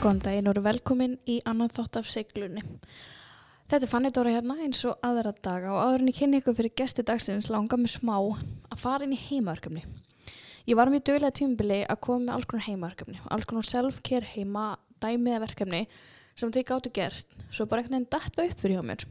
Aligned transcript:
Góðan 0.00 0.20
daginn 0.24 0.46
og 0.48 0.56
velkomin 0.64 1.14
í 1.28 1.34
annan 1.44 1.68
þátt 1.68 1.98
af 2.00 2.06
seglunni. 2.08 2.62
Þetta 3.68 3.84
er 3.84 3.90
Fanny 3.90 4.08
Dóra 4.16 4.30
hérna 4.32 4.54
eins 4.64 4.78
og 4.88 5.02
aðra 5.04 5.34
daga 5.44 5.74
og 5.74 5.80
áður 5.82 6.00
en 6.00 6.08
ég 6.08 6.16
kynni 6.16 6.40
ykkur 6.40 6.56
fyrir 6.56 6.72
gesti 6.80 7.04
dagsins 7.04 7.50
langa 7.52 7.76
mig 7.76 7.92
smá 7.92 8.14
að 8.16 8.80
fara 8.80 9.04
inn 9.04 9.12
í 9.12 9.18
heimaverkefni. 9.26 9.84
Ég 10.64 10.80
var 10.80 10.88
mjög 10.88 11.04
dögulega 11.04 11.36
tímubili 11.36 11.82
að 11.84 12.00
koma 12.06 12.24
með 12.24 12.32
alls 12.38 12.48
konar 12.48 12.66
heimaverkefni, 12.70 13.20
alls 13.28 13.48
konar 13.52 13.68
self-care 13.68 14.32
heima, 14.32 14.64
dæmiða 15.04 15.44
verkefni 15.44 15.84
sem 16.32 16.56
þau 16.56 16.62
gáttu 16.72 16.96
gert, 16.96 17.38
svo 17.52 17.68
bara 17.68 17.84
einhvern 17.84 18.00
veginn 18.00 18.10
datta 18.16 18.48
upp 18.48 18.64
fyrir 18.64 18.80
hjá 18.80 18.88
mér. 18.94 19.08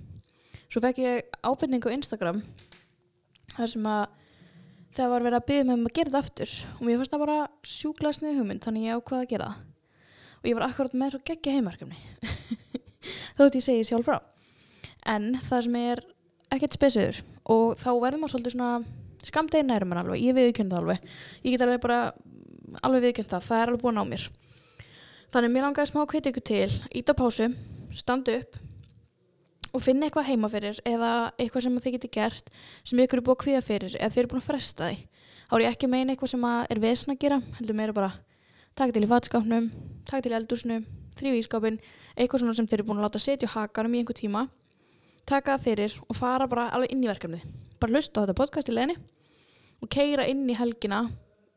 Svo 0.73 0.81
fekk 0.87 1.05
ég 1.05 1.41
ábyrningu 1.45 1.93
á 1.93 1.97
Instagram 1.99 2.45
þar 3.59 3.75
sem 3.77 3.91
að 3.93 4.05
það 4.97 5.13
var 5.13 5.29
verið 5.29 5.43
að 5.43 5.49
byggja 5.53 5.69
mig 5.69 5.77
um 5.77 5.89
að 5.91 5.99
gera 5.99 6.15
þetta 6.15 6.25
aftur 6.25 6.61
og 6.73 6.87
mér 6.87 7.03
fannst 7.03 7.13
það 7.13 7.27
bara 7.27 7.41
sjúkla 7.77 8.17
snið 8.17 8.39
hugmynd 8.41 8.65
þannig 8.65 8.89
ég 8.89 8.97
ákvaði 8.97 9.27
að 9.27 9.35
gera 9.35 9.53
það 9.53 9.67
og 10.39 10.47
ég 10.47 10.55
var 10.57 10.67
akkurat 10.69 10.95
með 10.97 11.15
svo 11.15 11.21
geggja 11.27 11.55
heimarkefni 11.57 11.99
þótt 13.39 13.57
ég 13.59 13.63
segi 13.63 13.87
sjálf 13.87 14.07
frá. 14.07 14.19
En 15.07 15.31
það 15.47 15.65
sem 15.65 15.77
er 15.79 16.01
ekkert 16.53 16.75
spesiður 16.75 17.21
og 17.49 17.79
þá 17.79 17.89
verður 18.01 18.21
maður 18.21 18.33
svolítið 18.35 18.55
svona 18.55 18.71
skamdegi 19.25 19.67
nærum 19.67 19.93
en 19.93 20.01
alveg, 20.03 20.23
ég 20.23 20.37
viðkjönd 20.37 20.73
það 20.73 20.81
alveg. 20.83 21.09
Ég 21.43 21.55
get 21.55 21.65
alveg 21.65 21.83
bara 21.83 21.99
alveg 22.85 23.05
viðkjönd 23.07 23.33
það, 23.33 23.45
það 23.47 23.61
er 23.61 23.71
alveg 23.71 23.83
búin 23.83 24.01
á 24.01 24.03
mér. 24.07 24.25
Þannig 25.33 25.53
mér 25.53 25.67
langaði 25.67 25.91
smá 25.91 26.01
hvita 26.09 26.31
ykkur 26.31 26.45
til 26.49 26.71
ít 26.99 27.11
á 27.11 27.13
pásu, 27.17 27.49
standa 27.95 28.39
upp 28.39 28.59
og 29.69 29.83
finna 29.85 30.07
eitthvað 30.07 30.31
heima 30.31 30.49
fyrir 30.49 30.79
eða 30.87 31.09
eitthvað 31.37 31.67
sem 31.67 31.75
þið 31.77 31.95
getur 31.95 32.11
gert 32.15 32.47
sem 32.81 33.01
ykkur 33.03 33.21
er 33.21 33.25
búin 33.27 33.37
að 33.37 33.43
kviða 33.43 33.65
fyrir 33.65 33.97
eða 33.99 34.13
þið 34.15 34.21
eru 34.23 34.31
búin 34.31 34.41
að 34.41 34.47
fresta 34.47 34.89
því. 34.89 35.03
Þá 35.49 35.53
er 35.57 35.63
ég 35.65 35.75
ekki 35.75 35.89
meina 35.89 36.13
eitthvað 36.13 36.33
sem 36.33 36.47
er 36.49 36.81
vesna 36.81 37.15
að 37.15 37.21
gera 37.23 37.37
heldur 37.59 37.77
meira 37.77 37.95
bara 37.95 38.09
taka 38.79 38.95
til 38.95 39.03
í 39.03 39.09
vatskapnum, 39.11 39.67
taka 40.07 40.23
til 40.23 40.31
í 40.31 40.37
eldúsnum, 40.37 40.83
þrýfi 41.19 41.41
í 41.41 41.45
skapin, 41.45 41.79
eitthvað 42.15 42.45
svona 42.45 42.55
sem 42.55 42.67
þeir 42.69 42.79
eru 42.79 42.87
búin 42.87 43.01
að 43.01 43.09
láta 43.09 43.19
setja 43.19 43.49
hakanum 43.51 43.95
í 43.97 43.99
einhver 43.99 44.15
tíma, 44.15 44.45
taka 45.27 45.57
það 45.57 45.65
fyrir 45.65 45.95
og 46.05 46.15
fara 46.15 46.47
bara 46.47 46.69
alveg 46.75 46.93
inn 46.95 47.03
í 47.03 47.09
verkefnið. 47.09 47.43
Bara 47.79 47.95
lusta 47.97 48.21
á 48.21 48.23
þetta 48.23 48.37
podcast 48.39 48.71
í 48.71 48.75
leðinni 48.75 48.95
og 49.83 49.91
keira 49.91 50.27
inn 50.31 50.47
í 50.47 50.55
helgina 50.55 51.01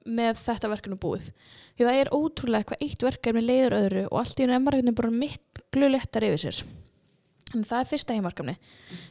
með 0.03 0.41
þetta 0.43 0.73
verkefni 0.73 0.99
búið. 0.99 1.31
Því 1.79 1.87
það 1.87 2.01
er 2.01 2.13
ótrúlega 2.17 2.69
hvað 2.73 2.85
eitt 2.89 3.07
verkefni 3.07 3.45
leiður 3.45 3.79
öðru 3.79 4.05
og 4.09 4.19
allt 4.19 4.43
í 4.43 4.47
unna 4.47 4.59
emmarhefni 4.59 4.97
bara 4.99 5.15
miklu 5.15 5.93
lettar 5.95 6.27
yfir 6.27 6.43
sér. 6.43 6.61
Þannig 7.53 7.71
það 7.71 7.85
er 7.85 7.91
fyrsta 7.93 8.19
heimarkefni. 8.19 8.57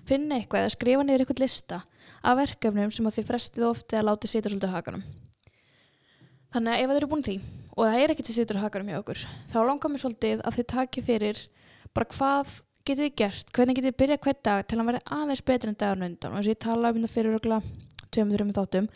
Finna 0.09 0.35
eitthvað 0.35 0.65
eða 0.65 0.75
skrifa 0.75 1.07
niður 1.07 1.23
eitthvað 1.23 1.43
lista 1.45 1.81
af 2.21 2.37
verkefnum 2.41 2.91
sem 2.91 3.07
þið 3.07 3.31
frestið 3.31 3.67
ofti 3.71 3.97
að 3.97 4.07
láta 4.09 4.27
setja 4.29 4.51
svolítið 4.51 4.75
hakanum. 4.75 5.03
Þannig 6.51 6.73
að 6.75 6.81
ef 6.83 6.91
þið 6.91 6.99
eru 6.99 7.11
búin 7.11 7.27
því 7.27 7.39
og 7.75 7.85
það 7.85 7.99
er 7.99 8.13
ekkert 8.13 8.29
sem 8.29 8.37
sittur 8.37 8.59
að 8.59 8.65
haka 8.67 8.81
um 8.81 8.91
hjá 8.91 8.99
okkur 8.99 9.23
þá 9.53 9.59
langar 9.67 9.93
mér 9.93 10.03
svolítið 10.03 10.43
að 10.43 10.57
þið 10.57 10.67
takja 10.73 11.05
fyrir 11.07 11.41
bara 11.95 12.09
hvað 12.15 12.57
getið 12.81 13.03
þið 13.05 13.15
gert 13.21 13.53
hvernig 13.55 13.79
getið 13.79 13.91
þið 13.91 13.99
byrjað 14.01 14.21
hvert 14.25 14.43
dag 14.47 14.67
til 14.67 14.79
að 14.81 14.91
vera 14.91 15.03
aðeins 15.17 15.45
betur 15.47 15.71
en 15.71 15.79
dagarnu 15.79 16.09
undan 16.09 16.33
og 16.33 16.41
eins 16.41 16.49
og 16.49 16.53
ég 16.55 16.61
tala 16.65 16.91
um 16.91 17.01
þetta 17.01 17.13
fyrir 17.15 17.37
örgla 17.37 17.61
tveimur 18.11 18.37
þrjum 18.37 18.53
þáttum 18.57 18.91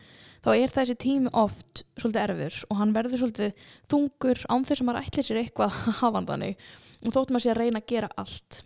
þá 0.46 0.50
er 0.56 0.76
þessi 0.76 0.96
tími 1.02 1.34
oft 1.34 1.86
svolítið 1.96 2.22
erfur 2.26 2.62
og 2.70 2.80
hann 2.82 2.96
verður 2.96 3.24
svolítið 3.24 3.68
þungur 3.92 4.46
án 4.50 4.68
þess 4.68 4.82
að 4.82 4.88
maður 4.90 5.10
ætlir 5.10 5.28
sér 5.30 5.42
eitthvað 5.42 5.76
að 5.76 6.00
hafa 6.02 6.16
hann 6.20 6.32
þannig 6.32 6.66
og 7.06 7.16
þótt 7.16 7.36
maður 7.36 7.46
sé 7.46 7.54
að 7.54 7.62
reyna 7.62 7.82
að 7.82 7.92
gera 7.94 8.12
allt 8.20 8.64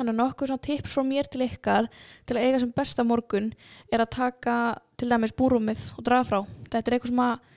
Þannig 0.00 0.14
að 0.14 0.20
nokkuð 0.20 0.48
svona 0.48 0.64
tips 0.64 0.92
frá 0.94 1.02
mér 1.04 1.26
til 1.28 1.42
ykkar 1.44 1.86
til 2.24 2.36
að 2.38 2.44
eiga 2.46 2.60
sem 2.62 2.70
besta 2.72 3.04
morgun 3.04 3.50
er 3.92 4.00
að 4.00 4.12
taka 4.14 4.54
til 4.96 5.10
dæmis 5.10 5.34
búrúmið 5.36 5.82
og 5.98 6.06
draga 6.06 6.24
frá. 6.24 6.38
Þetta 6.70 6.80
er 6.80 6.96
eitthvað 6.96 7.10
sem 7.10 7.20
að 7.24 7.49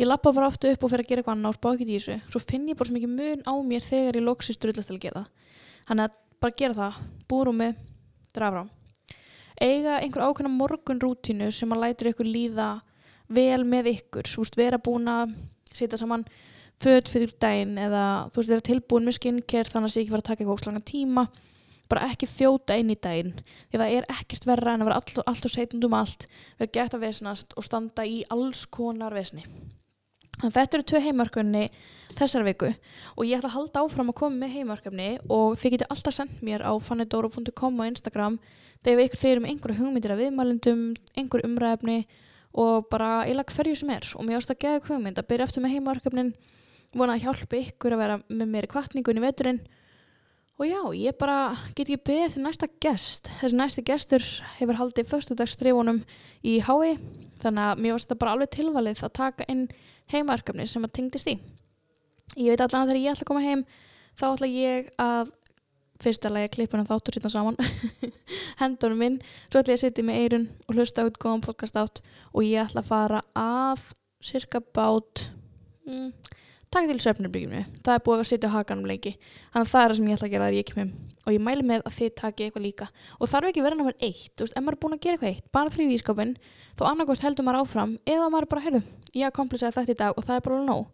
ég 0.00 0.08
lappa 0.08 0.32
bara 0.32 0.48
ofta 0.48 0.72
upp 0.72 0.84
og 0.84 0.92
fer 0.94 1.04
að 1.04 1.12
gera 1.12 1.22
eitthvað 1.22 1.36
annað 1.36 1.54
og 1.54 1.60
spá 1.60 1.70
ekki 1.74 1.86
í 1.86 1.94
þessu. 1.98 2.18
Svo 2.32 2.42
finn 2.42 2.68
ég 2.72 2.80
bara 2.80 2.88
svo 2.88 2.96
mikið 2.96 3.14
mun 3.14 3.46
á 3.46 3.54
mér 3.60 3.84
þegar 3.84 4.20
ég 4.20 4.26
loksist 4.26 4.64
drullast 4.64 4.88
til 4.88 4.96
að 4.98 5.04
gera 5.06 5.22
það. 5.22 5.56
Þannig 5.90 6.08
að 6.08 6.20
bara 6.40 6.60
gera 6.62 6.78
það, 6.80 7.00
búrúmi 7.28 7.72
drafa 8.32 8.64
á 8.64 8.80
eiga 9.60 9.98
einhver 10.00 10.24
ákveðna 10.24 10.50
morgunrútínu 10.56 11.50
sem 11.52 11.72
að 11.74 11.82
lætur 11.84 12.08
ykkur 12.10 12.28
líða 12.28 12.68
vel 13.28 13.64
með 13.68 13.84
ykkur. 13.94 14.26
Þú 14.28 14.38
veist, 14.44 14.56
vera 14.58 14.78
búin 14.80 15.08
að 15.10 15.34
setja 15.76 15.98
saman 16.00 16.24
född 16.80 17.06
fyrir 17.12 17.32
daginn 17.42 17.76
eða 17.78 18.04
þú 18.32 18.36
veist, 18.40 18.52
vera 18.54 18.68
tilbúin 18.70 19.06
með 19.06 19.18
skincare 19.18 19.68
þannig 19.68 19.84
að 19.84 19.90
það 19.90 19.94
sé 19.94 20.00
ekki 20.02 20.14
vera 20.14 20.24
að 20.24 20.28
taka 20.30 20.40
eitthvað 20.40 20.56
óslanga 20.56 20.90
tíma. 20.90 21.22
Bara 21.90 22.06
ekki 22.06 22.26
þjóta 22.30 22.78
inn 22.78 22.94
í 22.94 23.02
daginn. 23.02 23.34
Því 23.68 23.76
það 23.82 23.94
er 23.98 24.04
ekkert 24.14 24.44
verra 24.48 24.70
en 24.72 24.82
að 24.84 24.88
vera 24.88 24.98
allt, 25.00 25.16
og 25.18 25.24
allt 25.26 25.44
og 29.50 29.70
Þannig 30.40 30.54
að 30.54 30.56
þetta 30.56 30.76
eru 30.78 30.86
tvei 30.88 31.00
heimarkefni 31.04 31.64
þessar 32.16 32.46
viku. 32.46 32.70
Og 33.16 33.26
ég 33.28 33.36
ætla 33.36 33.50
að 33.50 33.56
halda 33.58 33.82
áfram 33.84 34.12
að 34.12 34.18
koma 34.22 34.40
með 34.40 34.54
heimarkefni 34.56 35.08
og 35.28 35.58
þið 35.60 35.74
getur 35.74 35.90
alltaf 35.92 36.16
sendt 36.16 36.40
mér 36.44 36.64
á 36.64 36.72
fannidoro.com 36.80 37.80
og 37.80 37.90
Instagram 37.90 38.38
þegar 38.80 39.04
ykkur 39.04 39.20
þeir 39.20 39.32
eru 39.34 39.42
með 39.44 39.52
einhverju 39.52 39.78
hugmyndir 39.80 40.14
af 40.14 40.20
viðmælindum, 40.22 40.84
einhverju 41.20 41.50
umræfni 41.50 41.98
og 42.56 42.88
bara 42.90 43.10
eiginlega 43.26 43.56
hverju 43.58 43.76
sem 43.82 43.92
er. 43.92 44.08
Og 44.16 44.24
mér 44.24 44.40
ást 44.40 44.54
að 44.54 44.62
geða 44.64 44.80
hugmynd 44.88 45.20
að 45.20 45.28
byrja 45.28 45.50
eftir 45.50 45.64
með 45.64 45.76
heimarkefnin 45.76 46.32
vona 46.96 47.18
að 47.18 47.26
hjálpa 47.26 47.60
ykkur 47.60 47.94
að 47.94 48.02
vera 48.02 48.16
með 48.26 48.50
mér 48.54 48.66
í 48.66 48.72
kvartningun 48.72 49.20
í 49.20 49.24
veturinn. 49.26 49.60
Og 50.60 50.66
já, 50.68 50.80
ég 50.96 51.16
bara 51.16 51.54
get 51.72 51.86
ekki 51.86 52.00
beðið 52.04 52.26
eftir 52.26 52.44
næsta 52.44 52.66
gest. 52.84 53.30
Þessi 53.40 53.56
næsti 53.56 53.84
gestur 53.86 54.26
hefur 54.58 54.80
haldið 54.80 55.08
fyrstudagsstrifunum 55.08 56.02
í 56.44 56.58
hái 56.64 56.98
þannig 57.40 57.62
að 57.64 57.80
mér 57.80 57.94
varst 57.94 58.08
þetta 58.08 58.20
bara 58.20 58.34
alveg 58.36 58.52
tilvalið 58.56 59.04
að 59.06 59.14
taka 59.16 59.46
inn 59.48 59.62
heimarkefni 60.12 60.66
sem 60.68 60.84
að 60.86 60.94
tengdist 60.98 61.30
í. 61.30 61.36
Ég 62.36 62.52
veit 62.52 62.62
allavega 62.62 62.92
þegar 62.92 63.02
ég 63.02 63.14
ætla 63.14 63.26
að 63.26 63.30
koma 63.30 63.44
heim 63.44 63.64
þá 64.18 64.26
ætla 64.30 64.50
ég 64.50 64.90
að 65.00 65.32
fyrstulega 66.00 66.52
klippuna 66.54 66.86
þáttur 66.88 67.16
sérna 67.16 67.32
saman 67.32 67.58
hendunum 68.60 69.00
minn, 69.02 69.18
svo 69.50 69.60
ætla 69.60 69.74
ég 69.74 69.80
að 69.80 69.84
setja 69.84 70.06
með 70.06 70.20
eirun 70.22 70.46
og 70.66 70.76
hlusta 70.76 71.04
út 71.08 71.18
góðan 71.20 71.44
podcast 71.44 71.76
átt 71.80 72.00
og 72.32 72.44
ég 72.46 72.62
ætla 72.62 72.84
að 72.84 72.90
fara 72.90 73.22
að 73.36 73.90
cirka 74.24 74.62
bát 74.74 75.26
mm, 75.88 76.12
takk 76.70 76.86
til 76.86 77.00
söfnurbyggjumni 77.02 77.62
það 77.82 77.96
er 77.96 78.02
búið 78.06 78.20
að 78.22 78.28
setja 78.30 78.50
hakanum 78.52 78.86
lengi. 78.86 79.12
Þannig 79.50 79.66
að 79.66 79.72
það 79.72 79.82
er 79.82 79.90
það 79.90 79.98
sem 79.98 80.08
ég 80.10 80.18
ætla 80.18 80.28
að 80.28 80.34
gera 80.34 80.46
þegar 80.46 80.58
ég 80.58 80.68
kemur 80.70 80.90
og 81.20 81.34
ég 81.34 81.42
mæli 81.44 81.66
með 81.66 81.82
að 81.84 81.96
þið 81.96 82.12
taki 82.20 82.46
eitthvað 82.46 82.64
líka. 82.64 82.86
Og 83.18 83.30
þarf 83.30 83.50
ekki 83.50 83.64
verið 83.64 83.80
náttúrulega 83.80 84.06
eitt, 84.06 84.32
þú 84.34 84.46
veist, 84.46 84.56
ef 84.56 84.64
maður 84.64 84.76
er 84.76 84.82
búin 84.84 84.96
að 84.96 85.02
gera 85.04 85.18
eitthvað 85.18 85.34
eitt 85.34 85.50
bara 85.52 85.74
frí 85.74 85.86
vískapin, 85.90 86.32
þá 86.78 86.82
annarkvæmst 86.90 87.26
heldur 87.26 87.46
maður 87.46 87.60
áfram 87.64 87.92
eða 88.08 88.30
maður 88.32 88.48
bara, 88.54 88.64
heyrðu, 88.64 88.82
ég 89.14 89.26
har 89.26 89.34
kompliseið 89.36 89.76
þetta 89.76 89.94
í 89.94 90.00
dag 90.00 90.16
og 90.16 90.26
það 90.26 90.38
er 90.38 90.46
bara 90.46 90.62
nóg. 90.70 90.86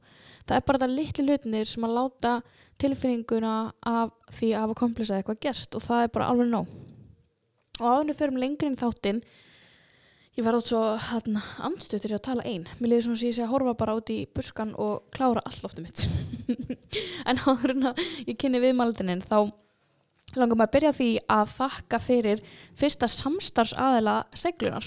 Það 0.47 0.56
er 0.56 0.66
bara 0.66 0.81
þetta 0.81 0.97
litli 0.97 1.26
hlutinir 1.26 1.70
sem 1.70 1.87
að 1.87 1.97
láta 1.97 2.34
tilfinninguna 2.82 3.54
af 3.87 4.12
því 4.37 4.53
að 4.53 4.64
hafa 4.64 4.78
kompliseið 4.82 5.20
eitthvað 5.20 5.43
gerst 5.47 5.76
og 5.78 5.84
það 5.87 6.04
er 6.06 6.12
bara 6.16 6.28
alveg 6.32 6.50
nóg. 6.53 6.70
Og 7.81 7.87
áðurnu 7.87 8.16
fyrir 8.16 8.34
um 8.34 8.41
lengri 8.41 8.70
en 8.70 8.78
þáttinn 8.81 9.22
ég 10.37 10.44
var 10.44 10.56
átt 10.59 10.69
svo 10.69 10.81
hérna 11.00 11.41
andstuð 11.65 12.03
til 12.05 12.12
að 12.12 12.25
tala 12.27 12.44
einn 12.44 12.67
mér 12.77 12.91
leiði 12.93 13.05
svona 13.06 13.21
að 13.21 13.29
ég 13.29 13.37
sé 13.37 13.44
að 13.44 13.53
horfa 13.55 13.77
bara 13.81 13.94
út 13.97 14.11
í 14.12 14.19
buskan 14.37 14.75
og 14.77 15.06
klára 15.17 15.44
alloftum 15.49 15.87
mitt. 15.87 16.09
En 17.29 17.41
áður 17.43 17.73
en 17.73 17.88
að 17.91 18.03
ég 18.29 18.37
kynni 18.38 18.61
viðmaldinin 18.62 19.25
þá 19.25 19.49
langar 20.37 20.59
maður 20.59 20.67
að 20.69 20.75
byrja 20.77 20.93
því 20.97 21.09
að 21.33 21.53
þakka 21.55 22.00
fyrir 22.03 22.43
fyrsta 22.77 23.09
samstarfsaðila 23.11 24.17
seglunar 24.37 24.87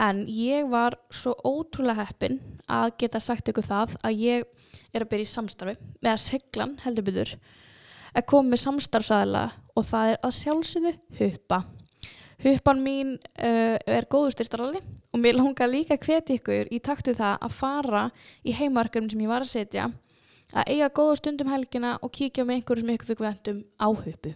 en 0.00 0.22
ég 0.32 0.68
var 0.70 0.96
svo 1.12 1.34
ótrúlega 1.44 2.06
heppin 2.06 2.38
að 2.70 2.94
geta 3.02 3.20
sagt 3.22 3.50
ykkur 3.50 3.66
það 3.66 3.96
að 4.06 4.22
ég 4.22 4.46
er 4.94 5.04
að 5.04 5.10
byrja 5.12 5.28
í 5.28 5.32
samstarfi 5.34 5.76
með 6.00 6.12
að 6.14 6.22
seglan 6.24 6.76
heldur 6.84 7.08
byrður 7.10 7.34
að 8.14 8.26
koma 8.30 8.54
með 8.54 8.64
samstarfsaðila 8.64 9.44
og 9.74 9.86
það 9.90 10.14
er 10.14 10.22
að 10.26 10.36
sjálfsögðu 10.38 10.94
hupa 11.20 11.60
Huppan 12.40 12.78
mín 12.80 13.16
uh, 13.18 13.76
er 13.84 14.06
góðu 14.08 14.32
styrtaralli 14.32 14.80
og 15.12 15.20
mér 15.20 15.36
langar 15.36 15.68
líka 15.68 15.98
að 15.98 16.06
hveti 16.06 16.38
ykkur 16.38 16.70
í 16.72 16.78
taktu 16.80 17.12
það 17.16 17.34
að 17.44 17.56
fara 17.58 18.04
í 18.40 18.54
heimarkefnum 18.56 19.10
sem 19.12 19.20
ég 19.20 19.32
var 19.32 19.44
að 19.44 19.52
setja 19.52 19.90
að 20.50 20.72
eiga 20.72 20.88
góða 20.96 21.18
stundum 21.20 21.50
helgina 21.52 21.98
og 22.00 22.12
kíkja 22.16 22.46
með 22.46 22.60
einhverju 22.60 22.84
sem 22.84 22.94
ykkur 22.94 23.10
þau 23.10 23.26
vendum 23.26 23.60
á 23.76 23.88
huppu. 23.92 24.32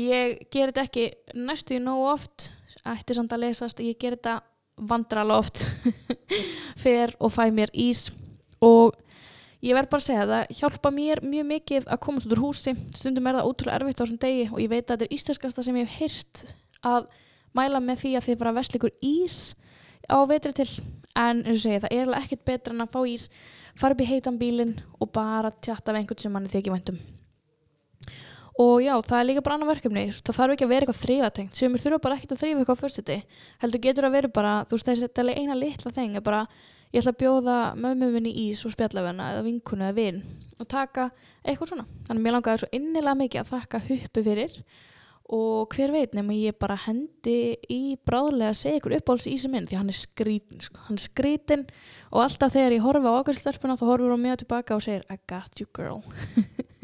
Ég 0.00 0.38
ger 0.54 0.70
þetta 0.70 0.86
ekki 0.86 1.08
næstu 1.36 1.76
í 1.76 1.82
nógu 1.82 2.06
oft, 2.12 2.48
ætti 2.86 3.16
samt 3.18 3.34
að 3.34 3.44
lesast, 3.44 3.82
ég 3.82 3.98
ger 4.00 4.14
þetta 4.16 4.38
vandrala 4.80 5.36
oft, 5.42 5.66
fer 6.84 7.12
og 7.18 7.34
fæ 7.34 7.50
mér 7.52 7.74
ís 7.74 8.06
og 8.64 8.94
ég 9.60 9.76
verð 9.76 9.90
bara 9.90 10.00
að 10.00 10.06
segja 10.06 10.30
það 10.30 10.56
hjálpa 10.60 10.94
mér 10.94 11.24
mjög 11.26 11.50
mikið 11.50 11.90
að 11.90 12.02
komast 12.06 12.30
út 12.30 12.38
úr 12.38 12.44
húsi, 12.46 12.78
stundum 12.96 13.28
er 13.28 13.40
það 13.40 13.50
ótrúlega 13.50 13.82
erfitt 13.82 14.00
á 14.00 14.02
þessum 14.04 14.22
degi 14.22 14.48
og 14.48 14.62
ég 14.62 14.72
veit 14.72 14.84
að 14.86 14.94
þetta 14.94 15.08
er 15.10 15.16
íslenskasta 15.18 15.66
sem 15.66 15.80
ég 15.82 15.90
hef 15.90 16.00
hýrt 16.00 16.44
að 16.86 17.08
mæla 17.56 17.82
með 17.84 18.04
því 18.04 18.16
að 18.16 18.26
þið 18.28 18.40
fara 18.40 18.52
að 18.54 18.58
vesla 18.60 18.80
ykkur 18.80 18.96
ís 19.10 19.38
á 20.10 20.18
vetri 20.30 20.52
til. 20.56 20.70
En 21.18 21.40
eins 21.42 21.56
og 21.58 21.64
segja 21.64 21.84
það 21.84 21.96
er 21.96 22.12
ekkert 22.20 22.44
betra 22.46 22.74
en 22.74 22.84
að 22.84 22.92
fá 22.94 23.00
ís 23.10 23.30
fara 23.78 23.96
upp 23.96 24.04
í 24.04 24.10
heitan 24.10 24.38
bílinn 24.38 24.76
og 25.00 25.10
bara 25.14 25.50
tjatta 25.50 25.92
við 25.92 26.04
einhvern 26.04 26.22
sem 26.22 26.32
manni 26.34 26.52
þykir 26.52 26.76
væntum 26.76 27.00
og 28.60 28.82
já, 28.84 28.92
það 29.00 29.20
er 29.20 29.26
líka 29.28 29.42
bara 29.44 29.56
annar 29.56 29.70
verkefni. 29.70 30.02
Það 30.10 30.36
þarf 30.36 30.54
ekki 30.54 30.66
að 30.66 30.72
vera 30.72 30.86
eitthvað 30.86 31.00
þrývatengt 31.00 31.56
sem 31.56 31.76
þurfa 31.80 32.00
bara 32.04 32.18
ekkert 32.18 32.34
að 32.34 32.42
þrýfa 32.42 32.60
eitthvað 32.60 32.76
á 32.76 32.82
fyrstuti 32.82 33.16
heldur 33.62 33.82
getur 33.86 34.06
að 34.06 34.16
vera 34.16 34.30
bara, 34.36 34.52
þú 34.68 34.76
veist 34.76 34.90
þetta 35.04 35.24
er 35.24 35.40
eina 35.40 35.56
litla 35.56 35.92
þeng 35.96 36.20
bara, 36.26 36.42
ég 36.90 37.00
ætla 37.00 37.14
að 37.14 37.20
bjóða 37.22 37.56
mömmu 37.80 38.10
minni 38.16 38.34
ís 38.48 38.64
og 38.66 38.74
spjallafina 38.74 39.30
eða 39.34 39.46
vinkunu 39.46 39.86
eða 39.86 39.96
vin 39.96 40.20
og 40.60 40.68
taka 40.68 41.08
eitthvað 41.40 41.72
svona. 41.72 41.86
Þannig 42.08 42.20
að 42.20 42.24
mér 42.26 42.36
langaði 42.36 42.62
svo 42.62 42.70
innilega 42.76 43.18
mikið 43.22 43.42
að 43.44 43.52
þakka 43.54 43.82
huppu 43.86 44.24
fyrir 44.26 44.58
og 45.30 45.74
hver 45.76 45.92
veit 45.94 46.14
nema 46.16 46.34
ég 46.34 46.56
bara 46.58 46.76
hendi 46.88 47.54
í 47.70 47.96
bráðlega 48.06 48.50
að 48.50 48.58
segja 48.60 48.80
ykkur 48.80 48.96
uppáhalds 48.96 49.28
ísi 49.30 49.50
minn 49.52 49.68
því 49.68 49.78
hann 49.78 49.92
er 49.92 49.98
skrítin 49.98 50.64
sko. 50.64 50.82
hann 50.88 50.98
er 50.98 51.04
skrítin 51.04 51.62
og 52.10 52.24
alltaf 52.24 52.56
þegar 52.56 52.74
ég 52.74 52.82
horfi 52.84 53.06
á 53.06 53.18
ákveðslarpuna 53.20 53.76
þá 53.78 53.84
horfur 53.86 54.14
hún 54.14 54.24
mjög 54.24 54.42
tilbaka 54.42 54.78
og 54.78 54.82
segir 54.86 55.06
I 55.06 55.20
got 55.30 55.62
you 55.62 55.68
girl 55.76 56.02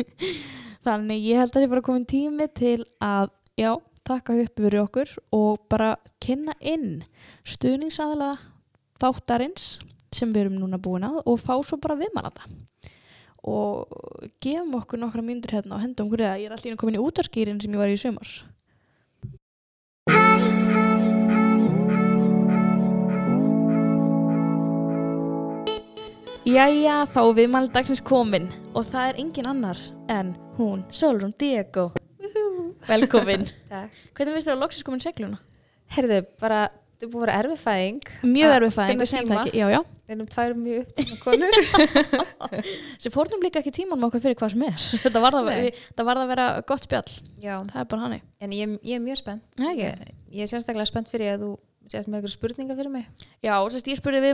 þannig 0.87 1.26
ég 1.26 1.43
held 1.43 1.58
að 1.58 1.66
ég 1.66 1.75
bara 1.75 1.87
komin 1.88 2.06
tími 2.06 2.46
til 2.54 2.87
að 3.02 3.32
já, 3.58 3.72
taka 4.06 4.38
huppu 4.38 4.69
fyrir 4.69 4.84
okkur 4.84 5.16
og 5.34 5.66
bara 5.72 5.96
kynna 6.22 6.54
inn 6.60 7.02
stuðningsaðalega 7.43 8.38
þáttarins 9.02 9.76
sem 10.14 10.31
við 10.31 10.46
erum 10.46 10.60
núna 10.62 10.78
búin 10.78 11.04
að 11.08 11.19
og 11.26 11.43
fá 11.43 11.56
svo 11.66 11.81
bara 11.82 11.98
viðmannata 11.98 12.46
og 13.46 14.28
gefum 14.43 14.75
okkur 14.81 15.00
nokkra 15.00 15.22
myndur 15.22 15.54
hérna 15.54 15.78
og 15.78 15.84
hendum 15.84 16.10
okkur 16.10 16.25
eða 16.26 16.37
ég 16.40 16.50
er 16.50 16.56
alltaf 16.56 16.70
inn 16.70 16.81
komin 16.81 16.98
í 16.98 17.02
útarskýrin 17.02 17.62
sem 17.62 17.72
ég 17.72 17.82
var 17.82 17.93
í 17.93 17.98
sumars 18.00 18.43
Jæja, 26.46 27.00
þá 27.10 27.19
er 27.20 27.32
viðmæli 27.34 27.70
dagsins 27.75 28.00
komin 28.06 28.44
og 28.70 28.84
það 28.87 29.08
er 29.10 29.16
engin 29.19 29.48
annar 29.50 29.81
en 30.14 30.28
hún, 30.54 30.84
Solrún 30.94 31.32
Diego. 31.34 31.88
Velkomin. 32.87 33.48
Hvernig 34.14 34.37
finnst 34.37 34.46
þér 34.46 34.54
að 34.54 34.62
loksins 34.62 34.87
komin 34.87 35.02
segluna? 35.02 35.40
Herðu, 35.96 36.20
bara, 36.38 36.60
þetta 36.96 37.06
er 37.06 37.10
búið 37.12 37.20
að 37.20 37.26
vera 37.26 37.37
erfið 37.43 37.60
fæðing. 37.62 38.06
Mjög 38.25 38.48
Að 38.50 38.56
erfið 38.56 38.75
fæðing, 38.76 39.00
við 39.02 39.10
segjum 39.12 39.31
það 39.32 39.40
ekki 39.43 39.60
Já, 39.60 39.66
já, 39.76 39.81
Við 40.06 40.14
erum 40.16 40.28
tvær 40.32 40.54
mjög 40.62 40.82
upptíma 40.87 41.16
konur. 41.26 41.56
sem 43.02 43.12
fórnum 43.14 43.44
líka 43.44 43.60
ekki 43.60 43.72
tíman 43.76 44.00
með 44.00 44.08
okkur 44.10 44.25
fyrir 44.26 44.38
hvað 44.40 44.54
sem 44.54 44.64
er 44.66 44.81
Þetta 45.04 45.22
að, 45.43 45.52
við- 45.52 45.81
þetta 45.90 46.06
varð 46.08 46.25
að 46.25 46.32
vera 46.32 46.46
gott 46.72 46.87
spjall 46.88 47.16
Já, 47.43 47.54
Það 47.72 47.81
er 47.82 47.88
bara 47.93 48.04
hannig 48.06 48.26
en 48.46 48.52
ég, 48.56 48.75
ég 48.87 48.98
er 49.00 49.02
mjög 49.04 49.20
spennt. 49.22 49.44
Já, 49.60 49.70
ekki? 49.72 50.12
Ég, 50.37 50.43
er 50.46 50.50
sérstaklega 50.52 50.88
spennt 50.90 51.08
fyrir 51.12 51.34
að 51.37 51.44
þú 51.46 51.50
sést 51.87 52.08
með 52.10 52.16
eitthvað 52.19 52.32
spurningar 52.34 52.76
fyrir 52.81 52.90
mig. 52.90 53.04
Já, 53.46 53.52
og 53.62 53.69
sérst, 53.70 53.87
ég 53.87 53.98
spurði 54.00 54.32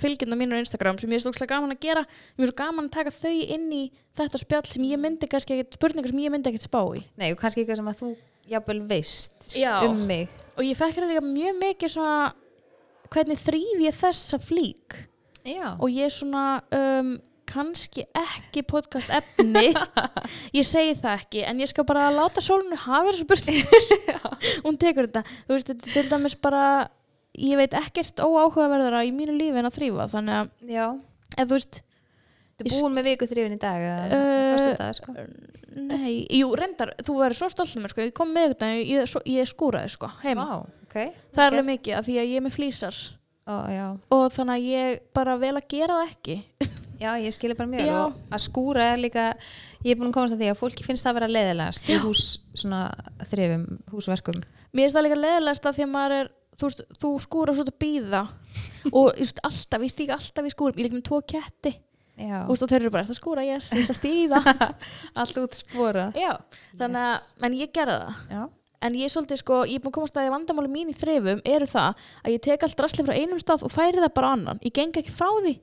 fylgjenda 0.00 0.36
mínur 0.38 0.58
á 0.58 0.62
Instagram 0.64 0.98
sem 0.98 1.12
ég 1.12 1.20
er 1.20 1.22
stókslega 1.22 1.54
gaman 1.54 1.70
að 1.76 1.84
gera 1.86 2.02
Mér 2.34 2.48
er 2.48 2.50
svo 2.50 2.56
gaman 2.58 2.88
að 2.88 2.96
taka 2.96 3.12
þau 3.14 3.36
inn 3.54 3.68
í 3.76 3.82
þetta 4.18 4.40
spjall 4.42 4.66
sem 4.66 4.88
ég 4.90 4.98
myndi 5.00 5.28
kannski 5.30 5.54
ekkert, 5.54 5.76
spurningar 5.78 6.10
sem 6.10 6.22
ég 6.24 6.34
myndi 6.34 6.50
ekkert 6.50 6.66
spá 6.66 6.80
í 6.98 7.04
Nei, 7.20 7.30
og 7.30 7.38
kannski 7.40 7.62
eitthvað 7.62 7.78
sem 7.80 7.90
að 7.92 8.00
þú 8.02 8.10
jafnvel 8.50 8.82
veist 8.90 9.52
Já. 9.56 9.80
um 9.86 10.04
mig. 10.08 10.28
Og 10.58 10.66
ég 10.66 10.76
fekk 10.78 10.98
hérna 10.98 11.10
líka 11.12 11.24
mjög 11.24 11.58
mikið 11.62 11.94
svona 11.94 12.18
hvernig 13.10 13.40
þrýf 13.40 13.82
ég 13.86 13.96
þessa 13.96 14.38
flík 14.42 14.96
Já. 15.46 15.74
og 15.78 15.88
ég 15.90 16.06
er 16.06 16.14
svona 16.14 16.44
um, 16.76 17.14
kannski 17.50 18.04
ekki 18.14 18.62
podcast 18.68 19.10
efni 19.10 19.72
ég 20.58 20.66
segi 20.66 20.94
það 21.00 21.16
ekki 21.16 21.44
en 21.48 21.62
ég 21.62 21.70
skal 21.70 21.86
bara 21.88 22.10
láta 22.14 22.42
sólunu 22.44 22.78
hafa 22.78 23.10
þessu 23.10 23.26
spurning 23.26 24.14
hún 24.66 24.78
tekur 24.80 25.08
þetta 25.08 25.24
þú 25.26 25.56
veist, 25.56 25.70
þetta 25.72 25.88
er 25.88 25.94
til 25.96 26.10
dæmis 26.12 26.36
bara 26.38 26.64
ég 27.40 27.58
veit 27.58 27.74
ekkert 27.78 28.22
óáhugaverðara 28.22 29.02
í 29.08 29.14
mínu 29.14 29.34
lífi 29.38 29.58
en 29.62 29.70
að 29.70 29.78
þrýfa 29.78 30.08
þannig 30.14 30.38
að 30.38 30.74
Já. 30.76 30.86
ef 31.36 31.44
þú 31.46 31.56
veist, 31.56 31.80
Þú 32.60 32.68
er 32.68 32.76
búin 32.76 32.98
með 32.98 33.08
viku 33.10 33.30
þrifin 33.30 33.56
í 33.56 33.60
dag, 33.62 33.86
Uh, 34.10 34.50
varst 34.52 34.68
þetta, 34.68 34.88
sko? 34.98 35.14
nei, 35.76 36.26
jú, 36.34 36.50
reyndar 36.58 36.92
þú 37.06 37.16
verður 37.20 37.38
svo 37.38 37.48
stolt 37.52 37.76
um 37.78 37.84
mér, 37.84 37.94
sko, 37.94 38.04
ég 38.04 38.14
kom 38.16 38.34
með 38.34 38.54
þetta 38.54 38.70
ég, 38.76 39.16
ég 39.30 39.48
skúraði, 39.48 39.94
sko, 39.94 40.10
heima. 40.24 40.44
Vá, 40.44 40.84
ok. 40.86 40.96
það 41.36 41.44
er 41.44 41.54
alveg 41.54 41.68
mikið, 41.70 41.96
af 41.98 42.06
því 42.08 42.18
að 42.18 42.30
ég 42.30 42.40
er 42.40 42.46
með 42.46 42.56
flýsar 42.56 43.00
já. 43.70 43.86
og 44.16 44.24
þannig 44.34 44.56
að 44.56 44.68
ég 44.70 45.02
bara 45.16 45.36
vel 45.40 45.54
að 45.56 45.68
gera 45.70 45.98
það 46.00 46.12
ekki. 46.14 46.38
Já, 47.00 47.14
ég 47.16 47.32
skilja 47.32 47.56
bara 47.56 47.70
mjög 47.70 47.90
og 47.96 48.16
að 48.28 48.42
skúra 48.44 48.90
er 48.92 48.98
líka 49.00 49.30
ég 49.86 49.94
er 49.94 49.96
búin 49.96 50.10
að 50.10 50.16
komast 50.18 50.34
að 50.34 50.42
því 50.42 50.50
að 50.52 50.58
fólki 50.60 50.84
finnst 50.84 51.06
það 51.06 51.14
að 51.14 51.16
vera 51.16 51.30
leiðilegast 51.32 51.86
í 51.88 51.96
hús 52.02 52.24
svona 52.52 52.80
þrifum, 53.30 53.62
húsverkum. 53.94 54.42
Mér 54.74 54.84
finnst 54.84 54.98
það 54.98 55.06
líka 55.06 55.20
leðilegast 55.22 55.68
að 55.70 55.78
því 55.78 55.86
að 55.86 55.92
maður 55.94 56.16
er 56.18 56.28
þú, 56.60 56.70
þú 57.00 57.12
skúra 57.24 57.54
svo 57.56 57.64
að 57.64 57.78
býða 57.80 58.20
og 59.00 59.22
alltaf, 59.48 59.86
ég 59.86 59.94
stík 59.94 60.12
alltaf 60.12 60.50
í 60.50 60.52
skúrum. 60.52 60.76
Ég 60.76 60.90
líka 60.90 60.98
með 60.98 61.06
tvo 61.08 61.22
ketti 61.32 61.72
Já, 62.20 62.38
veist, 62.48 62.62
og 62.66 62.70
þeir 62.72 62.80
eru 62.82 62.92
bara, 62.94 63.08
það 63.08 63.18
skúra, 63.20 63.44
yes, 63.48 63.70
ég 63.72 63.84
ætla 63.86 63.94
að 63.94 64.00
stíða 64.00 64.40
allt 65.22 65.38
út 65.40 65.58
spora 65.60 66.06
Já, 66.18 66.32
þannig 66.80 67.06
að, 67.08 67.28
en 67.48 67.56
ég 67.60 67.72
gerði 67.76 67.96
það. 68.02 68.20
Já, 68.34 68.42
en 68.88 68.98
ég 69.00 69.08
er 69.08 69.12
svolítið 69.14 69.40
sko, 69.42 69.62
ég 69.68 69.78
er 69.80 69.84
búin 69.84 69.92
að 69.92 69.96
komast 69.98 70.20
að 70.20 70.28
að 70.28 70.34
vandamáli 70.36 70.72
mín 70.72 70.92
í 70.92 70.96
þrifum 71.00 71.40
eru 71.44 71.68
það 71.70 72.04
að 72.24 72.34
ég 72.36 72.44
tek 72.46 72.66
allt 72.68 72.78
drasli 72.80 73.06
frá 73.08 73.16
einum 73.16 73.40
stað 73.42 73.64
og 73.68 73.72
færi 73.74 74.00
það 74.04 74.14
bara 74.20 74.34
annan. 74.36 74.60
Ég 74.64 74.72
geng 74.76 75.00
ekki 75.00 75.12
frá 75.16 75.28
því, 75.40 75.56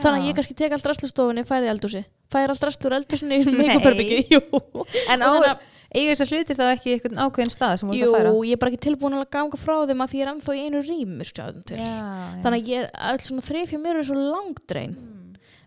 þannig 0.00 0.18
að 0.24 0.26
ég 0.30 0.38
kannski 0.40 0.56
tek 0.58 0.74
allt 0.76 0.88
draslistofunni, 0.88 1.44
færi 1.48 1.68
í 1.68 1.72
eldhúsi 1.74 2.04
færi 2.34 2.50
allt 2.50 2.64
drasli 2.64 2.88
úr 2.88 2.96
eldhúsinni 2.98 3.38
í 3.44 4.24
Jú, 4.34 4.40
En 5.12 5.22
á, 5.22 5.28
Og 5.28 5.44
þannig 5.44 5.52
að- 5.52 5.70
hlutir 5.94 6.56
þá 6.58 6.64
ekki 6.72 6.94
einhvern 6.96 7.20
ákveðin 7.22 7.52
stað 7.54 7.74
sem 7.78 7.88
þú 7.88 7.94
ert 7.94 8.00
Jú, 8.00 8.08
að 8.10 8.16
færa? 8.18 8.30
ég 8.48 8.56
er 8.56 8.60
bara 8.64 8.72
ekki 8.72 8.82
tilbúin 8.88 9.14
að 9.14 9.28
ganga 9.30 9.60
frá 9.60 9.76
þeim 9.86 10.00
að 10.02 10.10
því 10.10 10.18
ég 10.18 10.24
er 10.26 10.30
ennþá 10.32 10.54
í 10.58 10.62
einu 10.64 10.80
rými 10.88 11.26
stjáðum 11.28 11.62
til. 11.68 11.76
Já, 11.78 11.84
já. 11.86 12.40
þannig 12.42 12.64
að 12.64 12.72
ég, 12.72 12.88
all 13.12 13.20
svona 13.22 13.44
þrif 13.46 13.70
hjá 13.70 13.78
mér 13.84 14.00
er 14.00 14.08
svo 14.08 14.16
langdrein 14.18 14.96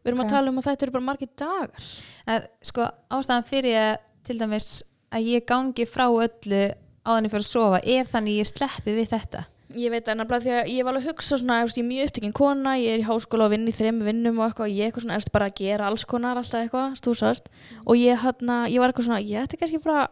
við 0.08 0.14
erum 0.14 0.24
Ok. 0.24 0.30
að 0.30 0.36
tala 0.38 0.54
um 0.54 0.62
að 0.62 0.68
þetta 0.72 0.88
eru 0.88 0.96
bara 0.96 1.08
margir 1.12 1.30
dagar. 1.44 1.88
Að, 2.28 2.48
sko, 2.72 2.88
ástæðan 3.12 3.48
fyrir 3.52 3.78
að 3.84 3.94
til 4.28 4.40
dæmis 4.40 4.70
að 5.12 5.30
ég 5.34 5.46
gangi 5.48 5.86
frá 5.88 6.08
öllu 6.08 6.64
áðan 7.08 7.28
ég 7.28 7.32
fyrir 7.36 7.46
að 7.46 7.52
sofa 7.52 7.80
er 7.84 8.10
þannig 8.10 8.40
ég 8.42 8.50
sleppi 8.50 8.96
við 8.96 9.12
þetta. 9.14 9.46
Ég 9.78 9.92
veit 9.92 10.06
það 10.08 10.16
nefnilega 10.22 10.44
því 10.46 10.52
að 10.56 10.70
ég 10.72 10.86
var 10.88 10.94
alveg 10.94 11.04
að 11.04 11.10
hugsa 11.12 11.38
svona, 11.38 11.56
ég 11.60 11.78
er 11.78 11.88
mjög 11.88 12.08
upptekinn 12.08 12.34
kona, 12.36 12.76
ég 12.80 12.94
er 12.94 13.02
í 13.02 13.08
háskóla 13.08 13.46
og 13.46 13.52
vinn 13.52 13.68
í 13.68 13.74
þrem 13.76 13.98
vinnum 14.00 14.40
og 14.40 14.46
eitthvað, 14.48 14.72
ég 14.72 14.80
er 14.80 14.88
eitthvað 14.88 15.04
svona, 15.04 15.18
eftir 15.20 15.34
bara 15.36 15.50
að 15.52 15.58
gera 15.60 15.90
alls 15.92 16.06
konar 16.08 16.40
alltaf 16.40 16.62
eitthvað, 16.64 16.96
þú 17.04 17.16
sást. 17.20 17.50
Og 17.84 18.00
ég, 18.00 18.16
hana, 18.24 18.56
ég 18.72 18.80
var 18.80 18.94
eitthvað 18.94 19.10
svona, 19.10 19.20
ég 19.28 19.44
ætti 19.44 19.60
kannski 19.60 19.82
bara 19.84 20.08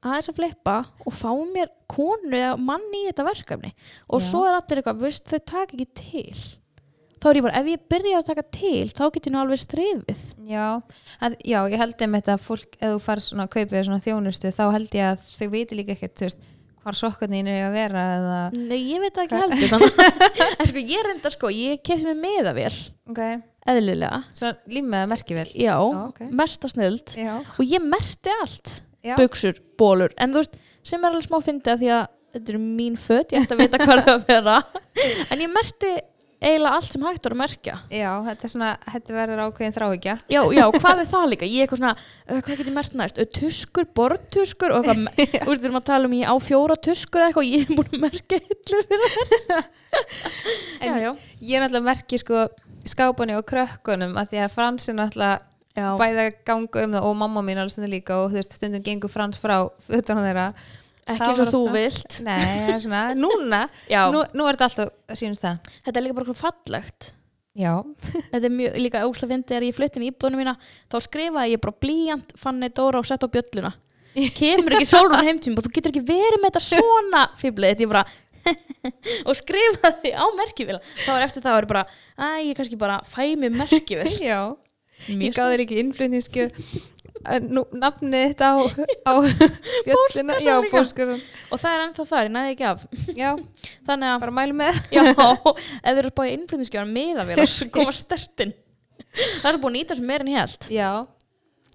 aðeins 0.00 0.30
að 0.32 0.38
flippa 0.40 0.78
og 1.04 1.12
fá 1.12 1.28
mér 1.52 1.68
konu 1.92 2.32
eða 2.32 2.56
manni 2.56 3.02
í 3.04 3.08
þetta 3.10 3.28
verkefni. 3.28 3.74
Og 4.08 4.20
Já. 4.24 4.30
svo 4.30 4.46
er 4.48 4.56
allir 4.56 4.80
eitthvað, 4.80 5.04
veist, 5.04 5.28
þau 5.28 5.40
taka 5.44 5.76
ekki 5.76 5.88
til 6.00 6.40
þá 7.20 7.26
er 7.30 7.38
ég 7.38 7.44
bara, 7.46 7.60
ef 7.60 7.68
ég 7.70 7.82
byrja 7.92 8.20
að 8.20 8.28
taka 8.30 8.44
til 8.56 8.86
þá 8.90 9.02
get 9.14 9.26
ég 9.28 9.34
nú 9.34 9.40
alveg 9.42 9.60
strefið 9.62 10.22
Já, 10.50 10.68
að, 11.20 11.36
já, 11.46 11.58
ég 11.72 11.82
held 11.82 12.06
um 12.06 12.16
þetta 12.18 12.36
að 12.36 12.46
fólk, 12.46 12.78
ef 12.78 12.94
þú 12.94 13.02
far 13.04 13.22
svona 13.24 13.46
að 13.46 13.52
kaupa 13.56 13.84
svona 13.86 14.04
þjónustu 14.06 14.54
þá 14.56 14.64
held 14.76 14.96
ég 14.98 15.12
að 15.12 15.28
þau 15.36 15.48
viti 15.54 15.78
líka 15.78 15.94
ekkert 15.96 16.24
veist, 16.24 16.48
hvar 16.80 16.96
sokkarnir 16.96 17.50
er 17.52 17.66
að 17.68 17.76
vera 17.76 18.04
eða, 18.16 18.38
Nei, 18.56 18.78
ég 18.88 19.02
veit 19.04 19.20
ekki 19.20 19.40
heldur 19.42 19.74
en 19.76 20.70
sko, 20.70 20.84
ég 20.94 21.06
reyndar 21.06 21.36
sko, 21.36 21.52
ég 21.52 21.82
kefti 21.84 22.08
mig 22.08 22.20
meðavél 22.24 22.72
ok, 23.12 23.20
eðlilega, 23.68 24.22
svona 24.32 24.56
límmeða 24.72 25.10
merkivel 25.12 25.50
já, 25.52 25.74
ok. 25.76 26.24
mesta 26.32 26.70
snild 26.72 27.12
Já, 27.20 27.34
og 27.44 27.60
ég 27.66 27.84
merti 27.84 28.32
allt. 28.40 28.80
Já, 29.04 29.14
buksur, 29.16 29.56
bólur, 29.80 30.12
en 30.20 30.32
þú 30.32 30.42
veist 30.42 30.56
sem 30.84 31.04
er 31.04 31.12
alveg 31.12 31.28
smá 31.28 31.38
fyndið 31.44 31.72
að 31.72 31.82
því 31.82 31.92
að 31.96 32.02
þetta 32.34 32.52
eru 32.52 32.60
mín 32.62 32.96
föt, 33.00 33.32
ég 33.34 33.44
ætti 33.44 33.56
að 33.56 33.62
vita 33.64 33.80
hvað 33.80 34.02
það 34.06 34.10
er 34.10 34.12
að 34.14 34.26
vera. 34.28 34.56
En 35.32 35.40
ég 35.42 35.50
merti 35.52 35.90
eiginlega 36.40 36.72
allt 36.78 36.86
sem 36.94 37.02
hægt 37.04 37.26
var 37.28 37.34
að 37.34 37.40
merkja. 37.42 37.74
Já, 37.92 38.10
þetta 38.26 38.46
er 38.46 38.52
svona 38.54 38.68
þetta 38.94 39.16
verður 39.16 39.42
ákveðin 39.46 39.74
þráhyggja. 39.76 40.14
Já, 40.32 40.40
já, 40.56 40.62
hvað 40.76 41.02
er 41.04 41.08
það 41.10 41.26
líka? 41.34 41.48
Ég 41.50 41.58
er 41.60 41.66
eitthvað 41.66 41.82
svona, 41.82 41.92
hvað 42.30 42.48
get 42.50 42.62
ég 42.70 42.76
mert 42.78 42.96
næst? 43.00 43.20
Tuskur, 43.36 43.88
borðtuskur 44.00 44.74
og 44.78 44.88
eitthvað, 44.88 45.20
þú 45.44 45.50
veist, 45.50 45.60
við 45.60 45.68
erum 45.68 45.80
að 45.82 45.86
tala 45.90 46.08
um 46.10 46.16
ég 46.16 46.32
á 46.32 46.34
fjóra 46.40 46.78
tuskur 46.88 47.26
eitthvað, 47.26 47.44
og 47.44 47.52
ég 47.52 47.68
er 47.68 47.76
búin 47.76 47.92
að 47.92 48.04
merkja 48.06 48.40
hillur 48.46 48.88
fyrir 48.88 49.14
það. 49.50 49.70
En- 50.80 50.88
Já, 50.88 50.96
já, 51.04 51.12
Ég 51.40 51.56
er 51.56 51.62
náttúrulega 51.66 51.86
merki 51.90 52.18
sko 52.20 52.46
skápunni 52.88 53.34
og 53.36 53.44
krökkunum 53.48 54.16
að 54.16 54.30
því 54.32 54.38
að 54.46 54.52
Frans 54.54 54.88
er 54.88 54.96
náttúrulega 54.96 55.40
að 55.80 56.34
ganga 56.48 56.84
um 56.86 56.94
það 56.96 57.06
og 57.08 57.16
mamma 57.20 57.42
mín 57.44 57.60
alveg 57.60 57.74
stundum 57.74 57.92
líka 57.92 58.16
og 58.24 58.30
þú 58.32 58.38
veist 58.40 58.56
stundum 58.56 58.82
gengur 58.84 59.12
Frans 59.12 59.38
frá 59.40 59.58
fötunum 59.86 60.24
þeirra 60.26 60.46
ekki 61.06 61.28
eins 61.28 61.40
og 61.40 61.48
þú 61.52 61.62
svona- 61.64 61.76
vilt. 61.78 62.18
Nei, 62.26 62.50
er 62.74 62.80
svona, 62.84 63.02
núna 63.18 63.62
nú, 64.14 64.24
nú 64.36 64.46
er 64.50 64.58
þetta 64.58 64.68
alltaf 64.68 65.16
sínust 65.20 65.44
það. 65.46 65.72
Þetta 65.86 65.96
er 66.00 66.06
líka 66.06 66.18
bara 66.20 66.28
svo 66.30 66.36
fallegt. 66.38 67.12
Já, 67.60 67.72
Þetta 68.32 68.46
er 68.46 68.54
mjög, 68.54 68.76
líka 68.78 69.04
ósla 69.08 69.28
fyndið 69.32 69.56
er 69.56 69.66
ég 69.66 69.74
flyttin 69.76 70.04
í 70.06 70.10
íbúðunum 70.12 70.38
mína 70.44 70.56
þá 70.92 70.98
skrifaði 71.02 71.56
ég 71.56 71.62
bara 71.64 71.78
blíjant 71.82 72.34
fann 72.38 72.62
eitt 72.62 72.76
Dóra 72.78 73.00
og 73.02 73.08
sett 73.08 73.24
á 73.26 73.28
bjölluna. 73.28 73.72
Kemur 74.38 74.74
ekki 74.78 74.88
sólrún 74.90 75.26
heimtím 75.26 75.58
og 75.58 75.66
þú 75.66 75.72
getur 75.76 75.92
ekki 75.94 76.04
verið 76.06 76.38
með 76.42 76.52
þetta 76.52 76.62
svona 76.68 77.24
fýblið 77.40 77.74
þetta 77.74 77.86
ég 77.86 77.90
bara 77.90 78.04
og 79.28 79.36
skrifaði 79.36 80.10
á 80.16 80.24
merkivila 80.38 80.78
þá 80.80 81.10
var 81.12 81.24
eftir 81.26 81.42
það 81.44 81.56
var 81.56 81.66
ég 81.66 81.70
bara 81.74 81.82
að 82.16 82.38
ég 82.48 82.56
kannski 82.58 82.78
bara 82.80 82.96
fæ 83.06 83.22
mér 83.38 83.52
merkivil 83.58 84.14
já. 84.16 84.38
Ég 85.08 85.16
Mjög 85.20 85.36
gaf 85.36 85.50
þér 85.52 85.62
ekki 85.64 85.78
innflutningsku 85.82 86.46
nú, 86.48 86.99
nafnið 87.20 88.24
þitt 88.30 88.42
á, 88.44 88.52
á 89.04 89.12
bjöllina 89.86 90.36
Já, 90.40 90.54
líka. 90.60 90.72
póskarsson 90.72 91.20
og 91.52 91.60
það 91.60 91.74
er 91.76 91.82
ennþá 91.84 92.06
þar, 92.08 92.24
ég 92.28 92.32
næði 92.36 92.52
ekki 92.54 92.66
af. 92.70 92.84
Já, 93.18 93.30
þannig 93.88 94.10
að, 94.14 94.18
bara 94.24 94.36
mælu 94.40 94.56
með. 94.60 94.80
Já, 94.96 95.04
ef 95.10 95.46
þið 95.84 96.00
eru 96.02 96.12
báðið 96.16 96.34
innflutningskjáðan 96.38 96.92
meðavél 96.96 97.38
og 97.44 97.72
koma 97.76 97.94
stertinn. 97.96 98.54
Það 99.40 99.48
er 99.50 99.58
búin 99.60 99.74
að 99.74 99.78
nýta 99.80 99.98
sem 99.98 100.06
meir 100.08 100.24
en 100.24 100.32
ég 100.32 100.40
held. 100.44 100.68
Já, 100.72 100.90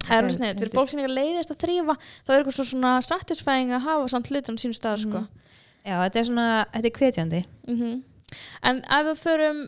Það 0.06 0.16
er 0.16 0.26
Sem- 0.26 0.34
sniðið, 0.36 0.58
fyrir 0.60 0.70
fólk 0.76 0.90
sem 0.92 1.00
ekki 1.02 1.14
leiðist 1.16 1.50
að 1.50 1.56
þrýfa 1.64 1.94
þá 1.98 2.28
er 2.30 2.36
eitthvað 2.36 2.54
svo 2.54 2.64
svona 2.68 2.90
satisfying 3.02 3.72
að 3.74 3.86
hafa 3.88 4.10
samt 4.12 4.28
hlutunum 4.30 4.54
á 4.54 4.62
sínu 4.62 4.76
stað 4.76 5.00
sko. 5.02 5.22
já, 5.82 5.94
þetta 6.04 6.20
er 6.20 6.26
svona 6.28 6.44
þetta 6.76 6.86
er 6.92 6.94
hvetjandi. 7.00 7.40
Mm 7.72 7.96
En 8.66 8.78
ef 8.86 9.04
við 9.08 9.18
förum 9.24 9.58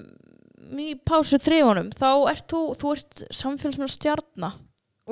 í 0.79 0.87
pásu 1.07 1.39
þrifunum 1.43 1.89
þá 1.95 2.07
ert 2.31 2.47
þú, 2.51 2.61
þú 2.79 2.93
ert 2.95 3.23
samfélagsmynda 3.35 3.91
stjarna 3.91 4.51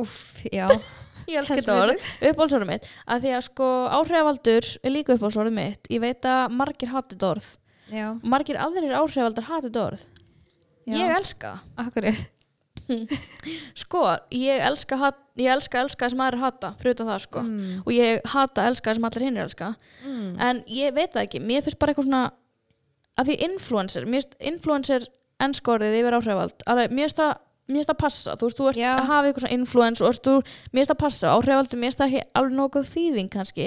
Úff, 0.02 0.44
já. 0.52 0.68
Ég 1.26 1.40
elska 1.40 1.56
þetta 1.58 1.76
orð, 1.82 2.02
uppáhaldsorðið 2.20 2.68
mitt. 2.70 2.84
Að 3.10 3.24
því 3.24 3.30
að 3.34 3.44
sko 3.48 3.68
áhrifavaldur 3.96 4.68
er 4.78 4.92
líka 4.94 5.16
uppáhaldsorðið 5.16 5.56
mitt. 5.56 5.88
Ég 5.90 6.02
veit 6.04 6.28
að 6.30 6.54
margir 6.54 6.92
hatið 6.92 7.26
orð. 7.26 7.48
Já, 7.90 8.06
margir 8.22 8.58
aðrir 8.62 8.94
áhrifaldar 8.94 9.48
hatið 9.48 9.80
orð. 9.82 10.06
Já. 10.86 10.94
ég 11.00 11.14
elska. 11.16 11.56
Akkur 11.82 12.06
sko, 13.82 14.02
ég 14.30 14.62
elska 14.62 14.98
hat, 15.00 15.18
ég 15.40 15.50
elska 15.50 15.80
elska 15.82 16.06
það 16.06 16.12
sem 16.12 16.22
aðrir 16.22 16.44
hata, 16.44 16.72
fyrir 16.78 16.94
utan 16.94 17.10
það 17.10 17.22
sko. 17.24 17.42
Mm. 17.42 17.78
og 17.82 17.92
ég 17.94 18.28
hata 18.30 18.66
elska 18.70 18.90
það 18.90 18.98
sem 18.98 19.08
allir 19.08 19.26
hinn 19.26 19.40
elska. 19.42 19.70
Mm. 20.04 20.28
en 20.48 20.62
ég 20.70 20.94
veit 20.94 21.10
það 21.14 21.24
ekki, 21.24 21.42
mér 21.42 21.66
finnst 21.66 21.80
bara 21.82 21.94
eitthvað 21.94 22.06
svona 22.06 22.22
að 23.16 23.30
því 23.30 23.38
influencer, 23.48 24.06
mér 24.06 24.22
finnst 24.22 24.38
influencer 24.52 25.08
ennskórið 25.42 25.98
yfir 25.98 26.18
áhrifald 26.20 26.64
alveg, 26.70 26.94
mér 26.94 27.08
finnst 27.08 27.20
það 27.20 27.34
mér 27.66 27.80
finnst 27.80 27.90
það 27.90 27.98
passa, 28.02 28.36
þú 28.38 28.46
veist, 28.46 28.58
þú 28.60 28.68
ert 28.70 28.78
Já. 28.80 28.88
að 28.94 29.06
hafa 29.10 29.26
eitthvað 29.28 29.44
svona 29.46 29.56
influence 29.58 30.04
og 30.06 30.18
þú, 30.22 30.34
mér 30.72 30.80
finnst 30.80 30.92
það 30.92 31.00
passa 31.02 31.32
áhrifaldur, 31.34 31.78
mér 31.82 31.90
finnst 31.90 32.00
það 32.02 32.12
ekki 32.12 32.28
alveg 32.40 32.56
nokkuð 32.60 32.90
þýðing 32.94 33.30
kannski, 33.32 33.66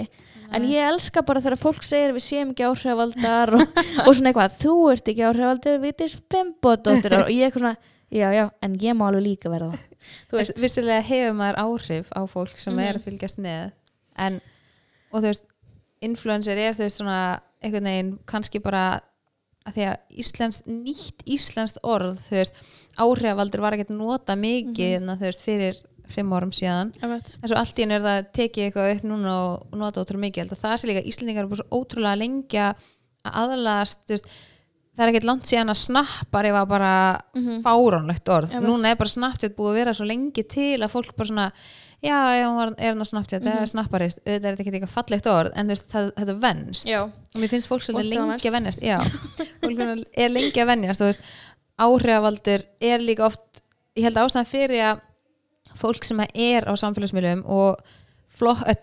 en 0.56 0.66
ég 0.70 0.88
elska 0.90 1.22
bara 1.28 1.42
þegar 1.44 1.60
fólk 1.62 1.84
segir 1.86 2.14
við 2.16 2.24
séum 2.26 2.54
ekki 2.56 2.66
áhrifaldar 2.70 3.54
og, 3.60 3.66
og 4.08 4.12
svona 4.16 4.32
eitthvað, 4.32 4.56
þú 4.64 4.76
ert 4.94 5.12
ekki 5.14 5.26
áhrifaldur 5.28 5.82
við 5.84 5.94
erum 6.08 6.14
spembodóttir 6.16 7.18
og 7.20 7.30
ég 7.30 7.44
er 7.44 7.50
eitthvað 7.52 7.66
svona, 7.66 7.76
já, 8.10 8.28
já, 8.34 8.46
en 8.66 8.80
ég 8.82 8.96
má 8.98 9.06
alveg 9.12 9.26
líka 9.28 9.52
vera 9.54 9.68
það 9.74 9.86
þú 10.32 10.40
veist, 10.40 10.56
Vissilega 10.64 11.04
hefur 11.06 11.36
maður 11.38 11.60
áhrif 11.66 12.08
á 12.16 12.22
fólk 12.32 12.56
sem 12.58 12.74
Mhm. 12.74 12.88
er 12.88 12.96
að 12.98 13.04
fylgjast 13.06 13.38
með 13.44 13.72
en, 14.18 14.40
og 15.12 15.20
þú 15.22 15.28
veist 15.28 15.44
influencer 16.02 16.58
er 16.58 16.74
þú 16.74 16.88
veist 16.88 16.98
svona 17.02 17.20
einhvern 17.62 17.90
veginn 17.92 18.12
kannski 18.26 18.62
bara 18.64 19.02
að 19.68 19.76
því 19.76 19.86
að 19.92 19.98
íslenskt, 20.24 20.66
nýtt 20.72 21.26
íslenskt 21.30 21.78
orð 21.84 22.22
þú 22.30 22.38
veist, 22.40 22.54
áhrifavaldur 23.00 23.64
var 23.64 23.78
ekkert 23.78 23.94
nota 23.96 24.36
mikið 24.36 25.00
mm 25.02 25.16
þú 25.20 25.26
veist, 25.30 25.44
fyrir 25.46 25.80
fimm 26.10 26.32
árum 26.34 26.52
síðan. 26.52 26.94
En 27.04 27.20
svo 27.48 27.56
allt 27.60 27.78
í 27.78 27.84
henni 27.86 27.96
er 28.00 28.02
það 28.06 28.30
tekið 28.34 28.64
eitthvað 28.66 28.94
upp 28.96 29.04
núna 29.12 29.34
og 29.46 29.76
nota 29.78 30.02
ótrúlega 30.02 30.26
mikið, 30.26 30.54
að 30.56 30.64
það 30.64 30.78
sé 30.82 30.88
líka 30.90 31.04
Íslendingar 31.06 31.44
er 31.46 31.52
bara 31.52 31.62
svo 31.64 31.82
ótrúlega 31.84 32.18
lengja 32.18 32.70
að 33.26 33.36
aðlast, 33.44 34.00
veist 34.10 34.26
það 34.98 35.04
er 35.06 35.12
ekkert 35.14 35.28
langt 35.30 35.46
síðan 35.48 35.70
að 35.72 35.78
snappar 35.86 36.46
ef 36.50 36.56
að 36.60 36.68
bara 36.68 36.94
Mhm. 37.36 37.62
fáránlegt 37.64 38.28
orð. 38.34 38.50
Einmitt. 38.52 38.68
núna 38.70 38.90
er 38.92 38.96
bara 38.96 39.10
Snapchat 39.10 39.56
búið 39.56 39.70
að 39.72 39.78
vera 39.80 39.94
svo 39.94 40.06
lengi 40.10 40.44
til 40.50 40.80
að 40.82 40.90
fólk 40.92 41.16
bara 41.16 41.28
svona, 41.30 41.52
já, 42.04 42.18
já, 42.36 42.44
hún 42.50 42.58
var, 42.58 42.74
er 42.78 42.90
hann 42.94 43.00
á 43.06 43.06
Snapchat 43.06 43.44
Mhm. 43.44 43.52
það 43.52 43.62
er 43.62 43.66
snapparist, 43.68 44.20
auðvitað 44.26 44.46
er 44.50 44.56
þetta 44.56 44.66
ekki 44.66 44.82
eitthvað 44.82 44.98
fallegt 44.98 45.28
orð 45.28 45.52
en 45.56 45.68
veist, 45.68 45.88
það, 45.94 46.12
þetta 46.18 46.40
venst. 46.42 46.86
Já, 46.90 47.02
og 47.04 47.38
mér 47.38 47.50
finnst 47.50 47.68
fólk 47.70 47.82
svolítið 47.86 48.02
að 48.02 48.10
lengi 48.18 48.50
að 48.50 48.58
venjast 48.58 48.82
já, 48.82 48.98
fólk 49.62 50.06
er 50.18 50.30
lengi 50.30 50.60
að 50.60 50.68
venjast 50.74 51.02
og 51.02 51.08
veist, 51.14 51.20
áhrifavaldur 51.80 52.64
er 52.82 53.00
líka 53.04 53.26
oft 53.30 53.64
ég 53.98 54.04
held 54.08 54.18
að 54.20 54.28
ástæðan 54.30 54.50
fyrir 54.52 54.84
að 54.92 55.02
fólk 55.80 56.04
sem 56.08 56.20
er 56.34 56.66
á 56.68 56.74
samfélagsmiðlum 56.80 57.44
og 57.46 57.80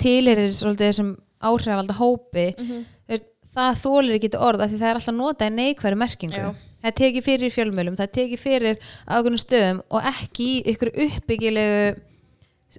tilir 0.01 0.41
þessum 0.49 1.15
áhrifavalda 1.45 1.97
hópi 1.99 2.47
Mhm. 2.59 2.85
þú 3.07 3.13
veist, 3.13 3.27
það 3.57 3.81
þólir 3.85 4.17
ekki 4.19 4.31
orð 4.39 4.61
af 4.65 4.71
því 4.71 4.79
það 4.81 4.91
er 4.91 4.99
alltaf 5.01 5.15
notað 5.17 5.51
í 5.51 5.55
neikværi 5.57 5.97
merkingu 5.97 6.37
Já. 6.41 6.55
það 6.85 6.95
tekið 7.01 7.25
fyrir 7.25 7.55
fjölmjölum, 7.55 7.97
það 7.97 8.13
tekið 8.19 8.39
fyrir 8.43 8.77
á 9.09 9.13
einhvern 9.17 9.41
stöðum 9.41 9.81
og 9.91 10.03
ekki 10.13 10.47
í 10.47 10.63
ykkur 10.75 10.91
uppbyggilegu 11.07 11.97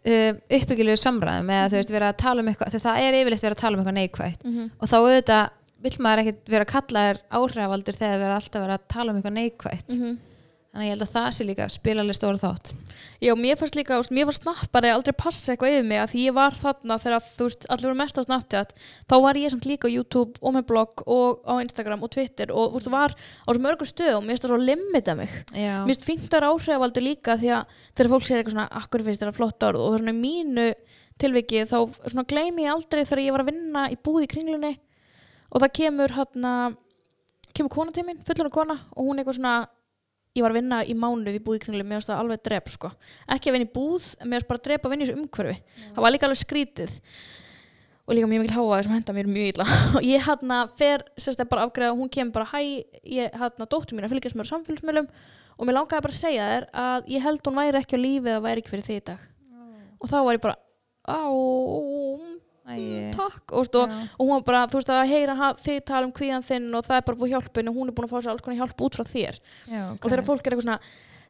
uh, 0.05 0.33
uppbyggilegu 0.57 0.97
samræðum 1.01 1.49
eða 1.53 1.69
þú 1.71 1.79
veist 1.79 1.93
vera 1.95 2.11
að 2.13 2.17
tala 2.21 2.41
um 2.43 2.47
eitthvað 2.51 2.77
það 2.77 3.01
er 3.07 3.17
yfirleitt 3.21 3.45
verið 3.47 3.57
að 3.57 3.63
tala 3.63 3.77
um 3.77 3.81
eitthvað 3.83 3.97
neikvætt 4.01 4.43
Mhm. 4.45 4.69
og 4.81 4.87
þá 4.91 4.97
auðvitað 4.97 5.49
vill 5.83 5.97
maður 6.03 6.23
ekkert 6.25 6.49
vera 6.53 6.65
að 6.65 6.73
kalla 6.73 7.03
þér 7.09 7.19
áhrifavaldur 7.39 7.97
þegar 7.99 8.23
vera 8.23 8.39
alltaf 8.39 8.63
vera 8.65 8.79
að 8.79 8.87
tala 8.93 9.11
um 9.13 9.19
eitthvað 9.21 9.37
neikvætt? 9.41 9.93
Mhm. 9.93 10.17
þannig 10.77 10.83
að 10.83 10.89
ég 10.91 10.93
held 10.93 11.05
að 11.07 11.13
það 11.15 11.27
sé 11.33 11.45
líka 11.47 11.65
spilaleg 11.73 12.15
stóra 12.17 12.37
þátt. 12.37 12.71
Já, 13.23 13.31
mér 13.33 13.55
fannst 13.57 13.73
líka, 13.73 13.95
veist, 13.97 14.11
mér 14.13 14.25
var 14.27 14.35
snappari 14.35 14.89
aldrei 14.93 15.15
passa 15.17 15.53
eitthvað 15.55 15.73
yfir 15.73 15.85
mig 15.87 15.97
að 15.97 16.11
því 16.11 16.25
ég 16.27 16.35
var 16.37 16.53
þarna 16.53 16.97
þegar 17.01 17.23
þú 17.23 17.47
veist, 17.47 17.65
allir 17.71 17.87
voru 17.87 17.97
mest 17.97 18.19
á 18.19 18.27
Snapchat 18.27 18.73
þá 19.09 19.15
var 19.23 19.39
ég 19.41 19.49
samt 19.49 19.65
líka 19.65 19.89
á 19.89 19.95
YouTube 19.95 20.37
og 20.41 20.53
með 20.53 20.67
blogg 20.69 21.01
og 21.07 21.39
á 21.49 21.53
Instagram 21.63 22.03
og 22.03 22.11
Twitter 22.13 22.51
og 22.53 22.75
þú 22.75 22.77
veist, 22.77 22.91
var 22.93 23.15
á 23.17 23.49
svo 23.49 23.63
mörgum 23.63 23.89
stöðum, 23.89 24.27
mér 24.27 24.37
finnst 24.37 24.45
það 24.45 24.53
svo 24.53 24.61
limita 24.61 25.15
mig. 25.17 25.29
Já, 25.55 25.81
mér 25.81 25.95
finnst 25.95 26.05
fínt 26.05 26.37
að 26.37 26.49
áhrifavaldur 26.51 27.07
líka 27.07 27.39
því 27.41 27.49
að 27.57 27.65
þegar 27.95 28.11
fólk 28.13 28.27
segir 28.27 28.43
eitthvað 28.43 28.57
svona, 28.57 28.69
akkur 28.83 29.07
finnst 29.07 29.23
þetta 29.23 29.37
flott 29.39 29.63
orð? 29.71 29.81
og 29.81 29.97
svona 29.97 30.13
í 30.13 30.21
mínu 30.21 30.67
tilviki 31.17 31.65
þá 31.65 31.77
svona 32.05 32.27
gleymi 32.29 32.67
ég 32.67 32.75
aldrei 32.75 33.01
þegar 33.01 33.23
ég 33.23 33.33
var 33.33 33.41
að 33.41 33.49
vinna 33.49 33.87
í 33.89 33.97
búð 33.97 34.27
í 34.27 34.29
kringlunni 34.29 34.75
og 35.51 35.63
það 35.63 35.73
kemur 35.79 36.13
hérna 36.17 36.53
kemur 37.57 37.73
kona 37.73 37.95
til 37.95 38.05
mín, 38.07 38.21
fullur 38.27 38.51
kona 38.53 38.77
og 38.93 39.09
hún 39.09 39.19
eitthvað 39.21 39.39
svona 39.39 39.55
ég 40.37 40.45
var 40.45 40.53
að 40.53 40.59
vinna 40.59 40.83
í 40.85 40.93
mánuð 40.97 41.39
í 41.39 41.41
búð 41.43 41.57
í 41.57 41.63
kringlunni 41.63 41.87
mér 41.87 41.99
finnst 41.99 42.11
það 42.11 42.21
alveg 42.21 42.43
drep 42.45 42.69
sko. 42.69 42.91
Ekki 43.33 43.49
að 43.49 43.57
vinna 43.57 43.67
í 43.67 43.73
búð, 43.73 44.07
mér 44.23 44.41
finnst 44.41 44.49
bara 44.51 44.61
að 44.61 44.67
drepa 44.67 44.87
að 44.87 44.93
vinna 44.93 45.05
í 45.05 45.07
þessu 45.07 45.21
umhverfi. 45.23 45.55
Það 45.95 46.05
var 46.05 46.13
líka 46.13 46.27
alveg 46.27 46.41
skrítið. 46.43 46.97
Og 48.07 48.15
líka 48.15 48.29
mjög 48.31 48.43
mikil 48.43 48.55
háa 48.55 48.83
sem 48.85 48.93
henda 48.93 49.15
mér 49.17 49.31
mjög 49.31 49.49
illa. 49.53 49.67
Og 49.97 50.05
ég 50.13 50.27
hérna 50.27 50.59
fer 50.79 51.03
sérst 51.19 51.41
bara 51.49 51.65
afgreða 51.67 51.95
og 51.95 52.03
hún 52.03 52.11
kemur 52.13 52.37
bara 52.37 52.51
hæ, 52.53 52.61
ég 53.03 53.41
hérna 53.41 53.67
dóttur 53.67 53.97
mín 53.97 54.07
að 54.07 54.13
fylgjast 54.13 54.37
mér 54.37 54.47
á 54.47 54.51
samfélagsmiðlum. 54.53 55.09
Og 55.57 55.67
mér 55.67 55.79
langaði 55.79 56.05
bara 56.05 56.13
að 56.13 56.21
segja 56.21 56.47
þér 56.51 56.69
að 56.85 57.11
ég 57.15 57.25
held 57.25 57.49
hún 57.49 57.57
væri 57.57 57.81
ekki 57.81 57.97
á 57.97 58.05
lífi 58.05 58.31
eða 58.31 58.45
væri 58.45 58.63
ekki 58.63 58.75
fyrir 58.75 58.87
þig 58.87 59.01
í 59.01 59.05
dag. 59.09 59.27
Og 59.97 60.11
þá 60.11 60.17
var 60.21 60.37
ég 60.37 60.43
bara 60.45 60.57
á, 61.09 61.19
Æi. 62.67 63.11
takk 63.15 63.51
og, 63.55 63.67
og, 63.75 63.89
Já. 63.89 64.09
og 64.19 64.23
hún 64.27 64.33
var 64.35 64.43
bara, 64.43 64.61
þú 64.67 64.79
veist 64.81 64.89
að 64.91 65.07
heyra 65.07 65.53
þig 65.63 65.83
tala 65.87 66.05
um 66.05 66.11
kvíðan 66.11 66.43
þinn 66.43 66.69
og 66.75 66.83
það 66.85 66.97
er 66.97 67.05
bara 67.07 67.17
búið 67.21 67.33
hjálpun 67.35 67.69
og 67.71 67.75
hún 67.79 67.87
er 67.87 67.95
búin 67.95 68.07
að 68.07 68.11
fá 68.11 68.19
sér 68.21 68.31
alls 68.33 68.41
konar 68.43 68.59
hjálp 68.61 68.81
út 68.87 68.97
frá 68.97 69.05
þér 69.07 69.39
Já, 69.71 69.83
og 69.95 70.03
þegar 70.09 70.25
fólk 70.27 70.47
er 70.47 70.51
eitthvað 70.55 70.67
svona 70.67 70.79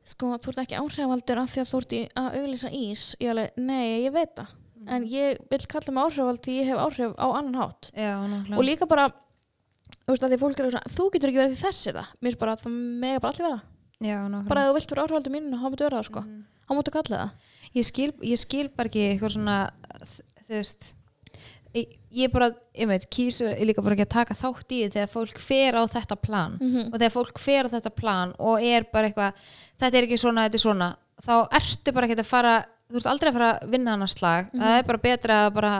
sko, 0.08 0.32
þú 0.41 0.50
ert 0.53 0.62
ekki 0.63 0.79
áhrifavaldur 0.82 1.41
af 1.44 1.51
því 1.53 1.62
að 1.62 1.70
þú 1.72 1.82
ert 1.84 1.96
að 2.17 2.38
auglýsa 2.41 2.72
ís 2.74 3.03
ég 3.22 3.29
alveg, 3.34 3.51
nei, 3.58 4.06
ég 4.08 4.13
veit 4.15 4.34
það 4.36 4.56
Mhm. 4.77 4.89
en 4.94 5.03
ég 5.10 5.38
vil 5.50 5.60
kalla 5.67 5.91
mig 5.91 6.03
áhrifavald 6.06 6.41
því 6.46 6.53
ég 6.62 6.67
hef 6.70 6.77
áhrif 6.77 7.15
á 7.17 7.27
annan 7.34 7.56
hátt 7.58 7.91
Já, 7.98 8.13
og 8.58 8.63
líka 8.63 8.86
bara 8.88 9.08
þú 9.10 10.13
veist 10.13 10.24
að 10.24 10.29
því 10.32 10.38
fólk 10.39 10.60
er 10.60 10.65
eitthvað 10.65 10.75
svona, 10.77 10.94
þú 10.98 11.08
getur 11.12 11.29
ekki 11.32 11.39
verið 11.41 11.56
því 11.56 11.63
þessir 11.65 11.94
það 11.98 12.08
mér 12.22 12.27
finnst 12.29 12.39
bara 12.39 12.53
að 12.53 12.62
það 12.62 12.75
mega 13.01 13.20
bara 13.20 13.34
allir 13.34 13.48
vera 13.48 13.62
Já, 14.00 14.17
bara 14.48 14.62
að 14.62 14.70
þú 14.70 14.74
vilt 14.77 14.89
vera 14.94 15.03
áhrifaldur 15.08 15.34
mínu, 15.34 15.58
þá 15.58 15.65
máttu 15.65 15.84
vera 15.88 15.98
það 15.98 16.06
sko 16.12 16.22
Mhm. 16.22 16.44
þá 16.70 16.72
máttu 16.77 16.91
kalla 16.94 17.17
það 17.17 17.32
ég 17.75 17.86
skil, 17.89 18.12
ég 18.22 18.38
skil 18.46 18.70
bara 18.70 18.88
ekki 18.89 19.03
eitthvað 19.17 19.34
svona 19.34 19.58
þú 20.48 20.53
veist 20.56 20.94
ég, 21.76 22.32
bara, 22.32 22.52
ég 22.78 22.88
veit, 22.88 23.10
kýsur 23.10 23.52
ég 23.54 23.68
líka 23.68 23.82
bara 23.84 23.96
ekki 23.98 24.06
að 24.08 24.16
taka 24.16 24.38
þátt 24.38 24.72
í 24.72 24.80
þegar 24.94 25.12
fólk 25.12 25.40
fer 25.40 25.74
á 25.76 25.84
þetta 25.88 26.16
plan. 26.22 26.58
Mhm. 26.62 26.88
og 26.94 27.00
þegar 27.00 27.16
fólk 27.18 27.40
fer 27.40 27.66
á 27.68 27.70
þetta 27.76 27.96
plan 27.96 28.34
og 28.40 28.62
er 28.64 28.88
bara 28.92 29.10
eitthvað, 29.10 29.34
þetta 29.80 29.98
er 29.98 30.04
ekki 30.08 30.18
svona, 30.18 30.48
þetta 30.48 30.56
er 30.56 30.66
svona 30.66 30.90
þá 31.28 31.36
ertu 31.52 31.94
bara 31.94 32.08
ekki 32.08 32.20
að 32.20 32.26
fara 32.26 32.56
þú 32.88 32.94
veist 32.94 33.10
aldrei 33.12 33.30
að 33.32 33.38
fara 33.38 33.52
að 33.60 33.70
vinna 33.74 33.94
annars 33.94 34.16
slag. 34.16 34.52
Það 34.54 34.78
er 34.78 34.84
bara 34.88 34.98
betra 35.04 35.48
að 35.48 35.54
bara 35.58 35.74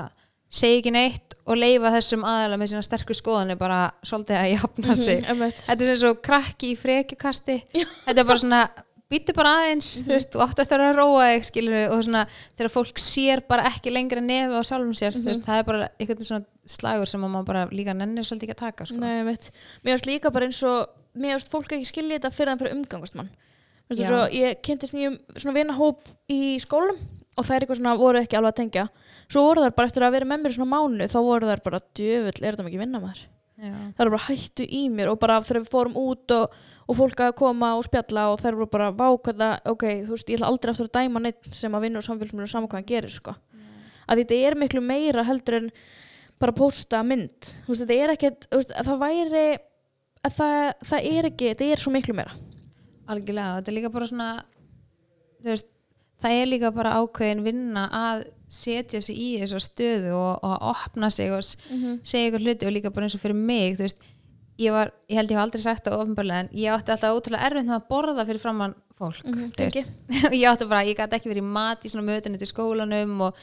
segja 0.50 0.82
ekki 0.82 0.92
neitt 0.92 1.34
og 1.48 1.56
leifa 1.60 1.92
þessum 1.92 2.26
aðeila 2.28 2.58
með 2.60 2.72
sína 2.74 2.84
sterkur 2.84 3.16
skoðanir 3.16 3.58
bara 3.60 3.92
svolítið 4.04 4.38
að 4.42 4.52
jafna 4.52 4.96
sig. 4.96 5.22
Mhm, 5.22 5.30
einmitt. 5.32 5.62
þetta 5.64 5.82
er 5.82 5.86
sem 5.86 6.02
svo 6.02 6.14
krakki 6.22 6.74
í 6.74 6.78
frekjukasti. 6.78 7.58
Þetta 7.74 8.18
er 8.20 8.28
bara 8.28 8.38
svona 8.44 8.62
býttu 9.12 9.34
bara 9.38 9.54
aðeins, 9.62 9.90
þú 10.04 10.12
veist, 10.14 10.30
þú 10.34 10.44
átt 10.44 10.62
eftir 10.64 10.84
að 10.84 10.98
róa 11.00 11.28
þig 11.32 11.48
skilur 11.48 11.96
og 11.96 12.04
svona, 12.04 12.24
þegar 12.60 12.74
fólk 12.74 13.02
sér 13.02 13.42
bara 13.48 13.68
ekki 13.70 13.94
lengra 13.94 14.24
nefi 14.24 14.60
á 14.60 14.62
sjálfum 14.68 14.96
sér 14.98 15.16
þú 15.16 15.26
veist, 15.30 15.46
það 15.48 15.62
er 15.62 15.68
bara 15.70 15.90
einhvern 15.96 16.28
svona 16.28 16.48
slagur 16.68 17.08
sem 17.08 17.24
að 17.24 17.34
maður 17.34 17.50
bara 17.52 17.66
líka 17.72 17.96
nennir 17.96 18.28
svolítið 18.28 18.50
ekki 18.50 18.58
að 18.58 18.64
taka 18.66 18.88
sko. 18.90 19.00
Nei, 19.00 19.14
ég 19.22 19.28
veit. 19.30 19.52
Mér 19.84 19.96
finnst 19.96 20.10
líka 20.10 20.32
bara 20.36 20.50
eins 20.50 20.60
og 20.68 20.92
mér 21.16 21.38
finnst 21.38 21.54
fólk 21.54 21.78
ekki 21.78 21.88
skilja 21.88 22.20
þetta 22.20 22.34
fyrir 22.36 22.54
en 22.54 22.62
fyrir 22.62 22.76
umgangast 22.76 23.16
mann. 23.20 23.32
Veistu, 23.88 24.04
Já. 24.04 24.10
svo, 24.12 24.20
ég 24.36 24.60
kynntist 24.68 24.98
nýjum 24.98 25.16
svona 25.38 25.56
vinahóp 25.56 26.12
í 26.28 26.58
skólum 26.60 27.00
og 27.38 27.46
þær 27.48 27.64
eitthvað 27.64 27.80
svona 27.80 27.96
voru 28.00 28.20
ekki 28.20 28.36
alveg 28.36 28.52
að 28.52 28.60
tengja. 28.60 28.86
Svo 29.32 29.46
voru 29.48 29.64
þær 29.64 29.76
bara 29.78 29.92
eftir 29.92 30.04
að 30.04 30.16
vera 30.18 30.28
með 30.28 30.44
mér 30.44 30.56
svona 30.58 30.72
mánu 30.74 31.08
þá 31.08 31.18
voru 31.24 31.48
þær 31.48 31.64
bara 31.64 31.84
djöfull, 31.96 32.36
er 32.42 32.58
þetta 32.58 32.68
ekki 32.68 32.82
vinna 32.82 33.04
maður? 33.04 33.24
Já. 33.58 33.74
Það 33.98 34.04
eru 34.04 34.14
bara 34.14 34.26
hættu 34.28 34.66
í 34.68 34.82
mér 34.94 35.12
og 35.14 35.20
bara 35.22 35.38
þegar 35.46 35.64
við 35.64 35.72
fórum 35.74 35.96
út 35.98 36.34
og, 36.36 36.58
og 36.88 36.96
fólk 36.96 37.20
að 37.26 37.34
koma 37.36 37.74
og 37.76 37.84
spjalla 37.88 38.30
og 38.32 38.40
þær 38.40 38.56
voru 38.62 38.70
bara 38.72 38.92
vákvæða, 38.96 39.50
ok, 39.74 39.84
þú 40.08 40.14
veist, 40.16 40.30
ég 40.32 40.38
ætla 40.40 40.48
aldrei 40.52 40.72
aftur 40.72 40.88
að 40.88 40.96
dæma 41.02 41.20
neitt 41.26 41.50
sem 41.52 41.74
að 41.76 41.84
vinna 41.88 42.00
úr 42.00 42.06
samfélagsmyndu 42.08 42.48
saman 42.52 42.70
hvað 42.72 42.80
hann 42.80 42.88
gerir, 42.94 43.12
sko. 43.12 43.34
Að 44.08 44.22
þetta 44.22 44.38
er 44.48 44.56
miklu 44.56 44.82
meira 44.82 45.24
heldur 45.28 45.58
en 45.60 45.72
bara 46.40 46.54
posta 46.56 47.02
mynd. 47.04 47.50
Þú 47.66 47.74
veist, 47.74 47.82
þetta 47.84 47.98
er 48.06 48.14
ekkert, 48.14 48.48
þú 48.52 48.62
veist, 48.62 48.72
að 48.80 48.88
það 48.92 49.02
væri, 49.04 49.46
að 50.30 50.38
það, 50.38 50.60
það 50.92 51.10
er 51.12 51.28
ekki, 51.32 51.50
þetta 51.52 51.72
er 51.76 51.84
svo 51.84 51.92
miklu 51.98 52.16
meira. 52.22 52.38
algjörlega, 53.08 53.58
þetta 53.60 53.72
er 53.72 53.76
líka 53.78 53.92
bara 53.94 54.08
svona 54.10 54.30
þú 55.44 55.52
veist, 55.52 55.68
það 56.24 56.34
er 56.42 56.50
líka 56.50 56.72
bara 56.76 56.96
ákveðin 57.02 57.44
vinna 57.46 57.84
að 57.94 58.24
setja 58.52 59.00
sig 59.04 59.16
í 59.20 59.28
þessa 59.42 59.60
stöðu 59.64 60.14
og, 60.16 60.40
og 60.44 60.54
að 60.56 60.66
opna 60.72 61.10
sig 61.12 61.32
og 61.36 61.44
s- 61.44 61.58
segja 62.08 62.30
ykkur 62.32 62.44
hluti 62.46 62.68
og 62.68 62.74
líka 62.76 62.92
bara 62.96 63.08
eins 63.08 63.16
og 63.16 63.22
fyrir 63.24 63.36
mig 63.40 63.76
þú 63.78 63.86
veist, 63.86 64.04
ég 64.58 64.74
var, 64.74 64.92
ég 65.10 65.20
held 65.20 65.32
ég 65.32 65.38
hef 65.38 65.44
aldrei 65.44 65.64
sagt 65.64 65.86
það 65.86 66.02
ofinbarlega 66.02 66.46
en 66.46 66.52
ég 66.58 66.74
átti 66.74 66.94
alltaf 66.94 67.16
ótrúlega 67.18 67.48
erfitt 67.48 67.68
með 67.68 67.78
að 67.78 67.88
borða 67.92 68.26
fyrir 68.28 68.42
framann 68.42 68.76
fólk 68.98 69.24
veist. 69.28 69.58
Tengi. 69.58 69.84
ég 70.42 70.46
átti 70.50 70.68
bara, 70.70 70.84
ég 70.88 70.98
gæti 70.98 71.18
ekki 71.20 71.32
verið 71.32 71.46
í 71.46 71.56
mat 71.58 71.86
í 71.86 71.92
svona 71.94 72.08
mötunni 72.08 72.42
til 72.42 72.50
skólanum 72.50 73.16
og 73.28 73.42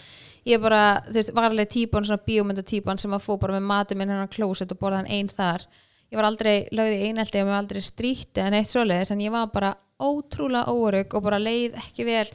ég 0.48 0.62
bara, 0.62 0.82
þú 1.06 1.18
veist, 1.20 1.34
var 1.36 1.48
alveg 1.48 1.70
típan 1.74 2.06
svona 2.08 2.26
bíómynda 2.26 2.66
típan 2.66 3.00
sem 3.00 3.14
að 3.14 3.26
fó 3.26 3.36
bara 3.40 3.56
með 3.56 3.68
matið 3.70 4.00
minn 4.00 4.14
hennar 4.14 4.32
klósett 4.32 4.74
og 4.74 4.80
borða 4.82 5.02
hann 5.02 5.12
einn 5.14 5.30
þar 5.30 5.66
ég 6.10 6.18
var 6.18 6.28
aldrei 6.28 6.68
lögð 6.74 6.96
í 6.96 7.08
einelti 7.08 7.40
og 7.40 7.48
mér 7.48 7.54
var 7.54 7.62
aldrei 7.62 7.84
stríti 7.84 8.42
en 8.42 8.58
eitt 8.58 8.70
svoleiðis 8.70 9.14
en 9.14 9.22
ég 9.24 9.34
var 9.34 9.48
bara 9.54 9.74
ótrúlega 10.02 10.70
óörug 10.70 11.14
og 11.16 11.24
bara 11.24 11.40
leið 11.42 11.78
ekki 11.80 12.06
vel 12.06 12.26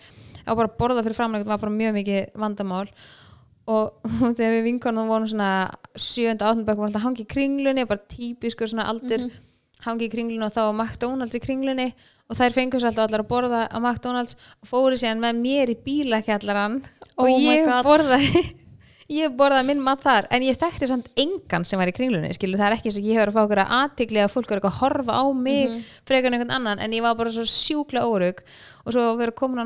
og 0.50 0.58
bara 0.60 0.72
borða 0.80 1.04
fyrir 1.06 1.18
framlega 1.18 1.48
var 1.48 1.62
bara 1.62 1.76
mjög 1.76 1.98
mikið 2.00 2.40
vandamál 2.40 2.88
og 3.70 4.10
þegar 4.38 4.56
við 4.58 4.66
vinkonum 4.70 5.10
vorum 5.12 5.30
svona 5.30 5.50
sjönda 6.00 6.50
áttunbæk 6.50 6.80
vorum 6.80 6.90
alltaf 6.90 7.06
hangi 7.06 7.26
í 7.26 7.30
kringlunni 7.30 7.86
bara 7.90 8.06
típiskur 8.12 8.72
svona 8.72 8.88
aldur 8.92 9.28
hangi 9.86 10.08
í 10.10 10.12
kringlunni 10.12 10.44
og 10.48 10.56
þá 10.56 10.62
var 10.66 10.78
McDonalds 10.80 11.38
í 11.38 11.42
kringlunni 11.44 11.90
og 12.30 12.38
þær 12.40 12.56
fengur 12.56 12.82
sér 12.82 12.90
alltaf 12.92 13.08
allar 13.08 13.24
að 13.24 13.30
borða 13.30 13.62
á 13.72 13.78
McDonalds 13.80 14.36
og 14.60 14.72
fóru 14.72 14.98
síðan 15.00 15.22
með 15.24 15.44
mér 15.44 15.74
í 15.74 15.78
bílakjallaran 15.86 16.82
og 17.16 17.28
Oh 17.28 17.36
my 17.38 17.54
ég 17.54 17.70
borðaði 17.86 18.42
ég 19.20 19.32
borðaði 19.34 19.66
minn 19.72 19.80
mat 19.82 20.04
þar. 20.04 20.28
En 20.30 20.44
ég 20.46 20.58
þekkti 20.60 20.90
samt 20.92 21.08
engan 21.18 21.64
sem 21.66 21.80
var 21.82 21.90
í 21.90 21.96
kringlunni 21.98 22.30
skilu, 22.36 22.60
það 22.60 22.68
er 22.68 22.76
ekki 22.76 22.92
eins 22.92 23.00
og 23.00 23.08
ég 23.10 23.18
hefur 23.18 23.32
að 23.32 23.38
fá 23.38 23.42
okkur 23.48 23.62
að 23.64 23.72
aðtikli 23.80 24.22
að 24.22 24.34
fólk 24.36 24.52
er 24.52 24.60
eitthvað 24.60 24.76
að 24.76 24.82
horfa 24.84 25.16
á 25.18 25.26
mig 25.34 25.64
Mhm. 25.70 25.80
frekar 26.06 26.28
en 26.30 26.36
einhvern 26.38 26.56
annan. 26.60 26.80
En 26.80 26.92
ég 26.94 27.02
var 27.02 27.16
bara 27.18 27.34
svo 27.34 27.46
sjúkla 27.50 28.04
órug 28.06 28.44
og 28.86 28.94
svo 28.94 29.08
verið 29.18 29.34
komin 29.40 29.64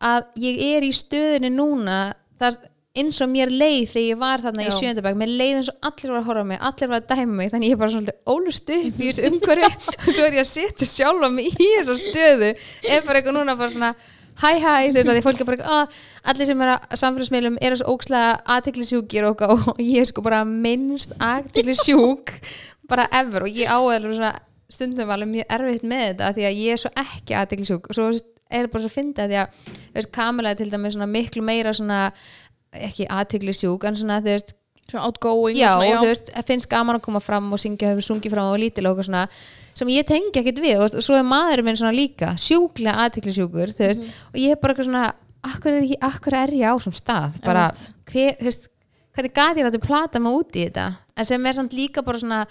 að 0.00 0.28
ég 0.40 0.60
er 0.76 0.86
í 0.86 0.92
stöðinu 0.96 1.50
núna 1.54 1.96
þar 2.40 2.56
eins 3.00 3.20
og 3.22 3.28
mér 3.30 3.52
leið 3.54 3.90
þegar 3.92 4.06
ég 4.08 4.18
var 4.18 4.42
þarna 4.42 4.64
í 4.64 4.66
Já. 4.66 4.76
sjöndabæk 4.80 5.18
mér 5.20 5.30
leið 5.38 5.58
eins 5.60 5.68
og 5.70 5.76
allir 5.90 6.10
var 6.10 6.20
að 6.20 6.28
horfa 6.30 6.42
á 6.42 6.50
mig 6.50 6.62
allir 6.70 6.90
var 6.90 7.02
að 7.02 7.10
dæma 7.12 7.36
mig 7.38 7.50
þannig 7.52 7.68
ég 7.70 7.76
er 7.76 7.80
bara 7.82 7.92
svolítið 7.94 8.32
ólust 8.34 8.72
upp 8.76 8.96
í 8.98 9.06
þessu 9.10 9.28
umhverfi 9.30 9.68
og 9.68 10.08
svo 10.16 10.24
er 10.26 10.38
ég 10.38 10.42
að 10.42 10.48
setja 10.50 10.88
sjálfa 10.90 11.30
mig 11.30 11.52
í 11.54 11.68
þessa 11.76 11.96
stöðu 12.00 12.48
er 12.50 13.04
bara 13.06 13.20
eitthvað 13.20 13.36
núna 13.38 13.54
bara 13.60 13.70
svona 13.76 13.92
hæ 14.40 14.50
hæ, 14.56 14.74
þú 14.88 14.96
veist 14.96 15.10
að 15.12 15.16
því 15.18 15.22
fólk 15.26 15.40
er 15.40 15.48
bara 15.50 15.56
eitthvað, 15.58 15.80
"Ah, 15.84 16.02
allir 16.32 16.46
sem 16.48 16.60
er 16.64 16.70
að 16.72 16.98
samfélagsmiðlum 17.02 17.58
eru 17.60 17.76
svo 17.76 17.94
ókslega 17.94 18.30
aðtiklisjúkir 18.56 19.26
og, 19.28 19.42
og 19.44 19.82
ég 19.84 20.00
er 20.00 20.08
sko 20.08 20.22
bara 20.24 20.42
minnst 20.48 21.12
aðtiklisjúk 21.20 22.32
bara 22.88 23.04
ever 23.12 23.44
og 23.46 23.52
ég 23.52 23.68
áður 23.68 24.14
svona 24.16 24.32
stundum 24.70 25.10
alveg 25.12 25.28
mjög 25.34 25.52
erfitt 25.58 25.84
með 25.86 26.04
þetta 26.08 26.32
því 26.38 26.46
að 26.48 26.58
ég 26.64 26.72
er 26.74 26.80
svo 26.80 26.90
ekki 27.02 27.36
aðtiklisjúk 27.36 27.90
og 27.90 27.98
svo 27.98 28.08
er 28.50 28.68
bara 28.68 28.82
svo 28.84 28.90
að 28.90 29.28
því 29.30 29.38
að 29.40 29.48
þú 29.66 29.98
veist, 29.98 30.12
Kamila 30.12 30.50
er 30.50 30.58
til 30.60 30.70
dæmis 30.70 30.94
svona 30.96 31.06
miklu 31.10 31.42
meira 31.42 31.72
svona 31.76 32.00
ekki 32.72 33.06
aðtiklisjúk 33.10 33.84
en 33.88 33.96
svona 33.98 34.20
þú 34.22 34.34
veist 34.34 34.54
svona 34.90 35.06
outgoing 35.06 35.56
já, 35.58 35.70
og 35.76 35.82
og 35.82 35.86
svona, 35.86 36.00
þú 36.02 36.08
veist, 36.10 36.30
finnst 36.48 36.68
gaman 36.70 36.98
að 36.98 37.04
koma 37.06 37.20
fram 37.22 37.52
og 37.54 37.60
syngja, 37.62 37.92
hefur 37.92 38.06
sungið 38.08 38.32
fram 38.34 38.50
á 38.50 38.54
lítil 38.58 38.86
og 38.86 38.96
eitthvað 38.98 39.08
svona 39.10 39.24
sem 39.78 39.88
ég 39.94 40.06
tengi 40.08 40.40
ekkert 40.42 40.58
við 40.64 40.80
og, 40.82 40.94
og 40.98 41.04
svo 41.06 41.14
er 41.18 41.26
maðurinn 41.26 41.64
minn 41.70 41.78
svona 41.78 41.94
líka 41.94 42.32
sjúklega 42.38 42.96
aðtiklisjúkur 43.06 43.70
þú 43.76 43.86
veist, 43.86 44.00
Mhm. 44.00 44.10
og 44.34 44.40
ég 44.42 44.50
er 44.50 44.56
bara 44.62 44.74
eitthvað 44.74 44.90
svona 44.90 45.04
akkur 45.42 45.72
er, 45.72 45.82
ég, 45.88 45.98
akkur 46.02 46.34
er 46.36 46.50
ég 46.50 46.66
á 46.68 46.74
sem 46.82 46.92
stað? 46.92 47.40
Bara, 47.44 47.70
hver, 48.10 48.34
þú 48.40 48.44
veist 48.50 48.68
hvernig 49.14 49.34
gati 49.34 49.60
ég 49.62 49.66
látið 49.70 49.86
plata 49.86 50.18
mig 50.20 50.32
út 50.32 50.52
í 50.58 50.66
þetta? 50.68 50.88
En 51.16 51.24
sem 51.24 51.46
er 51.46 51.52
samt 51.52 51.72
líka 51.72 52.02
bara 52.04 52.18
svona 52.18 52.46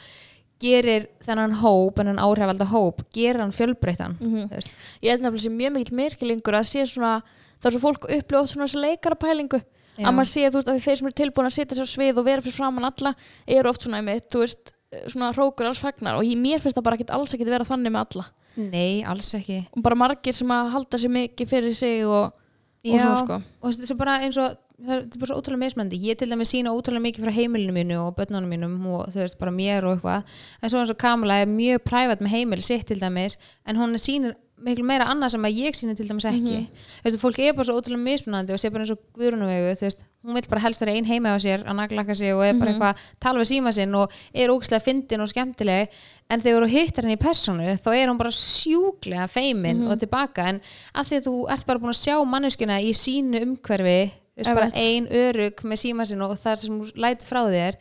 gerir 0.60 1.08
þennan 1.24 1.58
hóp, 1.62 2.00
þennan 2.00 2.22
áhrifalda 2.24 2.68
hóp 2.70 3.04
gerir 3.16 3.41
hann 3.43 3.56
fjölbreyttan 3.56 4.17
þú 4.19 4.48
veist. 4.52 4.74
ég 5.02 5.13
held 5.13 5.24
nefnilega 5.24 5.45
sem 5.45 5.58
mjög 5.60 5.76
mikill 5.78 6.00
myrkilingur 6.00 6.58
að 6.60 6.67
sé 6.72 6.86
svona 6.86 7.22
það 7.60 7.69
er 7.69 7.76
svo 7.76 7.84
fólk 7.84 8.08
uppljóð 8.08 8.50
svona 8.54 8.67
þessi 8.67 8.84
leikarapælingu. 8.84 9.62
Já. 10.00 10.08
að 10.08 10.13
maður 10.15 10.30
sé 10.32 10.43
þú 10.48 10.60
veist 10.60 10.69
að 10.72 10.78
þeir 10.84 10.98
sem 11.00 11.08
eru 11.10 11.17
tilbúin 11.19 11.50
að 11.50 11.56
setja 11.58 11.78
sér 11.80 11.89
svið 11.91 12.19
og 12.22 12.28
vera 12.30 12.43
fyrir 12.43 12.56
framann 12.56 12.88
alla 12.88 13.12
eru 13.45 13.72
oft 13.72 13.84
svona 13.84 14.00
einmitt, 14.00 14.30
þú 14.32 14.43
veist 14.45 14.72
svona 15.12 15.32
hrókur 15.36 15.67
alls 15.67 15.82
fagnar. 15.82 16.15
Og 16.15 16.24
ég, 16.24 16.39
mér 16.39 16.63
finnst 16.63 16.78
það 16.80 16.86
bara 16.88 17.00
ekkit 17.00 17.12
alls 17.13 17.36
ekkit 17.36 17.52
vera 17.52 17.67
þannig 17.67 17.93
með 17.93 18.06
alla. 18.06 18.26
Nei, 18.60 19.04
alls 19.08 19.34
ekki. 19.38 19.60
Og 19.76 19.84
bara 19.84 19.98
margir 20.00 20.36
sem 20.36 20.56
að 20.56 20.72
halda 20.76 21.00
sér 21.02 21.13
mikið 21.13 21.52
fyrir 21.52 21.76
sig 21.78 22.08
og, 22.08 22.32
og 22.32 22.95
Já, 22.95 23.04
svo 23.04 23.19
sko. 23.19 23.41
og 23.60 23.84
er 23.86 24.00
bara 24.00 24.17
eins 24.24 24.39
og 24.39 24.56
það 24.86 24.96
er 24.98 25.20
bara 25.20 25.30
svo 25.32 25.39
ótrúlega 25.39 25.63
mismandi 25.65 26.00
ég 26.02 26.20
til 26.20 26.30
dæmis 26.32 26.52
sína 26.54 26.74
ótrúlega 26.76 27.04
mikið 27.08 27.26
frá 27.28 27.36
heimilinu 27.36 27.76
mínu 27.76 28.02
og 28.06 28.13
börnunum 28.18 28.52
mínum 28.52 28.76
og 28.88 29.10
þú 29.13 29.24
veist 29.24 29.39
bara 29.39 29.52
mér 29.56 29.88
og 29.88 29.98
eitthvað. 29.98 30.36
En 30.62 30.72
svo 30.72 30.84
eins 30.84 30.94
og 30.94 31.00
Kamala 31.02 31.42
er 31.44 31.50
mjög 31.52 31.84
prævat 31.88 32.22
með 32.24 32.36
heimil 32.36 32.62
sitt 32.63 32.88
til 32.88 33.00
dæmis 33.02 33.38
en 33.68 33.80
hún 33.80 33.98
sýnir 34.00 34.38
miklu 34.60 34.84
meira 34.84 35.08
annað 35.08 35.36
sem 35.36 35.46
að 35.48 35.58
ég 35.62 35.76
sýnir 35.78 35.96
til 35.96 36.08
dæmis 36.10 36.28
ekki. 36.28 36.62
Þú 37.00 37.08
veist, 37.08 37.20
fólk 37.22 37.39
er 37.39 37.56
bara 37.56 37.68
svo 37.68 37.80
ótrúlega 37.80 38.04
mismunandi 38.04 38.56
og 38.56 38.60
sé 38.60 38.72
bara 38.72 38.84
eins 38.84 38.92
og 38.92 39.02
Guðrunuvegu, 39.15 39.76
þú 39.80 39.86
veist, 39.88 40.04
hún 40.24 40.36
vil 40.36 40.48
bara 40.52 40.63
helst 40.65 40.82
vera 40.84 40.92
ein 40.92 41.08
heima 41.08 41.32
á 41.32 41.39
sér 41.39 41.63
að 41.63 41.78
naglaka 41.80 42.15
sig 42.15 42.34
og 42.36 42.44
er 42.44 42.58
bara 42.60 42.74
eitthvað 42.74 43.04
tala 43.24 43.39
við 43.39 43.52
síma 43.54 43.72
sinn 43.72 43.96
og 43.96 44.12
er 44.34 44.52
ógæslega 44.52 44.84
fyndin 44.84 45.24
og 45.24 45.32
skemmtileg. 45.32 45.88
En 46.30 46.44
þegar 46.44 46.65
þú 46.68 46.72
hittar 46.76 47.08
henni 47.08 47.15
í 47.15 47.24
personu 47.24 47.76
þá 47.80 47.89
er 47.96 48.10
hún 48.12 48.20
bara 48.20 48.36
sjúklega 48.36 49.28
feimin 49.32 49.88
og 49.88 50.00
tilbaka. 50.00 50.50
En 50.52 50.62
af 50.94 51.08
því 51.08 51.22
að 51.22 51.30
þú 51.30 51.36
ert 51.56 51.65
bara 51.65 51.80
búin 51.80 51.96
að 51.96 52.02
sjá 52.04 52.20
manneskuna 52.28 52.82
í 52.84 52.92
sínu 52.92 53.46
umhverfi 53.48 54.12
veist, 54.39 54.56
bara 54.58 54.71
ein 54.73 55.08
örug 55.12 55.63
með 55.67 55.82
síma 55.84 56.06
sinn 56.10 56.25
og 56.25 56.36
það 56.39 56.63
sem 56.63 56.82
lætur 56.95 57.30
frá 57.30 57.41
þér 57.47 57.80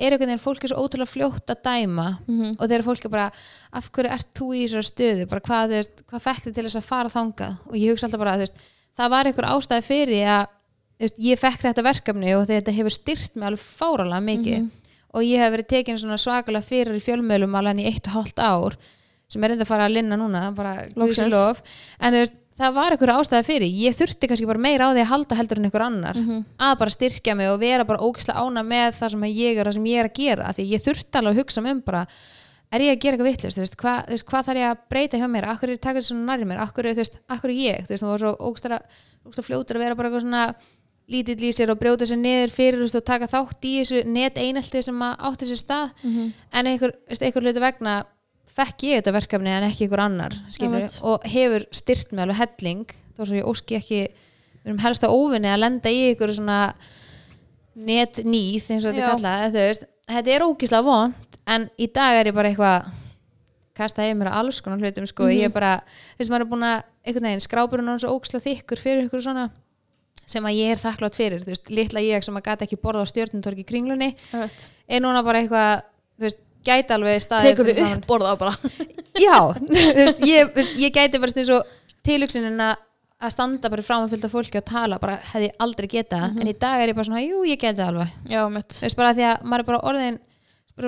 er 0.00 0.14
einhvern 0.14 0.30
veginn 0.30 0.40
fólk 0.40 0.64
er 0.64 0.72
svo 0.72 0.84
ótrúlega 0.84 1.12
fljótt 1.12 1.52
að 1.52 1.62
dæma 1.66 2.06
og 2.56 2.62
þegar 2.64 2.84
fólk 2.86 3.04
er 3.04 3.12
bara 3.12 3.26
af 3.76 3.90
hverju 3.92 4.12
ert 4.16 4.30
þú 4.38 4.46
í 4.54 4.62
þessari 4.64 4.88
stöðu? 4.88 5.26
Bara 5.28 5.44
hvað, 5.44 5.74
veist, 5.76 6.04
hvað 6.08 6.24
fekk 6.24 6.46
þið 6.46 6.54
til 6.56 6.64
þess 6.66 6.80
að 6.80 6.86
fara 6.88 7.12
þangað? 7.12 7.58
Og 7.68 7.76
ég 7.76 7.92
hugsa 7.92 8.08
alltaf 8.08 8.22
bara 8.22 8.36
veist, 8.40 8.62
það 8.96 9.12
var 9.14 9.30
einhver 9.30 9.48
ástæði 9.50 9.86
fyrir 9.90 10.30
að 10.36 10.46
veist, 11.04 11.20
ég 11.20 11.42
fekk 11.42 11.66
þetta 11.66 11.84
verkefni 11.84 12.32
og 12.38 12.46
þetta 12.48 12.76
hefur 12.78 12.96
styrt 12.96 13.36
mig 13.36 13.50
alveg 13.50 13.66
fáralega 13.66 14.24
mikið. 14.30 14.70
Og 15.10 15.26
ég 15.26 15.42
hef 15.42 15.52
verið 15.56 15.68
tekin 15.74 16.00
svakalega 16.00 16.64
fyrir 16.64 16.96
í 16.96 17.04
fjölmjölum 17.04 17.56
alveg 17.60 17.82
í 17.82 17.90
eitt 17.90 18.08
og 18.08 18.16
hálft 18.16 18.40
ár 18.40 18.78
sem 19.30 19.44
er 19.46 19.54
enda 19.54 19.62
að 19.62 19.70
fara 19.70 19.86
að 19.86 19.94
linna 19.94 20.16
núna 20.18 20.48
bara 20.56 20.86
guðsilof 20.90 21.60
en 22.00 22.14
þú 22.16 22.22
veist, 22.24 22.39
það 22.60 22.74
var 22.76 22.94
einhver 22.94 23.12
ástæði 23.14 23.46
fyrir. 23.48 23.70
Ég 23.80 23.96
þurfti 23.96 24.28
kannski 24.30 24.48
bara 24.50 24.60
meira 24.60 24.88
á 24.88 24.92
því 24.92 25.04
að 25.04 25.10
halda 25.14 25.38
heldur 25.38 25.60
en 25.60 25.68
einhver 25.70 25.86
annar 25.86 26.16
að 26.60 26.74
bara 26.82 26.90
styrkja 26.94 27.34
mig 27.36 27.48
og 27.50 27.60
vera 27.60 27.84
bara 27.88 28.04
ógislega 28.04 28.44
ána 28.44 28.62
með 28.62 28.98
það 29.00 29.14
sem 29.14 29.24
ég 29.30 29.58
er 29.58 29.64
það 29.66 29.78
sem 29.78 29.88
ég 29.90 29.98
er 29.98 30.10
að 30.10 30.18
gera. 30.20 30.52
Því 30.52 30.68
ég 30.70 30.84
þurfti 30.84 31.18
alveg 31.18 31.32
að 31.34 31.40
hugsa 31.40 31.64
mig 31.64 31.72
um 31.72 31.80
bara 31.86 32.06
er 32.70 32.80
ég 32.84 32.92
að 32.94 33.00
gera 33.02 33.16
eitthvað 33.16 33.30
vittlust, 33.32 33.56
þú 33.56 33.62
veist, 33.64 33.76
hvað, 33.80 34.04
þú 34.06 34.14
veist, 34.14 34.26
hvað 34.30 34.44
þarf 34.46 34.60
ég 34.60 34.68
að 34.70 34.82
breyta 34.92 35.18
hjá 35.18 35.26
mér, 35.26 35.46
akkur 35.50 35.68
er 35.68 35.74
ég 35.74 35.80
takað 35.82 36.04
svona 36.06 36.26
nærri 36.28 36.44
mér? 36.46 36.60
Akkur 36.62 36.86
er, 36.86 36.94
þú 36.94 37.02
veist, 37.02 37.16
akkur 37.26 37.50
er 37.50 37.56
ég, 37.58 37.80
þú 37.82 37.90
veist, 37.90 38.04
það 38.04 38.12
var 38.12 38.22
svo 38.22 38.32
ógstara 38.46 38.78
fljótur 39.42 39.76
að 39.80 39.82
vera 39.82 39.96
bara 39.98 40.06
eitthvað 40.06 40.22
svona 40.22 40.44
lítill 41.10 41.42
í 41.42 41.50
sér 41.50 41.72
og 41.74 41.80
brjóta 41.80 42.06
sér 42.06 42.20
niður 42.22 42.52
fyrir 42.54 42.78
veist, 42.84 42.94
og 42.94 43.02
taka 43.10 43.26
þátt 43.26 43.66
í 43.66 43.72
þessu 43.80 44.04
net 44.06 44.38
einelti 44.38 44.84
sem 44.86 45.02
átti 45.02 45.48
sér 45.50 45.58
stað. 45.58 45.90
En 46.54 46.70
einhver, 46.70 46.94
þú 46.94 47.10
veist, 47.10 47.26
einhver 47.26 47.42
hluti 47.48 47.64
vegna 47.66 47.96
fekk 48.60 48.86
ég 48.88 49.00
þetta 49.00 49.16
verkefni 49.16 49.52
en 49.56 49.68
ekki 49.68 49.86
einhver 49.86 50.04
annar 50.06 50.36
og 51.02 51.26
hefur 51.28 51.66
styrt 51.74 52.12
mig 52.12 52.24
alveg 52.24 52.40
helling 52.44 52.94
þó 53.16 53.24
svo 53.24 53.40
ég 53.40 53.48
óski 53.50 53.78
ekki 53.80 54.00
við 54.06 54.68
erum 54.68 54.82
helst 54.84 55.04
á 55.04 55.08
óvinni 55.08 55.50
að 55.50 55.62
lenda 55.64 55.92
í 55.92 56.02
einhverju 56.10 56.38
svona 56.38 56.60
net 57.80 58.22
nýð 58.26 58.70
eins 58.74 58.84
og 58.84 58.92
þetta 58.92 59.12
kallað 59.14 59.58
þetta 60.10 60.34
er 60.34 60.46
ógislega 60.46 60.86
vond 60.86 61.38
en 61.50 61.68
í 61.80 61.88
dag 61.90 62.20
er 62.20 62.30
ég 62.30 62.36
bara 62.36 62.50
eitthvað 62.52 62.90
kasta 63.80 64.04
yfir 64.04 64.18
mér 64.20 64.30
að 64.30 64.38
alls 64.42 64.60
konar 64.64 64.82
hlutum 64.82 65.08
sko. 65.08 65.30
ég 65.32 65.48
er 65.48 65.54
bara, 65.54 65.78
þú 66.14 66.22
veist, 66.22 66.32
maður 66.32 66.44
er 66.44 66.50
búin 66.50 66.66
að 66.68 66.78
einhvern 67.06 67.28
veginn, 67.28 67.44
skrápurinn 67.46 67.92
er 67.92 68.02
svo 68.02 68.14
ógislega 68.16 68.46
þykkur 68.46 68.82
fyrir 68.82 69.08
ykkur 69.08 69.24
svona 69.24 69.46
sem 70.30 70.46
að 70.46 70.58
ég 70.60 70.74
er 70.74 70.82
þakklátt 70.82 71.16
fyrir, 71.18 71.42
þú 71.42 71.54
veist, 71.54 71.70
litla 71.72 72.02
ég 72.04 72.26
sem 72.26 72.36
að 72.38 72.46
gata 72.46 72.66
ekki 72.66 72.78
borða 72.82 73.06
á 73.06 73.10
stjórnumtorki 73.10 73.64
í 73.64 73.68
kringlunni 73.70 74.10
Einmitt. 74.30 74.68
er 74.86 75.02
núna 75.02 75.24
bara 75.26 75.40
eitthvað, 75.42 75.86
þú 76.18 76.26
veist, 76.28 76.42
gæti 76.66 76.94
alveg 76.96 77.24
staðið 77.24 77.50
tekur 77.50 77.70
þið 77.70 77.82
upp 77.88 78.06
borða 78.10 78.36
bara. 78.40 78.54
Já, 79.24 79.36
veist, 79.68 80.22
ég, 80.28 80.62
ég 80.80 80.94
gæti 80.94 81.20
bara 81.20 81.34
eins 81.34 81.52
og 81.54 81.74
tilhugsunin 82.06 82.64
að 82.64 83.32
standa 83.34 83.68
bara 83.72 83.84
fram 83.84 84.06
að 84.06 84.14
fylgta 84.14 84.32
fólki 84.32 84.60
og 84.60 84.66
tala 84.68 84.98
bara 85.02 85.18
hefði 85.32 85.50
aldrei 85.60 85.88
getað, 85.92 86.38
en 86.40 86.48
í 86.48 86.56
dag 86.56 86.80
er 86.80 86.92
ég 86.92 86.96
bara 86.96 87.08
svona 87.10 87.24
jú, 87.24 87.42
ég 87.48 87.60
geti 87.60 87.84
alveg, 87.84 88.12
já 88.30 88.40
mitt. 88.52 88.72
Þú 88.78 88.86
veist 88.86 89.00
bara 89.00 89.16
því 89.16 89.26
að 89.28 89.42
maður 89.44 89.64
er 89.64 89.70
bara 89.72 89.82
orðin 89.90 90.20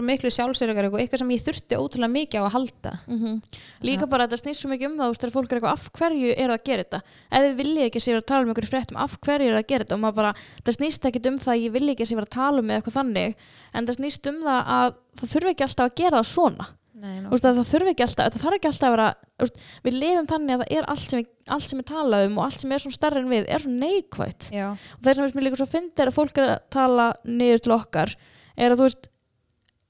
miklu 0.01 0.31
sjálfsörgar 0.33 0.89
og 0.89 0.97
eitthvað 0.97 1.21
sem 1.21 1.33
ég 1.35 1.43
þurfti 1.45 1.77
ótrúlega 1.77 2.13
mikið 2.13 2.41
á 2.41 2.45
að 2.47 2.55
halda. 2.57 2.93
Mhm. 3.07 3.41
líka 3.83 4.09
bara 4.09 4.27
þetta 4.27 4.41
snýst 4.41 4.63
svo 4.63 4.71
mikið 4.71 4.87
um 4.89 4.97
það 4.97 5.05
þú 5.05 5.13
veist, 5.13 5.23
þegar 5.23 5.37
fólk 5.37 5.53
er 5.53 5.57
eitthvað 5.59 5.73
af 5.77 5.93
hverju 5.93 6.35
eru 6.39 6.53
að 6.53 6.65
gera 6.65 6.85
þetta? 6.85 7.01
Ef 7.33 7.43
þið 7.43 7.57
viljið 7.61 7.85
ekki 7.85 7.99
að 7.99 8.05
sé 8.07 8.13
vera 8.13 8.23
að 8.23 8.31
tala 8.33 8.43
um 8.43 8.53
ykkur 8.55 8.71
fréttum 8.73 8.97
af 8.97 9.21
hverju 9.21 9.49
eru 9.49 9.59
að 9.61 9.67
gera 9.69 9.85
þetta? 9.85 9.95
Og 9.95 10.01
maður 10.01 10.19
bara, 10.23 10.35
það 10.65 10.77
snýst 10.79 11.05
ekkit 11.05 11.27
um 11.27 11.39
það 11.39 11.53
að 11.53 11.63
ég 11.63 11.73
vilji 11.73 11.93
ekki 11.93 12.03
að 12.03 12.09
sé 12.09 12.17
vera 12.17 12.31
að 12.31 12.37
tala 12.39 12.59
um 12.63 12.71
eitthvað 12.71 12.99
þannig 12.99 13.35
en 13.75 13.87
það 13.87 13.99
snýst 13.99 14.31
um 14.33 14.39
það 14.47 14.61
að 14.77 14.95
það 15.21 15.35
þurfi 15.35 15.53
ekki 15.53 15.67
alltaf 15.69 15.91
að 15.91 15.99
gera 16.01 16.23
það 16.23 16.33
svona. 16.33 16.69
Nei, 17.03 17.19
að 17.25 17.41
það 17.43 17.67
þurfi 17.67 17.91
ekki 17.91 18.05
alltaf, 18.05 18.29
það 18.31 18.43
þarf 18.45 18.57
ekki 18.59 18.69
alltaf 18.69 18.87
að 18.87 18.93
vera 18.95 19.07
veist, 19.43 19.63
við 19.83 19.97
lifum 19.99 20.29
þannig 20.31 20.53
að 20.55 20.61
það 20.63 20.75
er 20.77 20.89
allt 20.93 21.07
sem, 21.11 21.25
allt 21.57 21.67
sem 21.67 21.81
við 21.81 21.87
tala 21.89 22.21
um 22.29 22.37
og 22.39 22.45
allt 22.45 22.63
sem 22.63 22.75
er 22.75 22.83
svona 22.85 22.99
stærri 22.99 23.23
en 23.23 23.33
við 23.33 23.49
er 23.49 23.65
svona 23.65 23.89
neikvætt. 23.89 24.49
Já, 24.55 24.67
og 24.77 25.03
það 25.03 25.19
sem 25.19 25.39
við 25.39 25.47
líka 25.49 25.59
svo 25.59 25.69
fyndi 25.73 26.05
er 26.05 26.13
að 26.13 26.19
fólk 26.19 26.39
er 26.39 26.53
að 26.53 26.63
tala 26.77 27.09
niður 27.27 27.65
til 27.65 27.75
okkar 27.75 28.15
er 28.55 28.75
að 28.75 28.79
þú 28.79 28.87
veist 28.87 29.11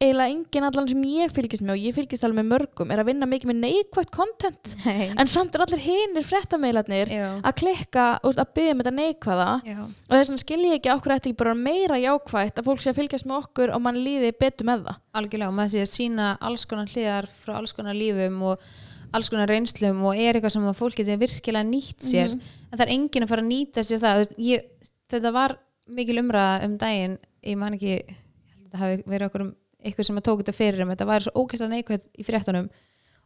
eiginlega 0.02 0.32
enginn 0.34 0.66
allan 0.66 0.88
sem 0.90 1.02
ég 1.06 1.32
fylgist 1.32 1.62
með 1.64 1.74
og 1.76 1.84
ég 1.86 1.94
fylgist 1.96 2.24
alveg 2.26 2.40
með 2.40 2.48
mörgum 2.50 2.92
er 2.92 3.02
að 3.02 3.08
vinna 3.08 3.28
mikið 3.30 3.50
með 3.50 3.58
neikvætt 3.62 4.12
content. 4.14 4.72
Nei. 4.82 5.10
en 5.14 5.30
samt 5.30 5.56
er 5.56 5.64
allir 5.64 5.82
hinir 5.82 6.26
fréttameilarnir 6.26 7.12
já, 7.12 7.26
að 7.40 7.56
klikka, 7.62 8.06
veist, 8.24 8.42
að 8.42 8.52
byggja 8.58 8.76
með 8.76 8.88
þetta 8.88 8.94
neikvæða. 8.98 9.48
Já, 9.68 9.80
og 9.86 10.14
þess 10.16 10.32
vegna 10.32 10.44
skil 10.44 10.60
ég 10.66 10.78
ekki 10.78 10.92
okkur 10.94 11.14
þetta 11.14 11.30
ekki 11.30 11.40
bara 11.42 11.56
meira 11.58 12.00
jákvætt 12.02 12.60
að 12.60 12.70
fólk 12.70 12.84
sé 12.84 12.92
að 12.92 13.00
fylgjast 13.00 13.28
með 13.30 13.38
okkur 13.40 13.74
og 13.76 13.84
mann 13.86 14.00
líði 14.02 14.32
betur 14.36 14.68
með 14.68 14.86
það. 14.88 15.02
Algjörlega 15.22 15.52
og 15.52 15.58
maður 15.58 15.74
sé 15.76 15.84
að 15.86 15.92
sína 15.92 16.30
alls 16.50 16.66
konar 16.70 16.92
hliðar 16.92 17.30
frá 17.42 17.56
alls 17.60 17.76
konar 17.76 17.98
lífum 17.98 18.40
og 18.52 18.70
alls 19.12 19.28
konar 19.32 19.50
reynslum 19.50 20.00
og 20.08 20.16
er 20.16 20.38
eitthvað 20.38 20.56
sem 20.56 20.70
fólk 20.76 20.96
geti 20.98 21.18
virkilega 21.20 21.68
nýtt 21.68 22.06
sér. 22.06 22.38
En 22.70 22.78
það 22.78 22.86
er 22.86 22.94
enginn 22.94 23.26
að 23.26 23.34
fara 23.34 23.44
að 23.44 23.50
nýta 23.50 23.84
sér 23.84 24.00
það. 24.02 24.22
Ég, 24.40 24.64
þetta 25.12 25.34
var 25.34 25.58
mikil 25.92 26.22
umræða 26.22 26.62
um 26.66 26.78
daginn 26.80 27.18
ég 27.42 27.58
man 27.58 27.76
ekki, 27.76 27.98
ég 27.98 28.14
held 28.54 28.62
að 28.62 28.64
þetta 28.64 28.82
hafi 28.82 29.02
verið 29.10 29.28
okkur 29.28 29.44
um 29.46 29.52
eitthvað 29.84 30.08
sem 30.08 30.20
að 30.20 30.26
tók 30.28 30.42
þetta 30.42 30.54
fyrir 30.56 30.82
um. 30.84 30.92
Þetta 30.94 31.08
væri 31.10 31.26
svo 31.26 31.32
ógæslega 31.42 31.72
neikvæð 31.76 32.06
í 32.18 32.26
fréttunum 32.28 32.68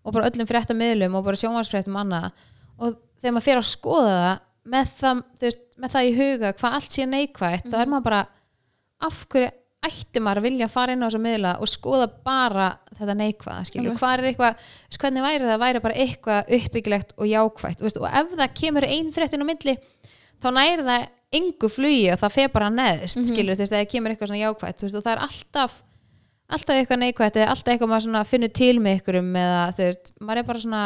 og 0.06 0.14
bara 0.14 0.30
öllum 0.30 0.46
fréttamiðlum 0.50 1.14
og 1.18 1.24
bara 1.26 1.40
sjónvarsfréttum 1.40 1.96
annað. 2.00 2.30
Og 2.78 2.96
þegar 3.20 3.36
maður 3.36 3.46
fer 3.48 3.60
að 3.60 3.68
skoða 3.70 4.16
það 4.16 4.42
með 4.66 4.90
það, 5.00 5.22
veist, 5.44 5.62
með 5.78 5.92
það 5.94 6.08
í 6.08 6.16
huga 6.20 6.52
hvað 6.58 6.76
allt 6.80 6.96
sé 6.96 7.06
neikvætt, 7.06 7.68
þá 7.70 7.76
er 7.80 7.90
maður 7.92 8.06
bara 8.08 8.20
af 9.06 9.20
hverju 9.30 9.50
ætti 9.86 10.18
maður 10.24 10.40
að 10.40 10.46
vilja 10.48 10.66
fara 10.72 10.94
inn 10.96 11.04
á 11.04 11.06
þessa 11.06 11.20
miðla 11.22 11.50
og 11.62 11.68
skoða 11.70 12.06
bara 12.26 12.64
þetta 12.96 13.14
neikvæða, 13.20 13.66
skilur, 13.68 13.94
hvað 14.00 14.14
er 14.16 14.28
eitthvað 14.32 14.64
hvernig 14.98 15.22
væri 15.26 15.46
það, 15.46 15.60
væri 15.62 15.82
bara 15.84 15.98
eitthvað 16.02 16.50
uppbyggilegt 16.56 17.12
og 17.20 17.28
jákvætt, 17.30 17.78
þú 17.78 17.86
veist, 17.86 18.00
og 18.02 18.08
ef 18.10 18.32
það 18.40 18.56
kemur 18.58 18.86
ein 18.88 19.12
fréttin 19.14 19.44
á 19.44 19.46
milli, 19.46 19.76
þá 20.42 20.48
næri 20.56 20.86
það 20.88 21.06
engu 21.38 21.70
flugi 21.70 22.02
og 22.16 22.18
það 22.24 22.34
fer 22.40 22.50
bara 22.56 22.70
neðst 22.74 23.20
Mhm. 23.20 23.28
skilur, 23.30 23.54
þú 23.54 23.62
veist, 23.62 23.76
eða 23.78 23.90
kemur 23.94 24.10
eitthvað 24.16 24.32
svona 24.32 24.42
veist, 24.82 24.94
og 24.98 25.04
það 25.06 25.12
er 25.14 25.24
alltaf 25.28 25.78
alltaf 26.48 26.76
eitthvað 26.76 27.00
neikvætt 27.02 27.36
eða 27.40 27.50
alltaf 27.54 27.72
eitthvað 27.74 27.92
maður 27.92 28.30
finnur 28.30 28.52
til 28.54 28.78
með 28.82 29.00
ykkurum 29.00 29.30
eða 29.40 29.60
þú 29.76 29.88
veist, 29.88 30.12
maður 30.20 30.38
er 30.42 30.48
bara 30.50 30.62
svona 30.62 30.82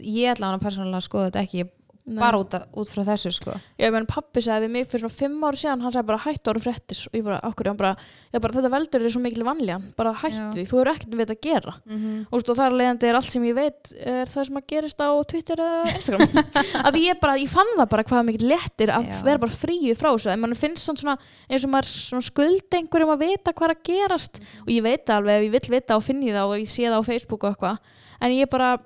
ég 0.00 0.32
ætla 0.32 0.48
hann 0.50 0.58
að 0.58 0.64
persónulega 0.66 1.06
skoða 1.06 1.28
þetta 1.30 1.42
ekki. 1.44 1.64
Ég- 1.64 1.72
Nei. 2.04 2.18
bara 2.20 2.36
út, 2.36 2.52
að, 2.52 2.64
út 2.76 2.90
frá 2.92 3.00
þessu 3.06 3.30
sko. 3.32 3.54
Ég 3.80 3.92
menn 3.94 4.04
pappi 4.04 4.42
sagði 4.44 4.66
við 4.66 4.72
mig 4.74 4.88
fyrir 4.90 5.06
svona 5.06 5.16
fimm 5.16 5.44
ári 5.48 5.60
síðan 5.62 5.84
hann 5.86 5.92
sagði 5.94 6.08
bara 6.10 6.20
hættu 6.20 6.52
ára 6.52 6.60
fréttir. 6.60 6.98
Og 7.08 7.16
ég 7.16 7.24
bara, 7.24 7.38
okkur, 7.48 7.70
bara, 7.80 7.92
ég 8.34 8.42
bara 8.44 8.56
þetta 8.58 8.70
veldur 8.74 9.04
þér 9.04 9.14
svo 9.14 9.22
mikil 9.24 9.46
vanlíðan. 9.48 9.86
Bara 9.96 10.12
hættu 10.20 10.50
því, 10.52 10.64
þú 10.68 10.82
eru 10.82 10.92
ekkert 10.92 11.16
við 11.16 11.32
að 11.32 11.40
gera. 11.46 11.74
Mm 11.88 11.96
-hmm. 12.02 12.20
og, 12.28 12.44
og 12.44 12.58
þar 12.60 12.76
leiðandi 12.76 13.08
er 13.08 13.18
allt 13.20 13.32
sem 13.32 13.46
ég 13.48 13.56
veit 13.56 13.94
er 14.04 14.28
það 14.34 14.46
sem 14.50 14.60
að 14.60 14.66
gerist 14.74 15.00
á 15.00 15.10
Twitter 15.32 15.64
eða 15.64 15.96
Instagram. 15.96 16.44
Að 16.86 17.00
ég 17.00 17.20
bara, 17.20 17.40
ég 17.40 17.48
fann 17.48 17.72
það 17.72 17.88
bara 17.88 18.04
hvað 18.04 18.26
mikið 18.28 18.48
lettir 18.52 18.92
að 18.92 19.08
Já. 19.08 19.22
vera 19.24 19.38
bara 19.38 19.58
fríð 19.64 19.96
frá 19.96 20.10
þessu. 20.12 20.30
En 20.30 20.40
mann 20.40 20.54
finnst 20.54 20.84
svona, 20.84 21.16
eins 21.48 21.64
og 21.64 21.70
maður 21.72 21.88
svona 21.88 22.28
skuld 22.28 22.68
einhverjum 22.68 23.16
að 23.16 23.24
vita 23.24 23.52
hvað 23.52 23.70
er 23.70 23.76
að 23.76 23.84
gerast. 23.88 24.40
Og 24.66 24.68
ég 24.68 24.82
veit 24.84 25.08
alveg 25.08 25.40
ef 25.40 25.44
ég 25.48 25.54
vill 25.56 25.70
vita 25.72 25.96
og 25.96 26.04
finni 26.04 26.32
það 26.36 26.52
og 26.52 26.58
ég 26.60 26.68
sé 26.68 26.84
það 26.84 27.00
á 27.00 27.08
Facebook 27.08 27.44
og 27.44 27.54
eitthvað. 27.54 27.78
En 28.20 28.30
ég 28.30 28.50
bara, 28.50 28.76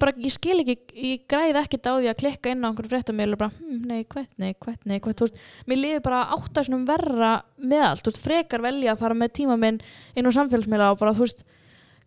bara, 0.00 0.14
ég 0.16 0.32
skil 0.32 0.56
ekki 0.62 0.76
ég 0.96 1.24
græði 1.28 1.58
ekkert 1.60 1.88
á 1.88 1.92
því 1.98 2.08
að 2.08 2.18
klikka 2.22 2.52
inn 2.54 2.62
á 2.64 2.68
einhverju 2.70 2.88
fréttamil 2.94 3.34
og 3.34 3.40
bara, 3.42 3.52
hm, 3.58 3.82
nei, 3.90 4.04
hvert, 4.08 4.30
nei, 4.40 4.54
hvert, 4.56 4.80
nei, 4.88 4.96
hvert 5.04 5.18
þú 5.20 5.26
veist, 5.28 5.42
mér 5.68 5.80
liður 5.82 6.04
bara 6.06 6.22
áttasunum 6.38 6.86
verra 6.88 7.32
með 7.60 7.84
allt, 7.90 8.04
þú 8.06 8.12
veist, 8.14 8.22
frekar 8.24 8.64
velja 8.64 8.94
að 8.94 9.02
fara 9.02 9.18
með 9.18 9.34
tíma 9.36 9.58
minn 9.60 9.80
inn 10.16 10.24
á 10.24 10.32
samfélagsmiðla 10.32 10.88
og 10.94 11.02
bara, 11.02 11.12
þú 11.12 11.26
veist 11.26 11.44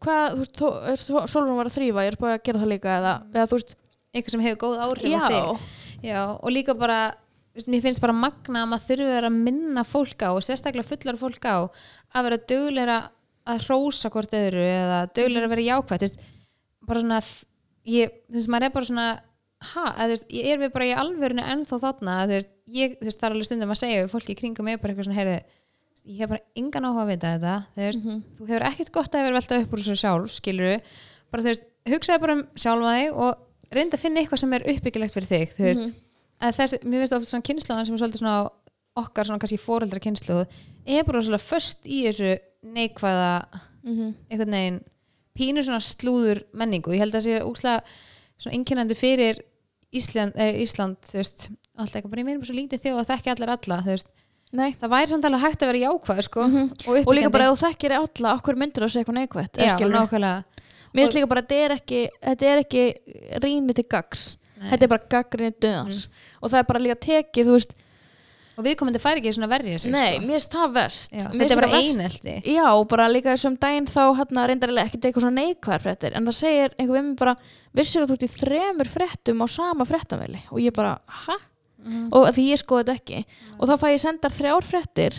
hvað, 0.02 0.26
þú 0.34 0.42
veist, 0.42 0.58
þó- 0.58 0.82
er 0.90 1.04
var 1.62 1.70
að 1.70 1.78
þrýfa, 1.78 2.06
ég 2.08 2.12
er 2.16 2.18
bara 2.24 2.38
að 2.40 2.44
gera 2.50 2.64
það 2.64 2.72
líka 2.74 2.96
eða, 2.98 3.14
eða 3.36 3.46
þú 3.52 3.60
veist, 3.60 3.76
eitthvað 4.12 4.36
sem 4.36 4.46
hefur 4.48 4.62
góð 4.66 4.82
áhrif 4.88 5.12
já, 5.12 5.20
á 5.22 5.30
þig. 5.30 5.70
Já, 6.02 6.22
og 6.42 6.50
líka 6.52 6.74
bara 6.82 7.00
þú 7.52 7.60
mér 7.72 7.84
finnst 7.84 8.02
bara 8.02 8.16
magna 8.16 8.64
að 8.66 8.70
maður 8.72 8.88
þurfi 8.90 9.16
að 9.30 9.38
minna 9.38 9.84
fólk 9.86 10.24
á 10.26 10.30
og 10.32 10.42
sérstaklega 10.42 10.88
fullar 10.88 11.20
fólk 11.20 11.46
á 11.46 11.58
að 12.16 12.26
vera 12.26 12.40
dugleira 12.50 12.98
að 13.46 13.66
veist, 17.86 17.94
ég, 17.96 18.12
þú 18.30 18.38
veist, 18.40 18.52
maður 18.54 18.68
er 18.68 18.74
bara 18.76 18.86
svona 18.90 19.08
ha, 19.72 19.84
að, 19.94 20.08
veist, 20.16 20.28
ég 20.34 20.48
er 20.54 20.60
við 20.62 20.72
bara 20.74 20.86
í 20.90 20.94
alvörinu 20.98 21.44
ennþá 21.54 21.80
þarna 21.84 22.16
að, 22.24 22.30
þú 22.32 22.38
veist, 22.40 22.52
ég, 22.82 22.96
þú 23.02 23.06
veist, 23.10 23.20
það 23.22 23.28
er 23.30 23.36
alveg 23.36 23.50
stundum 23.50 23.74
að 23.76 23.82
segja 23.82 24.08
fólki 24.12 24.34
í 24.34 24.40
kringum 24.40 24.66
mig 24.70 24.80
bara 24.82 24.94
eitthvað 24.94 25.08
svona, 25.10 25.20
heyrðu 25.20 25.40
ég 26.12 26.18
hef 26.24 26.32
bara 26.32 26.42
engan 26.58 26.88
áhuga 26.90 27.02
að 27.06 27.12
vita 27.12 27.32
þetta 27.36 27.56
þú, 27.76 27.82
veist, 27.86 28.06
þú 28.40 28.48
hefur 28.50 28.66
ekkert 28.72 28.92
gott 28.96 29.16
að 29.16 29.26
vera 29.28 29.36
velta 29.38 29.60
upp 29.62 29.74
úr 29.76 29.82
þessu 29.84 29.98
sjálf 30.02 30.32
skilur 30.34 30.80
bara 31.32 31.44
þú 31.46 31.52
veist, 31.52 31.68
hugsaði 31.92 32.22
bara 32.24 32.38
um 32.40 32.42
sjálfa 32.58 32.94
þig 32.98 33.20
og 33.22 33.76
reynda 33.78 33.98
að 34.00 34.02
finna 34.08 34.24
eitthvað 34.24 34.42
sem 34.42 34.56
er 34.58 34.66
uppbyggilegt 34.74 35.14
fyrir 35.14 35.30
þig 35.30 35.54
þú 35.60 35.68
veist, 35.68 35.86
að 36.42 36.58
þessi, 36.58 36.80
mér 36.90 37.04
finnst 37.04 37.14
ofta 37.20 37.30
svona 37.30 37.46
kynnslóðan 37.52 37.86
sem 37.86 37.96
er 37.96 38.02
svolítið 38.02 38.24
svona 38.24 38.40
okkar 39.02 39.30
svona 39.30 39.40
kannski 39.46 39.62
fóreldra 39.62 40.02
kynnslóð 40.04 40.42
er 40.90 41.06
bara 41.08 41.22
svona 41.22 41.40
först 41.40 41.86
í 41.86 42.02
þessu 42.10 42.34
neikvæða 42.76 43.30
Mhm. 43.82 44.10
einhvern 44.30 44.52
veginn 44.54 44.76
pínur 45.38 45.64
svona 45.68 45.80
slúður 45.84 46.44
menningu. 46.54 46.92
Ég 46.96 47.00
held 47.04 47.16
að 47.16 47.22
það 47.22 47.28
sé 47.28 47.42
úkslega 47.48 47.84
svona 48.42 48.56
einkennandi 48.58 48.98
fyrir 48.98 49.42
Ísland, 49.92 50.34
eh, 50.40 50.62
Ísland 50.64 50.98
veist, 51.12 51.50
alltaf 51.78 51.98
eitthvað 52.00 52.12
bara 52.14 52.22
ég 52.22 52.26
meina 52.30 52.40
bara 52.40 52.48
svo 52.48 52.56
lítið 52.56 52.84
þjóð 52.86 53.00
að 53.02 53.10
þekki 53.12 53.32
allir 53.34 53.50
alla 53.52 53.78
veist, 53.86 54.08
nei. 54.56 54.70
Það 54.80 54.94
væri 54.94 55.12
samt 55.12 55.26
alveg 55.28 55.42
hægt 55.46 55.62
að 55.66 55.72
vera 55.72 55.82
jákvæð 55.86 56.22
sko, 56.24 56.42
Mhm. 56.48 56.70
og 56.88 57.08
og 57.08 57.16
líka 57.16 57.32
bara 57.32 57.46
ef 57.52 57.60
þú 57.60 57.68
þekkir 57.68 57.92
alla, 57.98 58.36
okkur 58.40 58.56
myndir 58.56 58.84
það 58.84 58.92
segja 58.92 59.04
eitthvað 59.04 59.20
neikvætt 59.20 59.54
eða 59.58 59.68
já, 59.68 59.78
mér 60.94 61.04
finnst 61.06 61.16
líka 61.16 61.28
bara 61.28 61.42
að 61.42 61.48
þetta 61.48 61.62
er 61.62 61.72
ekki 61.76 62.00
ekki 62.64 62.84
rýni 63.44 63.74
til 63.76 63.84
gags 63.90 64.38
þetta 64.62 64.84
er 64.84 64.88
bara 64.88 65.08
gaggrinni 65.10 65.54
döðans. 65.60 66.08
Og 66.42 66.50
það 66.52 66.60
er 66.60 66.64
bara 66.64 66.80
líka 66.80 67.00
tekið, 67.02 67.46
þú 67.48 67.52
veist 67.58 67.72
og 68.58 68.66
viðkomandi 68.66 69.02
færi 69.02 69.22
ekki 69.22 69.34
svona 69.36 69.50
verja 69.52 69.80
sig 69.80 69.94
nei, 69.94 70.18
sko. 70.18 70.26
mér 70.26 70.38
finnst 70.38 70.56
það 70.56 70.74
vest 70.78 71.14
já, 71.16 71.24
Mér 71.32 71.38
þetta 71.42 71.56
er 71.56 71.62
bara 71.62 71.80
einelti 71.80 72.36
Já, 72.52 72.68
bara 72.92 73.08
líka 73.12 73.32
þessum 73.36 73.58
daginn 73.62 73.88
þá 73.90 74.02
hérna 74.20 74.48
reyndarilega 74.52 74.90
ekkert 74.90 75.08
eitthvað 75.08 75.26
svona 75.26 75.46
neikvæðar 75.46 75.86
fréttir 75.86 76.18
en 76.18 76.28
það 76.28 76.38
segir 76.40 76.76
einhver 76.78 76.98
við 76.98 77.08
mig 77.08 77.20
bara 77.22 77.36
vissir 77.78 78.04
að 78.04 78.12
þú 78.12 78.18
ert 78.18 78.26
í 78.28 78.32
þremur 78.36 78.92
fréttum 78.92 79.44
á 79.44 79.48
sama 79.52 79.88
fréttamveli 79.88 80.44
og 80.52 80.60
ég 80.64 80.76
bara, 80.76 80.98
hæ? 81.26 81.38
Mhm. 81.82 82.10
og 82.14 82.28
að 82.28 82.36
því 82.38 82.44
ég 82.52 82.62
skoði 82.62 82.84
þetta 82.84 82.98
ekki 83.00 83.22
og 83.58 83.70
þá 83.70 83.76
fæ 83.82 83.88
ég 83.90 84.02
sendar 84.04 84.36
þrjár 84.36 84.68
fréttir 84.68 85.16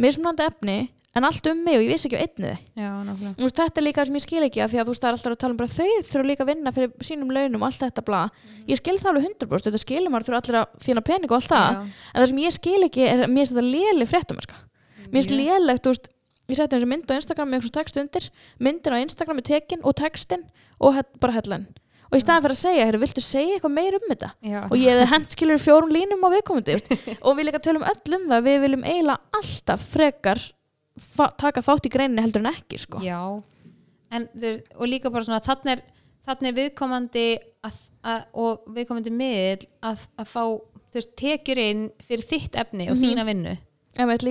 mismunandi 0.00 0.46
efni 0.48 0.78
en 1.16 1.26
allt 1.26 1.46
um 1.50 1.62
mig 1.66 1.78
og 1.78 1.84
ég 1.84 1.90
vissi 1.90 2.06
ekki 2.06 2.18
á 2.18 2.22
einni. 2.22 2.52
Já, 2.78 2.90
nákvæmlega. 3.02 3.32
Veist, 3.40 3.56
þetta 3.58 3.80
er 3.80 3.86
líka 3.86 4.04
sem 4.06 4.18
ég 4.18 4.24
skil 4.24 4.44
ekki 4.46 4.62
að 4.62 4.70
því 4.70 4.80
að 4.80 4.86
þú 4.86 4.94
veist 4.94 5.02
það 5.02 5.10
er 5.10 5.16
alltaf 5.18 5.34
að 5.34 5.40
tala 5.42 5.54
um 5.54 5.60
bara 5.60 5.74
þau 5.74 5.90
þurfa 6.10 6.28
líka 6.30 6.44
að 6.44 6.50
vinna 6.52 6.72
fyrir 6.76 7.06
sínum 7.08 7.32
launum 7.34 7.64
og 7.64 7.66
allt 7.66 7.82
þetta 7.82 8.04
bla. 8.06 8.22
Ég 8.70 8.78
skil 8.78 8.96
það 9.00 9.10
alveg 9.10 9.26
100% 9.26 9.66
þetta 9.66 9.82
skilur 9.82 10.14
maður 10.14 10.28
þurfa 10.28 10.40
allir 10.44 10.60
að 10.60 10.78
þína 10.86 11.04
pening 11.10 11.30
og 11.30 11.36
allt 11.40 11.50
það. 11.50 11.68
Já. 11.74 12.06
en 12.14 12.20
það 12.20 12.30
sem 12.30 12.42
ég 12.44 12.56
skil 12.60 12.80
ekki 12.86 13.06
er 13.08 13.24
að 13.24 13.34
mér 13.34 13.42
finnst 13.42 13.56
þetta 13.56 13.66
léli 13.66 14.08
fréttamarska 14.10 14.60
mér 15.10 15.18
finnst 15.18 15.34
lélegt, 15.34 15.84
þú 15.84 15.94
veist 15.94 16.10
ég 16.50 16.58
setti 16.58 16.76
eins 16.78 16.86
og 16.86 16.90
mynd 16.90 17.10
á 17.10 17.14
Instagram 17.18 17.50
með 17.50 17.60
eitthvað 17.60 17.76
text 17.78 18.00
undir 18.00 18.30
myndin 18.62 18.94
á 18.94 19.02
Instagram 19.02 19.42
er 19.42 19.46
tekin 19.50 19.84
og 19.86 19.96
textin 19.98 20.46
og 20.80 20.94
he 20.96 21.04
bara 21.22 21.36
hellan. 21.38 21.66
Og 22.10 22.18
í 22.18 22.22
staðan 22.24 22.42
fyrir 22.42 22.56
að 22.56 22.62
segja, 22.64 22.86
heyrðu, 22.88 23.00
viltu 23.04 23.22
segja 23.22 23.56
eitthvað 23.56 23.74
meir 23.76 23.94
um 23.94 24.06
þetta? 24.10 24.30
Já. 24.42 24.60
og 24.66 24.72
ég 24.80 24.90
hefði 24.90 25.10
hent 25.12 25.34
skilur 25.36 25.60
fjórum 25.62 25.92
línum 25.94 26.24
á 26.26 26.28
viðkomandi 26.34 26.74
veist. 26.74 26.90
og 27.26 27.36
við 27.38 27.46
líka 27.46 27.60
tölum 27.62 27.86
öll 27.86 28.16
um 28.16 28.24
það 28.32 28.48
við 28.48 28.56
viljum 28.64 28.86
eiginlega 28.88 29.38
alltaf 29.38 29.84
frekar 29.92 30.42
taka 31.40 31.62
þátt 31.64 31.86
í 31.88 31.92
greininni 31.94 32.22
heldur 32.24 32.44
en 32.44 32.52
ekki 32.52 32.78
sko. 32.82 33.00
Já, 33.04 33.20
en 34.10 34.28
og 34.78 34.86
líka 34.90 35.10
bara 35.12 35.24
svona 35.26 35.40
þannig 35.44 35.78
er, 35.78 35.82
er 36.50 36.56
viðkomandi 36.58 37.26
að, 37.66 37.78
að, 38.04 38.22
og 38.34 38.64
viðkomandi 38.76 39.12
miðl 39.14 39.66
að, 39.86 40.06
að 40.20 40.30
fá 40.32 40.42
veist, 40.94 41.12
tekjur 41.20 41.60
inn 41.62 41.84
fyrir 42.02 42.26
þitt 42.26 42.56
efni 42.58 42.88
og 42.90 42.96
Mhm. 42.96 43.04
þína 43.04 43.26
vinnu. 43.28 43.56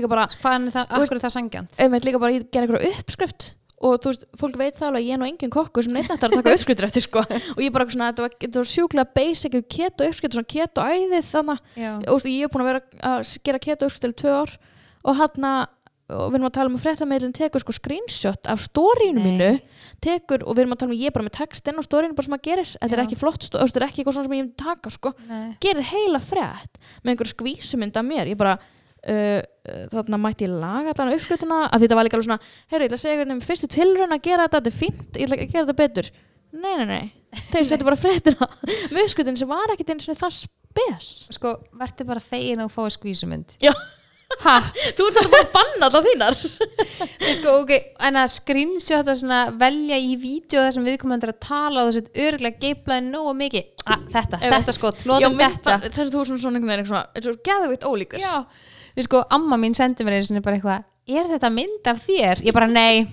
Bara 0.10 0.28
hvaðan 0.42 0.68
er 0.68 0.72
það, 0.72 0.86
akkur 0.98 1.16
er 1.18 1.24
það 1.24 1.34
sangjant 1.36 1.80
við 1.80 2.06
líka 2.08 2.20
bara 2.20 2.32
ég 2.34 2.46
gera 2.52 2.66
einhverju 2.68 2.92
uppskrift 2.94 3.56
og 3.80 4.00
þú 4.04 4.10
veist, 4.12 4.24
fólk 4.36 4.56
veit 4.60 4.76
það 4.76 4.88
alveg 4.90 5.00
að 5.02 5.08
ég 5.08 5.14
er 5.14 5.20
nú 5.22 5.28
engin 5.30 5.52
kokkur 5.56 5.84
sem 5.86 5.94
neitt 5.94 6.10
nættar 6.10 6.30
að 6.34 6.40
taka 6.42 6.54
uppskriftir 6.58 6.84
eftir 6.88 7.02
sko. 7.06 7.22
Og 7.56 7.62
ég 7.64 7.72
bara 7.72 7.86
svona, 7.88 8.10
þetta 8.12 8.26
var, 8.26 8.34
þetta 8.42 8.60
var 8.60 8.68
sjúklega 8.68 9.14
basic 9.16 9.56
keto 9.72 10.04
uppskrift, 10.04 10.36
svona 10.36 10.50
keto 10.52 10.82
æðið 10.84 11.30
þannig 11.30 11.62
og 12.12 12.26
ég 12.28 12.44
er 12.44 12.52
búin 12.52 12.64
að 12.66 12.70
vera 12.74 12.82
að 13.14 13.38
gera 13.48 13.60
keto 13.64 13.86
uppskrift 13.88 14.04
til 14.04 14.14
tvö 14.20 14.34
ár 14.42 14.58
og 15.06 15.16
hann 15.16 15.46
og 16.10 16.32
við 16.32 16.40
erum 16.40 16.48
að 16.50 16.56
tala 16.56 16.72
um 16.72 16.78
að 16.78 16.84
fréttameilin 16.86 17.36
tekur 17.36 17.64
sko 17.64 17.76
screenshot 17.76 18.50
af 18.50 18.64
Nei. 18.80 19.12
mínu 19.20 19.50
tekur 20.02 20.44
og 20.46 20.56
við 20.56 20.64
erum 20.64 20.74
að 20.74 20.82
tala 20.82 20.90
um 20.90 20.96
að 20.96 21.04
ég 21.04 21.12
er 21.12 21.16
bara 21.16 21.28
með 21.28 21.36
textinn 21.38 21.80
og 21.80 21.86
storyinu 21.86 22.18
bara 22.18 22.26
sem 22.26 22.36
að 22.38 22.44
gerir, 22.48 22.72
þetta 22.74 22.96
er 22.98 23.04
ekki 23.04 23.20
flott 23.20 23.46
þetta 23.46 23.80
er 23.80 23.86
ekki 23.86 24.02
eitthvað 24.02 24.18
svona 24.18 24.30
sem 24.30 24.36
ég 24.38 24.44
myndi 24.44 24.64
taka 24.64 24.94
sko. 24.94 25.14
Nei. 25.30 25.46
Gerir 25.62 25.88
heila 25.92 26.22
frétt 26.24 26.80
með 27.04 27.14
einhverju 27.14 27.34
skvísumynd 27.36 28.00
af 28.00 28.08
mér. 28.08 28.32
Ég 28.32 28.40
bara 28.40 28.56
uh, 28.58 29.40
uh, 29.40 29.84
þarna 29.94 30.22
mætti 30.22 30.48
ég 30.48 30.56
laga 30.56 30.96
allan 30.96 31.14
uppskritina 31.18 31.62
að 31.68 31.86
þetta 31.86 32.00
var 32.00 32.08
líka 32.08 32.18
alveg 32.18 32.30
svona 32.30 32.42
heyrðu, 32.72 32.82
ég 32.82 32.90
ætla 32.90 33.00
að 33.00 33.04
segja 33.06 33.22
hvernig 33.22 33.48
fyrstu 33.50 33.72
tilraun 33.76 34.18
að 34.18 34.26
gera 34.30 34.48
þetta 34.48 34.64
þetta 34.64 34.74
er 34.74 34.80
fínt, 34.80 35.10
ég 35.14 35.28
ætla 35.28 35.40
að 35.40 35.46
gera 35.46 35.66
þetta 35.68 35.80
betur. 35.84 36.12
Nei, 36.50 36.74
nei, 36.80 36.88
nei, 36.90 37.44
þeir 37.52 37.68
setja 37.70 37.86
bara 37.86 38.00
fréttina. 38.00 38.50
Með 38.96 39.04
uppskritin 39.04 39.38
sem 39.38 39.52
var 39.52 39.76
ekkit 39.76 39.94
eins 39.94 40.10
og 40.10 40.18
það 40.18 40.40
spes 40.40 41.10
Sko, 41.34 41.56
verður 41.78 42.08
bara 42.14 42.24
fegin 42.24 42.62
að 42.64 42.74
fá 42.74 42.84
skvísumynd. 42.94 43.58
Já. 43.62 43.74
Ha, 44.30 44.56
þú 44.96 45.08
ert 45.10 45.18
alltaf 45.20 45.32
bara 45.34 45.46
að 45.48 45.54
banna 45.56 45.88
það 45.90 46.06
þínar 46.08 46.36
sko, 47.40 47.54
ok, 47.64 47.72
en 48.08 48.20
að 48.22 48.28
screenshot 48.36 49.10
að 49.10 49.18
svona 49.24 49.40
velja 49.60 49.98
í 50.00 50.12
vídeo 50.22 50.62
þar 50.62 50.76
sem 50.76 50.86
viðkomandi 50.86 51.26
er 51.28 51.34
að 51.34 51.40
tala 51.48 51.82
og 51.84 51.90
þessi 51.90 52.28
örgulega 52.28 52.62
geiplaði 52.62 53.08
nógu 53.10 53.34
mikið. 53.40 53.66
Ah, 53.90 54.04
þetta, 54.14 54.40
Ég 54.44 54.54
þetta 54.54 54.70
veit. 54.70 54.78
skot, 54.78 55.02
loðum 55.10 55.40
þetta 55.42 55.80
þess 55.88 56.04
að 56.06 56.14
þú 56.14 56.22
er 56.22 56.30
svona 56.30 56.44
svona 56.46 56.62
einhvern 56.62 56.76
veginn 56.76 57.02
eins 57.02 57.32
og 57.34 57.42
geðvikt 57.50 57.90
ólíkur. 57.90 58.22
Já, 58.22 58.38
við 59.00 59.10
sko, 59.10 59.24
amma 59.34 59.60
mín 59.66 59.76
sendi 59.78 60.06
mér 60.08 60.20
einu 60.20 60.30
sinni 60.30 60.46
bara 60.46 60.60
eitthvað, 60.60 60.86
er 61.10 61.30
þetta 61.34 61.50
mynd 61.58 61.90
af 61.90 62.06
þér? 62.06 62.44
Ég 62.46 62.54
bara, 62.56 62.70
nei, 62.70 63.10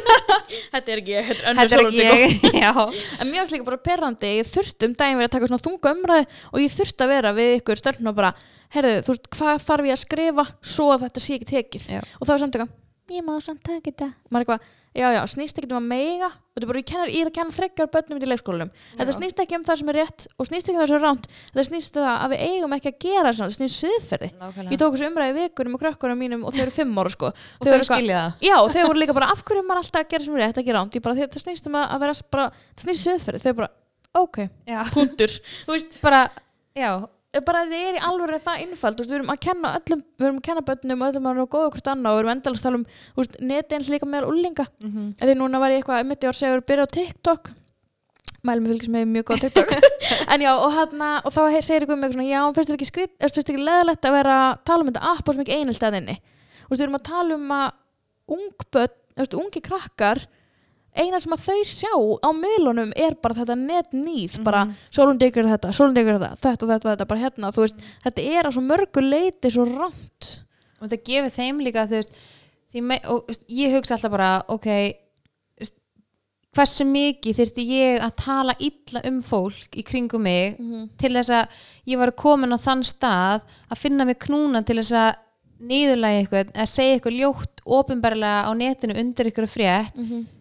þetta 0.72 0.92
er 0.96 1.02
ekki 1.02 1.14
ég, 1.18 1.30
þetta 1.30 1.52
er 1.52 1.70
þetta 1.70 1.84
ekki 1.84 2.02
ég 2.02 2.60
Já, 2.64 2.72
En 3.20 3.28
mér 3.28 3.42
varst 3.42 3.52
líka 3.54 3.68
bara 3.68 3.82
perrandi, 3.92 4.34
ég 4.40 4.48
þurfti 4.50 4.88
um 4.88 4.96
daginn 4.96 5.20
verið 5.20 5.28
að 5.30 5.34
taka 5.36 5.50
svona 5.52 5.64
þunga 5.68 5.92
umræði 5.98 6.28
og 6.52 6.62
ég 6.64 6.76
þurfti 6.80 7.04
að 7.06 7.12
vera 7.12 7.34
við 7.36 7.54
ykkur 7.60 7.82
stelpna 7.82 8.12
og 8.12 8.16
bara, 8.22 8.32
heyrðu, 8.74 8.96
þú 9.06 9.14
veist, 9.14 9.28
hvað 9.36 9.62
þarf 9.68 9.90
ég 9.90 9.96
að 9.98 10.02
skrifa 10.06 10.48
svo 10.62 10.88
að 10.94 11.06
þetta 11.06 11.26
sé 11.26 11.38
ekki 11.38 11.50
tekið? 11.52 11.86
Já. 11.98 12.02
Og 12.18 12.24
það 12.26 12.34
var 12.34 12.42
samtöka, 12.46 12.68
ég 13.14 13.22
má 13.26 13.36
samt 13.44 13.62
taka 13.66 13.86
þetta. 13.90 14.10
Maður 14.30 14.36
er 14.36 14.46
eitthvað, 14.46 14.74
já 14.96 15.06
já, 15.12 15.20
snýst 15.28 15.58
ekki 15.60 15.68
um 15.70 15.76
að 15.76 15.88
meiga 15.92 16.28
og 16.32 16.56
þetta 16.56 16.64
er 16.64 16.70
bara, 16.70 16.80
ég, 16.80 16.86
kennar, 16.88 17.10
ég 17.12 17.20
er 17.20 17.28
að 17.28 17.34
kenna 17.36 17.52
þreggjar 17.52 17.88
börnum 17.92 18.16
í 18.16 18.28
leikskólanum. 18.30 18.70
Þetta 18.96 19.14
snýst 19.14 19.42
ekki 19.44 19.56
um 19.58 19.64
það 19.66 19.78
sem 19.82 19.90
er 19.92 19.96
rétt 20.00 20.24
og 20.40 20.48
snýst 20.48 20.70
ekki 20.70 20.78
um 20.78 20.80
það 20.80 20.88
sem 20.88 20.96
er 20.96 21.04
ránt 21.04 21.26
þetta 21.28 21.64
snýst 21.68 21.98
um 22.00 22.06
það 22.06 22.22
að 22.24 22.32
við 22.32 22.44
eigum 22.46 22.74
ekki 22.78 22.88
að 22.90 22.96
gera 23.04 23.32
svona, 23.36 23.50
þetta 23.52 23.60
snýst 23.60 23.82
siðferði. 23.84 24.30
Nákvæmlega. 24.40 24.72
ég 24.72 24.80
tók 24.80 24.96
þessu 24.96 25.10
umræði 25.10 25.34
vikunum 25.36 25.76
og 25.76 25.82
krökkunum 25.84 26.22
mínum 26.24 26.46
og 26.48 26.56
þau 26.56 26.62
eru 26.64 26.74
fimm 26.78 26.96
ára 26.96 27.12
sko. 27.12 27.30
Og 27.60 27.68
Þau 27.68 27.72
eru 27.76 27.84
þau 27.84 27.90
skilja 27.92 28.22
það. 28.22 28.46
Já, 28.48 28.54
og 28.62 28.70
þau 28.72 28.86
voru 28.88 29.02
líka 29.04 29.16
bara 29.20 29.28
af 29.36 29.44
hverju 29.44 29.60
er 29.60 29.68
maður 29.68 29.82
alltaf 29.84 30.00
að 30.00 30.08
gera 30.14 30.24
sem 30.24 30.38
er 30.38 30.42
rétt, 30.46 30.60
ekki 30.64 30.76
ránt 30.78 30.96
Ég 30.96 31.04
bara, 31.04 31.18
þetta 31.20 31.42
snýst 31.44 31.68
um 31.68 31.76
að 31.76 32.00
vera 32.06 32.16
bara, 32.32 32.48
þetta 32.72 32.86
snýst 32.88 33.04
siðferði. 33.04 33.42
Þau 33.44 33.54
bara, 33.60 33.68
ok, 34.16 34.40
punktur. 34.96 35.36
Þú 35.68 35.76
veist, 35.76 36.00
bara, 36.00 36.22
já, 36.72 36.90
bara 37.44 37.64
þið 37.66 37.84
er 37.88 37.98
í 37.98 38.02
alveg 38.08 38.42
það 38.46 38.62
innfald, 38.64 39.02
við 39.02 39.14
erum 39.18 39.32
að 39.32 39.42
kenna 39.46 39.72
öllum 39.76 40.02
við 40.16 40.26
erum 40.26 40.40
að 40.40 40.46
kenna 40.48 40.64
börnum 40.70 41.02
og 41.02 41.08
öllum 41.10 41.28
að 41.28 41.36
vera 41.36 41.52
góða 41.54 41.70
hvort 41.74 41.90
annað 41.92 42.10
og 42.10 42.16
við 42.16 42.22
erum 42.22 42.32
endalast 42.32 42.62
að 42.62 42.68
tala 42.68 42.80
um, 42.80 42.86
þú 42.86 43.22
veist, 43.22 43.38
neti 43.40 43.76
eins 43.76 43.90
líka 43.92 44.06
meðal 44.06 44.30
úlinga, 44.30 44.66
mm 44.80 44.90
-hmm. 44.90 45.08
því 45.20 45.34
núna 45.36 45.60
var 45.60 45.70
ég 45.70 45.78
eitthvað 45.82 46.06
mitt 46.06 46.24
í 46.24 46.28
ár 46.28 46.36
segur 46.36 46.60
byrja 46.60 46.84
á 46.86 46.94
TikTok. 46.96 47.52
Mælum 48.46 48.64
við 48.64 48.70
fylgjast 48.70 48.92
með 48.94 49.04
mjög 49.10 49.24
góð 49.26 49.40
TikTok. 49.40 49.70
En 50.32 50.40
já, 50.40 50.52
og 50.54 50.70
hann 50.72 51.02
og 51.24 51.30
þá 51.34 51.42
segir 51.62 51.82
ykkur 51.82 51.96
með 51.96 52.04
eitthvað 52.04 52.12
svona, 52.12 52.30
já, 52.30 52.54
finnst 52.54 52.70
þér 52.70 52.76
ekki 52.76 52.92
skrið 52.92 53.10
finnst 53.18 53.36
þér 53.36 53.54
ekki 53.54 53.68
leðalegt 53.68 54.04
að 54.06 54.12
vera 54.12 54.34
að 54.46 54.58
tala 54.64 54.80
um 54.80 54.88
þetta 54.90 55.08
app 55.12 55.28
og 55.28 55.34
svo 55.34 55.40
mikið 55.42 55.56
einelt 55.56 55.82
að 55.82 55.96
inni 55.98 56.16
þú 56.66 56.70
veist, 56.70 56.80
við 56.80 56.86
erum 56.86 56.98
að 56.98 57.08
tala 57.10 57.34
um 57.34 57.50
að 57.56 57.68
veist, 59.16 59.34
ungi 59.34 59.62
krakkar 59.64 60.26
eina 60.96 61.20
sem 61.22 61.34
að 61.36 61.44
þau 61.46 61.58
sjá 61.68 61.92
á 61.94 62.30
miðlunum 62.36 62.92
er 62.96 63.16
bara 63.22 63.38
þetta 63.40 63.56
net 63.60 63.94
nýð 63.96 64.40
bara 64.46 64.66
sólum 64.88 65.18
degur 65.20 65.48
þetta, 65.48 65.72
sólum 65.76 65.96
degur 65.96 66.18
þetta 66.18 66.36
þetta 66.40 66.70
þetta, 66.72 66.90
þetta, 66.92 67.08
bara 67.12 67.24
hérna, 67.24 67.52
þú 67.54 67.66
veist 67.66 67.82
þetta 68.04 68.26
er 68.36 68.48
á 68.48 68.50
svo 68.54 68.64
mörgu 68.64 69.04
leiti 69.04 69.52
svo 69.52 69.66
rámt 69.68 70.30
og 70.76 70.86
þetta 70.86 71.02
gefur 71.10 71.34
þeim 71.36 71.64
líka 71.64 71.88
þú 71.88 72.00
veist, 72.00 72.22
og 73.12 73.34
ég 73.48 73.76
hugsa 73.76 73.96
alltaf 73.96 74.16
bara 74.16 74.30
ok 74.52 74.70
hversu 76.56 76.86
mikið 76.88 77.36
þyrfti 77.36 77.64
ég 77.68 78.00
að 78.00 78.16
tala 78.22 78.54
illa 78.64 79.02
um 79.10 79.20
fólk 79.24 79.76
í 79.76 79.84
kringum 79.86 80.24
mig 80.24 80.56
til 81.00 81.12
þess 81.12 81.32
að 81.36 81.62
ég 81.92 82.00
var 82.00 82.14
komin 82.16 82.56
á 82.56 82.58
þann 82.60 82.84
stað 82.86 83.44
að 83.68 83.80
finna 83.82 84.06
mig 84.08 84.18
knúna 84.24 84.64
til 84.64 84.78
þess 84.80 84.96
að 84.96 85.22
niðurlægi 85.56 86.22
eitthvað, 86.22 86.50
að 86.52 86.68
segja 86.68 86.96
eitthvað 86.96 87.18
ljótt 87.20 87.62
ofinbarlega 87.66 88.42
á 88.46 88.50
netinu 88.56 88.96
undir 89.00 89.30
ykkur 89.30 89.46
frétt 89.48 89.94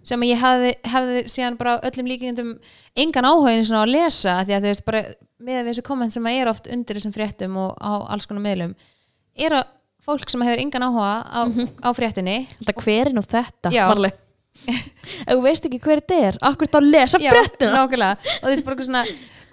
sem 0.03 0.21
að 0.21 0.29
ég 0.29 0.41
hafði, 0.41 0.73
hafði 0.91 1.21
síðan 1.31 1.57
bara 1.57 1.79
öllum 1.87 2.09
líkindum 2.09 2.51
engan 2.95 3.25
áhugin 3.25 3.63
að 3.79 3.93
lesa 3.93 4.43
því 4.43 4.57
að 4.57 4.65
þú 4.65 4.73
veist 4.73 4.85
bara 4.85 5.03
með 5.39 5.69
þessu 5.69 5.85
komment 5.87 6.13
sem 6.13 6.27
er 6.27 6.47
oft 6.51 6.67
undir 6.67 6.99
þessum 6.99 7.15
fréttum 7.15 7.55
og 7.57 7.73
á 7.79 7.91
alls 8.11 8.27
konar 8.27 8.43
miðlum 8.43 8.75
er 9.35 9.57
að 9.61 9.71
fólk 10.05 10.29
sem 10.29 10.43
hefur 10.45 10.61
engan 10.61 10.85
áhuga 10.85 11.13
á, 11.25 11.41
á 11.81 11.89
fréttinni 11.95 12.37
Þetta 12.59 12.75
hver 12.83 13.09
er 13.09 13.15
nú 13.15 13.23
þetta? 13.25 13.71
Já. 13.73 13.87
Ef 15.25 15.31
þú 15.33 15.41
veist 15.43 15.65
ekki 15.67 15.79
hver 15.83 15.99
þetta 16.03 16.19
er, 16.29 16.37
akkur 16.41 16.69
að 16.79 16.91
lesa 16.91 17.19
Já, 17.19 17.31
fréttina 17.33 17.71
nákvæmlega 17.73 18.35
og 18.41 18.47
veist 18.51 18.65
bara 18.65 18.75
eitthvað 18.75 18.89
svona 18.91 19.03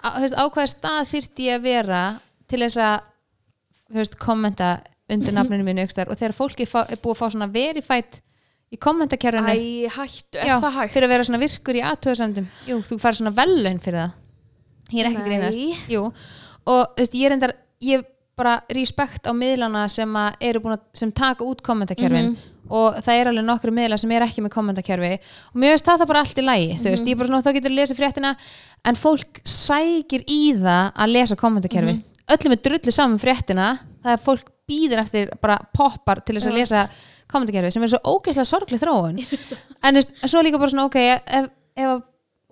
á, 0.03 0.09
á 0.19 0.43
hvaða 0.45 0.69
stað 0.71 1.09
þyrfti 1.09 1.49
ég 1.49 1.57
að 1.57 1.65
vera 1.67 2.03
til 2.47 2.61
þess 2.63 2.77
að 2.83 4.15
kommenta 4.21 4.69
undir 5.13 5.33
nafninu 5.33 5.63
mínu 5.67 5.85
ykkur 5.87 6.09
og 6.11 6.17
þegar 6.19 6.35
fólki 6.37 6.67
er 6.67 6.97
búið 7.03 7.13
að 7.15 7.19
fá 7.21 7.27
svona 7.33 7.49
verified 7.53 8.19
í 8.73 8.77
kommentakjörðinu 8.81 9.53
Æ, 9.53 9.89
hættu, 9.93 10.39
er 10.41 10.47
Já, 10.49 10.55
það 10.59 10.77
hægt? 10.79 10.93
fyrir 10.95 11.07
að 11.07 11.13
vera 11.13 11.23
svona 11.27 11.41
virkur 11.43 11.77
í 11.77 11.83
aðtöðasendum 11.91 12.47
jú, 12.67 12.79
þú 12.89 12.97
fær 13.03 13.13
svona 13.19 13.35
vellaun 13.37 13.79
fyrir 13.83 13.99
það 13.99 14.11
ég 14.93 15.03
er 15.05 15.11
ekki 15.11 15.37
Nei. 15.43 15.75
jú, 15.93 16.01
og 16.65 16.81
þú 16.95 17.03
veist, 17.03 17.13
ég 17.19 17.25
er 17.29 17.31
endar 17.37 17.53
ég 17.81 18.03
bara 18.35 18.55
respekt 18.73 19.27
á 19.29 19.31
miðlana 19.37 19.85
sem 19.93 20.09
að 20.17 20.33
eru 20.41 20.59
búin 20.63 20.73
að, 20.73 20.81
sem 20.97 21.11
taka 21.13 21.45
út 21.45 21.61
kommentakjörfin 21.61 22.31
Mhm. 22.33 22.37
og 22.73 22.95
það 23.03 23.19
er 23.19 23.27
alveg 23.29 23.45
nokkru 23.45 23.71
miðla 23.75 23.99
sem 23.99 24.11
er 24.11 24.21
ekki 24.25 24.41
með 24.41 24.49
kommentakjörfi 24.55 25.11
og 25.53 25.55
mér 25.61 25.75
veist 25.75 25.85
það 25.85 25.99
það 26.01 26.07
bara 26.07 26.19
allt 26.23 26.37
í 26.41 26.45
lægi 26.47 26.71
þú 26.79 26.83
Mhm. 26.87 26.93
veist, 26.95 27.05
ég 27.11 27.17
bara 27.17 27.27
svona, 27.29 27.43
þá 27.43 27.53
getur 27.53 27.75
lesið 27.77 27.99
fréttina 27.99 28.35
en 28.85 28.95
fólk 28.95 29.41
sækir 29.45 30.23
í 30.25 30.53
það 30.57 30.93
að 30.95 31.11
lesa 31.13 31.35
kommentakjörfi 31.35 31.93
Mhm. 31.93 32.03
Öllum 32.31 32.55
er 32.55 32.63
drullu 32.63 32.93
saman 32.93 33.21
fréttina 33.21 33.73
það 34.03 34.15
er 34.15 34.23
fólk 34.23 34.49
býður 34.69 35.03
eftir 35.03 35.33
bara 35.43 35.59
poppar 35.75 36.23
til 36.23 36.37
þess 36.37 36.49
að 36.49 36.57
lesa 36.59 36.85
kommentarkerfi 37.31 37.73
sem 37.75 37.83
er 37.83 37.91
svo 37.91 37.99
ógeðslega 38.15 38.47
sorgleg 38.47 38.81
þróun. 38.81 39.19
En 39.83 39.97
veist, 39.97 40.13
svo 40.23 40.39
líka 40.45 40.59
bara 40.61 40.71
svona 40.71 40.87
ok 40.87 40.99
ef, 41.03 41.49
ef 41.75 41.89
að 41.89 42.01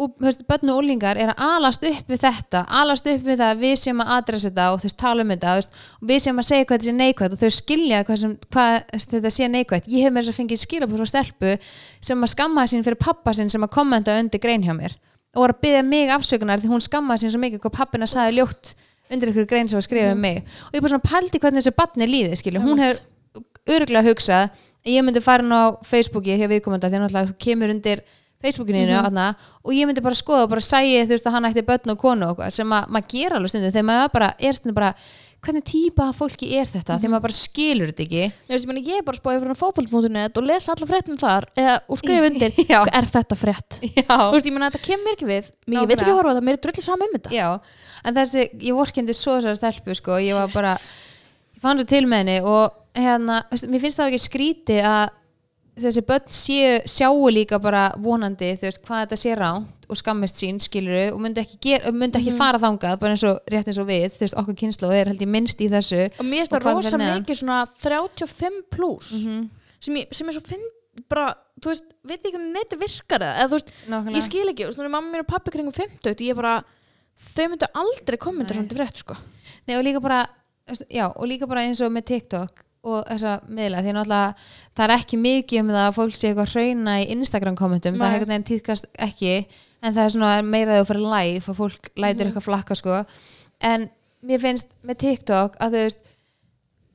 og, 0.01 0.71
úlingar 0.73 1.17
er 1.19 1.31
að 1.33 1.43
alast 1.45 1.83
upp 1.85 2.09
við 2.09 2.23
þetta 2.23 2.63
alast 2.81 3.07
upp 3.07 3.23
við 3.25 3.37
það 3.41 3.53
að 3.53 3.61
við 3.61 3.75
séum 3.81 4.01
að 4.03 4.13
adressa 4.15 4.49
þetta 4.49 4.67
og 4.71 4.81
þú 4.81 4.87
veist, 4.87 4.97
tala 4.97 5.25
um 5.25 5.33
þetta 5.33 5.55
veist, 5.57 5.79
og 5.99 6.09
við 6.11 6.23
séum 6.23 6.41
að 6.41 6.47
segja 6.47 6.65
hvað 6.65 6.77
þetta 6.77 6.87
sé 6.87 6.95
neikvægt 6.97 7.35
og 7.35 7.41
þau 7.41 7.57
skilja 7.57 8.01
hvað, 8.07 8.21
sem, 8.23 8.35
hvað 8.55 8.77
þetta 9.13 9.33
sé 9.35 9.49
neikvægt 9.51 9.89
ég 9.91 10.05
hef 10.05 10.13
með 10.13 10.23
þess 10.25 10.33
að 10.33 10.39
fengið 10.41 10.63
skilabúr 10.63 11.01
frá 11.03 11.11
stelpu 11.11 11.55
sem 12.01 12.25
að 12.25 12.33
skamma 12.33 12.67
sín 12.71 12.85
fyrir 12.87 13.01
pappa 13.01 13.35
sinn 13.37 13.51
sem 13.51 13.65
að 13.65 13.73
kommenta 13.75 14.17
undir 14.19 14.41
grein 14.41 14.65
hjá 14.65 14.73
mér 14.77 14.97
og 15.35 15.45
var 15.45 15.55
að 15.55 15.61
byggja 15.65 15.83
mig 15.87 16.11
afsökunar 16.11 16.61
því 16.61 16.71
hún 16.73 16.83
skammaði 16.83 17.25
sín 17.25 17.35
svo 17.35 17.43
mikið 17.43 17.63
hvað 17.63 17.77
pappina 17.77 18.09
saði 18.09 18.39
ljótt 18.39 18.73
undir 19.11 19.31
ykkur 19.31 19.47
grein 19.49 19.67
sem 19.67 19.77
var 19.77 19.85
skrifað 19.85 20.15
um 20.15 20.21
mig. 20.21 20.41
Og 20.69 20.77
ég 20.77 20.81
bara 20.81 20.93
svona 20.95 21.09
pældi 21.11 21.39
hvernig 21.39 21.61
þessi 21.61 21.75
batni 21.77 22.07
líði 22.07 22.39
skilju, 22.39 22.63
hún 22.63 22.81
hefur 22.81 23.01
örgulega 23.69 24.09
hugsað 24.09 24.49
að 24.81 24.95
ég 24.95 25.05
myndi 25.05 25.21
fara 25.21 25.45
inn 25.45 25.53
á 25.53 25.77
Facebooki 25.85 26.35
því 26.35 26.47
að 26.47 26.53
viðkomandi 26.55 26.89
því 26.89 26.97
að 26.97 27.03
náttúrulega 27.05 27.31
þú 27.31 27.37
kemur 27.45 27.73
undir 27.75 28.03
Facebookinu 28.41 28.77
mm 28.79 29.05
-hmm. 29.05 29.35
og 29.63 29.73
ég 29.73 29.85
myndi 29.85 30.01
bara 30.01 30.15
skoða 30.15 30.43
og 30.43 30.49
bara 30.49 30.61
sæja 30.61 31.05
þú 31.05 31.09
veist 31.09 31.27
að 31.27 31.31
hann 31.31 31.45
ætti 31.45 31.61
börn 31.61 31.91
og 31.91 31.97
konu 31.97 32.25
og 32.25 32.51
sem 32.51 32.67
að 32.67 32.87
maður 32.89 33.07
gera 33.07 33.35
alveg 33.35 33.49
stundum 33.49 33.71
þegar 33.71 33.85
maður 33.85 34.11
bara 34.13 34.33
er 34.39 34.53
stundum 34.53 34.75
bara 34.75 34.93
hvernig 35.41 35.63
típa 35.65 36.07
af 36.11 36.19
fólki 36.21 36.49
er 36.59 36.67
þetta? 36.69 36.97
Þegar 36.99 37.11
maður 37.15 37.23
bara 37.25 37.37
skilur 37.37 37.91
þetta 37.91 38.03
ekki. 38.05 38.25
Ég, 38.51 38.65
meni, 38.69 38.83
ég 38.85 38.99
er 38.99 39.05
bara 39.05 39.17
að 39.17 39.21
spáði 39.21 39.39
fyrir 39.41 39.59
fótboll.net 39.61 40.37
og 40.37 40.45
lesa 40.45 40.73
alla 40.75 40.89
fréttum 40.89 41.17
þar 41.21 41.47
eða, 41.57 41.77
og 41.87 42.01
skrifa 42.01 42.29
undir, 42.29 42.59
er 42.99 43.07
þetta 43.15 43.37
menna 44.53 44.69
þetta 44.69 44.83
kemur 44.85 45.07
mér 45.07 45.17
ekki 45.17 45.29
við. 45.29 45.49
Mér, 45.65 45.87
vil 45.89 45.97
ekki 45.97 46.11
horfa 46.11 46.35
þetta, 46.35 46.45
mér 46.45 46.59
er 46.59 46.61
drullu 46.65 46.85
saman 46.85 47.09
um 47.09 47.15
þetta. 47.17 47.33
Já, 47.33 47.47
en 48.05 48.19
þessi, 48.19 48.45
ég 48.67 48.77
vorkendi 48.77 49.17
svo 49.17 49.39
þessar 49.39 49.57
stelpu 49.57 49.97
sko, 49.97 50.19
ég 50.21 50.37
var 50.37 50.53
bara 50.53 50.75
ég 50.77 51.63
fann 51.63 51.81
svo 51.81 51.89
til 51.89 52.03
með 52.05 52.23
henni 52.23 52.37
og 52.45 52.77
hérna, 52.97 53.41
mér 53.65 53.85
finnst 53.85 54.01
það 54.01 54.11
ekki 54.11 54.23
skrítið 54.27 54.85
að 54.91 55.17
þessi 55.81 56.05
börn 56.05 56.33
séu, 56.35 56.79
sjáu 56.85 57.29
líka 57.33 57.57
bara 57.63 57.87
vonandi, 57.97 58.53
þú 58.59 58.69
veist, 58.69 58.81
hvað 58.85 59.05
þetta 59.05 59.21
sé 59.23 59.35
ránt 59.39 59.80
og 59.91 59.99
skammist 59.99 60.39
sín, 60.39 60.57
skiluru, 60.63 61.03
og 61.13 61.19
myndi 61.23 61.41
ekki, 61.43 61.57
ger, 61.67 61.87
myndi 61.91 62.19
ekki 62.21 62.33
fara 62.39 62.59
þangað, 62.61 62.97
bara 63.01 63.15
eins 63.15 63.25
og 63.27 63.39
rétt 63.51 63.67
eins 63.69 63.79
og 63.81 63.87
við, 63.89 64.07
þú 64.15 64.23
veist, 64.25 64.37
okkur 64.41 64.57
kynslu 64.61 64.87
og 64.89 64.95
er 64.95 65.11
held 65.11 65.23
ég 65.25 65.31
minnst 65.31 65.61
í 65.61 65.67
þessu 65.71 65.99
og 66.07 66.25
mér 66.27 66.45
finnst 66.45 66.55
Og 66.55 66.63
það 66.65 66.77
rosa 66.79 67.01
mikið 67.01 67.39
svona 67.41 67.59
35 67.83 68.61
plus 68.71 69.11
sem, 69.81 69.97
ég, 69.99 70.07
sem 70.15 70.31
er 70.31 70.37
svo 70.37 70.43
finn 70.47 70.63
bara, 71.11 71.29
þú 71.61 71.71
veist, 71.71 71.85
veit 72.07 72.19
ekki 72.19 72.33
hvernig 72.35 72.55
neti 72.55 72.79
virkar 72.81 73.23
það, 73.23 73.35
eða 73.41 73.51
þú 73.51 73.57
veist, 73.59 73.71
Nákvæmlega. 73.91 74.17
ég 74.19 74.27
skil 74.27 74.47
ekki 74.51 74.67
nú 74.71 74.83
er 74.87 74.91
mamma 74.95 75.13
mín 75.13 75.23
og 75.23 75.29
pappi 75.29 75.53
kringum 75.53 75.75
50 75.75 76.25
ég 76.27 76.35
bara, 76.39 76.57
þau 77.31 77.45
myndu 77.53 77.69
aldrei 77.83 78.19
kommenta 78.21 78.53
Nei. 78.55 78.59
svona 78.59 78.71
til 78.71 78.81
frétt, 78.81 79.03
sko 79.03 79.15
Nei, 79.67 79.77
og 79.77 79.85
líka 79.85 80.01
bara, 80.03 80.23
já, 80.91 81.05
og 81.11 81.25
líka 81.29 81.47
bara 81.47 81.63
eins 81.67 81.81
og 81.83 81.91
með 81.95 82.07
TikTok 82.11 82.63
og 82.81 83.03
þessa 83.05 83.35
miðla, 83.45 83.83
því 83.85 83.91
náttúrulega 83.93 84.29
það 84.77 84.83
er 84.87 84.93
ekki 84.95 85.17
mikið 85.21 85.59
um 85.61 85.67
það 85.69 85.83
að 85.85 85.97
fólk 85.99 86.15
sé 86.17 86.31
eitthvað 86.31 86.53
hrauna 86.55 86.95
í 86.97 87.09
Instagram 87.13 87.57
kommentum, 87.59 87.97
það 87.99 88.01
Nei. 88.01 88.15
eitthvað 88.15 88.31
neginn 88.31 88.47
tíðkast 88.49 88.87
ekki, 89.05 89.33
en 89.81 89.95
það 89.95 90.03
er 90.03 90.13
svona 90.15 90.31
meira 90.45 90.75
þegar 90.75 90.85
þú 90.85 90.91
fyrir 90.91 91.09
live 91.15 91.51
og 91.51 91.59
fólk 91.59 91.91
lætur 91.97 92.29
eitthvað 92.29 92.47
flakka 92.47 92.77
sko, 92.77 93.01
en 93.71 93.89
mér 94.25 94.41
finnst 94.41 94.73
með 94.85 95.03
TikTok 95.05 95.57
að 95.61 95.75
þú 95.75 95.85
veist 95.85 96.09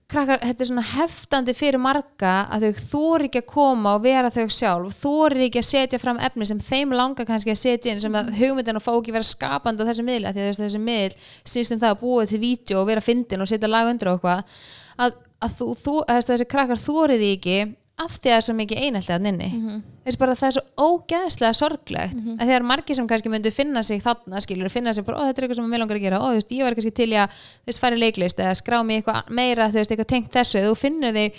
krakkar, 0.07 0.39
þetta 0.43 0.63
er 0.63 0.69
svona 0.69 0.85
heftandi 0.87 1.55
fyrir 1.57 1.83
marga 1.83 2.35
að 2.55 2.67
þau 2.67 2.83
þóri 2.93 3.27
ekki 3.27 3.41
að 3.43 3.49
koma 3.51 3.95
og 3.97 4.05
vera 4.05 4.31
þau 4.31 4.45
sjálf, 4.55 5.01
þóri 5.03 5.49
ekki 5.49 5.63
að 5.63 5.69
setja 5.71 6.01
fram 6.03 6.21
efni 6.23 6.47
sem 6.47 6.61
þeim 6.63 6.95
langar 6.95 7.27
kannski 7.27 7.51
að 7.51 7.59
setja 7.65 7.93
inn 7.93 8.03
sem 8.03 8.19
að 8.19 8.31
hugmyndin 8.39 8.79
og 8.79 8.85
fá 8.85 8.93
ekki 8.95 9.15
vera 9.17 9.27
skapandi 9.27 9.83
á 9.83 9.89
þessu 9.91 10.07
miðli, 10.07 10.29
af 10.31 10.37
því 10.37 10.45
að 10.45 10.61
þessi 10.63 10.83
miðl 10.83 11.17
snýst 11.43 11.75
um 11.75 11.83
það 11.83 11.97
að 11.97 12.03
búa 12.05 12.29
til 12.31 12.43
vídeo 12.43 12.79
og 12.83 12.91
vera 12.93 13.03
fyndin 13.03 13.43
og 13.43 13.51
setja 13.51 13.73
lag 13.73 13.91
undir 13.91 14.13
og 14.13 14.21
eitthvað 14.21 14.63
að, 15.03 15.19
að 15.43 15.59
þú, 15.59 15.69
þú, 15.83 15.97
að 16.07 16.23
þessi 16.31 16.49
krakkar 16.55 16.83
þóriði 16.87 17.33
ekki 17.35 17.59
af 17.99 18.13
því 18.21 18.29
að 18.29 18.33
það 18.33 18.37
er 18.37 18.45
svo 18.45 18.55
mikið 18.59 18.81
einhelti 18.85 19.13
að 19.15 19.23
nynni 19.25 19.47
Mhm. 19.57 19.83
þess 20.07 20.19
bara 20.21 20.35
það 20.37 20.47
er 20.49 20.55
svo 20.57 20.65
ógeðslega 20.87 21.55
sorglegt. 21.57 22.17
Að 22.37 22.47
þegar 22.47 22.63
margir 22.69 22.95
sem 22.99 23.07
kannski 23.09 23.31
myndu 23.33 23.51
finna 23.53 23.83
sig 23.83 24.03
þarna 24.03 24.41
skilur, 24.45 24.69
finna 24.71 24.93
sig 24.95 25.05
bara, 25.07 25.17
ó 25.19 25.23
þetta 25.27 25.39
er 25.39 25.47
eitthvað 25.49 25.57
sem 25.57 25.71
mér 25.71 25.81
langar 25.81 25.97
að 25.97 26.03
gera. 26.05 26.19
Ó, 26.21 26.27
þú 26.29 26.35
veist, 26.37 26.51
ég 26.53 26.63
var 26.67 26.75
kannski 26.77 26.95
til 26.95 27.11
að 27.17 27.29
þú 27.31 27.67
veist, 27.71 27.81
fara 27.81 27.97
í 27.97 27.99
leiklist 28.05 28.39
eða 28.39 28.55
skrá 28.61 28.83
mig 28.85 29.03
eitthvað 29.05 29.31
meira, 29.31 29.69
þú 29.71 29.81
veist, 29.81 29.91
eitthvað 29.91 30.11
tengt 30.13 30.31
þessu, 30.37 30.59
þú 30.67 30.75
finnur 30.77 31.13
þig 31.17 31.33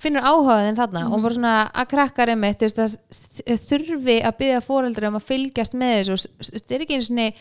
finnur 0.00 0.22
áhugaðin 0.24 0.78
þarna 0.78 1.02
og 1.12 1.22
bara 1.22 1.34
svona 1.34 1.70
að 1.74 1.88
krakkar 1.90 2.28
einmitt, 2.32 2.58
þú 2.62 2.68
veist, 2.70 2.78
að 3.44 3.66
þurfi 3.68 4.22
að 4.24 4.36
byggja 4.38 4.60
fóreldri 4.64 5.06
um 5.10 5.18
að 5.18 5.26
fylgjast 5.28 5.74
með 5.76 5.92
þessu 6.08 6.28
þetta 6.40 6.74
er 6.74 6.80
ekki 6.86 6.94
eins 6.96 7.10
og 7.10 7.34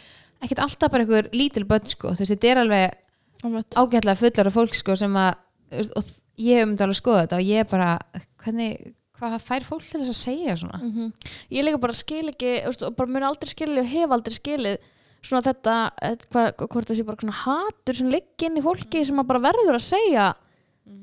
ekkert 0.44 0.60
alltaf 0.66 0.92
bara 0.92 1.04
einhver 1.06 1.30
lítil 1.32 1.64
börn 1.70 1.86
sko, 1.88 2.10
þú 2.12 2.20
veist, 2.20 2.34
þetta 2.34 2.50
er 2.52 2.58
alveg 2.66 2.92
ágætlega 3.80 4.18
fullar 4.20 4.48
af 4.48 4.54
fólk 4.58 4.76
sko 4.76 4.96
sem 5.00 5.14
að 5.16 5.36
og 5.96 6.04
ég 6.40 6.60
hef 6.60 6.68
um 6.68 6.74
þetta 6.76 6.88
alveg 6.88 6.96
að 6.98 7.02
skoða 7.04 7.24
þetta 7.26 7.40
og 7.42 7.50
ég 7.50 7.60
er 7.66 7.70
bara, 7.74 7.90
hvernig 8.44 8.94
hvað 9.20 9.36
fær 9.44 9.66
fólk 9.68 9.84
til 9.84 10.00
þess 10.00 10.14
að 10.14 10.22
segja 10.24 10.56
svona 10.62 10.80
Mhm. 10.80 11.10
ég 11.52 11.66
líka 11.68 11.80
bara 11.84 11.94
skil 11.94 12.30
ekki 12.32 12.54
og 12.88 12.96
bara 12.96 13.12
mun 13.12 13.24
aldrei 13.28 13.52
skilja 13.52 13.82
og 13.84 13.90
hef 13.92 14.10
aldrei 14.16 14.36
skilið 14.40 14.78
svona 15.22 15.44
þetta, 15.44 15.74
eh, 16.02 16.16
hva, 16.32 16.46
hvort 16.56 16.88
það 16.88 16.96
sé 16.96 17.06
bara 17.06 17.18
svona 17.20 17.36
hatur 17.44 17.94
sem 17.98 18.08
ligg 18.10 18.40
inn 18.48 18.56
í 18.56 18.64
fólki 18.64 19.06
sem 19.06 19.20
að 19.20 19.28
bara 19.28 19.40
verður 19.52 19.76
að 19.76 19.84
segja 19.90 20.30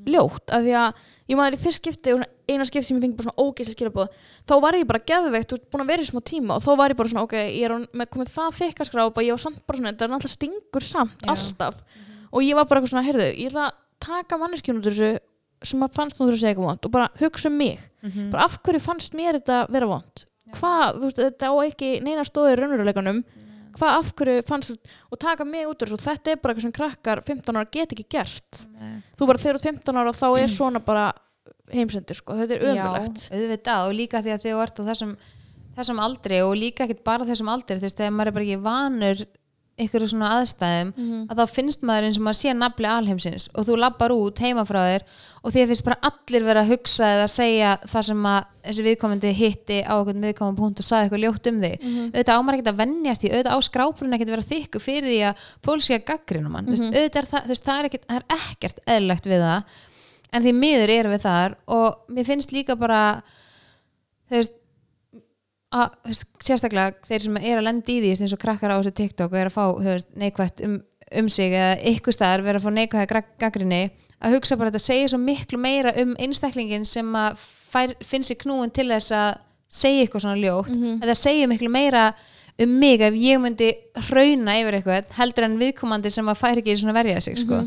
ljótt, 0.07 0.49
af 0.51 0.62
því 0.64 0.72
að 0.72 0.94
ég 1.29 1.37
maður 1.38 1.57
í 1.57 1.61
fyrst 1.61 1.83
skipti 1.83 2.12
og 2.14 2.22
eina 2.49 2.64
skipti 2.64 2.87
sem 2.88 2.96
ég 2.99 3.03
fengi 3.05 3.16
bara 3.18 3.29
svona 3.29 3.42
ógeðslega 3.44 3.77
skilabóð 3.77 4.09
þá 4.49 4.55
var 4.62 4.72
ég 4.79 4.87
bara 4.88 5.05
geðveikt 5.11 5.53
og 5.53 5.61
búin 5.70 5.85
að 5.85 5.90
vera 5.92 6.03
í 6.03 6.09
smá 6.09 6.20
tíma 6.25 6.57
og 6.57 6.62
þá 6.64 6.70
var 6.81 6.90
ég 6.94 6.96
bara 6.96 7.09
svona 7.12 7.25
ok, 7.27 7.37
ég 7.37 7.64
er 7.68 7.87
með 7.92 8.11
komið 8.14 8.33
það 8.35 8.59
þykkaskrápa 8.61 9.25
ég 9.27 9.35
var 9.37 9.42
samt 9.44 9.61
bara 9.66 9.79
svona, 9.79 9.92
þetta 9.92 10.07
er 10.07 10.12
náttúrulega 10.14 10.37
stingur 10.38 10.87
samt 10.87 11.20
Já. 11.22 11.29
alltaf 11.35 11.83
og 12.33 12.40
ég 12.42 12.55
var 12.59 12.64
bara 12.70 12.81
svona, 12.87 13.05
heyrðu, 13.07 13.29
ég 13.37 13.51
ætla 13.53 13.66
taka 14.03 14.39
manneskjum 14.41 14.81
út 14.81 14.87
úr 14.91 14.97
þessu 14.97 15.19
sem 15.67 15.83
að 15.87 15.95
fannst 15.97 16.19
nú 16.21 16.29
þessu 16.29 16.43
segja 16.43 16.53
eitthvað 16.55 16.69
vond 16.71 16.87
og 16.89 16.93
bara 16.93 17.09
hugsa 17.21 17.49
um 17.49 17.57
mig. 17.59 17.79
Mhm. 18.03 18.31
bara 18.31 18.45
af 18.45 18.59
hverju 18.63 18.81
fannst 18.85 19.15
mér 19.17 19.41
þetta 19.41 19.67
vera 19.73 19.87
vond 19.87 20.25
hvað, 20.55 21.01
þú 21.01 21.09
veist, 21.09 21.19
þetta 21.19 21.49
á 21.51 21.55
ekki 21.67 21.89
neina 22.07 22.23
stóði 22.23 22.55
raunveruleikanum. 22.61 23.25
Hvað 23.77 23.97
af 23.99 24.13
hverju 24.17 24.45
fannst 24.47 24.77
og 25.13 25.19
taka 25.19 25.45
mig 25.45 25.67
út 25.67 25.83
úr 25.83 25.91
þessu 25.91 25.99
og 25.99 26.05
þetta 26.07 26.31
er 26.33 26.37
bara 26.41 26.55
eitthvað 26.55 26.67
sem 26.69 26.73
krakkar 26.77 27.21
15 27.27 27.57
ára 27.59 27.71
get 27.73 27.93
ekki 27.93 28.07
gert. 28.09 28.67
Nei. 28.79 29.03
þú 29.19 29.27
bara 29.27 29.39
þegar 29.43 29.59
þú 29.59 29.59
ert 29.59 29.83
15 29.85 30.01
ára 30.01 30.13
þá 30.17 30.29
er 30.41 30.49
svona 30.49 30.81
bara 30.85 31.13
heimsendir 31.73 32.17
sko, 32.17 32.37
þetta 32.39 32.55
er 32.57 32.63
Já, 32.63 32.85
ömulegt 32.87 33.27
auðvitað 33.33 33.89
og 33.89 33.97
líka 33.99 34.23
því 34.23 34.33
að 34.33 34.45
þið 34.47 34.63
ert 34.63 34.81
á 34.81 34.83
þessum, 34.87 35.17
þessum 35.77 36.01
aldri 36.07 36.41
og 36.47 36.55
líka 36.57 36.87
ekkert 36.87 37.03
bara 37.05 37.27
þessum 37.27 37.51
aldri 37.53 37.77
þú 37.81 37.87
veist, 37.89 37.99
þegar 38.01 38.15
maður 38.17 38.31
er 38.31 38.37
bara 38.37 38.47
ekki 38.47 38.63
vanur 38.63 39.25
ykkur 39.77 40.07
svona 40.09 40.29
aðstæðum 40.41 40.93
Mhm. 40.97 41.27
að 41.29 41.37
þá 41.37 41.47
finnst 41.53 41.83
maður 41.85 42.05
eins 42.09 42.17
og 42.17 42.23
maður 42.25 42.39
sé 42.41 42.53
nafli 42.57 42.87
alheimsins 42.89 43.49
og 43.55 43.67
þú 43.67 43.75
lappar 43.77 44.11
út 44.15 44.39
heima 44.41 44.65
frá 44.65 44.81
þér 44.89 45.03
og 45.45 45.53
því 45.53 45.61
að 45.62 45.69
finnst 45.69 45.85
bara 45.85 45.99
allir 46.03 46.45
vera 46.47 46.62
að 46.65 46.71
hugsa 46.73 47.05
eða 47.05 47.27
segja 47.29 47.77
það 47.85 48.03
sem 48.09 48.23
að 48.27 48.45
þessi 48.65 48.85
viðkomandi 48.87 49.33
hitti 49.37 49.79
á 49.85 49.93
einhvern 50.01 50.25
viðkomandi 50.25 50.57
punkt 50.57 50.81
og 50.81 50.87
saði 50.89 51.11
eitthvað 51.11 51.25
ljótt 51.27 51.47
um 51.53 51.61
þig 51.61 51.77
Mhm. 51.83 52.11
auðvitað 52.17 52.33
á 52.33 52.41
maður 52.41 52.57
ekkert 52.57 52.73
að 52.73 52.81
vennjast 52.81 53.25
í 53.25 53.31
auðvitað 53.31 53.53
á 53.53 53.59
skrápurinn 53.69 54.15
ekkert 54.17 54.29
að 54.31 54.37
vera 54.37 54.51
þykku 54.53 54.81
fyrir 54.81 55.09
því 55.12 55.21
að 55.29 55.37
að 56.01 56.05
gaggrinu 56.09 56.49
mann 56.51 56.65
mm 56.67 56.73
Mhm. 56.73 56.95
auðvitað 56.97 57.17
er 57.21 57.29
það, 57.33 57.47
veist, 57.49 57.65
það, 57.65 57.79
er 57.79 57.85
ekkert, 57.91 58.07
það 58.07 58.17
er 58.17 58.27
ekkert 58.41 58.79
eðlilegt 58.87 59.27
við 59.27 59.41
það 59.45 59.65
en 60.33 60.43
því 60.43 60.53
miður 60.57 60.89
erum 60.99 61.12
við 61.12 61.23
þar 61.23 61.57
og 61.69 61.97
mér 62.09 62.25
finnst 62.27 62.53
líka 62.53 62.79
bara 62.79 63.23
þú 64.31 64.37
veist 64.41 64.53
að, 65.74 66.18
sérstaklega 66.44 66.94
þeir 67.07 67.24
sem 67.26 67.38
er 67.42 67.61
að 67.61 67.66
lenda 67.66 67.92
í 67.92 67.98
því 68.02 68.12
eins 68.14 68.35
og 68.37 68.42
krakkar 68.42 68.74
á 68.74 68.79
þessu 68.79 68.94
TikTok 69.00 69.33
og 69.33 69.40
er 69.40 69.50
að 69.50 69.57
fá 69.57 69.64
neikvætt 70.22 70.62
um, 70.66 70.76
um 71.22 71.31
sig 71.33 71.55
eða 71.55 71.74
ykkur 71.92 72.14
staðar 72.14 72.44
vera 72.46 72.61
að 72.61 72.66
fá 72.66 72.76
neikvætt 72.76 73.35
gaggrinni 73.40 73.83
að 74.22 74.37
hugsa 74.37 74.57
bara 74.57 74.70
að 74.70 74.79
þetta 74.79 74.87
segir 74.87 75.12
svo 75.12 75.20
miklu 75.20 75.59
meira 75.61 75.92
um 76.00 76.14
einstaklingin 76.22 76.87
sem 76.88 77.11
að 77.18 77.42
fær, 77.42 77.92
finn 78.00 78.24
sér 78.24 78.40
knúin 78.40 78.72
til 78.74 78.88
þess 78.88 79.12
að 79.12 79.29
segja 79.76 80.07
eitthvað 80.07 80.24
svona 80.24 80.40
ljótt. 80.40 80.72
Þetta 81.02 81.16
segir 81.18 81.50
miklu 81.50 81.68
meira 81.74 82.07
um 82.62 82.79
mig 82.81 83.02
ef 83.05 83.16
ég 83.20 83.40
myndi 83.40 83.68
hrauna 84.09 84.57
yfir 84.57 84.79
eitthvað 84.79 85.16
heldur 85.18 85.44
en 85.44 85.59
viðkomandi 85.61 86.12
sem 86.12 86.31
að 86.33 86.40
fær 86.40 86.62
ekki 86.62 86.76
svona 86.81 86.96
verja 86.96 87.20
sig 87.20 87.37
sko. 87.42 87.66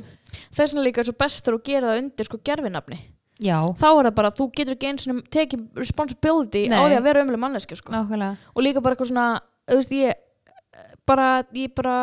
þess 0.50 0.74
vegna 0.74 0.86
líka 0.88 1.04
er 1.04 1.10
svo 1.10 1.18
bestur 1.20 1.58
að 1.60 1.66
gera 1.70 1.92
það 1.92 2.02
undir 2.02 2.30
sko 2.30 2.40
gerfinafni 2.50 2.98
já, 3.40 3.58
þá 3.80 3.88
er 3.90 4.10
það 4.10 4.16
bara, 4.20 4.34
þú 4.36 4.50
getur 4.58 4.76
ekki 4.76 4.90
eins 4.92 5.10
og 5.12 5.22
tekið 5.34 5.68
responsibility 5.80 6.66
á 6.68 6.72
Nei. 6.76 6.82
því 6.86 6.98
að 6.98 7.06
vera 7.10 7.24
ömuleg 7.26 7.44
manneski 7.44 7.78
sko. 7.80 7.94
nákvæmlega. 7.96 8.52
Og 8.56 8.66
líka 8.66 8.84
bara 8.84 8.98
eitthvað 8.98 9.12
svona 9.14 9.30
veist, 9.70 9.94
ég 9.94 10.14
bara, 11.10 11.30
ég 11.58 11.74
bara 11.78 11.96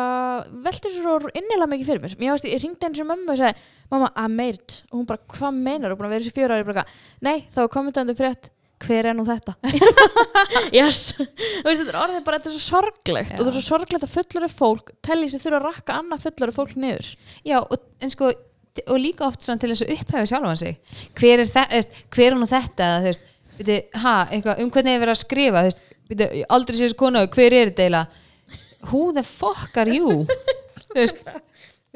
velti 0.65 0.91
svo 0.91 1.17
innilega 1.31 1.69
mikið 1.71 1.91
fyrir 1.91 2.03
mér. 2.03 2.17
Ég, 2.17 2.35
veist, 2.35 2.49
ég 2.49 2.61
ringdi 2.63 2.89
eins 2.89 3.01
og 3.03 3.09
mömmu 3.11 3.33
og 3.33 3.39
sagði 3.39 3.65
mamma, 3.93 4.11
I 4.15 4.27
made 4.31 4.59
it, 4.59 4.77
og 4.91 4.99
hún 4.99 5.09
bara, 5.09 5.23
hvað 5.37 5.57
meinar 5.63 5.95
að 5.95 6.03
vera 6.03 6.19
þessi 6.19 6.35
fjöra 6.35 6.59
ári, 6.59 6.85
nei, 7.23 7.39
þá 7.53 7.63
er 7.65 7.73
kommentandi 7.73 8.17
frétt. 8.17 8.51
Hver 8.77 9.07
er 9.09 9.15
nú 9.17 9.23
þetta? 9.25 9.55
Yes, 10.75 11.15
þú 11.17 11.25
veist, 11.65 11.79
þetta 11.81 11.89
er 11.89 11.97
orðið 11.97 12.25
bara 12.27 12.37
þetta 12.37 12.51
er 12.51 12.53
svo 12.53 12.77
sorglegt 12.77 13.31
Já. 13.31 13.37
og 13.37 13.39
þetta 13.39 13.49
er 13.49 13.55
svo 13.55 13.63
sorglegt 13.65 14.05
að 14.05 14.11
fullari 14.13 14.49
fólk 14.51 14.91
telli 15.05 15.29
sér 15.31 15.41
þurfa 15.41 15.57
að 15.57 15.65
rakka 15.65 15.95
annað 15.97 16.25
fullari 16.27 16.53
fólk 16.53 16.75
niður. 16.77 17.09
Já, 17.47 17.57
og, 17.63 17.73
en 18.05 18.13
sko 18.13 18.29
og 18.87 18.99
líka 19.01 19.25
oft 19.27 19.41
til 19.45 19.57
þess 19.71 19.83
að 19.85 19.93
upphæfa 19.95 20.25
sjálfan 20.31 20.57
sig. 20.61 20.77
Hver 21.17 21.39
er, 21.43 21.49
veist, 21.55 21.99
hver 22.15 22.31
er 22.31 22.37
nú 22.37 22.47
þetta 22.51 22.87
veist, 23.05 23.21
byrju, 23.57 23.77
ha, 24.03 24.15
eitthvað, 24.31 24.61
um 24.63 24.69
hvernig 24.71 24.93
er 24.95 25.03
verið 25.03 25.15
að 25.15 25.21
skrifa 25.23 25.63
veist, 25.67 25.81
byrju, 26.11 26.45
aldrei 26.57 26.77
séu 26.79 26.93
konu 26.99 27.25
hver 27.27 27.53
er 27.57 27.71
þetta 27.71 27.87
eiginlega? 27.87 28.23
Who 28.91 29.11
the 29.17 29.23
fuck 29.25 29.75
are 29.81 29.89
you? 29.91 30.25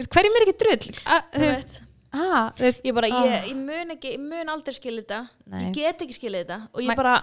Hverjum 0.02 0.36
er 0.40 0.46
ekki 0.48 0.58
drull? 0.62 0.92
Þú 1.32 1.42
veist, 1.46 1.80
þú 2.12 2.66
veist 2.66 2.84
ég 2.88 2.96
bara, 2.98 3.08
Ah. 3.12 3.24
ég, 3.30 3.50
ég 3.52 3.56
mun 3.60 3.94
ekki, 3.96 4.14
ég 4.18 4.20
mun 4.24 4.50
aldrei 4.52 4.74
skilja 4.76 5.04
þetta. 5.04 5.20
Nei. 5.48 5.66
ég 5.68 5.74
get 5.78 6.02
ekki 6.06 6.18
skilja 6.18 6.44
þetta. 6.44 6.58
Og 6.74 6.82
ég 6.82 6.88
Ma- 6.88 6.96
bara, 6.96 7.14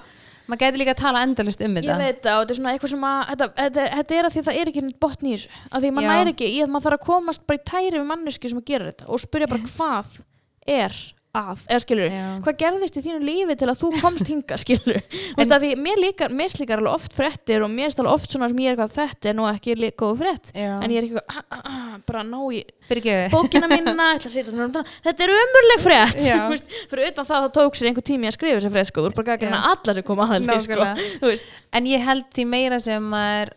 maður 0.48 0.62
getur 0.64 0.80
líka 0.82 0.94
að 0.94 1.02
tala 1.02 1.22
endalust 1.26 1.62
um 1.64 1.76
ég 1.76 1.84
þetta. 1.84 1.98
veit 2.00 2.22
það 2.24 2.38
og 2.38 2.42
þetta 2.42 2.54
er 2.54 2.58
svona 2.58 2.72
eitthvað 2.72 2.92
sem 2.94 3.06
að 3.08 3.20
þetta, 3.28 3.48
þetta, 3.60 3.86
þetta 3.98 4.16
er 4.18 4.28
að 4.28 4.32
því 4.34 4.40
að 4.42 4.48
það 4.48 4.60
er 4.62 4.72
ekki 4.72 4.84
neitt 4.86 5.00
botn 5.04 5.28
í 5.28 5.34
þessu. 5.36 5.52
Að 5.68 5.84
því 5.84 5.90
að 5.92 5.96
maður 5.98 6.14
næri 6.14 6.34
ekki 6.34 6.48
í 6.48 6.58
að 6.64 6.72
maður 6.72 6.86
þarf 6.88 6.98
að 6.98 7.06
komast 7.08 7.46
bara 7.48 7.60
í 7.60 7.64
tæri 7.68 7.94
við 7.98 8.08
manneski 8.08 8.52
sem 8.52 8.62
að 8.62 8.68
gera 8.72 8.90
þetta 8.92 9.08
og 9.08 9.22
spyrja 9.24 9.50
bara 9.52 9.72
hvað 9.74 10.18
er 10.78 10.98
að, 11.38 11.62
eða 11.68 11.82
skilur 11.84 12.12
Já. 12.12 12.24
hvað 12.44 12.58
gerðist 12.62 12.98
í 12.98 13.02
þínu 13.04 13.20
lífi 13.24 13.56
til 13.60 13.68
að 13.68 13.80
þú 13.82 13.90
komst 13.98 14.30
hinga 14.30 14.58
skilur, 14.60 14.98
veist 15.38 15.54
að 15.54 15.64
því 15.64 15.70
mér 15.84 16.02
líkar 16.02 16.34
mér 16.34 16.52
slíkar 16.52 16.82
alveg 16.82 16.96
oft 16.98 17.16
fréttir 17.16 17.64
og 17.64 17.72
mér 17.72 17.90
er 17.92 18.02
alveg 18.02 18.14
oft 18.14 18.34
svona 18.34 18.50
sem 18.50 18.62
ég 18.64 18.72
er 18.72 18.76
eitthvað 18.76 18.96
þetta 18.96 19.30
er 19.30 19.38
nú 19.38 19.46
ekki 19.50 19.76
góð 19.98 20.22
frétt 20.22 20.52
Já. 20.54 20.72
en 20.76 20.94
ég 20.94 21.00
er 21.00 21.08
ekki 21.08 21.22
ah, 21.22 21.40
ah, 21.54 21.68
ah, 21.72 21.94
bara 22.08 22.24
ná 22.26 22.40
í 22.54 22.62
Fyrirgeðu. 22.88 23.28
bókina 23.36 23.68
að 23.68 24.26
setja 24.32 24.48
svona 24.48 24.84
þetta 25.04 25.26
er 25.26 25.34
umurleg. 25.34 25.86
Þú 26.28 26.52
veist, 26.52 26.76
fyrir 26.90 27.10
utan 27.12 27.28
það 27.28 27.46
þá 27.46 27.56
tók 27.58 27.78
sér 27.78 27.90
einhver 27.90 28.06
tími 28.06 28.30
að 28.30 28.36
skrifa 28.38 28.58
þessa 28.58 28.72
frétt 28.72 28.90
sko, 28.90 29.04
þú 29.04 29.10
er 29.10 29.16
bara 29.18 29.34
gækina 29.34 29.60
Já. 29.60 29.72
alla 29.74 29.96
sem 29.98 30.06
koma 30.08 30.26
að 30.26 30.34
henni 30.36 30.58
sko, 30.64 30.88
þú 31.20 31.32
en 31.78 31.88
ég 31.90 32.06
held 32.08 32.28
því 32.34 32.46
meira 32.48 32.80
sem 32.82 33.10
maður 33.12 33.52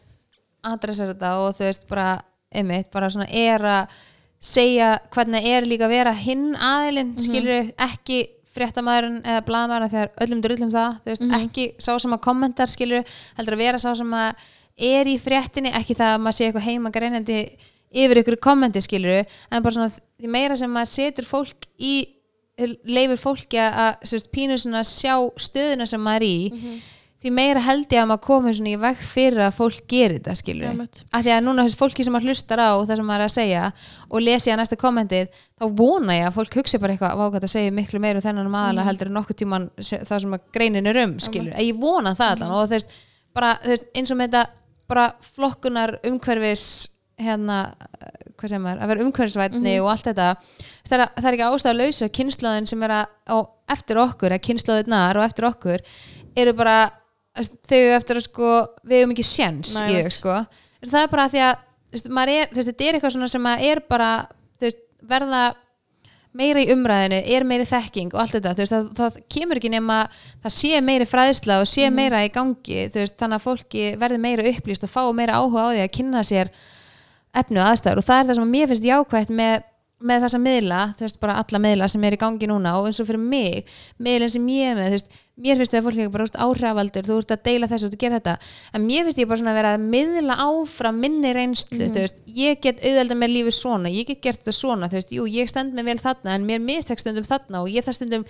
adressar 0.71 1.13
þetta 1.13 1.31
og 1.41 1.55
þú 1.57 1.67
veist 1.69 1.87
bara 1.89 2.07
einmitt, 2.51 2.91
bara 2.93 3.09
svona 3.11 3.27
er 3.31 3.63
að 3.65 3.99
segja 4.41 4.93
hvernig 5.13 5.47
er 5.47 5.67
líka 5.69 5.85
að 5.85 5.95
vera 5.95 6.13
hinn 6.17 6.55
aðilinn, 6.57 7.11
mm 7.15 7.25
skilur 7.25 7.73
ekki 7.85 8.21
fréttamaðurinn 8.51 9.21
eða 9.23 9.43
blaðamaðurinn 9.47 9.91
þegar 9.93 10.09
öllum 10.25 10.41
drullum 10.43 10.71
það, 10.73 10.95
þú 11.03 11.11
veist, 11.11 11.27
ekki 11.37 11.67
sá 11.79 11.91
sem 12.01 12.15
að 12.15 12.23
kommentar 12.25 12.71
skilur, 12.71 13.05
heldur 13.37 13.55
að 13.55 13.61
vera 13.63 13.79
sá 13.79 13.91
sem 13.95 14.15
að 14.17 14.47
er 14.91 15.07
í 15.07 15.17
fréttinni, 15.21 15.71
ekki 15.77 15.95
það 15.95 16.15
að 16.15 16.23
maður 16.25 16.37
sé 16.37 16.47
eitthvað 16.47 16.67
heima 16.67 16.91
greinandi 16.91 17.37
yfir 17.91 18.21
ykkur 18.23 18.39
kommenti 18.43 18.81
skilur, 18.83 19.21
en 19.51 19.63
bara 19.63 19.75
svona 19.75 19.91
því 19.93 20.31
meira 20.31 20.57
sem 20.59 20.71
maður 20.71 20.91
setur 20.95 21.27
fólk 21.29 21.69
í 21.77 21.93
leifur 22.85 23.19
fólki 23.19 23.59
að, 23.61 23.77
að 23.83 24.09
sem 24.09 24.19
sagt, 24.21 24.31
pínu 24.35 24.57
svona 24.59 24.83
sjá 24.87 25.15
stöðuna 25.39 25.87
sem 25.89 26.01
maður 26.03 26.25
er 26.25 26.27
í 26.27 26.81
því 27.21 27.31
meira 27.37 27.61
held 27.61 27.91
ég 27.93 28.01
að 28.01 28.07
maður 28.09 28.23
komi 28.25 28.53
svona 28.57 28.71
í 28.71 28.79
veg 28.81 29.01
fyrir 29.05 29.43
að 29.45 29.57
fólk 29.59 29.81
gerir 29.91 30.17
þetta 30.17 30.35
skilur 30.39 30.69
Einmitt. 30.71 31.03
af 31.11 31.25
því 31.25 31.33
að 31.35 31.43
núna 31.45 31.65
þessi 31.67 31.79
fólki 31.81 32.05
sem 32.05 32.15
maður 32.15 32.31
hlustar 32.31 32.61
á 32.65 32.69
það 32.73 32.95
sem 32.95 33.09
maður 33.11 33.21
er 33.21 33.27
að 33.27 33.35
segja 33.35 33.65
og 34.09 34.23
lesi 34.25 34.53
að 34.53 34.59
næsta 34.61 34.79
kommentið 34.81 35.43
þá 35.61 35.65
vona 35.81 36.17
ég 36.17 36.29
að 36.29 36.39
fólk 36.39 36.57
hugsi 36.61 36.81
bara 36.81 36.95
eitthvað 36.95 37.21
vágat 37.21 37.45
að 37.45 37.53
segja 37.53 37.75
miklu 37.77 38.01
meira 38.01 38.23
þennan 38.25 38.49
um 38.49 38.57
aðalega 38.57 38.87
heldur 38.89 39.11
en 39.11 39.17
nokkuð 39.19 39.39
tíman 39.43 39.69
það 39.85 40.15
sem 40.25 40.33
að 40.37 40.47
greinin 40.57 40.89
er 40.89 41.01
um 41.03 41.13
skilur, 41.21 41.53
ég 41.61 41.77
vona 41.77 42.15
það 42.17 42.33
allan 42.35 42.55
og 42.57 42.65
þú 42.65 42.77
veist, 42.79 42.97
bara, 43.37 43.53
þú 43.61 43.75
veist, 43.75 43.87
eins 43.93 44.13
og 44.15 44.17
með 44.17 44.33
þetta 44.33 44.43
bara 44.91 45.05
flokkunar 45.23 45.99
umhverfis 46.09 46.65
hérna, 47.21 47.59
hvað 48.39 48.53
sem 48.55 48.65
er 48.65 48.81
að 48.81 48.91
vera 48.91 49.05
umhverfisvætni 49.05 49.75
og 49.83 49.91
allt 49.91 50.07
þetta. 50.09 50.29
Það 50.87 50.95
er, 50.97 51.03
það 51.15 51.27
er 51.29 51.37
ekki 51.37 51.47
ástæða 51.47 51.71
að 51.71 51.81
lausa 51.81 52.09
kynnslóðin 52.17 52.67
sem 52.71 52.85
er 52.87 52.93
að, 52.97 53.43
eftir 53.75 54.01
okkur, 54.01 54.35
að 54.35 54.43
kynnslóðinnar 54.47 55.19
og 55.19 55.27
eftir 55.27 55.47
okkur 55.51 55.85
eru 56.41 56.55
bara 56.57 56.77
eiga 57.39 57.97
eftir 57.97 58.19
að 58.19 58.25
sko 58.27 58.51
við 58.83 59.01
hefum 59.01 59.15
ekki 59.15 59.27
séns 59.27 59.75
í 59.79 59.97
þau 60.01 60.13
sko. 60.13 60.37
Það 60.83 61.01
er 61.01 61.11
bara 61.11 61.27
því 61.31 61.43
að 61.47 61.59
þetta 61.91 62.87
er 62.87 62.97
eitthvað 62.97 63.15
svona 63.15 63.29
sem 63.31 63.49
er 63.53 63.83
bara 63.89 64.11
veist, 64.61 64.81
verða 65.01 65.43
meira 66.37 66.61
í 66.63 66.69
umræðinu, 66.71 67.17
er 67.27 67.43
meiri 67.43 67.65
þekking 67.67 68.13
og 68.13 68.21
allt 68.23 68.37
þetta, 68.37 68.53
veist, 68.55 68.71
það, 68.71 68.91
það 68.95 69.15
kemur 69.35 69.59
ekki 69.59 69.71
nema 69.73 69.97
það 70.43 70.53
sé 70.55 70.83
meiri 70.87 71.07
fræðsla 71.09 71.57
og 71.59 71.67
sé 71.67 71.89
meira 71.91 72.21
í 72.23 72.29
gangi, 72.31 72.85
veist, 72.93 73.17
þannig 73.19 73.39
að 73.39 73.47
fólki 73.47 73.87
verði 73.99 74.21
meira 74.23 74.45
upplýst 74.53 74.85
og 74.87 74.93
fá 74.93 75.01
meira 75.15 75.41
áhuga 75.41 75.65
á 75.67 75.71
því 75.73 75.81
að 75.83 75.91
kynna 75.97 76.23
sér 76.27 76.53
efnu 77.41 77.59
og 77.59 77.67
aðstæður. 77.67 77.99
Og 77.99 78.07
það 78.07 78.21
er 78.21 78.29
það 78.29 78.37
sem 78.37 78.47
að 78.47 78.53
mér 78.55 78.71
finnst 78.71 78.87
jákvætt 78.87 79.35
með, 79.41 79.67
með 80.05 80.23
þessa 80.25 80.39
miðla, 80.41 80.79
þú 80.97 81.05
veist, 81.05 81.19
bara 81.21 81.35
alla 81.41 81.59
miðla 81.61 81.89
sem 81.91 82.05
er 82.07 82.15
í 82.15 82.19
gangi 82.21 82.49
núna 82.49 82.73
og 82.79 82.87
eins 82.89 82.99
og 83.01 83.07
fyrir 83.09 83.21
mig 83.21 83.67
miðlinn 84.01 84.31
sem 84.33 84.47
ég 84.51 84.71
er 84.71 84.77
með, 84.79 84.87
þú 84.89 84.97
veist, 84.97 85.19
mér 85.41 85.59
finnst 85.59 85.73
það 85.73 85.79
að 85.79 85.87
fólk 85.87 86.01
er 86.03 86.13
bara 86.13 86.45
áhrifaldur, 86.45 87.07
þú 87.07 87.17
ert 87.21 87.33
að 87.35 87.43
deila 87.47 87.69
þessu 87.71 87.87
og 87.87 87.93
þú 87.93 87.99
gerir 88.03 88.17
þetta, 88.19 88.35
en 88.77 88.85
mér 88.85 89.07
finnst 89.07 89.21
ég 89.21 89.29
bara 89.31 89.41
svona 89.41 89.53
að 89.53 89.59
vera 89.61 89.73
að 89.77 89.85
miðla 89.95 90.37
áfram 90.45 91.01
minni 91.01 91.33
reynslu 91.37 91.81
þú 91.81 92.05
veist, 92.05 92.23
ég 92.37 92.61
get 92.61 92.81
auðvelda 92.85 93.17
með 93.17 93.33
lífið 93.35 93.57
svona 93.57 93.93
ég 93.93 94.09
get 94.11 94.21
gert 94.25 94.43
þetta 94.43 94.57
svona, 94.57 94.89
þú 94.91 94.99
veist, 94.99 95.13
jú, 95.17 95.27
ég 95.31 95.49
stend 95.49 95.77
mig 95.77 95.87
vel 95.87 95.97
þarna 96.01 96.37
en 96.37 96.47
mér 96.49 96.61
mistekst 96.61 97.07
stundum 97.07 97.25
þarna 97.25 97.63
og 97.63 97.73
ég 97.73 97.85
þarf 97.85 97.97
stundum 98.01 98.27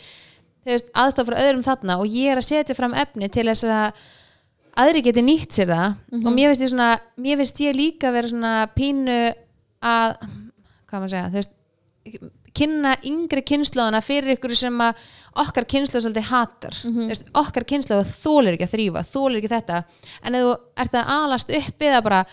þú 0.61 0.75
veist, 0.75 0.91
aðstof 1.03 1.29
frá 1.29 1.39
öðrum 1.41 1.63
þarna 1.65 1.99
og 2.01 2.09
ég 2.11 2.31
er 2.31 2.41
að 2.41 2.47
setja 2.47 2.77
fram 2.77 2.95
efni 2.97 3.29
til 3.33 3.47
þess 3.49 3.67
að 3.67 4.03
aðri 4.81 5.03
geti 5.05 5.23
nýtt 5.25 5.57
sér 5.57 5.71
það. 5.71 5.95
Og 6.21 6.29
mér 6.31 6.51
finnst 6.51 6.65
ég 6.65 6.71
svona, 6.73 6.91
mér 7.19 7.41
finnst 7.41 7.63
ég 7.63 7.77
líka 7.77 8.11
vera 8.13 8.31
svona 8.31 8.53
pínu 8.75 9.17
að 9.81 10.13
hvað 10.91 10.99
maður 10.99 11.13
segja, 11.13 11.31
þú 11.31 11.39
veist 11.39 11.57
kynna 12.57 12.95
yngri 13.07 13.43
kynnslóðana 13.45 14.01
fyrir 14.03 14.35
ykkur 14.35 14.53
sem 14.57 14.79
að 14.83 15.01
okkar 15.41 15.67
kynnslóð 15.69 16.07
svolítið 16.07 16.31
hatar. 16.31 16.77
Mm 16.85 17.11
veist, 17.11 17.27
okkar 17.33 17.67
kynnslóð 17.69 18.09
þólir 18.23 18.57
ekki 18.57 18.67
að 18.67 18.73
þrýfa 18.75 19.03
þólir 19.11 19.37
ekki 19.41 19.53
þetta. 19.53 19.83
En 20.23 20.35
ef 20.35 20.47
þú 20.47 20.55
ert 20.83 20.97
að 20.97 21.13
alast 21.17 21.53
upp 21.61 21.85
eða 21.87 22.01
bara 22.01 22.25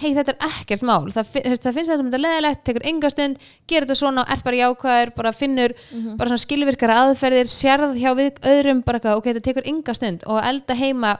hei 0.00 0.14
þetta 0.16 0.32
er 0.32 0.46
ekkert 0.48 0.82
mál. 0.82 1.10
Það, 1.12 1.32
það 1.60 1.74
finnst 1.76 1.92
þetta 1.92 2.04
þetta 2.06 2.22
leðilegt, 2.24 2.62
tekur 2.64 2.86
enga 2.88 3.10
stund 3.12 3.48
gerir 3.68 3.86
þetta 3.86 3.98
svona 4.00 4.24
og 4.24 4.32
ert 4.32 4.44
bara 4.46 4.60
jákvæður 4.60 5.14
bara 5.16 5.32
finnur 5.36 5.74
bara 6.16 6.30
svona 6.30 6.44
skilvirkara 6.44 6.98
aðferðir 7.04 7.50
sérð 7.52 7.98
hjá 8.00 8.14
við 8.16 8.40
öðrum 8.40 8.82
bara 8.86 9.00
eitthvað, 9.00 9.20
ok, 9.20 9.28
þetta 9.28 9.46
tekur 9.50 9.68
enga 9.68 9.94
stund. 9.94 10.24
Og 10.26 10.40
elda 10.40 10.74
heima 10.74 11.18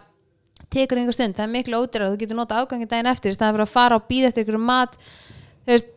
tekur 0.70 0.98
enga 1.02 1.12
stund, 1.12 1.36
það 1.36 1.46
er 1.46 1.52
miklu 1.52 1.82
ódýrar 1.82 2.12
þú 2.14 2.20
getur 2.20 2.36
nota 2.38 2.60
afgangin 2.62 2.88
daginn 2.88 3.10
eftir, 3.10 3.34
það 3.36 3.48
er 3.48 3.58
bara 3.58 3.68
að 3.68 3.74
fara 3.74 3.96
og 3.98 4.08
býða 4.08 4.30
eftir 4.30 4.46
ykkur 4.46 4.62
mat. 4.62 4.96
Þú 5.66 5.74
veist, 5.74 5.96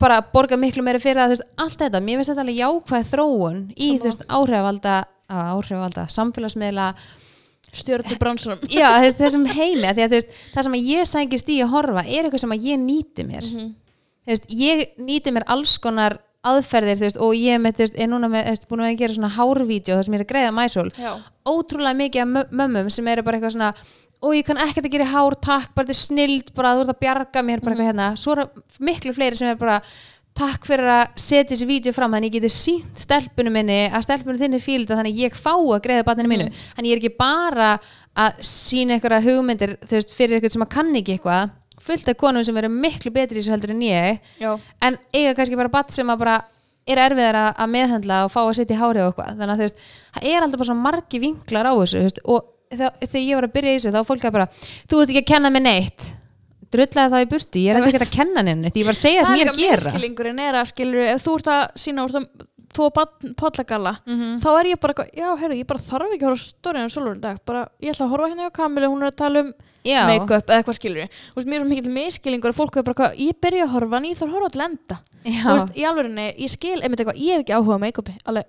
bara 0.00 0.20
borga 0.32 0.56
miklu 0.56 0.82
meira 0.84 1.00
fyrir 1.02 1.20
það, 1.20 1.34
veist, 1.34 1.48
allt 1.60 1.78
þetta. 1.82 2.00
Mér 2.00 2.20
finnst 2.20 2.32
þetta 2.32 2.44
alveg 2.46 2.60
jákvæð 2.62 3.10
þróun 3.12 3.58
í, 3.76 3.90
þú 3.98 4.08
veist, 4.08 4.24
áhrifvalda 4.28 4.94
áhrifvalda, 5.32 6.06
samfélagsmiðla 6.12 6.88
stjórnir 7.72 8.18
bransunum 8.20 8.60
já, 8.72 8.88
veist, 9.00 9.20
þessum 9.20 9.46
heimi 9.48 9.86
að 9.88 10.02
veist, 10.12 10.34
það 10.52 10.66
sem 10.68 10.76
ég 10.82 11.08
sækist 11.08 11.52
í 11.52 11.60
að 11.64 11.72
horfa 11.76 12.04
er 12.04 12.26
eitthvað 12.26 12.44
sem 12.44 12.56
ég 12.58 12.82
nýti 12.82 13.24
mér. 13.28 13.46
Mhm. 13.48 13.70
þú 14.26 14.34
veist, 14.34 14.50
ég 14.58 14.84
nýti 15.00 15.32
mér 15.34 15.46
alls 15.50 15.78
konar 15.82 16.18
aðferðir, 16.42 16.98
veist, 16.98 17.20
og 17.22 17.36
ég 17.38 17.60
með, 17.62 17.84
er 17.94 18.10
núna 18.10 18.28
með, 18.30 18.64
búin 18.68 18.82
að 18.84 18.96
gera 18.98 19.14
svona 19.14 19.30
hárvídeó 19.36 19.94
þar 19.96 20.06
sem 20.08 20.16
ég 20.16 20.20
er 20.20 20.26
að 20.26 20.32
greiða 20.32 20.54
mæsól 20.56 20.88
ótrúlega 21.46 21.98
mikið 22.00 22.24
af 22.24 22.30
mö- 22.32 22.48
mömmum 22.60 22.90
sem 22.90 23.08
eru 23.12 23.22
bara 23.22 23.38
eitthvað 23.38 23.54
svona 23.54 23.72
og 24.22 24.34
ég 24.36 24.46
kann 24.46 24.60
ekkert 24.62 24.86
að 24.86 24.96
gera 24.96 25.10
hár, 25.10 25.36
takk, 25.42 25.72
bara 25.74 25.88
þetta 25.88 25.96
er 25.96 26.00
snild 26.00 26.50
bara 26.56 26.74
þú 26.76 26.84
ert 26.84 26.94
að 26.94 27.00
bjarga 27.02 27.44
mér, 27.46 27.62
bara 27.62 27.74
eitthvað 27.74 27.88
hérna. 27.90 28.08
Svo 28.20 28.36
er 28.36 28.44
miklu 28.86 29.14
fleiri 29.16 29.38
sem 29.38 29.50
er 29.50 29.58
bara 29.60 29.80
takk 30.38 30.64
fyrir 30.64 30.88
að 30.88 31.16
setja 31.20 31.50
þessi 31.52 31.68
vídeo 31.68 31.92
fram 31.92 32.14
þannig 32.14 32.30
ég 32.30 32.38
geti 32.38 32.52
sínt 32.54 33.02
stelpunum 33.02 33.52
minni 33.52 33.82
að 33.90 34.06
stelpunum 34.06 34.38
þinni 34.40 34.60
fílda 34.64 34.96
þannig 34.96 35.16
að 35.16 35.24
ég 35.26 35.34
fá 35.36 35.52
að 35.56 35.82
greiða 35.84 36.06
barninu 36.08 36.30
mínu. 36.30 36.46
Þannig 36.76 36.92
ég 36.92 36.96
er 36.96 37.02
ekki 37.02 37.18
bara 37.18 37.72
að 38.22 38.38
sína 38.46 38.96
eitthvað 38.96 39.26
hugmyndir 39.28 39.74
þú 39.82 39.98
veist, 39.98 40.14
fyrir 40.16 40.38
eitthvað 40.38 40.56
sem 40.56 40.64
að 40.64 40.72
kann 40.76 40.94
ekki 41.02 41.18
eitthvað 41.18 41.52
fullt 41.82 42.08
af 42.12 42.18
konum 42.20 42.46
sem 42.46 42.58
eru 42.60 42.70
miklu 42.72 43.12
betri 43.12 43.40
í 43.40 43.42
þessu 43.42 43.56
heldur 43.56 43.74
en 43.74 43.84
ég 43.84 44.18
já, 44.38 44.50
en 44.86 44.98
eiga 45.10 45.34
kannski 45.34 45.58
bara 45.58 45.72
batt 45.72 45.90
sem 45.94 46.08
að 46.12 46.20
bara 46.22 46.36
er 46.86 47.00
erfiðar 47.02 47.38
að, 47.38 47.48
að 47.62 47.72
meðhandla 47.74 48.18
og 48.26 48.32
fá 48.32 48.40
að 48.42 48.54
setja 48.58 48.76
í 48.76 48.80
hári 48.80 49.02
og 49.02 49.12
eitthvað. 49.12 49.36
Þannig 49.38 49.52
að 49.52 49.60
þú 49.60 49.66
veist, 49.66 49.84
það 50.14 50.28
er 50.30 50.46
alltaf 50.46 50.62
bara 50.62 50.78
margi 50.78 51.20
vinklar 51.22 51.68
á 51.70 51.72
þessu 51.74 52.02
veist, 52.06 52.22
og 52.26 52.48
þegar, 52.72 53.22
ég 53.22 53.34
var 53.38 53.46
að 53.48 53.54
byrja 53.56 53.72
í 53.72 53.78
þessu 53.78 53.92
þá 53.94 54.02
fólk 54.10 54.24
að 54.28 54.32
bara, 54.38 54.46
þú 54.88 55.00
ert 55.02 55.12
ekki 55.14 55.22
að 55.24 55.30
kenna 55.34 55.50
mér 55.54 55.64
neitt. 55.68 56.08
Drullaði 56.72 57.12
það 57.12 57.22
í 57.26 57.28
burtu, 57.28 57.60
ég 57.60 57.76
er 57.76 57.84
veit. 57.84 58.00
að 58.00 58.12
kenna 58.16 58.42
neitt, 58.46 58.76
ég 58.80 58.86
var 58.88 58.96
að 58.96 59.02
segja 59.02 59.20
það 59.22 59.26
sem 59.28 59.36
ég 59.36 59.44
er 59.44 59.52
að 59.52 59.58
gera. 59.60 59.92
miskilingurinn 59.92 60.38
er 60.40 60.54
að 60.62 60.70
skilur 60.72 61.02
ef 61.12 61.22
þú 61.26 61.34
ert 61.36 61.50
að 61.52 61.62
sína 61.76 62.06
úr 62.06 62.14
það 62.14 62.26
þú 62.72 62.84
og 62.88 62.94
pollagalla 63.36 63.90
Mhm. 64.08 64.40
þá 64.40 64.48
er 64.60 64.64
ég 64.72 64.80
bara, 64.80 64.94
eitthvað, 64.94 65.10
já, 65.12 65.28
heyrðu, 65.36 65.56
ég 65.60 65.66
bara 65.68 65.80
þarf 65.84 66.12
ekki 66.14 66.24
að 66.24 66.30
horfa 66.30 66.46
stóriðan 66.48 66.88
svolur 66.94 67.20
dag, 67.20 67.36
bara, 67.44 67.68
ég 67.82 67.92
ætla 67.92 68.06
að 68.06 68.12
horfa 68.14 68.28
hérna 68.32 68.46
á 68.48 68.56
Kamilu, 68.56 68.88
hún 68.88 69.02
er 69.04 69.10
að 69.10 69.16
tala 69.20 69.40
um 69.44 69.52
make-up 70.08 70.46
eða 70.48 70.62
eitthvað 70.62 70.78
skilur 70.80 71.08
þú 71.12 71.36
veist, 71.36 71.48
mér 71.52 71.58
er 71.58 71.60
svo 71.60 71.68
mikill 71.68 71.92
miskilingur 71.92 72.48
að 72.54 72.56
fólk 72.56 72.76
er 72.80 72.82
bara, 72.88 73.12
ég 73.12 73.36
byrja 73.42 73.66
að 73.66 73.72
horfa 73.76 73.96
en 74.00 74.04
ég 74.08 74.16
þarf 74.16 74.30
að 74.30 74.36
horfa 74.38 74.50
til 74.56 74.62
enda 74.64 74.96
þú 75.26 75.52
veist, 75.52 75.76
í 75.76 75.84
alvörinni, 75.84 76.26
ég 76.40 76.48
skil 76.48 76.80
einmitt 76.80 77.00
eitthvað, 77.04 77.20
ég 77.20 77.32
hef 77.36 77.44
ekki 77.44 77.56
áhuga 77.60 77.76
á 77.76 77.84
make-upi 77.84 78.14
alveg, 78.24 78.44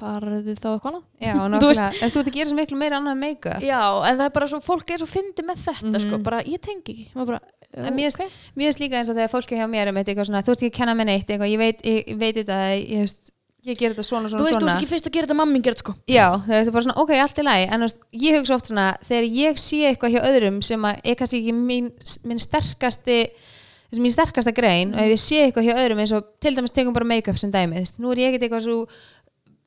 farðu 0.00 0.54
þá 0.56 0.68
eitthvað 0.72 0.88
annað? 0.92 1.04
Já, 1.20 1.34
Þú 1.38 1.50
nákvæmlega. 1.52 1.88
ef 2.06 2.12
þú 2.14 2.18
ert 2.22 2.30
að 2.32 2.36
gera 2.38 2.48
svo 2.50 2.56
miklu 2.58 2.78
meira 2.80 2.98
annað 3.00 3.18
make-up. 3.22 3.62
Já, 3.66 3.80
en 4.08 4.18
það 4.18 4.26
er 4.28 4.34
bara 4.38 4.50
svo, 4.52 4.60
fólk 4.64 4.90
er 4.94 4.98
svo 5.02 5.08
fyndi 5.10 5.44
með 5.46 5.62
þetta 5.68 6.02
sko, 6.04 6.14
Mhm. 6.18 6.22
bara, 6.26 6.42
ég 6.44 6.60
tengi 6.60 6.94
ekki. 6.94 7.08
Bara, 7.26 7.40
En 7.76 7.92
mér 7.94 8.08
finnst 8.56 8.80
líka 8.80 8.96
eins 8.96 9.10
og 9.10 9.16
þegar 9.16 9.28
fólki 9.28 9.54
hjá 9.58 9.66
mér 9.68 9.88
er 9.88 9.92
með 9.92 10.08
eitthvað 10.08 10.26
svona, 10.30 10.40
þú 10.42 10.54
ert 10.54 10.62
ekki 10.62 10.70
að 10.72 10.78
kenna 10.78 10.94
mér 10.96 11.04
neitt 11.10 11.26
eitthvað, 11.28 11.50
ég 11.52 11.58
veit, 11.60 11.82
ég, 11.84 11.98
ég 12.08 12.16
veit 12.18 12.34
þetta 12.38 12.56
ég, 12.80 13.02
veist, 13.04 13.30
ég 13.68 13.76
ger 13.76 13.92
þetta 13.92 14.06
svona, 14.08 14.24
þú 14.24 14.32
svona, 14.32 14.44
veist, 14.46 14.54
þú 14.56 14.60
svona. 14.62 14.72
ert 14.72 14.80
ekki 14.80 14.88
fyrst 14.88 15.06
að 15.10 15.12
gera 15.12 15.26
þetta 15.28 15.36
mammin 15.36 15.62
gerð 15.66 15.82
sko. 15.82 15.94
Já, 16.08 16.24
það 16.48 16.62
er 16.62 16.70
bara 16.72 16.84
svona, 16.86 16.96
ok, 17.04 17.10
allt 17.20 17.38
í 17.38 17.44
lagi. 17.44 17.66
En 17.68 17.80
þú 17.80 17.84
veist, 17.84 18.00
ég 18.24 18.38
hugsa 18.38 18.54
oft 18.56 18.70
svona, 18.72 18.86
þegar 19.04 19.28
ég 19.36 19.60
sé 19.60 19.82
eitthvað 19.90 20.14
hjá 20.16 20.22
öðrum 20.32 20.62
sem 20.64 20.80
að 20.88 21.00
er 21.04 21.14
kannski 21.20 21.42
ekki 21.42 21.54
mín, 21.60 21.92
mín 22.24 22.40
sterkasti 22.40 23.18
mín 23.96 24.12
sterkasta 24.12 24.52
grein 24.52 24.90
og 24.92 25.00
ef 25.00 25.12
ég 25.14 25.20
sé 25.22 25.36
eitthvað 25.46 25.64
hjá 25.68 25.76
öðrum 25.80 26.00
eins 26.02 26.12
og 26.12 26.24
til 26.44 26.52
dæmis 26.56 26.72
tegum 26.76 26.92
bara 26.92 27.06
make-up 27.08 27.38
sem 27.40 27.50
dæmi, 27.52 27.72
þú 27.76 27.84
veist, 27.84 27.96
nú 28.00 28.10
er 28.12 28.16
ég 28.20 28.34
ekkert 28.34 28.44
eitthvað 28.48 28.64
svo 28.66 28.82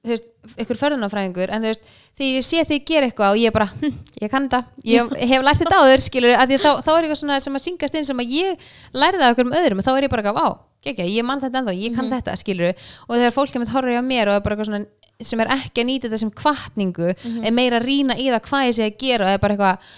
þú 0.02 0.14
veist, 0.16 0.28
ykkur 0.64 0.80
förðunafræðingur 0.80 1.52
en 1.54 1.62
þú 1.62 1.70
veist, 1.70 1.92
þegar 2.18 2.32
ég 2.32 2.48
sé 2.48 2.64
þig 2.72 2.86
gera 2.90 3.10
eitthvað 3.10 3.36
og 3.36 3.42
ég 3.42 3.54
bara, 3.54 3.68
hm, 3.82 4.00
ég 4.24 4.32
kann 4.34 4.48
þetta, 4.50 4.62
ég 4.88 5.14
hef 5.30 5.46
lært 5.46 5.62
þetta 5.62 5.82
áður, 5.82 6.04
skilur, 6.08 6.34
að 6.34 6.54
því 6.54 6.60
þá, 6.64 6.72
þá 6.82 6.92
er 6.96 7.02
eitthvað 7.04 7.22
svona 7.22 7.40
sem 7.44 7.60
að 7.60 7.66
syngast 7.68 7.98
inn 8.00 8.08
sem 8.10 8.24
að 8.24 8.34
ég 8.40 8.66
lærði 8.98 9.22
það 9.22 9.36
okkur 9.36 9.50
um 9.50 9.58
öðrum 9.60 9.84
og 9.84 9.88
þá 9.88 9.92
er 9.94 10.08
ég 10.08 10.14
bara, 10.16 10.34
vá, 10.34 10.48
ekki, 10.82 11.06
ég 11.14 11.28
man 11.28 11.44
þetta 11.44 11.62
ennþá, 11.62 11.78
ég 11.78 11.96
kann 11.98 12.10
þetta, 12.10 12.38
skilur 12.42 12.74
og 12.74 13.14
þegar 13.14 13.36
fólk 13.38 13.54
kemur 13.54 13.74
horrið 13.76 14.02
á 14.02 14.04
mér 14.06 14.32
og 14.32 14.40
er 14.40 14.46
bara 14.46 14.58
eitthvað 14.58 14.72
svona 14.72 14.86
sem 15.22 15.44
er 15.44 15.52
ekki 15.54 15.84
að 15.84 15.90
nýta 15.92 16.08
þetta 16.10 16.22
sem 16.24 16.32
kvartningu 16.34 17.12
er 17.14 17.54
meira 17.54 17.78
að 17.78 17.86
rýna 17.86 18.18
í 18.18 18.30
það 18.32 18.46
hvað 18.48 18.66
ég 18.66 18.78
sé 18.78 18.88
að 18.88 18.98
gera 19.04 19.28
og 19.28 19.36
er 19.36 19.44
bara 19.44 19.54
eitthvað 19.54 19.92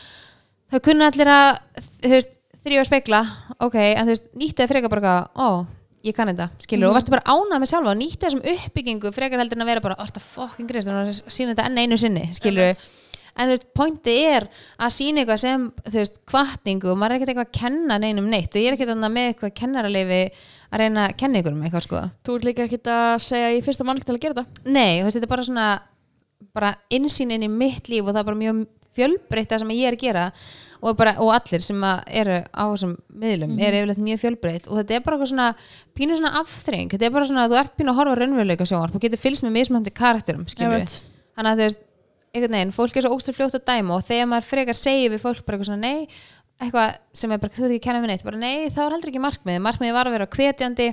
þau 0.73 0.81
kunna 0.87 1.07
allir 1.11 1.31
að 1.31 1.49
þú 2.03 2.11
veist, 2.11 2.35
þrjóða 2.63 2.89
spekla 2.89 3.21
ok, 3.63 3.77
en 3.79 4.03
þú 4.03 4.11
veist, 4.11 4.27
nýtti 4.35 4.59
það 4.59 4.73
frekar 4.73 4.93
bara 4.93 5.15
ó, 5.35 5.47
ég 6.03 6.15
kann 6.17 6.31
þetta, 6.31 6.49
skilur 6.63 6.89
og 6.89 6.97
varstu 6.97 7.13
bara 7.13 7.23
ánað 7.31 7.63
með 7.63 7.71
sjálfa 7.71 7.93
og 7.93 7.99
nýtti 8.01 8.25
þessum 8.25 8.43
uppbyggingu 8.53 9.13
frekar 9.15 9.41
heldur 9.41 9.59
en 9.59 9.65
að 9.65 9.71
vera 9.71 9.83
bara, 9.85 9.99
orta 10.03 10.23
fucking 10.23 10.69
grist 10.69 10.91
og 10.91 11.31
sína 11.31 11.53
þetta 11.53 11.69
enn 11.69 11.81
einu 11.83 11.99
sinni, 11.99 12.25
skilur 12.35 12.73
en 13.33 13.49
þú 13.49 13.53
veist, 13.55 13.69
pointi 13.73 14.15
er 14.27 14.45
að 14.77 14.91
sína 14.93 15.23
eitthvað 15.23 15.39
sem, 15.41 15.63
þú 15.87 15.95
veist, 15.95 16.19
kvartningu 16.29 16.91
og 16.91 16.99
maður 17.01 17.15
er 17.15 17.19
ekkert 17.19 17.31
eitthvað 17.33 17.47
að 17.47 17.55
kenna 17.61 17.97
neinum 18.01 18.27
neitt 18.29 18.53
og 18.53 18.61
ég 18.61 18.69
er 18.69 18.77
ekkert 18.77 18.93
annað 18.93 19.15
með 19.15 19.29
eitthvað 19.31 19.55
kennaraleifi 19.61 20.19
að 20.73 20.83
reyna 20.83 21.07
að 21.07 21.15
kenna 21.21 21.41
ykkur 21.41 21.55
um 21.55 21.63
eitthvað, 21.65 21.87
sko. 21.87 22.03
Þú 22.25 22.35
ert 22.37 22.47
líka 22.49 22.67
ekkert 22.67 22.91
að 22.93 23.15
segja 23.25 23.49
er 23.49 23.65
fyrsta 23.65 23.87
mann 23.87 24.03
til 24.03 24.13
að 24.13 24.21
gera 24.21 24.37
þetta? 24.37 24.69
Nei, 24.69 24.99
þú 24.99 25.07
veist, 25.07 25.17
þetta 25.17 25.29
er 25.29 25.33
bara 25.33 25.47
svona 25.49 25.67
bara 26.53 26.73
og 30.83 30.89
er 30.91 30.97
bara 30.99 31.13
er 31.15 31.23
og, 31.23 31.31
allir 31.31 31.63
sem 31.63 31.85
eru 31.87 32.41
á 32.43 32.63
þessum 32.67 32.97
miðlum 33.23 33.55
er 33.55 33.77
yfirleitt 33.79 34.03
mjög 34.03 34.21
fjölbreytt. 34.25 34.67
Og 34.67 34.81
þetta 34.81 34.97
er 34.97 35.05
bara 35.05 35.29
svona 35.31 35.47
pínu 35.95 36.19
svona 36.19 36.33
afþreng 36.41 36.91
þetta 36.91 37.07
er 37.07 37.15
bara 37.15 37.29
svona 37.29 37.47
að 37.47 37.55
þú 37.55 37.59
ert 37.61 37.77
pínu 37.79 37.93
að 37.93 37.99
horfa 38.01 38.19
raunveruleika 38.19 38.67
sjónvarp 38.67 38.99
og 38.99 39.05
getur 39.05 39.21
fylgst 39.23 39.47
með 39.47 39.55
mismöndi 39.61 39.95
karakterum 39.95 40.43
við 40.43 40.99
þannig 41.33 41.49
að 41.49 41.61
þú 41.61 41.67
veist, 41.67 41.85
einhvern 42.33 42.57
veginn, 42.57 42.73
fólk 42.73 42.97
er 42.97 43.05
svo 43.05 43.15
óstur 43.15 43.35
fljótt 43.37 43.57
að 43.57 43.65
dæma 43.69 43.97
og 43.97 44.05
þegar 44.07 44.29
maður 44.29 44.49
frekar 44.49 44.77
segir 44.77 45.13
við 45.13 45.21
fólk 45.21 45.43
bara 45.45 45.57
eitthvað 45.57 45.69
svona 45.69 45.85
nei, 45.85 46.07
eitthvað 46.61 46.95
sem 47.19 47.33
er 47.33 47.41
bara, 47.41 47.53
þú 47.53 47.63
veit 47.63 47.73
ekki 47.75 47.85
kenna 47.87 48.03
mér 48.03 48.13
neitt. 48.13 48.25
Bara 48.25 48.41
nei, 48.41 48.69
það 48.73 48.83
var 48.83 48.95
heldur 48.95 49.11
ekki 49.11 49.23
markmið 49.23 49.59
markmiðið 49.67 49.97
var 49.97 50.09
að 50.09 50.15
vera 50.17 50.29
hvetjandi 50.33 50.87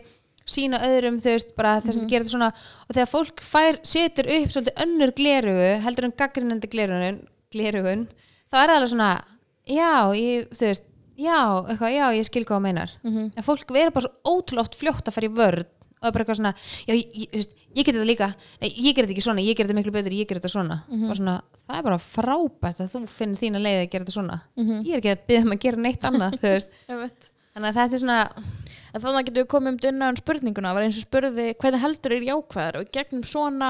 sína 0.51 0.81
öðrum, 0.85 1.21
þú 1.23 1.35
veist, 1.35 1.53
bara 1.57 1.77
þess 1.81 2.01
að 2.01 2.09
gera 2.11 2.27
þetta 2.27 2.35
svona. 2.35 2.51
Og 2.87 2.97
þegar 2.97 3.11
fólk 3.13 3.43
fær, 3.47 3.81
setur 3.87 4.31
upp 4.37 4.55
svolítið 4.55 4.85
önnur 4.85 5.15
glerugu, 5.17 5.69
heldur 5.85 6.09
en 6.09 6.17
gaggrinandi 6.21 6.71
glerugun, 6.73 7.21
glerugun 7.55 8.07
þá 8.51 8.59
er 8.59 8.73
það 8.73 8.77
alveg 8.77 8.93
svona, 8.95 9.11
já, 9.71 9.93
ég, 10.19 10.49
þú 10.55 10.67
veist 10.69 10.87
já, 11.21 11.39
eitthvað, 11.69 11.93
já, 11.95 12.07
ég 12.17 12.27
skil 12.29 12.45
hvað 12.47 12.57
það 12.59 12.65
meinar. 12.69 12.95
Mhm. 13.05 13.29
en 13.37 13.47
fólk 13.47 13.75
verður 13.77 13.95
bara 13.99 14.09
svo 14.09 14.35
ótrúlega 14.35 14.81
fljótt 14.81 15.09
að 15.11 15.17
fara 15.17 15.29
í 15.31 15.35
vörð 15.37 15.67
og 16.01 16.07
er 16.09 16.13
bara 16.15 16.25
eitthvað 16.25 16.39
svona 16.39 16.53
já, 16.89 16.95
ég, 16.97 17.11
ég, 17.13 17.29
veist, 17.35 17.51
ég 17.77 17.85
get 17.85 17.95
þetta 17.95 18.09
líka, 18.09 18.29
Nei, 18.63 18.71
ég 18.73 18.95
get 18.95 19.05
þetta 19.05 19.13
ekki 19.15 19.25
svona 19.27 19.43
ég 19.45 19.57
get 19.57 19.67
þetta 19.69 19.77
miklu 19.77 19.93
betur, 19.93 20.15
ég 20.17 20.29
get 20.29 20.41
þetta 20.41 20.49
svona. 20.53 20.79
Og 21.11 21.17
svona, 21.19 21.35
það 21.67 21.77
er 21.77 21.83
bara 21.91 21.99
frábært 22.01 22.81
að 22.81 22.95
þú 22.95 23.03
finnir 23.07 23.37
þína 23.43 23.61
leið 23.61 23.81
að 23.83 23.91
gera 23.93 24.05
þetta 24.07 24.17
svona. 24.17 24.39
Ég 24.57 24.95
er 24.95 25.03
ekki 25.03 25.13
að 25.13 25.27
byggja 25.29 25.45
um 25.45 25.53
að 25.53 25.61
gera 25.67 25.77
neitt 25.85 26.05
annað 26.09 26.39
þannig 27.51 27.69
að 27.69 27.75
þetta 27.77 27.95
er 27.97 28.01
svona 28.01 28.21
En 28.91 29.03
þannig 29.03 29.29
getur 29.29 29.45
við 29.45 29.51
komið 29.51 29.71
um 29.71 29.77
dunna 29.85 30.09
um 30.11 30.17
spurninguna, 30.19 30.73
var 30.75 30.83
eins 30.87 30.99
og 30.99 31.05
spurði 31.07 31.55
hvernig 31.61 31.83
heldur 31.85 32.15
er 32.17 32.25
jákvæðar 32.27 32.79
og 32.81 32.89
gegnum 32.95 33.23
svona 33.27 33.69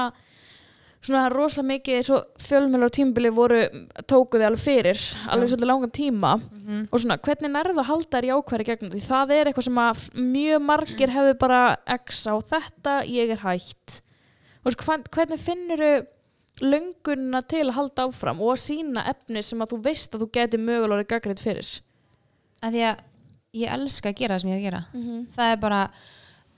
svona 1.01 1.29
rosalega 1.33 1.67
mikið 1.71 1.97
eins 1.97 2.09
og 2.13 2.41
fjölmjölar 2.41 2.91
og 2.91 2.93
tímbili 2.93 3.31
voru 3.33 3.61
tókuði 4.05 4.45
alveg 4.45 4.61
fyrir, 4.61 5.01
alveg 5.33 5.49
svolítið 5.49 5.69
langan 5.71 5.93
tíma. 5.95 6.33
Og 6.91 7.01
svona 7.01 7.17
hvernig 7.17 7.51
nærðu 7.51 7.81
að 7.81 7.89
halda 7.89 8.17
þær 8.19 8.27
jákvæðar 8.29 8.61
í 8.61 8.67
gegnum 8.69 8.91
því? 8.93 9.01
Það 9.07 9.33
er 9.35 9.49
eitthvað 9.49 9.67
sem 9.67 9.81
að 9.81 10.03
mjög 10.15 10.61
margir 10.61 11.13
hefðu 11.15 11.37
bara 11.41 11.61
x 11.97 12.23
á 12.29 12.35
þetta, 12.53 12.95
ég 13.09 13.33
er 13.33 13.41
hætt. 13.41 14.01
Og 14.63 14.71
svo 14.71 14.85
hvern- 14.85 15.07
hvernig 15.09 15.39
finnur 15.41 16.07
löngunna 16.61 17.41
til 17.47 17.65
að 17.65 17.77
halda 17.79 18.07
áfram 18.07 18.41
og 18.41 18.53
að 18.53 18.61
sína 18.61 19.05
efni 19.09 19.41
sem 19.43 19.59
að 19.59 19.73
þú 19.73 19.83
veist 19.83 20.13
að 20.13 20.21
þú 20.21 20.31
geti 20.31 20.57
mögulega 20.57 21.07
gaggrið 21.15 21.41
fyrir? 21.41 21.81
Að 22.61 22.75
því 22.75 22.83
að 22.91 22.97
ég 23.53 23.73
elska 23.73 24.09
að 24.11 24.19
gera 24.19 24.35
það 24.35 24.41
sem 24.41 24.51
ég 24.51 24.53
er 24.53 24.61
að 24.61 24.67
gera. 24.67 24.83
Mm 24.93 25.01
-hmm. 25.01 25.25
það 25.35 25.51
er 25.51 25.57
bara, 25.57 25.91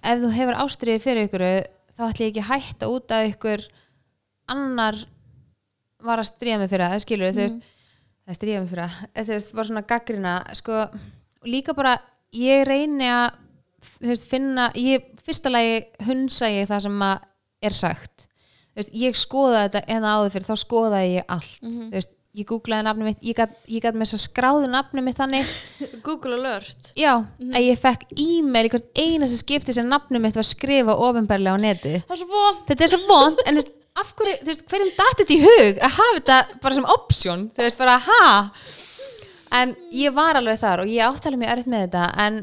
ef 0.04 0.20
þú 0.20 0.32
hefur 0.32 0.60
ástriði 0.66 1.00
fyrir 1.00 1.28
ykkur 1.28 1.46
þá 1.94 2.04
ætlum 2.10 2.26
ég 2.26 2.32
ekki 2.32 2.44
að 2.44 2.52
hætta 2.52 2.90
út 2.90 3.08
að 3.12 3.28
ykkur 3.32 3.68
annar 4.52 4.98
var 6.04 6.20
að 6.20 6.30
stríða 6.32 6.60
mig 6.62 6.72
fyrir 6.72 6.90
það, 6.92 7.04
skilur 7.06 7.34
þú 7.34 7.46
veist 7.46 7.72
það 8.24 8.40
stríða 8.40 8.64
mig 8.64 8.72
fyrir 8.72 8.84
það, 8.84 9.14
þú 9.20 9.36
veist, 9.36 9.54
bara 9.54 9.70
svona 9.70 9.86
gaggrina, 9.88 10.34
sko, 10.60 10.82
líka 11.48 11.76
bara 11.78 11.98
ég 12.36 12.64
reyni 12.68 13.08
að 13.12 13.40
veist, 14.04 14.28
finna, 14.32 14.70
ég, 14.80 15.06
fyrsta 15.24 15.52
lagi 15.52 15.84
hunsa 16.08 16.50
ég 16.52 16.68
það 16.70 16.88
sem 16.88 17.06
að 17.08 17.30
er 17.64 17.78
sagt. 17.78 18.28
Þú 18.74 18.82
veist, 18.82 18.98
ég 19.04 19.20
skoða 19.20 19.64
þetta 19.68 19.84
en 19.96 20.08
áður 20.08 20.34
fyrir, 20.34 20.50
þá 20.50 20.64
skoðaði 20.64 21.16
ég 21.18 21.32
allt. 21.36 21.56
Þú 21.62 21.90
veist, 21.94 22.14
ég 22.34 22.48
googlaði 22.50 22.86
nafni 22.88 23.06
mitt 23.06 23.28
ég 23.30 23.38
gat 23.38 23.94
með 23.94 24.08
þess 24.08 24.18
að 24.18 24.24
skráðu 24.24 24.70
nafni 24.72 25.04
mitt 25.06 25.20
þannig. 25.20 25.52
Google 26.06 26.40
alert. 26.40 26.90
Já, 26.98 27.12
að 27.22 27.68
ég 27.68 27.82
fekk 27.82 28.08
e-mail 28.18 28.66
í 28.66 28.72
hvert 28.74 29.04
einasta 29.04 29.38
skipti 29.38 29.76
sem 29.76 29.88
nafnum 29.90 30.24
mitt 30.26 30.40
var 30.40 30.48
skrifa 30.48 30.98
ofinbarlega 30.98 31.60
á 31.60 31.62
neti 31.62 31.94
er 32.02 32.26
þetta 32.72 32.88
er 32.88 32.94
svo 32.96 33.04
vond 33.06 33.44
en 33.46 33.62
af 34.00 34.14
hverju, 34.18 34.38
þú 34.42 34.50
veist, 34.50 34.64
hverjum 34.72 34.94
datt 34.98 35.20
þetta 35.22 35.36
í 35.36 35.42
hug 35.44 35.84
að 35.84 35.98
hafa 35.98 36.16
þetta 36.20 36.38
bara 36.64 36.78
sem 36.78 36.90
option? 36.96 37.44
Þú 37.54 37.66
veist, 37.68 37.82
bara 37.82 37.98
ha? 38.08 38.24
En 39.54 39.76
ég 39.94 40.16
var 40.16 40.40
alveg 40.40 40.58
þar 40.62 40.84
og 40.84 40.90
ég 40.90 41.06
átti 41.06 41.30
alveg 41.30 41.44
mjög 41.44 41.54
erfitt 41.54 41.74
með 41.74 41.86
þetta 41.86 42.08
en 42.26 42.40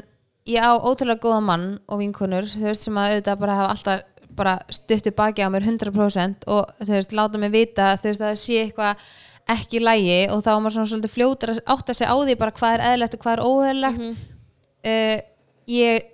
ég 0.49 0.63
á 0.63 0.71
ótrúlega 0.79 1.21
góða 1.21 1.41
mann 1.45 1.65
og 1.87 1.99
vinkonur 2.01 2.47
þú 2.49 2.69
veist 2.69 2.87
sem 2.87 2.97
að 2.97 3.17
auðvitað 3.17 3.41
bara 3.43 3.57
hafa 3.59 3.73
alltaf 3.75 4.07
bara 4.31 4.53
stuttu 4.71 5.11
baki 5.11 5.43
á 5.43 5.51
mér 5.51 5.65
100% 5.67 6.47
og 6.47 6.71
þú 6.79 6.93
veist 6.95 7.11
láta 7.17 7.41
mig 7.41 7.51
vita 7.53 7.91
þú 7.99 8.09
veist 8.09 8.23
að 8.23 8.31
það 8.31 8.39
sé 8.41 8.61
eitthvað 8.61 9.03
ekki 9.51 9.81
lægi 9.81 10.19
og 10.31 10.43
þá 10.45 10.51
er 10.53 10.61
maður 10.61 10.75
svona 10.77 10.91
svolítið 10.91 11.13
fljótur 11.15 11.53
að 11.53 11.61
átta 11.75 11.95
sig 11.97 12.07
á 12.07 12.15
því 12.15 12.37
bara 12.39 12.55
hvað 12.55 12.75
er 12.77 12.83
eðlilegt 12.87 13.17
og 13.17 13.23
hvað 13.25 13.33
er 13.33 13.43
óeðlilegt. 13.47 14.25
Uh, 14.81 15.17
ég 15.71 16.10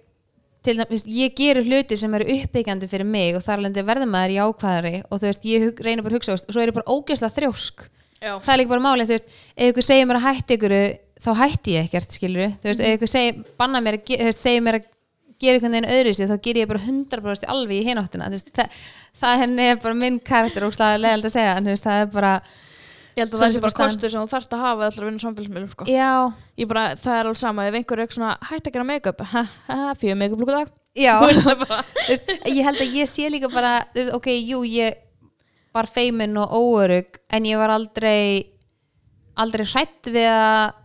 til 0.67 0.77
dæmis, 0.79 1.05
ég 1.07 1.35
gerur 1.37 1.65
hluti 1.65 1.97
sem 1.99 2.15
eru 2.17 2.27
uppbyggjandi 2.37 2.89
fyrir 2.91 3.07
mig 3.07 3.37
og 3.37 3.43
þar 3.45 3.63
verður 3.77 4.09
maður 4.11 4.33
í 4.33 4.39
ákvæðari 4.43 4.95
og 5.07 5.21
þú 5.21 5.29
veist, 5.29 5.47
ég 5.47 5.79
reynir 5.85 6.03
bara 6.03 6.13
að 6.13 6.19
hugsa 6.19 6.35
og 6.35 6.43
svo 6.43 6.63
er 6.63 6.71
ég 6.71 6.75
bara 6.75 6.91
ógeðslega 6.91 7.35
þrjósk. 7.37 7.87
Já. 8.17 8.33
það 8.41 8.53
er 8.53 8.59
líka 8.63 8.73
bara 8.73 8.81
málið, 8.81 9.09
þú 9.09 9.13
veist, 9.13 9.33
ef 9.53 9.71
ykkur 9.71 9.85
segir 9.85 10.07
mér 10.09 10.17
að 10.17 10.23
hætti 10.25 10.55
ykkur, 10.57 10.73
þá 11.21 11.31
hætti 11.37 11.73
ég 11.75 11.87
ekkert 11.87 12.15
skilur, 12.17 12.53
þú 12.57 12.69
veist, 12.71 12.81
ef 12.81 12.95
ykkur 12.97 13.11
segir, 13.11 13.43
banna 13.61 13.81
mér 13.85 13.99
að 13.99 14.07
þú 14.09 14.29
veist, 14.29 14.41
segir 14.41 14.63
mér 14.65 14.79
að 14.79 14.87
gera 15.37 15.59
einhvern 15.59 15.75
veginn 15.77 15.89
öðru 15.93 16.13
sér, 16.17 16.31
þá 16.31 16.47
ger 16.47 16.59
ég 16.63 16.71
bara 16.71 16.81
100% 16.81 17.51
alveg 17.53 17.77
í 17.77 17.85
hináttina, 17.85 18.31
það, 18.57 18.79
það 19.21 19.43
henni 19.43 19.67
er 19.69 19.83
bara 19.83 19.99
minn 20.01 20.17
karakter 20.31 20.65
og 20.65 20.73
slæðið 20.73 21.03
leðald 21.03 21.29
að 21.29 21.35
segja, 21.35 21.53
en 21.53 21.69
þú 21.69 21.75
veist, 21.75 21.85
það 21.85 22.01
er 22.01 22.09
bara 22.15 22.33
Ég 23.17 23.23
held 23.23 23.33
að 23.33 23.41
það 23.41 23.53
sé 23.55 23.61
bara 23.63 23.77
kostur 23.79 24.11
sem 24.13 24.21
þú 24.21 24.29
þarfst 24.35 24.51
að 24.53 24.61
hafa 24.61 24.87
allar 24.87 25.03
að 25.03 25.07
vinna 25.09 25.23
samfélagsmiðlum 25.23 25.71
sko. 25.71 25.87
já, 25.89 26.09
Ég 26.57 26.69
bara, 26.69 26.83
það 27.01 27.15
er 27.15 27.29
alveg 27.29 27.39
sama, 27.41 27.65
ef 27.65 27.77
einhver 27.79 27.97
er 27.97 28.03
eitthvað 28.03 28.17
svona 28.19 28.35
hætt 28.51 28.67
að 28.69 28.75
gera 28.75 28.85
make-up, 28.91 29.23
ha, 29.31 29.43
ha, 29.65 29.77
ha, 29.87 29.95
fyrir 29.97 30.19
make-up 30.19 30.43
lúkudag 30.43 30.69
já. 30.97 31.15
Þú 31.25 32.11
veist, 32.11 32.31
ég 32.53 32.61
held 32.67 32.83
að 32.85 32.97
ég 32.97 33.09
sé 33.09 33.29
líka 33.33 33.49
bara 33.53 33.73
veist, 33.97 34.13
ok, 34.13 34.29
jú, 34.37 34.61
ég 34.69 35.01
var 35.73 35.89
feimin 35.89 36.37
og 36.41 36.53
óörug 36.53 37.19
en 37.33 37.49
ég 37.49 37.57
var 37.57 37.73
aldrei 37.73 38.53
aldrei 39.37 39.65
hrætt 39.69 40.09
við 40.13 40.29
að 40.31 40.75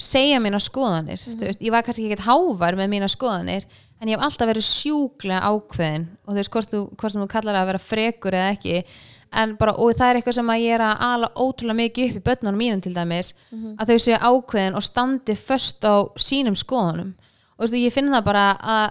segja 0.00 0.40
mína 0.42 0.58
skoðanir. 0.60 1.20
Þú 1.22 1.46
veist, 1.46 1.62
ég 1.62 1.72
var 1.72 1.84
kannski 1.86 2.08
ekkert 2.08 2.26
hávar 2.26 2.76
með 2.76 2.90
mína 2.92 3.08
skoðanir 3.12 3.64
en 4.02 4.10
ég 4.10 4.18
hef 4.18 4.24
alltaf 4.26 4.50
verið 4.50 4.66
sjúklega 4.68 5.40
ákveðin. 5.48 6.06
Og 6.26 6.34
þú 6.34 6.40
veist, 6.40 6.52
hvort 6.52 6.72
þú, 6.72 6.80
hvort 7.00 7.16
þú 7.16 7.28
kallar 7.32 7.60
að 7.60 7.68
vera 7.70 7.80
frekur 7.80 8.36
eða 8.36 8.50
ekki 8.56 8.82
bara, 9.58 9.72
og 9.78 9.92
það 9.98 10.08
er 10.10 10.18
eitthvað 10.20 10.38
sem 10.38 10.50
að 10.54 10.64
ég 10.64 10.74
er 10.78 10.84
að 10.86 11.04
ala 11.10 11.30
ótrúlega 11.36 11.80
mikið 11.82 12.10
upp 12.10 12.18
í 12.20 12.24
börnunum 12.30 12.60
mínum 12.62 12.82
til 12.84 12.94
dæmis 12.96 13.32
að 13.78 13.92
þau 13.94 13.98
séu 14.08 14.18
ákveðin 14.20 14.76
og 14.78 14.82
standi 14.86 15.34
först 15.36 15.84
á 15.84 15.94
sínum 16.16 16.56
skoðunum. 16.58 17.14
Og 17.58 17.64
veist, 17.66 17.74
ég 17.78 17.92
finn 17.94 18.10
það 18.10 18.24
bara 18.26 18.44
að 18.58 18.86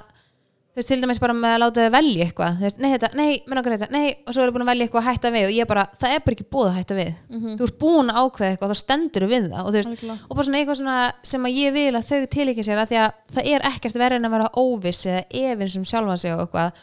þú 0.74 0.80
veist, 0.82 0.88
til 0.90 1.02
dæmis 1.04 1.20
bara 1.22 1.34
með 1.38 1.52
að 1.54 1.60
láta 1.62 1.84
þau 1.84 1.92
velja 1.94 2.24
eitthvað. 2.26 2.56
Þú 2.58 2.64
veist, 2.66 2.80
nei, 2.82 2.90
þetta, 2.96 3.10
nei, 3.20 3.32
menn 3.48 3.60
okkur 3.62 3.74
þetta, 3.76 3.90
nei 3.94 4.06
og 4.26 4.34
svo 4.34 4.42
er 4.46 4.54
búin 4.56 4.64
að 4.64 4.70
velja 4.72 4.86
eitthvað 4.88 5.04
að 5.04 5.10
hætta 5.12 5.32
við. 5.36 5.44
Og 5.50 5.54
ég 5.54 5.68
bara, 5.70 5.84
það 6.02 6.14
er 6.16 6.24
bara 6.26 6.34
ekki 6.38 6.48
búið 6.56 6.70
að 6.72 6.78
hætta 6.80 6.96
við. 6.98 7.12
Þú 7.60 7.68
ert 7.68 7.78
búin 7.84 8.10
að 8.10 8.20
ákveða 8.24 8.50
eitthvað 8.56 8.70
og 8.70 8.74
þá 8.74 8.80
stendur 8.82 9.28
við 9.30 9.46
það. 9.52 9.60
Og 9.62 9.70
þú 9.70 9.78
veist, 9.78 9.92
Algjörlega. 9.94 10.18
og 10.30 10.36
bara 10.40 10.48
svona 10.48 10.58
eitthvað 10.64 10.80
svona 10.82 10.98
sem 11.34 11.46
að 11.46 11.60
ég 11.62 11.76
vil 11.78 11.94
að 12.00 12.08
þau 12.10 12.26
tilíkja 12.38 12.66
sér 12.70 12.82
að 12.82 12.90
því 12.94 13.00
að 13.04 13.12
það 13.36 13.52
er 13.54 13.68
ekkert 13.70 14.00
verið 14.02 14.18
en 14.18 14.26
að 14.32 14.34
vera 14.38 14.50
óviss 14.64 15.06
eða 15.06 15.24
efins 15.52 15.78
um 15.78 15.86
sjálfan 15.86 16.18
sig 16.24 16.34
og 16.34 16.42
eitthvað. 16.48 16.82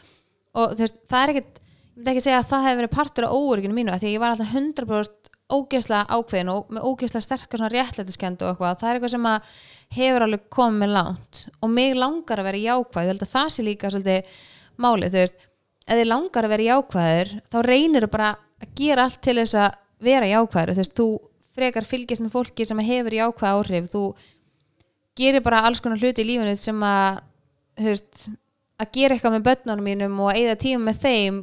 Og 0.61 0.77
þú 0.77 0.85
veist, 0.87 1.01
það 1.11 1.23
er 1.25 1.35
ekkert 1.35 1.60
ég 2.01 2.07
myndi 2.07 2.15
ekki 2.15 2.25
segja 2.25 2.41
að 2.41 2.49
það 2.49 2.67
hefði 2.67 2.81
verið 2.81 2.95
partur 2.97 3.27
á 3.29 3.37
óörginu 3.37 3.77
mínu 3.77 3.97
því 4.01 4.15
ég 4.15 4.23
var 4.23 4.33
alltaf 4.33 4.55
100% 4.57 5.31
ógeðslega 5.51 6.07
ákveðin 6.17 6.53
og 6.53 6.71
með 6.73 6.87
ógeðslega 6.87 7.27
sterkar 7.27 7.61
svona 7.61 7.73
réttlætiskend 7.75 8.45
og 8.45 8.53
eitthvað, 8.53 8.79
það 8.81 8.91
er 8.91 8.99
eitthvað 8.99 9.13
sem 9.15 9.29
hefur 9.99 10.25
alveg 10.27 10.47
komið 10.55 10.95
langt 10.95 11.43
og 11.59 11.73
mig 11.75 11.97
langar 11.99 12.41
að 12.41 12.49
vera 12.49 12.63
jákvæð, 12.63 13.11
ég 13.11 13.23
það 13.27 13.53
sé 13.53 13.67
líka 13.67 13.91
svolítið 13.91 14.35
málið, 14.81 15.11
þú 15.11 15.25
veist. 15.25 15.47
Ef 15.91 15.99
þið 15.99 16.09
langar 16.09 16.47
að 16.47 16.55
vera 16.55 16.69
jákvæður, 16.69 17.33
þá 17.51 17.59
reynir 17.67 18.09
bara 18.13 18.33
að 18.61 18.75
gera 18.79 19.07
allt 19.07 19.21
til 19.27 19.37
þess 19.41 19.59
að 19.59 19.79
vera 20.07 20.31
jákvæður, 20.31 20.75
þú 20.77 20.85
veist, 20.85 20.99
þú 21.01 21.09
frekar 21.51 21.89
fylgist 21.89 22.25
með 22.25 22.37
fólki 22.37 22.67
sem 22.69 22.85
hefur 22.87 23.17
jákvæð 23.19 23.57
áhrif. 23.59 23.89
Þú 23.91 24.05
gerir 25.19 25.45
bara 25.45 25.65
alls 25.67 25.83
konar 25.83 26.01
hluti 26.01 26.23
í 26.23 26.29
lífinu 26.31 26.55
sem 26.57 26.85
að 26.87 27.25
þú 27.81 27.89
veist, 27.91 28.29
að 28.81 28.93
gera 28.95 29.17
eitthvað 29.17 29.35
með 29.37 29.49
börnunum 29.49 29.89
mínum 29.91 30.21
og 30.23 30.37
eigða 30.37 30.61
tíma 30.63 30.87
með 30.87 31.03
þeim 31.03 31.41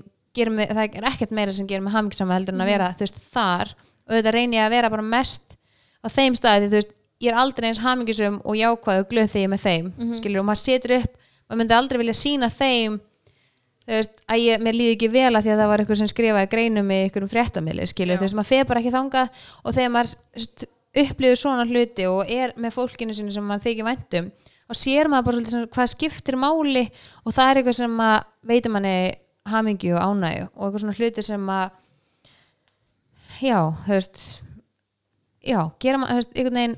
mig, 0.54 0.70
það 0.70 0.98
er 1.00 1.10
ekkert 1.12 1.34
meira 1.36 1.54
sem 1.56 1.68
gerir 1.68 1.84
mig 1.86 1.94
hamingisama 1.96 2.38
heldur 2.38 2.56
en 2.56 2.64
að 2.66 2.72
vera, 2.72 2.92
þú 2.98 3.06
veist, 3.06 3.20
þar. 3.34 3.74
Og 4.08 4.16
þetta 4.16 4.34
reyni 4.36 4.58
ég 4.60 4.68
að 4.68 4.76
vera 4.78 4.92
bara 4.94 5.06
mest 5.06 5.58
á 6.04 6.08
þeim 6.14 6.38
staði, 6.38 6.68
því 6.68 6.70
þú 6.70 6.80
veist, 6.82 6.96
ég 7.24 7.34
er 7.34 7.42
aldrei 7.42 7.68
eins 7.70 7.82
hamingisum 7.82 8.40
og 8.46 8.58
jákvæð 8.60 9.02
og 9.02 9.10
glöð 9.10 9.32
þegar 9.34 9.42
ég 9.42 9.48
er 9.48 9.54
með 9.54 9.64
þeim 9.66 9.92
skilur, 10.20 10.40
og 10.44 10.48
maður 10.48 10.62
setur 10.62 10.96
upp, 11.00 11.14
maður 11.48 11.62
myndi 11.64 11.78
aldrei 11.78 12.02
vilja 12.04 12.18
sína 12.20 12.50
þeim 12.54 13.00
veist, 13.88 14.22
að 14.28 14.44
ég, 14.44 14.62
mér 14.62 14.78
líði 14.78 14.96
ekki 14.98 15.10
vel 15.10 15.32
að 15.32 15.48
því 15.48 15.54
að 15.54 15.62
það 15.64 15.72
var 15.72 15.84
eitthvað 15.84 16.02
sem 16.02 16.12
skrifaði 16.12 16.52
greinum 16.52 16.92
í 16.92 17.00
einhverjum 17.08 17.32
fréttamili, 17.32 17.88
skilur, 17.90 18.20
þú 18.20 18.28
veist, 18.28 18.38
maður 18.38 18.52
fer 18.52 18.68
bara 18.70 18.84
ekki 18.84 18.94
þangað 18.94 19.46
og 19.64 19.78
þegar 19.78 19.94
maður 19.96 20.14
upplifir 20.98 21.40
svona 21.42 21.66
hluti 21.68 22.08
og 22.10 22.32
er 22.32 22.54
með 22.58 22.76
fólkinu 22.78 23.16
sinni 23.16 23.34
sem 23.34 23.46
maður 23.46 23.68
þykir 23.68 23.88
væntum 23.88 24.30
og 24.68 24.78
sér 24.78 25.10
maður 25.12 25.28
bara 25.28 25.40
svolítið 25.40 25.70
hvað 25.76 25.92
skiptir 25.94 26.38
máli 26.40 26.84
og 27.24 27.36
það 27.36 27.50
er 27.50 27.60
eitthvað 27.62 27.78
sem 27.80 28.02
að 28.04 28.18
veitir 28.52 28.74
manni 28.74 28.96
hamingju 29.52 29.96
og 29.96 30.04
ánægju 30.04 30.48
og 30.48 30.66
eitthvað 30.68 30.84
svona 30.84 30.98
hluti 30.98 31.26
sem 31.26 31.54
að 31.54 31.70
já, 33.42 33.60
þú 33.86 33.94
veist 33.94 34.26
já, 35.48 35.62
gera 35.80 36.02
maður, 36.02 36.12
þú 36.12 36.22
veist, 36.22 36.36
einhvern 36.38 36.60
veginn 36.62 36.78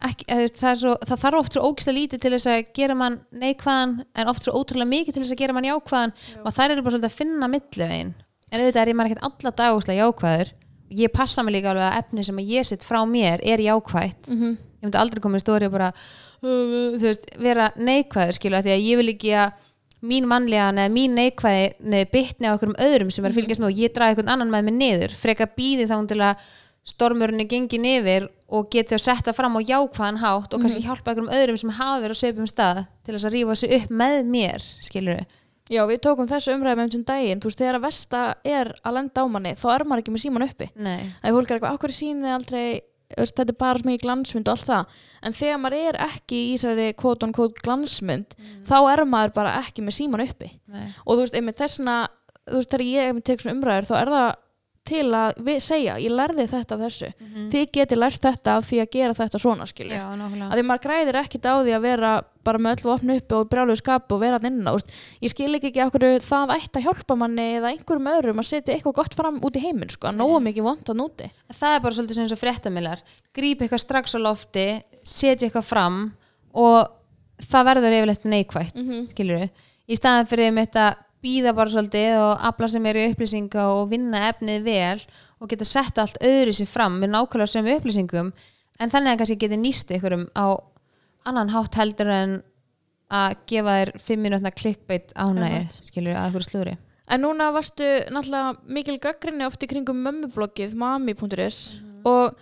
ekki, 0.00 0.26
þú 0.30 0.40
veist, 0.40 0.58
það, 0.60 0.70
er 0.70 0.80
svo, 0.80 0.94
það 1.10 1.22
þarf 1.24 1.40
oft 1.42 1.56
svo 1.56 1.66
ógislega 1.68 1.98
lítið 1.98 2.22
til 2.24 2.32
þess 2.36 2.50
að 2.50 2.72
gera 2.78 2.96
mann 2.96 3.20
neikvæðan 3.42 3.94
en 4.14 4.32
oft 4.32 4.46
svo 4.46 4.56
ótrúlega 4.56 4.92
mikið 4.94 5.16
til 5.16 5.24
þess 5.24 5.34
að 5.36 5.42
gera 5.42 5.56
mann 5.56 5.68
jákvæðan 5.68 6.14
og 6.40 6.54
það 6.56 6.64
er 6.64 6.82
bara 6.82 6.94
svolítið 6.94 7.10
að 7.10 7.18
finna 7.18 7.50
millivegin 7.52 8.14
en 8.50 8.62
auðvitað 8.64 8.82
er 8.82 8.90
ég 8.90 8.98
mann 8.98 9.10
ekkert 9.10 9.26
alla 9.28 9.52
dagúslega 9.60 10.06
jákvæður. 10.06 10.52
Ég 10.98 11.12
passa 11.14 11.44
mig 11.46 11.54
líka 11.54 11.70
alveg 11.70 11.86
að 11.86 11.98
efni 12.00 12.24
sem 12.26 12.40
ég 12.42 12.66
sitt 12.66 12.82
frá 12.86 12.98
mér 13.06 13.44
er 13.46 13.62
jákvætt. 13.62 14.26
Mhm. 14.30 14.56
ég 14.80 14.88
myndi 14.88 14.96
aldrei 14.96 15.20
koma 15.20 15.36
í 15.36 15.42
stóri 15.42 15.66
og 15.68 15.74
bara 15.74 15.90
uh, 15.92 16.96
þú 16.96 17.04
veist, 17.04 17.26
vera 17.36 17.66
neikvæður 17.76 18.38
skilu 18.38 18.56
af 18.56 18.64
því 18.64 18.72
að 18.72 18.86
ég 18.88 18.96
vil 18.96 19.12
ekki 19.12 19.34
að 19.36 19.66
mín 20.00 20.26
mannlega 20.30 20.70
eða 20.72 20.88
mín 20.92 21.16
neikvæði 21.18 22.04
bytni 22.12 22.48
á 22.48 22.52
einhverjum 22.54 22.78
öðrum 22.80 23.12
sem 23.12 23.24
er 23.24 23.32
að 23.34 23.40
fylgjast 23.40 23.62
með 23.62 23.70
og 23.70 23.80
ég 23.82 23.94
draði 23.96 24.14
einhvern 24.14 24.34
annan 24.34 24.52
með 24.52 24.68
mig 24.68 24.76
niður. 24.78 25.16
Frekar 25.20 25.50
býði 25.56 25.88
þá 25.90 25.96
til 26.08 26.20
að 26.24 26.44
stormurinn 26.90 27.42
er 27.44 27.50
gengin 27.50 27.84
yfir 27.86 28.30
og 28.50 28.70
geti 28.72 28.96
að 28.96 29.04
setja 29.04 29.34
fram 29.36 29.58
á 29.58 29.60
jákvæðan 29.60 30.22
hátt 30.22 30.54
og 30.56 30.62
kannski 30.62 30.80
hjálpa 30.86 31.12
einhverjum 31.12 31.34
öðrum 31.36 31.60
sem 31.60 31.74
hafa 31.76 32.00
verið 32.02 32.16
á 32.16 32.20
sveipum 32.22 32.48
stað 32.50 32.80
til 33.04 33.14
þess 33.14 33.28
að 33.28 33.36
rífa 33.36 33.56
sig 33.60 33.76
upp 33.76 33.92
með 34.00 34.16
mér 34.32 34.64
skilur 34.80 35.20
Já, 35.70 35.84
við 35.86 36.00
tókum 36.02 36.26
þessu 36.26 36.56
umræðum 36.56 36.88
um 36.98 37.02
daginn, 37.06 37.38
þú 37.38 37.46
veist, 37.46 37.60
þegar 37.60 37.76
að 37.78 37.84
versta 37.84 38.20
er 38.42 38.72
að 38.82 38.96
lenda 38.96 39.22
á 39.22 39.26
manni, 39.30 39.52
þá 39.54 39.66
er 39.70 39.84
maður 39.86 40.00
ekki 40.02 40.14
með 40.16 40.22
síman 40.24 40.44
uppi. 40.48 40.66
Nei, 40.74 41.04
Það 41.20 41.28
er 41.28 41.36
fólk 41.36 41.52
er 41.52 41.56
eitthvað, 41.56 41.76
okkur 41.78 41.94
sýnið 41.94 42.32
aldrei, 42.34 42.64
þú 43.12 43.20
veist, 43.20 43.36
þetta 43.38 43.54
er 43.54 43.58
bara 43.60 43.78
svo 43.78 43.86
mikið 43.86 44.02
glansmynd 44.02 44.50
og 44.50 44.56
allt 44.56 44.66
það. 44.66 44.96
En 45.22 45.32
þegar 45.36 45.58
maður 45.60 45.88
er 45.90 45.98
ekki 46.06 46.38
í 46.48 46.52
þessari 46.56 46.86
quote 46.96 47.26
glansmynd, 47.60 48.36
þá 48.64 48.76
er 48.92 49.04
maður 49.04 49.34
bara 49.36 49.56
ekki 49.60 49.82
með 49.84 49.98
síman 49.98 50.24
uppi. 50.24 50.48
nei, 50.72 50.86
Og 51.06 51.16
þú 51.16 51.20
veist, 51.24 51.34
einmitt 51.36 51.58
þessna, 51.60 51.96
þú 52.48 52.56
veist, 52.60 52.70
þegar 52.70 52.86
ég 52.88 53.20
tek 53.24 53.40
svona 53.42 53.56
umræður, 53.58 53.88
þá 53.90 53.96
er 54.00 54.12
það 54.14 54.30
til 54.90 55.06
að 55.14 55.40
segja, 55.62 55.94
ég 56.02 56.12
lærði 56.12 56.48
þetta 56.50 56.76
þessu. 56.80 57.12
Þið 57.52 57.70
geti 57.78 57.98
lært 57.98 58.26
þetta 58.26 58.56
af 58.58 58.66
því 58.68 58.82
að 58.82 58.90
gera 58.98 59.16
þetta 59.20 59.40
svona, 59.42 59.66
skilju. 59.70 59.94
að 60.50 60.58
því 60.58 60.66
maður 60.70 60.84
græðir 60.88 61.20
ekkit 61.22 61.46
á 61.46 61.54
því 61.62 61.76
að 61.78 61.86
vera 61.86 62.12
bara 62.44 62.58
með 62.58 62.78
öllu 62.80 62.92
opnu 62.94 63.16
uppi 63.20 63.36
og 63.36 63.48
brjálu 63.52 63.74
skap 63.76 64.12
og 64.14 64.20
vera 64.22 64.38
hann 64.40 64.48
inn 64.48 64.64
á, 64.64 64.72
þú 64.72 64.78
veist. 64.78 64.92
ég 65.20 65.32
skil 65.32 65.54
ekki 65.58 65.68
ekki 65.70 65.82
okkur 65.84 66.04
það 66.24 66.52
ætti 66.56 66.80
að 66.80 66.86
hjálpa 66.86 67.16
manni 67.20 67.44
eða 67.58 67.72
einhverjum 67.74 68.08
öðrum 68.14 68.40
að 68.40 68.48
setja 68.48 68.74
eitthvað 68.74 68.96
gott 68.96 69.16
fram 69.18 69.40
út 69.44 69.58
í 69.58 69.64
heiminn 69.64 69.92
sko, 69.92 70.08
að 70.08 70.16
nógu 70.22 70.38
mikið 70.46 70.64
vond 70.64 70.88
að 70.88 71.00
núti 71.02 71.28
það 71.52 71.74
er 71.74 71.84
bara 71.84 71.98
svolítið 71.98 72.16
sem 72.16 72.24
eins 72.24 72.32
og 72.32 72.40
fréttamilar 72.40 73.02
grípa 73.36 73.66
eitthvað 73.66 73.84
strax 73.84 74.16
á 74.16 74.18
lofti 74.24 74.66
setja 75.04 75.50
eitthvað 75.50 75.68
fram 75.68 76.00
og 76.56 76.80
það 77.50 77.68
verður 77.70 77.98
yfirleitt 77.98 78.24
neikvætt 78.32 78.80
mm 78.80 79.06
skilur 79.12 79.44
í 79.90 80.00
staðan 80.00 80.30
fyrir 80.30 80.56
mitt 80.56 80.80
að 80.80 80.96
býða 81.24 81.54
bara 81.56 81.72
svolítið 81.72 82.18
og 82.20 82.46
afla 82.50 82.68
sem 82.72 82.86
eru 82.90 83.06
upplýsinga 83.10 83.66
og 83.74 83.90
vinna 83.92 84.26
efnið 84.30 84.66
vel 84.66 85.00
og 85.40 85.50
geta 85.50 85.68
sett 85.68 85.98
allt 86.00 86.20
öðru 86.24 86.54
sér 86.56 86.70
fram 86.70 87.00
með 87.00 87.14
nákvæmlega 87.14 87.54
sömu 87.54 87.76
upplýsingum. 87.78 88.34
En 88.80 88.92
þannig 88.92 89.14
að 89.14 89.22
kannski 89.22 89.40
geti 89.42 89.60
nýst 89.60 89.92
einhverjum 89.92 90.28
á 90.32 90.56
annan 91.28 91.52
hátt 91.52 91.76
heldur 91.76 92.12
en 92.14 92.38
að 93.10 93.40
gefa 93.50 93.74
þér 93.80 93.90
fimm 94.06 94.22
minútna 94.24 94.52
clickbait 94.54 95.12
ánægi 95.18 95.88
skilur 95.90 96.14
að 96.14 96.28
einhverju 96.28 96.48
slúri 96.48 96.76
en 97.10 97.24
núna 97.24 97.50
varstu 97.54 97.86
náttúrulega 98.14 98.54
mikil 98.70 98.96
gaggrinni 99.02 99.46
oft 99.48 99.62
í 99.64 99.68
kringum 99.70 99.98
mömmubloggið 100.04 100.76
mami.is 100.78 101.60
og 102.06 102.36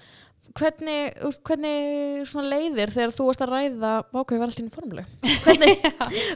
hvernig, 0.58 1.14
hvernig 1.46 2.26
svona 2.28 2.52
leiðir 2.52 2.92
þegar 2.92 3.14
þú 3.16 3.28
varst 3.30 3.44
að 3.44 3.54
ræða 3.54 3.94
vákvæði 4.12 4.42
var 4.42 4.52
alltaf 4.52 4.66
í 4.66 4.74
formuleg 4.76 5.08
hvernig, 5.46 5.88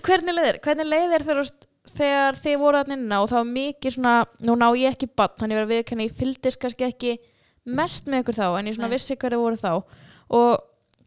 hvernig 0.07 0.38
leiðir, 0.38 0.61
hvernig 0.64 0.88
leiðir 0.88 1.26
þegar, 1.26 1.28
þú 1.28 1.38
veist, 1.43 1.68
þegar 1.97 2.38
þið 2.40 2.59
voru 2.62 2.80
að 2.80 2.93
inna 2.97 3.20
og 3.22 3.30
það 3.30 3.40
var 3.40 3.53
mikið 3.53 3.97
svona, 3.97 4.16
nú 4.40 4.57
ná 4.59 4.66
ég 4.78 4.95
ekki 4.95 5.09
bann, 5.16 5.36
þannig 5.40 5.62
að 5.62 5.72
við 5.72 5.84
kanni, 5.88 6.09
ég 6.09 6.18
fylgdist 6.18 6.61
kannski 6.62 6.88
ekki 6.88 7.14
mest 7.78 8.11
með 8.11 8.24
ykkur 8.24 8.38
þá, 8.38 8.47
en 8.59 8.68
ég 8.70 8.76
svona 8.76 8.90
Nei. 8.90 8.97
vissi 8.97 9.16
hverju 9.16 9.40
voru 9.43 9.61
þá 9.61 9.72
og 10.32 10.53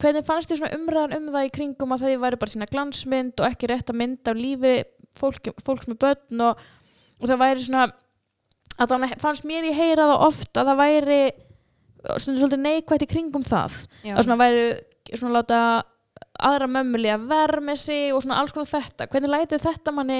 hvernig 0.01 0.27
fannst 0.27 0.51
þið 0.51 0.61
svona 0.61 0.77
umræðan 0.77 1.17
um 1.17 1.29
það 1.33 1.47
í 1.47 1.53
kringum 1.55 1.95
að 1.95 2.05
það 2.05 2.23
væri 2.25 2.39
bara 2.41 2.53
sína 2.53 2.69
glansmynd 2.71 3.41
og 3.41 3.47
ekki 3.49 3.69
rétt 3.71 3.91
að 3.91 3.99
mynda 4.01 4.33
af 4.33 4.39
lífi 4.39 4.75
fólk, 5.19 5.51
fólks 5.65 5.89
með 5.89 5.99
börn 6.03 6.45
og, 6.49 6.63
og 7.19 7.29
það 7.31 7.41
væri 7.41 7.65
svona 7.65 7.85
að 8.75 8.91
það 8.91 9.17
fannst 9.23 9.47
mér 9.47 9.69
ég 9.69 9.79
heyra 9.79 10.07
það 10.11 10.25
oft 10.27 10.59
að 10.59 10.71
það 10.71 10.81
væri 10.81 11.19
stundur 12.19 12.41
svolítið 12.43 12.63
neikvætt 12.63 13.05
í 13.05 13.09
kringum 13.09 13.45
það 13.45 13.77
Já. 14.03 14.15
að 14.15 14.25
svona 14.27 14.39
væri 14.41 14.65
svona 15.15 15.37
láta 15.37 15.59
aðra 16.45 16.67
mömmuli 16.69 17.11
að 17.13 17.29
vera 17.29 17.61
með 17.63 17.79
sig 17.85 18.11
og 18.13 18.23
svona 18.23 18.41
alls 18.41 18.53
konar 18.55 18.71
þetta 18.71 19.07
hvernig 19.11 19.31
lætið 19.31 19.63
þetta 19.63 19.93
manni 19.95 20.19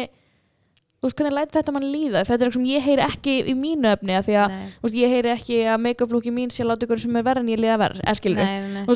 þú 1.00 1.08
veist, 1.08 1.18
hvernig 1.20 1.36
lætið 1.36 1.58
þetta 1.60 1.74
manni 1.76 1.92
líða? 1.92 2.24
Þetta 2.26 2.36
er 2.36 2.48
eitthvað 2.48 2.58
sem 2.58 2.70
ég 2.72 2.86
heyri 2.86 3.06
ekki 3.06 3.36
í 3.52 3.56
mínu 3.60 3.92
efni 3.92 4.16
af 4.18 4.26
því 4.26 4.38
að 4.42 4.56
veist, 4.84 4.98
ég 4.98 5.14
heyri 5.16 5.32
ekki 5.34 5.60
að 5.70 5.80
make-up 5.86 6.16
looki 6.16 6.34
mín 6.34 6.54
sé 6.54 6.64
að 6.64 6.72
láta 6.72 6.88
ykkur 6.88 7.04
sem 7.04 7.20
er 7.20 7.26
verð 7.28 7.44
en 7.44 7.52
ég 7.52 7.62
líða 7.62 7.78
verð 7.84 8.02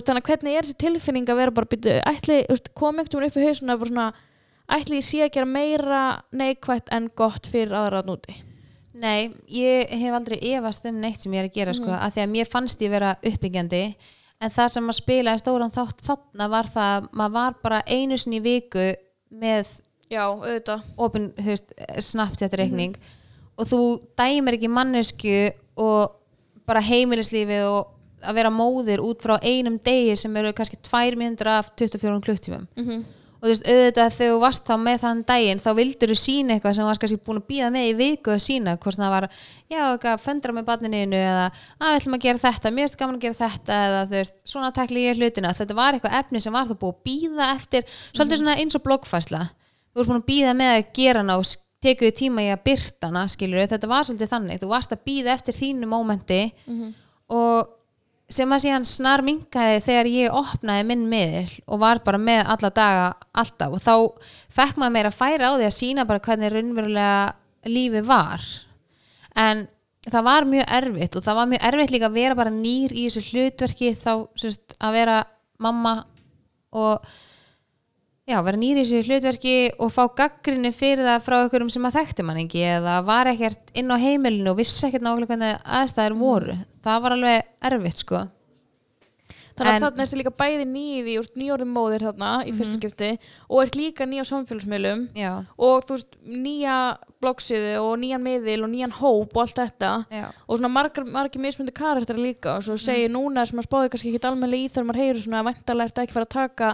þannig 0.10 0.24
að 0.24 0.30
hvernig 0.32 0.58
er 0.58 0.68
þessi 0.68 0.80
tilfinning 0.86 1.30
að 1.30 1.42
vera 1.44 1.56
bara 1.60 1.72
byttu, 1.74 1.96
ætli, 2.10 2.42
kom 2.74 3.02
einhvern 3.02 3.26
veginn 3.26 3.30
upp 3.30 3.40
í 3.40 3.48
hausuna 3.48 3.78
svona, 3.84 4.08
ætli 4.80 5.02
ég 5.02 5.08
sé 5.10 5.24
að 5.26 5.34
gera 5.38 5.50
meira 5.50 6.04
neikvætt 6.32 6.94
en 6.96 7.10
gott 7.16 7.50
fyrir 7.52 7.76
aðra 7.78 8.04
að 8.04 8.14
núti 8.14 8.40
Nei, 9.00 9.30
ég 9.48 9.92
hef 10.02 10.16
aldrei 10.18 10.40
efast 10.56 10.88
um 10.90 10.98
neitt 11.00 11.22
sem 11.22 11.32
ég 11.32 11.46
er 11.46 11.48
að 11.48 11.56
gera 11.56 11.76
sko, 11.78 11.92
af 11.94 12.16
því 12.16 12.24
að 12.26 12.32
mér 12.34 12.50
fannst 12.50 12.82
ég 12.84 12.92
vera 12.92 13.14
uppbyggjandi 13.22 13.84
en 14.40 14.52
það 14.56 14.72
sem 14.74 14.90
að 14.92 14.98
spila 14.98 15.36
í 15.36 15.40
stóran 15.40 15.72
þátt 15.76 16.04
þarna 16.04 16.48
var 16.52 16.68
það 16.74 16.96
að 16.98 17.08
maður 17.22 17.36
var 17.38 17.56
bara 17.64 17.80
einu 17.88 18.18
sinni 18.20 18.40
í 18.40 18.44
viku 18.44 18.88
með 19.30 19.72
já, 20.10 20.24
auðvitað. 20.26 20.88
Opin, 20.98 21.30
þú 21.38 21.54
veist, 21.54 21.76
Snapchat 22.10 22.58
reikning. 22.60 22.98
Og 23.60 23.70
þú 23.70 23.82
dæmir 24.20 24.58
ekki 24.58 24.72
mannesku 24.72 25.38
og 25.80 26.18
bara 26.70 26.84
heimilislífið 26.86 27.70
og 27.70 27.96
að 28.20 28.36
vera 28.36 28.52
móðir 28.52 29.02
út 29.04 29.22
frá 29.24 29.38
einum 29.40 29.80
degi 29.84 30.18
sem 30.20 30.36
eru 30.36 30.52
kannski 30.56 30.80
tvær 30.84 31.16
mínútur 31.20 31.48
af 31.54 31.72
24 31.80 32.20
klukktímum 32.26 32.68
mm 32.76 33.06
og 33.40 33.48
þú 33.48 33.52
veist, 33.54 33.68
auðvitað 33.72 34.16
þegar 34.18 34.34
þú 34.34 34.40
varst 34.44 34.66
þá 34.68 34.74
með 34.84 34.98
þann 35.04 35.20
daginn 35.28 35.62
þá 35.64 35.70
vildur 35.78 36.12
þú 36.12 36.18
sína 36.20 36.56
eitthvað 36.56 36.74
sem 36.76 36.84
þú 36.84 36.90
varst 36.90 37.04
kannski 37.04 37.20
búin 37.24 37.40
að 37.40 37.46
býða 37.48 37.70
með 37.72 37.86
í 37.88 37.94
viku 38.00 38.34
að 38.34 38.42
sína 38.44 38.74
hvort 38.84 39.00
það 39.00 39.14
var, 39.14 39.28
já, 39.72 39.80
eitthvað 39.86 40.24
föndra 40.26 40.56
með 40.56 40.66
barninu 40.68 41.00
eða, 41.20 41.46
að 41.80 41.94
við 41.94 42.00
ætlum 42.02 42.18
að 42.18 42.26
gera 42.26 42.44
þetta 42.44 42.74
mér 42.76 42.90
erst 42.90 43.00
gaman 43.00 43.16
að 43.16 43.24
gera 43.24 43.38
þetta 43.40 43.78
eða 43.86 44.02
þú 44.10 44.18
veist 44.18 44.44
svona 44.44 44.72
tekli 44.76 45.06
ég 45.06 45.22
hlutina, 45.22 45.54
þetta 45.56 45.78
var 45.80 45.96
eitthvað 45.96 46.18
efni 46.20 46.44
sem 46.44 46.58
var 46.60 46.68
þá 46.68 46.76
búið 46.84 46.98
að 46.98 47.08
býða 47.08 47.50
eftir, 47.56 47.88
svolítið 48.12 48.42
svona 48.42 48.58
eins 48.60 48.76
og 48.76 48.86
bloggfæsla, 48.90 49.42
þú 49.94 50.00
varst 50.00 50.12
búin 50.12 50.22
að 50.22 50.30
býða 50.30 50.54
með 50.60 50.76
að 50.76 50.94
gera 51.00 51.24
hana 51.24 51.40
og 51.40 51.50
tekuðu 51.80 52.16
tíma 52.20 52.44
í 52.44 52.52
að 52.54 52.64
byrta 52.68 53.10
hana, 53.10 53.26
skilur 53.32 53.68
þetta 53.72 53.88
var 53.88 54.08
svolítið 54.08 54.32
þannig, 54.34 54.62
þú 54.62 54.72
varst 54.74 54.96
að 54.96 55.04
býða 55.08 55.36
eftir 55.38 55.56
þínu 55.56 55.90
mómenti 55.90 56.42
og 57.30 57.76
sem 58.30 58.52
að 58.54 58.62
síðan 58.62 58.86
snar 58.86 59.24
minkaði 59.26 59.82
þegar 59.82 60.10
ég 60.14 60.36
opnaði 60.38 60.86
minn 60.86 61.08
miðil 61.10 61.54
og 61.66 61.80
var 61.82 62.02
bara 62.06 62.20
með 62.22 62.44
alla 62.54 62.70
daga 62.70 63.08
alltaf 63.34 63.74
og 63.74 63.82
þá 63.82 63.96
fekk 64.54 64.78
maður 64.78 64.94
meira 64.94 65.10
að 65.10 65.18
færa 65.18 65.50
á 65.50 65.54
því 65.58 65.66
að 65.66 65.78
sína 65.80 66.06
bara 66.06 66.24
hvernig 66.28 66.54
raunverulega 66.54 67.34
lífið 67.66 68.06
var. 68.06 68.46
En 69.36 69.66
það 70.06 70.28
var 70.30 70.48
mjög 70.50 70.70
erfitt 70.78 71.18
og 71.18 71.26
það 71.26 71.40
var 71.40 71.50
mjög 71.54 71.66
erfitt 71.72 71.96
líka 71.96 72.10
að 72.10 72.20
vera 72.20 72.38
bara 72.38 72.54
nýr 72.54 72.94
í 72.94 73.08
þessu 73.08 73.26
hlutverki 73.32 73.92
þá 73.98 74.14
sérst, 74.38 74.78
að 74.78 74.96
vera 75.00 75.18
mamma 75.58 75.96
og 76.78 77.10
já, 78.30 78.38
vera 78.46 78.60
nýr 78.60 78.80
í 78.80 78.86
þessu 78.86 79.04
hlutverki 79.08 79.54
og 79.82 79.94
fá 79.94 80.04
gaggrinni 80.22 80.72
fyrir 80.76 81.08
það 81.08 81.24
frá 81.26 81.38
einhverjum 81.42 81.72
sem 81.74 81.88
að 81.90 82.00
þekkti 82.00 82.26
mann 82.28 82.42
ekki 82.44 82.66
eða 82.78 82.98
var 83.08 83.30
ekkert 83.32 83.72
inn 83.78 83.90
á 83.90 83.98
heimilinu 83.98 84.54
og 84.54 84.60
vissi 84.60 84.86
ekkert 84.88 85.06
nákvæmlega 85.06 85.32
hvernig 85.34 85.72
aðstæður 85.80 86.20
voru. 86.20 86.60
Það 86.86 87.06
var 87.06 87.16
alveg 87.16 87.48
erfitt 87.70 88.04
sko. 88.04 88.28
Þannig 89.60 89.74
að 89.74 89.84
þarna 89.84 90.04
ertu 90.06 90.18
líka 90.20 90.32
bæði 90.40 90.66
nýði 90.70 91.14
úr 91.20 91.26
nýjórðum 91.36 91.72
móðir 91.76 92.06
þarna 92.08 92.30
í 92.48 92.54
fyrsta 92.56 92.78
skipti 92.78 93.10
og 93.50 93.64
ert 93.66 93.76
líka 93.76 94.06
nýja 94.08 94.24
á 94.24 94.30
samfélagsmiðlum 94.30 95.02
já, 95.20 95.32
og 95.60 95.84
þú 95.84 95.98
veist, 95.98 96.16
nýja 96.24 96.76
bloggsíðu 97.20 97.74
og 97.82 97.98
nýjan 98.00 98.24
miðil 98.24 98.62
og 98.64 98.72
nýjan 98.72 98.96
hóp 99.02 99.36
og 99.36 99.42
allt 99.44 99.60
þetta. 99.60 99.90
Já, 100.16 100.30
og 100.32 100.62
svona 100.62 100.72
margar, 100.72 101.10
margir 101.12 101.44
mismundi 101.44 101.76
karakter 101.76 102.22
líka 102.22 102.56
og 102.56 102.64
svo 102.70 102.78
segir 102.80 103.12
núna 103.12 103.44
sem 103.50 103.60
að 103.60 103.68
spáði 103.68 103.92
kannski 103.92 104.14
ekki 104.14 104.32
almennilega 104.32 104.70
í 104.70 104.72
þegar 104.72 104.88
maður 104.88 105.04
heyrir 105.04 105.22
svona 105.26 105.44
að 105.44 105.52
væntalega 105.52 105.92
ertu 105.92 106.06
ekki 106.06 106.16
fara 106.16 106.30
að 106.30 106.36
taka 106.38 106.72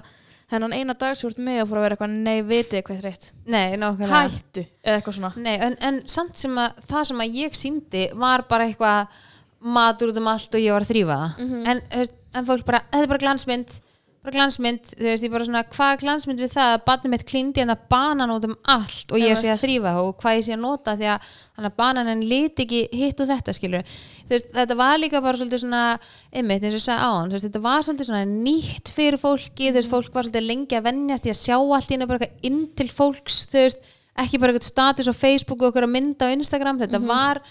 hennan 0.53 0.73
eina 0.75 0.93
dag 0.93 1.15
sem 1.15 1.25
þú 1.25 1.31
ert 1.31 1.43
með 1.47 1.61
og 1.61 1.69
fór 1.69 1.79
að 1.79 1.85
vera 1.85 1.97
eitthvað 1.97 2.17
nei, 2.25 2.35
vitið 2.45 2.83
hvað 2.85 2.99
þreitt 3.01 3.29
nei, 3.45 3.77
nákvæmlega. 3.81 4.19
Hættu, 4.25 4.65
eða 4.85 4.99
eitthvað 4.99 5.17
svona. 5.17 5.31
Nei, 5.41 5.55
en, 5.67 5.77
en 5.89 6.01
samt 6.11 6.41
sem 6.41 6.59
að 6.61 6.83
það 6.91 7.07
sem 7.09 7.23
að 7.25 7.39
ég 7.41 7.57
síndi 7.57 8.03
var 8.25 8.45
bara 8.49 8.67
eitthvað 8.69 9.17
matur 9.65 10.11
út 10.13 10.21
um 10.21 10.29
allt 10.29 10.57
og 10.57 10.61
ég 10.61 10.75
var 10.75 10.85
að 10.85 10.91
þrýfa 10.93 11.17
það. 11.23 11.43
En, 11.71 11.81
þú 11.89 12.03
veist, 12.03 12.17
en 12.35 12.47
fólk 12.51 12.65
bara, 12.67 12.83
þetta 12.91 13.05
er 13.07 13.11
bara 13.13 13.23
glansmynd 13.25 13.77
bara 14.25 14.35
glansmynd, 14.35 14.91
þú 14.91 15.05
veist, 15.07 15.25
ég 15.25 15.31
bara 15.33 15.45
svona 15.47 15.61
hvað 15.71 15.93
glansmynd 16.01 16.41
við 16.43 16.51
það 16.55 16.71
að 16.73 16.83
barnið 16.87 17.11
mitt 17.13 17.23
klindi 17.29 17.63
en 17.63 17.73
að 17.73 17.83
banan 17.93 18.33
út 18.33 18.47
um 18.47 18.55
allt 18.73 19.13
og 19.13 19.21
ég 19.21 19.37
sé 19.39 19.51
að 19.53 19.61
þrýfa 19.63 19.93
og 20.01 20.09
hvað 20.21 20.37
ég 20.39 20.45
sé 20.47 20.55
að 20.55 20.63
nota 20.63 20.95
því 20.99 21.09
að 21.13 21.27
þannig 21.55 21.69
að 21.69 21.77
bananin 21.81 22.23
lit 22.29 22.63
ekki 22.65 22.81
hitt 22.99 23.21
og 23.23 23.29
þetta 23.31 23.55
skilur 23.55 23.91
þú 23.91 24.33
veist, 24.33 24.49
þetta 24.57 24.79
var 24.81 24.97
líka 25.01 25.21
bara 25.25 25.41
svolítið 25.41 25.63
svona 25.63 25.83
einmitt 26.31 26.65
eins 26.65 26.73
og 26.73 26.79
ég 26.79 26.85
sagði 26.87 27.11
án, 27.11 27.29
þú 27.29 27.37
veist, 27.37 27.47
þetta 27.49 27.63
var 27.67 27.85
svolítið 27.87 28.09
svona 28.09 28.25
nýtt 28.31 28.91
fyrir 28.95 29.21
fólki, 29.21 29.69
þú 29.69 29.77
veist, 29.79 29.93
fólk 29.93 30.17
var 30.17 30.27
svolítið 30.27 30.49
lengi 30.49 30.79
að 30.79 30.89
vennjast 30.89 31.29
í 31.29 31.35
að 31.35 31.39
sjá 31.43 31.55
allt 31.59 31.93
í 31.93 31.95
einu 31.95 32.09
bara 32.09 32.25
eitthvað 32.25 32.49
inn 32.51 32.65
til 32.75 32.89
fólks, 32.91 33.39
þú 33.53 33.63
veist 33.63 33.93
ekki 34.25 34.41
bara 34.41 34.53
eitthvað 34.55 34.69
status 34.71 35.11
á 35.11 35.13
Facebook 35.15 35.63
og 35.63 35.71
eitthvað 35.71 35.91
mynda 35.91 36.29
á 36.31 36.35
Instagram, 36.35 36.81
þetta 36.83 37.01
var 37.03 37.41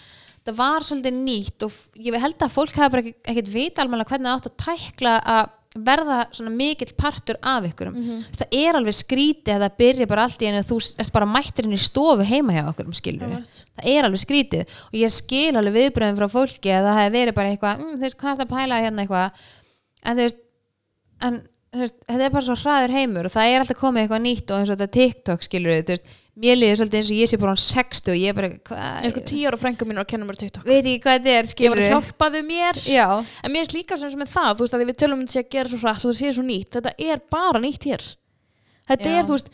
þetta 0.45 0.57
var 0.59 0.85
svolítið 0.85 1.21
nýtt 1.25 1.65
og 1.65 1.77
ég 2.05 2.17
held 2.21 2.43
að 2.45 2.53
fólk 2.53 2.77
hafa 2.77 2.93
bara 2.93 3.13
ekkert 3.25 3.49
vita 3.49 3.81
alveg 3.81 4.11
hvernig 4.11 4.29
það 4.29 4.35
átt 4.37 4.49
að 4.51 4.59
tækla 4.61 5.15
að 5.35 5.53
verða 5.75 6.21
svona 6.31 6.53
mikill 6.55 6.93
partur 6.95 7.39
af 7.43 7.65
ykkurum. 7.67 7.97
Það 8.37 8.57
er 8.61 8.79
alveg 8.79 8.95
skrítið 8.95 9.57
að 9.57 9.65
það 9.65 9.79
byrja 9.83 10.07
bara 10.11 10.27
allt 10.29 10.43
í 10.45 10.51
einu 10.51 10.61
þú 10.63 10.79
ert 11.03 11.15
bara 11.17 11.27
mættur 11.27 11.67
inn 11.67 11.75
í 11.75 11.81
stofu 11.83 12.27
heima 12.29 12.55
hjá 12.55 12.63
okkurum 12.69 12.95
skilur 12.95 13.33
það 13.43 13.89
er 13.91 14.07
alveg 14.07 14.23
skrítið. 14.23 14.77
Og 14.93 15.01
ég 15.01 15.15
skil 15.15 15.57
alveg 15.59 15.75
viðbröðum 15.79 16.21
frá 16.21 16.29
fólki 16.31 16.71
að 16.71 16.87
það 16.87 17.01
hefði 17.01 17.19
verið 17.19 17.39
bara 17.41 17.51
eitthvað 17.51 17.83
mm, 17.83 17.97
þú 17.97 18.07
veist 18.07 18.21
hvað 18.21 18.31
er 18.31 18.39
það 18.39 18.47
að 18.47 18.55
pæla 18.55 18.81
hérna 18.85 19.05
eitthvað? 19.05 19.45
En 20.05 20.19
þú 20.19 20.29
veist, 20.29 20.41
en, 21.27 21.41
þetta 21.75 22.23
er 22.29 22.37
bara 22.37 22.47
svo 22.47 22.59
hraður 22.61 22.95
heimur 22.95 23.27
og 23.27 23.35
það 23.35 23.51
er 23.51 23.65
alltaf 23.65 23.81
komið 23.81 24.05
eitthvað 24.05 24.25
nýtt 24.29 24.53
og 24.53 24.61
eins 24.61 24.71
og 24.71 24.79
þetta 24.79 24.95
TikTok 25.01 25.47
skilur 25.49 25.81
þú 25.81 25.97
veist, 25.97 26.15
mér 26.35 26.59
líður 26.59 26.81
svolítið 26.81 26.99
eins 26.99 27.11
og 27.13 27.19
ég 27.21 27.31
sé 27.31 27.39
bara 27.39 27.53
hann 27.55 27.63
60 27.63 28.11
og 28.11 28.19
ég 28.19 28.33
er 28.33 28.37
bara, 28.39 28.49
ég 28.51 29.07
er 29.07 29.13
sko 29.13 29.21
hvað 29.21 29.29
tíu 29.31 29.47
ára 29.47 29.61
frænka 29.61 29.87
mín 29.87 30.01
að 30.03 30.09
kenna 30.11 30.27
mér 30.27 30.39
TikTok. 30.41 30.67
Veit 30.67 30.81
ekki 30.83 31.05
hvað 31.05 31.21
þetta 31.21 31.35
er 31.35 31.47
ég 31.47 31.53
skilur 31.53 31.75
var 31.77 31.85
að 31.85 31.95
hjálpaðu 31.95 32.43
mér. 32.49 32.81
Já, 32.91 33.07
en 33.23 33.55
mér 33.55 33.69
er 33.69 33.77
líka 33.77 33.99
sem 34.01 34.19
með 34.19 34.33
það, 34.35 34.51
þú 34.59 34.67
veist 34.67 34.77
að 34.77 34.85
við 34.85 34.99
tölum 35.05 35.23
um 35.23 35.29
þetta 35.31 35.45
að 35.45 35.55
gera 35.55 35.71
svo 35.71 35.81
hratt 35.85 36.03
og 36.03 36.11
það 36.11 36.19
sé 36.19 36.33
svo 36.35 36.47
nýtt, 36.49 36.71
þetta 36.75 36.95
er 37.07 37.23
bara 37.31 37.63
nýtt 37.63 37.87
hér. 37.91 38.07
Þetta 38.85 39.09
Já. 39.09 39.15
er, 39.17 39.25
þú 39.25 39.37
veist, 39.39 39.47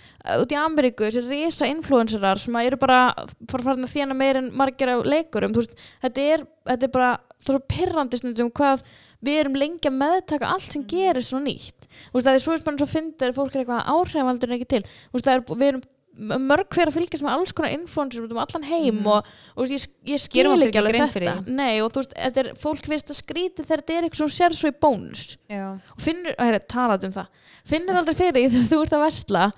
út 0.42 0.54
í 0.54 0.56
Ameríku 0.58 1.06
þessi 1.06 1.20
risa 1.28 1.68
influencerar 1.70 2.40
sem 2.42 2.56
að 2.58 2.70
eru 2.70 2.78
bara 2.82 2.98
fara 3.46 3.66
farin 3.68 3.86
að 3.86 3.92
þjána 3.92 4.16
meir 4.18 4.40
en 4.40 4.48
margir 4.58 4.90
af 4.90 5.04
leikurum, 5.06 5.54
þú 5.54 5.62
veist, 5.62 5.76
þetta 6.02 6.24
er, 6.32 6.42
þetta 6.72 6.88
er 6.88 6.92
bara 6.96 7.12
það 7.38 7.52
er 7.52 7.60
svo 7.60 7.62
pirrandi 7.76 8.18
stundum 8.18 8.50
hvað 8.50 8.82
við 9.22 9.38
erum 9.44 9.60
lengi 9.60 9.86
að 9.86 10.00
meðtaka 10.00 10.50
allt 10.50 10.66
sem 10.66 10.82
gerir 10.90 11.22
svo 11.22 11.38
nýtt, 11.44 11.86
þú 12.08 12.18
veist, 12.18 12.26
það 12.26 12.34
er 12.34 12.42
svo 12.42 12.56
eins 12.56 12.82
og 12.82 12.90
finnir 12.90 13.36
fólk 13.36 13.54
er 13.54 13.62
eitthvað 13.62 13.94
áhrifaldur 13.94 14.50
en 14.50 14.58
ekki 14.58 14.70
til. 14.74 14.82
Þú 14.82 15.20
veist, 15.20 15.28
það 15.28 15.36
er, 15.36 15.46
við 15.52 15.68
erum 15.68 15.86
mörg 16.18 16.68
hver 16.74 16.90
að 16.90 16.96
fylgjast 16.98 17.24
með 17.24 17.36
alls 17.36 17.52
konar 17.56 17.74
influencer 17.74 18.26
um 18.26 18.40
allan 18.42 18.66
heim 18.66 19.00
og, 19.08 19.28
og 19.54 19.64
veist, 19.70 19.88
ég, 20.02 20.10
ég 20.16 20.22
skil 20.22 20.46
ekki 20.50 20.80
alveg 20.80 20.98
þetta. 21.14 21.36
nei 21.46 21.80
og 21.80 21.92
þú 21.94 22.02
veist, 22.02 22.14
þetta 22.16 22.42
er, 22.42 22.52
fólk 22.60 22.90
finnst 22.90 23.12
að 23.14 23.20
skríti 23.20 23.64
þegar 23.64 23.82
þetta 23.84 23.96
er 23.96 24.08
eitthvað 24.08 24.22
sem 24.24 24.34
sér 24.36 24.58
svo 24.58 24.72
í 24.72 24.76
bónus. 24.84 25.24
Og 25.50 26.04
finnur, 26.04 26.34
og 26.36 26.44
hérna, 26.44 26.62
talað 26.74 27.08
um 27.08 27.16
það. 27.16 27.50
Finnur 27.70 28.00
aldrei 28.02 28.18
fyrir 28.18 28.36
því 28.36 28.46
þegar 28.56 28.70
þú 28.72 28.80
ert 28.84 28.96
að 28.98 29.04
versla 29.06 29.50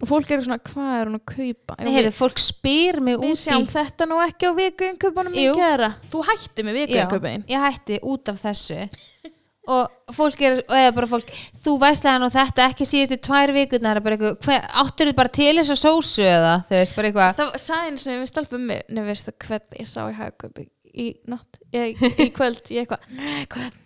og 0.00 0.08
fólk 0.08 0.30
eru 0.32 0.44
svona, 0.46 0.60
hvað 0.64 0.90
er 0.96 1.10
hún 1.10 1.18
að 1.18 1.24
kaupa? 1.28 1.76
Nei, 1.84 1.92
heyrðu, 1.98 2.12
fólk 2.16 2.40
spyr 2.40 3.00
mig 3.04 3.18
við 3.20 3.34
út 3.34 3.40
sjáum 3.42 3.66
í 3.66 3.70
þetta 3.74 4.06
nú 4.08 4.20
ekki 4.24 4.48
á 4.48 4.52
vikuinköpunum 4.56 5.36
Jú. 5.36 5.52
í 5.52 5.60
gera 5.60 5.90
þú 6.12 6.22
hætti 6.30 6.64
með 6.64 6.78
Já, 6.78 6.84
vikuinköpun 6.86 7.44
ég 7.50 7.64
hætti 7.66 7.98
út 8.08 8.32
af 8.32 8.40
þessu 8.40 8.78
og 9.70 10.14
fólk 10.16 10.42
er, 10.46 10.58
eða 10.66 10.94
bara 10.96 11.08
fólk 11.10 11.30
þú 11.64 11.76
veist 11.82 12.06
að 12.08 12.18
nú 12.22 12.30
þetta 12.34 12.66
ekki 12.70 12.86
síðustu 12.88 13.20
tvær 13.28 13.52
bara 14.02 14.18
hver, 14.18 14.64
áttur 14.82 15.10
þú 15.10 15.16
bara 15.18 15.32
til 15.34 15.52
þess 15.60 15.74
að 15.74 15.82
sósu 15.84 16.24
eða 16.26 16.54
þú 16.68 16.76
veist, 16.78 16.96
bara 16.96 17.10
eitthvað? 17.10 17.36
Það 17.38 17.50
var 17.50 17.62
sæðin 17.66 18.00
sem 18.02 18.18
við 18.18 18.30
stelpum 18.32 18.64
mig 18.70 18.82
nefnir 18.88 19.10
veistu 19.10 19.34
hvern 19.44 19.78
ég 19.78 19.90
sá 19.90 20.00
í 20.06 20.16
hagkaupi 20.18 20.66
í 20.90 21.06
nótt, 21.30 21.60
ég, 21.76 22.02
í 22.10 22.30
kvöld 22.36 22.72
ég 22.72 22.84
eitthvað, 22.84 23.06
nei, 23.18 23.46
hvern 23.52 23.78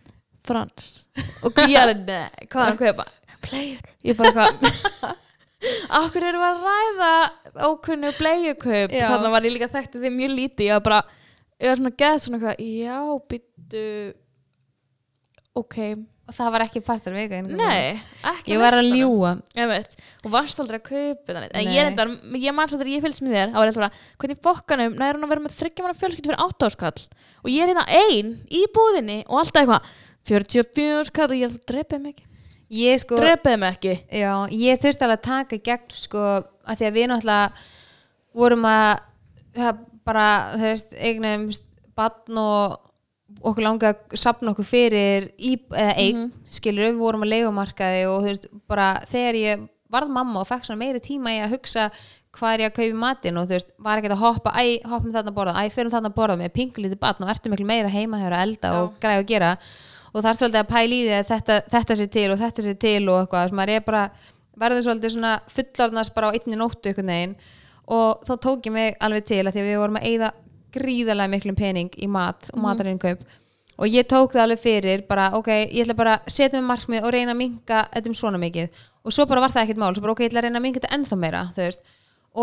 Frans? 0.45 0.89
Og 1.45 1.61
ég 1.65 1.79
alveg, 1.81 2.03
nei, 2.09 2.49
hvað? 2.53 2.65
Er 2.65 2.67
hann 2.67 2.75
að 2.75 2.83
kaupa 2.83 3.07
player, 3.45 3.93
ég 4.05 4.19
bara 4.19 4.49
eitthvað 4.49 5.21
Akkur 5.97 6.25
erum 6.29 6.43
við 6.43 6.51
að 6.51 6.65
ræða 6.69 7.13
ókunnu 7.71 8.11
bleiukaup 8.19 8.93
Já. 8.93 9.07
þannig 9.09 9.33
var 9.33 9.47
ég 9.47 9.55
líka 9.55 9.71
þekkti 9.73 10.03
þið 10.03 10.13
mjög 10.19 10.35
lítið 10.39 10.67
ég 10.67 10.77
var 10.77 10.85
bara, 10.85 10.99
ég 11.63 11.71
var 11.71 11.81
svona 11.81 11.95
geð 12.03 12.19
svona 12.25 12.41
eitthvað, 12.41 12.67
já, 12.85 12.99
byttu 13.33 13.85
ok, 15.55 15.77
og 16.25 16.35
það 16.35 16.55
var 16.55 16.65
ekki 16.65 16.83
partur 16.85 17.15
vika 17.15 17.43
nei 17.45 18.01
ekki 18.31 18.55
ég 18.55 18.63
var 18.63 18.79
að 18.79 18.89
ljúa 18.91 19.35
og 19.35 20.33
varst 20.33 20.63
aldrei 20.63 20.81
að 20.81 20.89
kaupa 20.89 21.37
þannig 21.37 21.53
en 21.55 21.75
ég 21.75 21.87
reyndar, 21.89 22.15
ég 22.41 22.57
manns 22.57 22.75
aldrei, 22.75 22.95
ég 22.97 23.05
fylgst 23.05 23.23
með 23.25 23.39
þér 23.39 23.77
bara, 23.79 23.93
hvernig 24.19 24.43
fokkanum 24.45 24.97
næður 24.99 25.21
hún 25.21 25.29
að 25.29 25.35
vera 25.35 25.45
með 25.45 25.59
þryggja 25.61 25.87
manna 25.87 26.01
fjölskyldu 26.01 26.33
fyrir 26.33 26.45
áttáskall 26.47 27.07
og 27.45 27.53
ég 27.53 27.63
er 27.63 27.75
hérna 27.75 27.85
ein 27.93 28.35
í 28.49 28.65
búðinni 28.73 29.21
og 29.29 29.43
alltaf 29.43 29.63
eitthvað 29.63 29.93
44 30.29 31.05
skall. 31.11 31.29
Og 31.31 31.37
ég 31.37 31.45
er 31.45 31.51
alltaf, 31.51 31.67
dreipið 31.69 32.01
mig 32.01 32.15
ekki. 32.15 32.31
Sko, 33.03 33.19
dreipið 33.21 33.59
mig 33.61 33.77
ekki. 33.77 33.95
Já, 34.09 34.33
ég 34.57 34.81
þurfti 34.83 35.07
alveg 35.07 35.21
að 35.21 35.27
taka 35.29 35.61
gegn 35.69 35.97
sko, 35.99 36.23
að 36.65 36.81
því 36.81 36.89
að 36.89 36.97
við 36.97 37.11
náttúrulega 37.11 37.67
vorum 38.41 38.65
að 38.71 39.83
bara, 40.05 40.29
þú 40.57 40.65
veist, 40.65 40.97
eignum 40.99 41.47
barn 41.95 42.41
og 42.41 42.79
okkur 43.45 43.65
langa 43.67 43.93
að 43.93 44.19
sapna 44.21 44.53
okkur 44.55 44.67
fyrir 44.69 45.31
í, 45.37 45.55
eða 45.71 45.95
eign, 46.01 46.27
skilur 46.53 46.89
við 46.89 47.01
vorum 47.01 47.25
að 47.27 47.33
leigumarkaði 47.35 48.05
og 48.11 48.19
þú 48.23 48.29
veist, 48.31 48.51
bara 48.71 48.91
þegar 49.11 49.41
ég 49.41 49.65
varð 49.95 50.13
mamma 50.17 50.43
og 50.43 50.49
fekk 50.49 50.69
svona 50.69 50.81
meiri 50.81 51.03
tíma 51.05 51.35
í 51.35 51.41
að 51.45 51.57
hugsa 51.57 51.89
hvað 52.35 52.55
er 52.55 52.63
ég 52.65 52.73
að 52.73 52.79
kaupa 52.81 53.01
matinn 53.05 53.39
og 53.39 53.49
þú 53.49 53.57
veist, 53.57 53.75
var 53.87 54.01
ekki 54.01 54.11
að 54.11 54.23
hoppa, 54.25 54.55
æ, 54.59 54.65
hoppum 54.91 55.15
þarna 55.15 55.31
að 55.31 55.39
borða 55.39 55.57
æ, 55.61 55.65
förum 55.75 55.93
þarna 55.95 56.11
að 56.11 56.17
borða 56.19 56.39
með 56.41 56.55
pingulítið 56.57 57.01
batn 57.03 57.27
og 57.27 57.33
ertu 57.35 57.53
miklu 57.53 57.67
meira 57.69 57.93
heima 57.93 58.21
þegar 58.23 58.37
að 58.39 58.47
elda 58.49 58.73
og 58.81 58.97
græða 59.03 59.23
að 59.23 59.29
gera. 59.31 59.51
Og 60.15 60.23
það 60.23 60.31
er 60.31 60.39
svolítið 60.41 60.61
að 60.61 60.71
pæla 60.73 60.95
í 60.95 61.03
því 61.05 61.15
að 61.15 61.29
þetta, 61.31 61.59
þetta 61.75 61.97
sé 61.99 62.07
til 62.17 62.27
og 62.31 62.41
þetta 62.41 62.65
sé 62.65 62.75
til 62.85 63.03
og 63.11 63.21
eitthvað, 63.21 63.49
sem 63.51 63.61
maður 63.61 63.75
er 63.75 63.87
bara 63.87 64.03
verður 64.65 64.87
svolítið 64.87 65.15
svona 65.15 65.35
fullorðnast 65.51 66.15
bara 66.15 66.31
á 66.31 66.35
einni 66.35 66.59
nóttu 66.59 66.95
og 67.85 68.23
þá 68.25 68.35
tók 68.41 68.65
ég 68.65 68.73
mig 68.73 68.95
alveg 69.05 69.27
til 69.29 69.43
að 69.45 69.53
því 69.53 69.61
að 69.61 69.67
við 69.69 69.81
vorum 69.83 69.99
að 70.01 70.07
eyða 70.09 70.29
gríðarlega 70.75 71.33
miklum 71.33 71.57
pening 71.59 71.91
í 71.97 72.11
mat 72.11 72.51
og 72.53 72.61
matarinnkaup 72.65 73.25
og 73.75 73.91
ég 73.91 74.07
tók 74.07 74.35
það 74.35 74.45
alveg 74.45 74.63
fyrir 74.63 75.03
bara 75.09 75.31
ok, 75.39 75.49
ég 75.51 75.83
ætla 75.83 75.97
bara 75.99 76.19
að 76.21 76.35
setja 76.37 76.61
mig 76.61 76.69
markmið 76.69 77.07
og 77.07 77.15
reyna 77.15 77.35
að 77.35 77.41
minka 77.41 77.81
þetta 77.95 78.11
um 78.11 78.15
svona 78.15 78.39
mikið. 78.39 78.85
Og 79.05 79.15
svo 79.15 79.27
bara 79.27 79.43
var 79.43 79.51
það 79.51 79.65
ekkert 79.65 79.81
mál, 79.83 79.95
svo 79.97 80.05
bara 80.05 80.15
ok, 80.15 80.23
ég 80.23 80.31
ætla 80.31 80.43
að 80.43 80.47
reyna 80.47 80.61
að 80.61 80.67
minka 80.69 80.81
þetta 80.81 80.95
ennþá 80.95 81.19
meira, 81.19 81.43
þú 81.57 81.65
veist. 81.65 81.83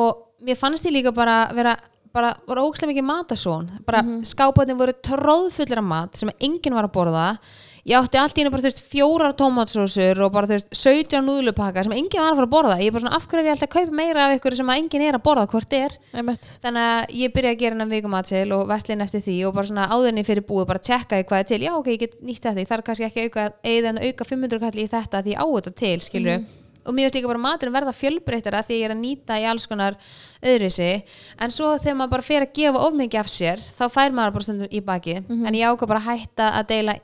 Og 0.02 0.20
mér 0.44 0.60
fannst 0.60 0.88
ég 0.90 0.96
líka 0.98 1.14
bara 1.16 1.38
vera 1.56 1.78
bara 2.12 2.34
voru 2.48 2.68
ógæslega 2.68 2.92
mikið 2.92 3.08
matasón 3.08 3.70
bara 3.86 4.02
mm 4.02 4.22
-hmm. 4.22 4.78
voru 4.78 4.94
tróðfullir 5.08 5.78
af 5.78 5.84
mat 5.84 6.18
sem 6.18 6.30
enginn 6.40 6.74
var 6.74 6.84
að 6.84 6.92
borða 6.92 7.38
ég 7.86 7.98
átti 7.98 8.18
allt 8.22 8.38
í 8.38 8.42
hennu 8.42 8.52
bara 8.54 8.62
þú 8.62 8.70
veist 8.70 8.84
fjórar 8.92 9.34
tómatsósur 9.40 10.22
og 10.26 10.32
bara 10.36 10.48
þú 10.50 10.58
veist 10.58 10.70
17 10.78 11.24
núðlupakka 11.26 11.84
sem 11.88 11.96
enginn 11.98 12.22
var 12.22 12.32
að 12.34 12.40
fara 12.42 12.48
að 12.48 12.54
borða. 12.56 12.78
Ég 12.82 12.88
er 12.92 12.96
bara 12.96 13.04
svona 13.06 13.16
af 13.18 13.26
hverju 13.28 13.42
er 13.42 13.50
ég 13.50 13.56
alltaf 13.56 13.70
að 13.70 13.74
kaupa 13.78 13.98
meira 14.02 14.26
af 14.28 14.36
ykkur 14.38 14.56
sem 14.60 14.70
enginn 14.76 15.06
er 15.08 15.18
að 15.18 15.24
borða 15.26 15.48
hvort 15.52 15.74
er? 15.74 15.98
Einmitt. 16.14 16.48
þannig 16.62 16.88
að 16.92 17.16
ég 17.24 17.34
byrja 17.36 17.52
að 17.56 17.60
gera 17.64 17.76
hennan 17.76 17.94
vikumatsil 17.96 18.48
og 18.58 18.68
vestlinn 18.70 19.02
eftir 19.08 19.26
því 19.26 19.38
og 19.50 19.54
bara 19.58 19.68
svona 19.72 19.90
áðurni 19.92 20.26
fyrir 20.28 20.46
búið 20.46 20.68
bara 20.72 20.80
tjekka 20.80 21.22
ég 21.24 21.28
hvað 21.32 21.40
er 21.40 21.50
til. 21.52 21.62
Já 21.66 21.74
ok, 21.76 21.88
ég 21.96 22.00
get 22.06 22.18
nýtt 22.22 22.42
þetta, 22.46 22.60
ég 22.62 22.70
þarf 22.72 22.86
kannski 22.86 23.10
ekki 23.10 23.28
auka, 23.30 23.50
eða 23.64 23.96
auka 24.02 24.26
500 24.30 24.60
kalli 24.68 24.86
í 24.86 24.90
þetta 24.92 25.24
því 25.26 25.36
ég 25.36 25.42
á 25.42 25.46
þetta 25.58 25.76
til 25.76 26.00
skilju 26.02 26.38
Mhm. 26.42 26.48
og 26.82 26.96
mér 26.98 27.06
veist 27.06 27.14
líka 27.16 27.28
bara 27.30 27.38
maturum 27.38 27.74
verða 27.76 27.92
fjölbreytara 27.94 28.64
því 28.66 28.74
ég 28.80 28.86
er 28.88 28.94
að 28.96 29.02
nýta 29.04 29.36
í 29.38 29.44
alls 29.46 29.68
konar 29.70 29.94
öðrisi 30.42 31.04
en 31.40 31.52
svo 31.54 31.76
þegar 31.78 31.98
maður 32.00 32.10
bara 32.16 32.26
fer 32.26 32.42
að 32.42 32.54
gefa 32.58 32.82
of 32.88 32.96
mikið 32.98 33.20
af 33.22 33.30
sér 33.30 33.62
þá 33.62 33.84
fær 33.94 34.16
maður 34.18 34.34
bara 34.34 34.44
stundum 34.48 34.72
í 34.74 34.82
baki 34.82 35.16
en 35.30 35.54
ég 35.54 35.68
ákvað 35.70 35.92
bara 35.92 36.02
að 36.02 36.10
hætta 36.18 36.48
að 36.58 36.68
deila 36.72 36.96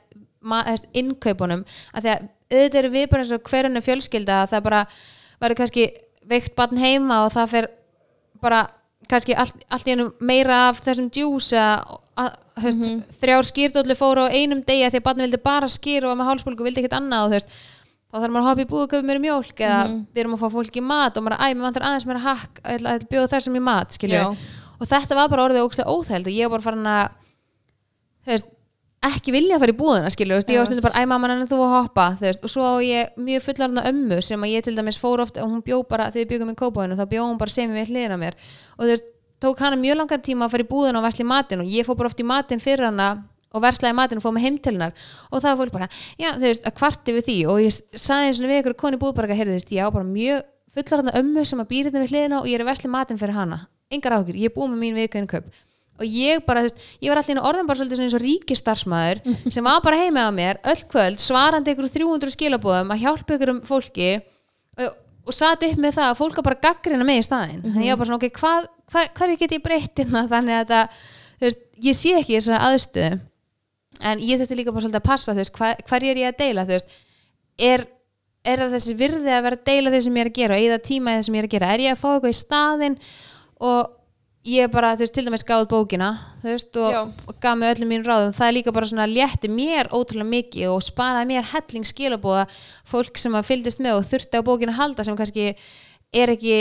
innkaupunum 0.94 1.64
að 1.92 2.02
því 2.04 2.12
að 2.14 2.26
auðvitað 2.48 2.78
eru 2.82 2.90
við 2.94 3.08
bara 3.10 3.22
eins 3.24 3.32
og 3.36 3.48
hverjunu 3.50 3.84
fjölskylda 3.84 4.42
að 4.42 4.50
það 4.54 4.66
bara 4.68 4.82
verður 5.40 5.60
kannski 5.62 5.86
veikt 6.28 6.54
barn 6.56 6.76
heima 6.80 7.24
og 7.26 7.32
það 7.34 7.50
fer 7.54 7.68
bara 8.40 8.60
kannski 9.08 9.34
allt, 9.36 9.56
allt 9.72 9.88
í 9.88 9.94
ennum 9.94 10.12
meira 10.20 10.68
af 10.68 10.82
þessum 10.84 11.08
djús 11.12 11.52
að, 11.56 12.34
höfst, 12.60 12.82
þrjár 13.22 13.46
skýrdóllu 13.48 13.96
fóru 13.96 14.26
á 14.26 14.34
einum 14.34 14.62
degi 14.66 14.84
að 14.84 14.94
því 14.94 15.00
að 15.00 15.06
barni 15.06 15.24
vildi 15.26 15.40
bara 15.44 15.68
skýr 15.70 16.04
og 16.04 16.12
var 16.12 16.18
með 16.20 16.28
hálsbólgu 16.32 16.60
og 16.64 16.68
vildi 16.68 16.82
ekkert 16.82 16.96
annað 16.98 17.24
og 17.24 17.28
þú 17.30 17.36
veist 17.38 17.48
þá 18.08 18.16
þarf 18.18 18.32
maður 18.34 18.42
að 18.42 18.48
hoppa 18.48 18.64
í 18.64 18.68
búið 18.68 18.82
og 18.84 18.90
köpa 18.92 19.06
mér 19.08 19.20
mjólk 19.22 19.60
eða 19.60 19.78
við 20.14 20.20
erum 20.22 20.34
að 20.36 20.42
fá 20.42 20.48
fólk 20.56 20.76
í 20.76 20.84
mat 20.84 21.16
og 21.20 21.24
maður 21.24 21.38
að 21.38 21.44
æ, 21.44 21.54
mér 21.54 21.66
vantar 21.68 21.86
aðeins 21.88 22.06
meira 22.08 22.22
hakk 22.24 22.60
ég 22.64 22.76
ætla 22.78 22.94
að 22.96 23.08
bjóða 23.12 23.32
þessum 23.34 23.56
í 23.58 23.64
mat, 23.68 23.96
og 24.80 24.86
þetta 24.88 25.18
var 25.18 25.28
bara 25.32 25.44
orðið 25.48 25.64
ógstlega 25.66 25.92
óþægild 25.92 26.26
og 26.30 26.32
ég 26.38 26.48
var 26.48 26.54
bara 26.58 26.66
farin 26.68 26.88
að 26.88 27.08
þú 28.24 28.32
veist, 28.34 28.48
ekki 29.06 29.32
vilja 29.34 29.56
að 29.56 29.62
fara 29.62 29.72
í 29.72 29.76
þú 29.78 29.92
veist, 30.02 30.50
ég 30.50 30.58
var 30.58 30.66
stundum 30.66 30.86
bara 30.88 30.98
æ 30.98 31.06
mamma 31.06 31.28
en 31.30 31.46
þú 31.46 31.58
að 31.62 31.74
hoppa? 31.76 32.06
Veist, 32.18 32.42
og 32.42 32.50
svo 32.50 32.80
ég 32.82 33.14
mjög 33.16 33.44
fullarna 33.46 33.84
ömmu 33.86 34.18
sem 34.24 34.42
að 34.42 34.52
ég 34.56 34.64
til 34.66 34.74
dæmis 34.74 34.98
fór 34.98 35.22
oft 35.22 35.38
og 35.38 35.46
hún 35.46 35.62
bjó 35.62 35.78
bara, 35.86 36.10
þegar 36.10 36.24
við 36.24 36.30
byggum 36.32 36.50
í 36.50 36.58
kópáinu 36.58 36.98
þá 36.98 37.06
bjó 37.12 37.22
hún 37.28 37.38
bara 37.38 37.54
sem 37.54 37.70
við 37.70 37.92
hliðina 37.92 38.18
á 38.18 38.22
mér. 38.22 38.34
Og 38.74 38.82
þú 38.82 38.90
veist, 38.90 39.06
tók 39.38 39.62
hana 39.62 39.78
mjög 39.78 39.96
langan 40.02 40.22
tíma 40.26 40.48
að 40.48 40.52
fara 40.56 40.66
í 40.66 40.70
búðina 40.72 40.98
og 40.98 41.06
versla 41.06 41.22
í 41.22 41.30
matinn 41.30 41.62
og 41.62 41.70
ég 41.70 41.86
fór 41.86 41.96
bara 42.00 42.10
oft 42.10 42.18
í 42.18 42.26
matinn 42.26 42.62
fyrir 42.62 42.88
hana 42.90 43.08
og 43.54 43.62
verslaði 43.62 43.94
matinn 43.96 44.18
og 44.18 44.24
fóð 44.26 44.34
með 44.36 44.44
heim 44.48 44.58
til 44.58 44.74
hennar. 44.74 44.92
Og 45.30 45.40
það 45.44 45.62
fólk 45.62 45.72
bara, 45.78 45.88
já 46.18 46.34
þú 46.34 46.44
veist, 46.48 46.66
að 46.66 46.74
kvarti 46.82 47.14
við 47.16 47.24
því. 47.28 47.38
Og 47.48 47.62
ég 47.62 47.70
saði 47.94 48.32
eins 48.32 48.42
og 48.42 48.50
við 48.50 48.60
ykkur 48.64 48.76
koni 48.82 48.98
búð 49.00 49.14
bara, 49.16 49.30
heyrðu 49.30 49.54
þú 49.54 49.60
veist, 49.62 49.72
ég 49.78 49.86
á 49.86 49.94
bara 49.94 50.04
mjög 50.04 50.42
og 55.98 56.06
ég 56.06 56.44
bara, 56.46 56.62
þú 56.62 56.70
veist, 56.70 56.86
ég 57.02 57.10
var 57.10 57.20
alltaf 57.20 57.34
inn 57.34 57.42
orðan 57.42 57.68
bara 57.68 57.80
svolítið 57.80 58.02
eins 58.04 58.16
og 58.16 58.24
ríkistarsmaður 58.24 59.20
sem 59.54 59.66
var 59.66 59.82
bara 59.84 60.00
heima 60.00 60.26
á 60.26 60.32
mér 60.34 60.60
öll 60.72 60.82
kvöld 60.90 61.22
svarandi 61.22 61.74
ykkur 61.74 61.90
300 61.90 62.34
skilabóðum 62.34 62.94
að 62.94 63.04
hjálpa 63.04 63.36
ykkur 63.36 63.54
um 63.54 63.60
fólki 63.66 64.10
og, 64.18 64.96
og 65.28 65.36
satt 65.36 65.66
upp 65.66 65.82
með 65.82 65.98
það 65.98 66.12
að 66.12 66.20
fólk 66.22 66.40
var 66.40 66.48
bara 66.50 66.62
gaggrina 66.68 67.06
með 67.06 67.22
í 67.22 67.26
staðinn. 67.26 67.64
Þannig 67.66 67.88
ég 67.88 67.94
var 67.94 68.02
bara 68.02 68.10
svona, 68.12 68.20
ok, 68.22 68.38
hvað, 68.38 68.70
hvað, 68.92 69.10
hverju 69.18 69.40
get 69.42 69.56
ég 69.58 69.64
breytt 69.66 70.02
hérna? 70.04 70.24
Þannig 70.32 70.56
að 70.56 70.64
þetta, 70.64 71.04
þú 71.34 71.48
veist, 71.48 71.62
ég 71.88 71.98
sé 71.98 72.14
ekki 72.20 72.38
þessari 72.38 72.62
aðstöðu 72.70 73.20
en 74.08 74.20
ég 74.22 74.38
þurfti 74.38 74.58
líka 74.60 74.72
bara 74.74 74.86
svolítið 74.86 75.02
að 75.02 75.08
passa, 75.10 75.34
þú 75.34 75.42
veist, 75.42 75.56
hva, 75.58 75.74
hverju 75.90 76.12
er 76.12 76.20
ég 76.22 76.30
að 76.30 76.42
deila, 76.44 76.66
þú 76.68 76.76
veist, 76.76 76.98
er 77.68 77.88
er 78.46 78.62
það 78.62 78.74
þessi 78.76 78.96
virði 78.98 79.32
að 79.34 79.44
vera 79.46 79.58
að 79.58 79.64
deila 79.66 79.92
því 79.92 80.00
sem 80.06 80.18
ég 84.46 84.70
bara, 84.72 84.94
þú 84.96 85.04
veist, 85.04 85.14
til 85.16 85.24
dæmis 85.26 85.44
gáð 85.46 85.66
bókina 85.70 86.10
þú 86.42 86.52
veist, 86.52 86.70
Já. 86.72 87.00
og, 87.02 87.12
og 87.28 87.38
gaf 87.42 87.58
mig 87.58 87.74
öllum 87.74 87.92
mín 87.92 88.06
ráðum. 88.06 88.34
Það 88.36 88.48
er 88.48 88.56
líka 88.56 88.74
bara 88.74 88.88
svona 88.90 89.08
létti 89.10 89.50
mér 89.50 89.90
ótrúlega 89.90 90.30
mikið 90.30 90.72
og 90.72 90.82
sparaði 90.86 91.30
mér 91.32 91.48
helling 91.52 91.88
skilabóða 91.88 92.46
fólk 92.88 93.18
sem 93.18 93.34
að 93.34 93.48
fylgdist 93.50 93.82
með 93.82 94.00
og 94.00 94.10
þurfti 94.10 94.40
á 94.40 94.46
bókina 94.46 94.74
að 94.76 94.80
halda 94.82 95.08
sem 95.08 95.18
kannski 95.18 95.52
er 96.14 96.32
ekki 96.32 96.58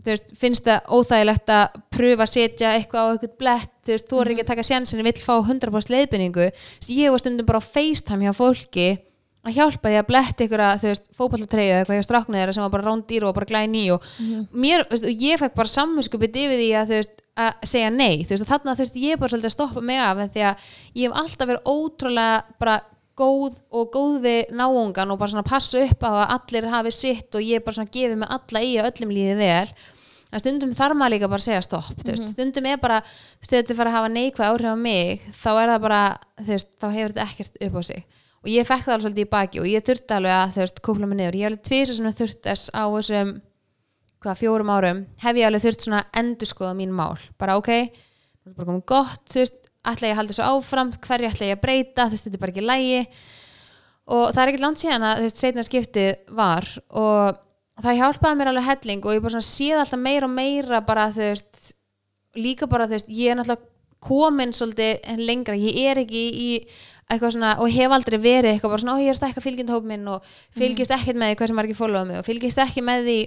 þú 0.00 0.14
veist, 0.14 0.32
finnst 0.40 0.66
það 0.66 0.94
óþægilegt 0.96 1.52
að 1.52 1.78
pröfa 1.92 2.24
að 2.24 2.32
setja 2.32 2.72
eitthvað 2.76 3.04
á 3.04 3.10
eitthvað 3.12 3.36
blett 3.42 3.72
þú 3.84 3.94
veist, 3.94 4.08
þú 4.08 4.20
er 4.20 4.32
ekki 4.32 4.44
að 4.44 4.50
taka 4.52 4.66
sjansin 4.70 5.04
vill 5.04 5.20
fá 5.20 5.34
100% 5.36 5.94
leiðbynningu 5.94 6.48
ég 6.96 7.12
var 7.12 7.22
stundum 7.22 7.48
bara 7.48 7.60
á 7.60 7.64
FaceTime 7.64 8.28
hjá 8.28 8.36
fólki 8.36 8.88
að 9.46 9.56
hjálpa 9.56 9.88
því 9.88 9.98
að 10.00 10.08
bletta 10.10 10.44
ykkur 10.44 10.62
að 10.64 10.82
þú 10.82 10.90
veist, 10.90 11.06
fótballatreyju 11.16 11.70
eða 11.72 11.80
eitthvað 11.80 11.98
hjá 12.00 12.06
stráknu 12.06 12.36
þeirra 12.36 12.54
sem 12.56 12.64
var 12.66 12.72
bara 12.74 12.86
rándýr 12.90 13.24
og 13.24 13.34
bara 13.38 13.48
glæni 13.48 13.84
og 13.94 14.04
mér, 14.52 14.84
þú 14.84 14.96
veist, 14.96 15.06
og 15.08 15.24
ég 15.24 15.40
fekk 15.40 15.54
bara 15.56 15.72
samvinskupið 15.72 16.40
yfir 16.42 16.60
því 16.60 16.70
að 16.76 16.90
þú 16.90 16.98
veist, 16.98 17.14
að 17.40 17.68
segja 17.72 17.90
nei 17.94 18.16
þú 18.20 18.34
veist, 18.34 18.44
og 18.44 18.50
þarna 18.50 18.74
þurfti 18.76 19.04
ég 19.06 19.20
bara 19.20 19.32
svolítið 19.32 19.50
að 19.50 19.54
stoppa 19.56 19.80
mig 19.80 20.00
af 20.04 20.20
en 20.20 20.32
því 20.34 20.44
að 20.50 20.66
ég 21.00 21.06
hef 21.06 21.22
alltaf 21.22 21.48
verið 21.48 21.70
ótrúlega 21.72 22.58
bara 22.60 22.76
góð 23.20 23.56
og 23.76 23.88
góð 23.94 24.20
við 24.24 24.52
náungan 24.56 25.12
og 25.12 25.20
bara 25.20 25.32
svona 25.32 25.46
passa 25.46 25.80
upp 25.86 26.04
á 26.04 26.10
að 26.10 26.36
allir 26.36 26.68
hafi 26.72 26.92
sitt 26.92 27.34
og 27.36 27.44
ég 27.44 27.64
bara 27.64 27.78
svona 27.78 27.92
gefið 27.96 28.20
mig 28.20 28.36
alla 28.36 28.62
í 28.64 28.76
að 28.76 28.90
öllum 28.92 29.16
líði 29.16 29.34
vel. 29.40 29.72
En 30.30 30.40
stundum 30.40 30.72
þarf 30.76 30.94
maður 30.94 31.16
líka 31.16 31.28
bara 31.28 31.42
að 31.42 31.48
segja 31.48 31.64
stopp 31.66 31.96
þú 32.04 32.12
veist, 32.12 32.28
stundum 32.36 32.68
er 32.70 32.78
bara, 32.80 33.00
þú 33.02 33.42
veist, 33.42 33.52
þetta 33.56 33.72
er 33.72 33.78
fara 33.80 33.90
að 33.90 33.96
hafa 33.98 34.12
neikvæð 34.14 34.52
áhrif 34.52 34.72
á 34.72 34.78
mig, 34.78 35.24
þá 35.34 35.50
er 35.56 35.72
það 35.72 35.80
bara 35.88 36.02
þú 36.38 36.50
veist, 36.52 36.70
þá 36.76 36.86
hefur 36.94 37.14
þetta 37.16 37.26
ekkert 37.26 37.62
upp 37.66 37.78
á 37.80 37.82
sig 37.88 38.04
og 38.40 38.50
ég 38.50 38.66
fekk 38.66 38.86
það 38.86 38.94
alveg 38.94 39.06
svolítið 39.06 39.26
í 39.26 39.30
baki 39.34 39.60
og 39.60 39.68
ég 39.68 39.86
þurfti 39.86 40.16
alveg 40.16 40.36
að 40.36 40.52
þú 40.54 40.62
veist, 40.64 40.82
kúpla 40.86 41.08
mig 41.08 41.18
niður, 41.20 41.38
ég 41.40 41.50
alveg 41.50 41.64
tvisar 41.68 41.96
svona 41.98 42.12
þurft 42.16 42.42
þess 42.46 42.70
á 42.72 42.84
þessum 42.88 43.32
hvað, 44.20 44.38
fjórum 44.40 44.72
árum, 44.72 45.02
hef 45.20 45.40
ég 45.40 45.48
alveg 45.48 45.64
þurft 45.64 45.84
svona 45.86 46.04
endurskoða 46.20 46.72
mín 46.78 46.94
mál, 46.96 47.18
bara 47.40 47.58
ok 47.60 47.70
bara 48.50 48.66
komið 48.66 48.86
gott, 48.88 49.26
þú 49.32 49.42
veist 49.42 49.60
ætla 49.90 50.08
ég 50.08 50.14
að 50.14 50.20
halda 50.20 50.34
þessu 50.34 50.48
áfram, 50.48 50.90
hverju 51.04 51.30
ætla 51.30 51.50
ég 51.50 51.58
að 51.58 51.62
breyta 51.64 52.06
þú 52.08 52.16
veist, 52.16 52.26
þetta 52.26 52.38
er 52.38 52.42
bara 52.44 52.54
ekki 52.54 52.66
lægi 52.66 53.00
og 54.10 54.24
það 54.32 54.42
er 54.42 54.52
ekkert 54.52 54.64
langt 54.64 54.80
síðan 54.82 55.06
að 55.06 55.20
þú 55.20 55.26
veist, 55.26 55.40
setna 55.40 55.66
skiptið 55.66 56.36
var 56.36 56.68
og 57.00 57.40
það 57.80 58.00
hjálpaði 58.00 58.38
mér 58.40 58.50
alveg 58.52 58.68
helling 58.68 59.04
og 59.04 59.16
ég 59.16 59.24
bara 59.24 59.34
svona 59.36 59.48
séð 59.48 59.82
alltaf 59.82 60.02
meira 60.02 60.28
og 60.28 60.34
meira 60.34 60.80
bara 60.84 61.08
þú 61.14 61.26
veist 61.26 61.62
líka 62.40 62.68
bara 62.70 62.88
þú 62.88 62.96
veist, 62.98 63.12
ég 63.12 63.32
er 63.32 63.40
náttúrulega 63.40 63.68
komin 64.00 64.54
svolítið 64.56 65.20
lengra, 65.20 65.56
ég 65.60 65.90
er 65.92 66.00
ekki 66.02 66.22
í 66.32 66.50
eitthvað 67.10 67.34
svona, 67.36 67.54
og 67.60 67.72
hef 67.74 67.96
aldrei 67.96 68.18
verið 68.22 68.54
eitthvað 68.54 68.74
bara 68.74 68.84
svona, 68.84 68.94
ó 68.96 69.02
ég 69.02 69.12
er 69.12 69.18
stekka 69.18 69.42
fylgjendhóp 69.44 69.88
minn 69.88 70.06
og 70.10 70.30
fylgist 70.56 70.94
ekkert 70.94 71.18
með 71.18 71.32
því 71.32 71.40
hvað 71.40 71.50
sem 71.50 71.60
margir 71.60 71.78
followa 71.78 72.06
mig 72.08 72.20
og 72.20 72.28
fylgist 72.28 72.62
ekki 72.62 72.84
með 72.86 73.08
því 73.08 73.18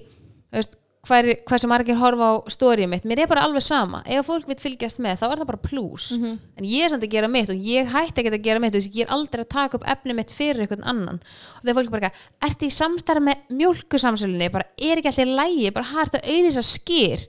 veist, 0.56 0.80
hver, 1.04 1.30
hvað 1.44 1.60
sem 1.60 1.72
margir 1.74 2.00
horfa 2.00 2.30
á 2.32 2.34
stórið 2.54 2.90
mitt, 2.94 3.08
mér 3.08 3.26
er 3.26 3.28
bara 3.28 3.44
alveg 3.44 3.66
sama. 3.66 4.00
Ef 4.08 4.24
fólk 4.30 4.48
vil 4.48 4.56
fylgjast 4.62 5.02
með, 5.04 5.18
þá 5.20 5.26
er 5.28 5.42
það 5.42 5.50
bara 5.52 5.64
plus 5.66 6.10
en 6.16 6.64
ég 6.64 6.86
er 6.86 6.94
samt 6.94 7.04
að 7.04 7.12
gera 7.12 7.32
mitt 7.32 7.52
og 7.52 7.60
ég 7.60 7.92
hætti 7.92 8.24
ekki 8.24 8.32
að 8.32 8.46
gera 8.48 8.64
mitt, 8.64 8.78
veist, 8.78 8.96
ég 8.96 9.08
er 9.08 9.12
aldrei 9.12 9.44
að 9.44 9.52
taka 9.52 9.80
upp 9.80 9.88
efni 9.98 10.16
mitt 10.16 10.32
fyrir 10.32 10.64
einhvern 10.64 10.88
annan. 10.88 11.20
Og 11.60 11.66
þegar 11.66 11.80
fólk 11.82 11.96
bara, 11.98 12.12
eitthvað, 12.14 12.50
ertu 12.50 12.70
í 12.70 12.76
samstarf 12.78 13.26
með 13.28 13.44
mjólkusamsölunni, 13.60 14.52
bara 14.54 14.70
er 14.80 15.02
ekki 15.02 15.12
alltaf 15.12 15.36
lægi 15.44 15.74
bara 15.76 15.92
hægt 15.92 16.20
að 16.22 16.30
auðvisa 16.32 16.64
skýr 16.72 17.28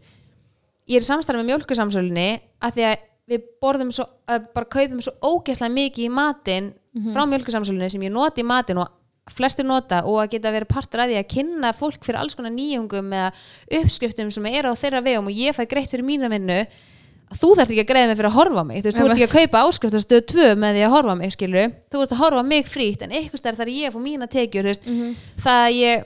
ég 0.91 1.01
er 1.01 1.07
samstarf 1.07 1.41
með 1.41 1.51
mjólkusamsölunni 1.53 2.29
að 2.65 2.77
því 2.77 2.87
að 2.91 3.05
við 3.31 3.47
borðum 3.63 3.93
svo, 3.95 4.07
uh, 4.29 4.41
bara 4.55 4.69
kaupum 4.69 5.01
svo 5.05 5.15
ógeðslega 5.25 5.75
mikið 5.75 6.09
í 6.09 6.13
matinn 6.13 6.73
frá 7.15 7.25
mjölkusamsölunni 7.27 7.91
sem 7.91 8.05
ég 8.07 8.13
noti 8.15 8.45
í 8.45 8.47
matinn 8.47 8.79
og 8.79 8.93
flestir 9.33 9.65
nota 9.67 10.03
og 10.05 10.21
að 10.21 10.35
geta 10.37 10.53
verið 10.53 10.71
partur 10.71 11.01
að 11.01 11.13
því 11.13 11.21
að 11.21 11.31
kynna 11.33 11.71
fólk 11.77 12.05
fyrir 12.05 12.21
alls 12.21 12.37
konar 12.37 12.53
nýjungum 12.55 13.13
eða 13.17 13.31
uppskriftum 13.81 14.31
sem 14.31 14.49
eru 14.53 14.71
á 14.71 14.75
þeirra 14.77 15.01
vegum 15.05 15.31
og 15.31 15.39
ég 15.39 15.57
fæ 15.57 15.65
greitt 15.71 15.91
fyrir 15.91 16.05
mína 16.05 16.29
vinnu. 16.33 16.61
Þú 17.35 17.55
þarft 17.57 17.73
ekki 17.73 17.83
að 17.83 17.89
greiða 17.89 18.09
mig 18.11 18.19
fyrir 18.21 18.29
að 18.29 18.37
horfa 18.37 18.65
mig 18.69 18.83
þú 18.83 18.87
veist, 18.91 18.99
þú 18.99 19.05
ert 19.07 19.15
ekki 19.17 19.27
að 19.27 19.37
kaupa 19.41 19.63
áskrift 19.65 19.97
á 19.97 20.01
stöð 20.05 20.27
2 20.35 20.49
með 20.61 20.77
því 20.77 20.83
að 20.85 20.93
horfa 20.95 21.15
mig, 21.19 21.33
skilur 21.35 21.73
þú 21.91 22.03
ert 22.05 22.13
að 22.15 22.21
horfa 22.21 22.43
mig 22.47 22.69
frítt 22.69 23.03
en 23.03 23.15
eitthvað 23.17 23.41
stær 23.41 23.59
þar 23.59 23.73
ég 23.75 23.95
fá 23.95 23.99
mína 24.05 24.29
tekjur 24.31 24.69
þú 24.69 24.75
veist, 24.75 24.91
það 25.41 25.63
að 25.65 25.79
ég 25.81 26.05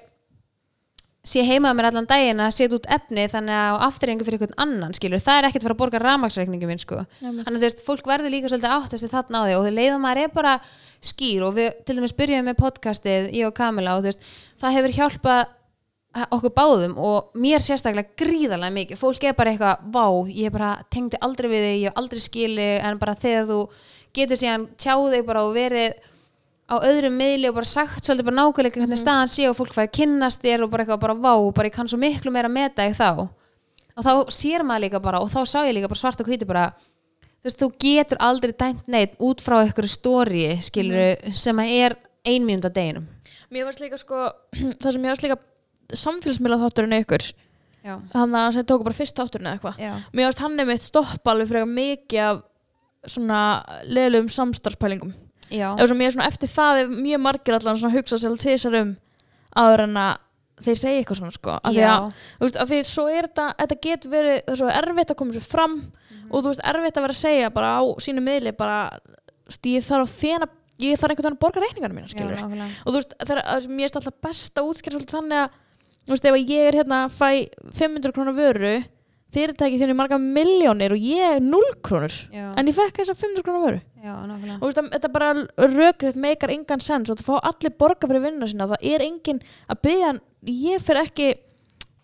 sé 1.28 1.44
heima 1.44 1.70
með 1.70 1.78
mér 1.78 1.88
allan 1.90 2.08
daginn 2.08 2.40
að 2.42 2.54
setja 2.56 2.78
út 2.78 2.88
efni 2.96 3.26
þannig 3.30 3.56
að 3.58 3.82
afturrengu 3.88 4.26
fyrir 4.26 4.38
einhvern 4.38 4.62
annan 4.64 4.96
skilur, 4.96 5.22
það 5.24 5.40
er 5.40 5.48
ekkert 5.48 5.62
að 5.62 5.68
fara 5.68 5.76
að 5.76 5.82
borga 5.82 6.00
ramaksreikningu 6.02 6.70
minn 6.70 6.82
sko. 6.82 7.02
Þannig 7.20 7.44
að 7.44 7.58
þú 7.58 7.62
veist, 7.66 7.84
fólk 7.86 8.08
verður 8.08 8.34
líka 8.34 8.50
svolítið 8.52 8.74
áttast 8.78 9.12
þarna 9.12 9.42
á 9.42 9.46
því 9.46 9.58
og 9.58 9.68
þau 9.68 9.76
leiðum 9.78 10.04
maður 10.06 10.22
er 10.24 10.32
bara 10.34 10.56
skýr 11.12 11.44
og 11.46 11.54
við 11.58 11.70
til 11.86 11.98
dæmis 11.98 12.16
byrjuðum 12.18 12.50
með 12.50 12.58
podcastið 12.62 13.30
ég 13.38 13.46
og 13.50 13.54
Kamila 13.58 13.94
og 13.98 14.02
þú 14.02 14.10
veist, 14.10 14.28
það 14.58 14.78
hefur 14.78 14.96
hjálpað 14.98 15.44
okkur 16.32 16.54
báðum 16.56 16.96
og 16.98 17.36
mér 17.38 17.62
sérstaklega 17.62 18.16
gríðarlega 18.18 18.74
mikið. 18.74 18.98
Fólk 18.98 19.26
er 19.28 19.36
bara 19.38 19.52
eitthvað, 19.52 19.84
vá, 19.92 20.06
ég 20.32 20.54
bara 20.54 20.70
tengdi 20.90 21.20
aldrei 21.22 21.50
við 21.52 21.66
þig, 21.66 21.80
ég 21.84 22.00
aldrei 22.00 22.22
skili 22.24 22.68
en 22.80 22.98
bara 22.98 23.14
þegar 23.18 23.48
þú 23.50 23.58
getur 24.16 24.40
síðan 24.40 24.66
tjáð 24.80 25.12
þig 25.14 25.26
bara 25.28 25.44
og 25.46 25.52
verið 25.54 26.07
á 26.68 26.76
öðrum 26.84 27.16
miðli 27.16 27.48
og 27.48 27.56
bara 27.56 27.68
sagt 27.68 28.04
svolítið 28.04 28.28
bara 28.28 28.36
nákvæmlega 28.42 28.82
hvernig 28.82 29.00
staðan 29.00 29.30
sé 29.32 29.46
og 29.48 29.56
fólk 29.56 29.72
fæði 29.72 29.90
kynnast 29.98 30.42
þér 30.44 30.66
og 30.66 30.72
bara 30.72 30.84
eitthvað 30.84 31.00
bara 31.04 31.16
vá, 31.16 31.32
bara 31.56 31.70
ég 31.70 31.74
kann 31.74 31.88
svo 31.88 31.98
miklu 32.00 32.32
meira 32.34 32.50
að 32.50 32.56
meta 32.58 32.84
þig 32.84 32.98
þá. 32.98 33.28
Og 33.98 34.04
þá 34.04 34.12
sér 34.36 34.64
maður 34.66 34.84
líka 34.84 35.00
bara 35.02 35.22
og 35.24 35.30
þá 35.32 35.40
sá 35.48 35.58
ég 35.64 35.74
líka 35.78 35.88
bara 35.88 36.00
svart 36.02 36.20
og 36.20 36.28
hvíti 36.28 36.48
bara 36.48 36.66
þú 36.76 37.48
veist, 37.48 37.62
þú 37.62 37.68
getur 37.84 38.20
aldrei 38.20 38.52
dæmt 38.52 38.90
neitt 38.90 39.16
út 39.16 39.40
frá 39.42 39.62
einhverju 39.62 39.92
stóri 39.94 40.44
skilur 40.64 41.32
sem 41.32 41.62
að 41.62 41.72
er 41.78 41.96
ein 42.28 42.44
mínúta 42.44 42.70
deginum. 42.72 43.08
Mér 43.48 43.64
varst 43.68 43.80
líka 43.80 43.96
sko, 44.00 44.26
það 44.82 44.90
sem 44.92 45.06
ég 45.06 45.14
varst 45.14 45.24
líka 45.24 45.38
samfélagsmiðla 45.96 46.60
þátturinn 46.66 46.98
já, 47.80 47.94
hann 48.12 48.34
að 48.36 48.58
sem 48.58 48.68
tóku 48.68 48.84
bara 48.84 48.98
fyrst 48.98 49.16
þátturinn 49.16 49.48
eða 49.48 49.56
eitthvað. 49.56 50.04
Mér 50.12 50.28
varst 50.28 50.44
hann 50.44 50.60
mitt 50.68 50.84
stoppa 50.84 51.32
alveg 51.32 51.48
fyrir 51.48 51.64
leðlum 53.88 54.28
samstarfspælingum 54.28 55.14
eða 55.78 55.86
svona 55.88 56.00
mér 56.02 56.14
svona 56.14 56.26
eftir 56.30 56.48
það 56.52 56.80
er 56.82 56.88
mjög 56.88 57.20
margir 57.24 57.54
allan 57.58 57.76
svona 57.80 57.94
hugsa 57.96 58.18
sér 58.22 58.36
tvisar 58.42 58.74
um 58.82 58.96
áður 59.56 59.84
en 59.86 59.96
að 59.96 60.16
þeir 60.58 60.74
segja 60.80 60.98
eitthvað 61.02 61.18
svona 61.22 61.34
sko 61.36 61.50
af 61.62 61.72
því 61.72 61.78
já, 61.78 61.92
að, 61.94 62.12
þú 62.38 62.44
veist, 62.48 62.56
af 62.58 62.68
því 62.68 62.78
svo 62.84 63.04
er 63.08 63.28
þetta 63.28 63.46
þetta 63.62 63.76
getur 63.86 64.10
verið, 64.10 64.38
það 64.44 64.52
er 64.54 64.60
svo 64.62 64.68
erfitt 64.80 65.10
að 65.14 65.18
koma 65.22 65.32
sér 65.38 65.46
fram 65.46 65.76
Mhm. 65.78 66.30
og 66.34 66.42
þú 66.42 66.48
veist, 66.50 66.60
erfitt 66.64 66.96
að 66.98 67.04
vera 67.06 67.14
að 67.14 67.22
segja 67.22 67.50
bara 67.54 67.68
á 67.78 67.82
sínu 68.04 68.20
miðli 68.20 68.52
bara, 68.58 68.78
ég 69.64 69.84
þarf 69.86 70.04
að 70.04 70.16
þena 70.18 70.48
ég 70.78 70.98
þarf 70.98 71.10
einhvern 71.10 71.24
veginn 71.24 71.36
að 71.38 71.42
borga 71.42 71.60
reikningarna 71.62 71.94
mína, 71.96 72.06
já, 72.06 72.12
skilur 72.12 72.36
nákvæmlega. 72.36 72.70
og 72.84 72.92
þú 72.92 72.98
veist, 72.98 73.14
það 73.18 73.38
er, 73.38 73.68
mér 73.68 73.88
er 73.88 73.96
alltaf 73.98 74.20
best 74.22 74.54
að 74.60 74.68
útskýra 74.68 74.92
svolítið 74.98 75.16
þannig 75.16 75.38
að 75.38 75.50
þú 76.06 76.12
veist, 76.12 76.24
ef 76.28 76.34
ég 76.34 76.68
er 76.68 76.74
hérna 76.78 76.98
fæ 77.08 77.30
500 77.78 78.12
krónar 78.12 78.36
vöru 78.36 78.74
fyrirtæki 79.34 79.80
þjónu 79.80 79.96
marga 79.98 80.18
miljónir 80.22 80.94
og 80.94 81.02
ég 81.04 81.36
er 81.36 81.42
0 81.44 81.74
krónur. 81.84 82.14
Já, 82.32 82.46
en 82.56 82.70
ég 82.70 82.76
fekk 82.76 83.02
þess 83.02 83.12
að 83.12 83.20
500 83.24 83.44
krónar 83.46 83.66
vöru. 83.66 83.82
Já, 83.98 84.14
nákvæmlega. 84.30 84.56
Og 84.56 84.62
þú 84.62 84.70
veist, 84.70 84.80
að 84.80 84.90
þetta 84.94 85.12
bara 85.18 85.28
rökriðt 85.74 86.22
meikar 86.24 86.54
engan 86.54 86.84
sens 86.84 87.12
og 87.12 87.20
það 87.20 87.28
fá 87.28 87.50
allir 87.52 87.76
borga 87.82 88.08
fyrir 88.08 88.24
vinna 88.24 88.48
sína. 88.48 88.70
Það 88.72 88.88
er 88.94 89.04
engin 89.04 89.42
að 89.68 89.82
byggja 89.88 90.14
ég 90.64 90.84
fyrir 90.86 91.04
ekki 91.04 91.28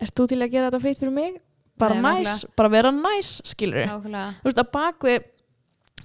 ert 0.04 0.14
þú 0.18 0.28
til 0.28 0.40
að 0.42 0.52
gera 0.52 0.68
þetta 0.68 0.84
fritt 0.84 1.00
fyrir 1.00 1.16
mig? 1.16 1.42
bara 1.78 1.94
Nei, 1.98 2.22
næs, 2.22 2.44
bara 2.56 2.70
vera 2.70 2.90
næs 2.94 3.40
skilur 3.46 3.86
nákvæmlega. 3.88 4.34
Þú 4.40 4.48
veist, 4.50 4.60
að 4.62 4.68
bakvið 4.74 5.24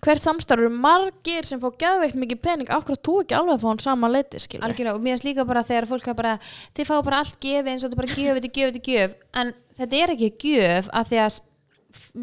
hvert 0.06 0.24
samstarf 0.24 0.64
eru 0.64 0.72
margir 0.74 1.48
sem 1.48 1.60
fá 1.62 1.68
geðveikt 1.84 2.18
mikið 2.20 2.42
pening? 2.46 2.70
Hverju 2.70 3.00
þú 3.06 3.16
ekki 3.24 3.38
alveg 3.38 3.58
að 3.58 3.64
fá 3.64 3.70
hann 3.70 3.84
sama 3.84 4.12
leiti 4.12 4.40
algjörlega 4.60 4.96
og 4.96 5.04
mér 5.04 5.18
finnst 5.18 5.28
líka 5.28 5.46
bara 5.50 5.66
þegar 5.68 5.90
fólk 5.90 6.10
bara 6.18 6.38
þið 6.78 6.90
fá 6.90 6.96
bara 7.06 7.22
allt 7.24 7.40
gefi 7.44 7.74
eins 7.74 7.84
og 7.84 7.92
þetta 7.92 8.02
bara 8.02 8.16
gjöf 8.16 8.40
þetta 8.40 8.54
gjöf 8.60 8.74
þetta 8.74 8.94
gjöf. 8.94 9.20
En 9.42 9.54
þetta 9.80 10.02
er 10.04 10.16
ekki 10.16 10.32
gjöf 10.46 10.90
af 10.94 11.12
því 11.12 11.22
að 11.26 11.40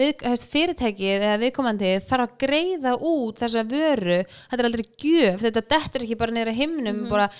við, 0.00 0.24
fyrirtækið 0.54 1.26
eða 1.26 1.36
viðkomandi 1.42 1.92
þarf 2.06 2.26
að 2.26 2.34
greiða 2.46 2.96
út 3.12 3.42
þessa 3.42 3.66
vöru. 3.68 4.18
Þetta 4.50 4.62
er 4.62 4.70
aldrei 4.70 4.86
gjöf, 5.04 5.38
þetta 5.44 5.64
dettur 5.74 6.06
ekki 6.06 6.18
bara 6.20 6.46
að 6.46 6.58
himnum 6.60 7.06
bara 7.10 7.30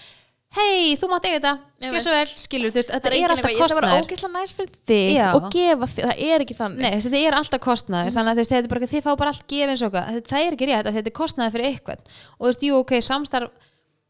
hei, 0.57 0.95
þú 0.97 1.09
mátt 1.11 1.27
eiga 1.27 1.37
þetta, 1.37 1.53
gjör 1.83 2.03
svo 2.05 2.13
vel. 2.15 2.27
Skilur, 2.41 2.71
þú 2.73 2.79
veist, 2.81 2.91
þetta 2.95 3.11
það 3.11 3.17
er 3.19 3.35
alltaf 3.35 3.51
ég. 3.51 3.57
Ætla 3.57 3.67
að 3.67 3.77
vera 3.77 3.89
kostnaður. 3.91 4.07
ógeðslega 4.07 4.33
næs 4.37 4.53
fyrir 4.57 4.75
þig 4.89 5.11
Já. 5.17 5.27
og 5.37 5.49
gefa 5.53 5.89
þig, 5.93 6.07
það 6.07 6.23
er 6.27 6.45
ekki 6.47 6.57
þannig. 6.61 6.83
Nei, 6.87 7.01
þetta 7.05 7.23
er 7.27 7.37
alltaf 7.41 7.61
kostnaður. 7.67 8.15
Þannig 8.17 8.31
að 8.31 8.37
þú 8.37 8.43
veist, 8.43 8.53
þetta 8.55 8.67
er 8.67 8.73
bara, 8.73 8.91
þið 8.93 9.03
fá 9.07 9.13
bara 9.17 9.33
allt 9.35 9.57
eitthvað. 9.57 10.11
Þetta- 10.17 10.31
það 10.33 10.47
er 10.47 10.57
ekki 10.57 10.69
rétt 10.71 10.87
að 10.87 10.97
þetta 10.97 11.11
er 11.13 11.17
kostnaður 11.21 11.57
fyrir 11.57 11.69
eitthvað. 11.73 11.99
Og 12.39 12.47
þú 12.47 12.51
veist, 12.53 12.63
jú, 12.63 12.75
ok, 12.81 12.93
samstarf 13.03 13.51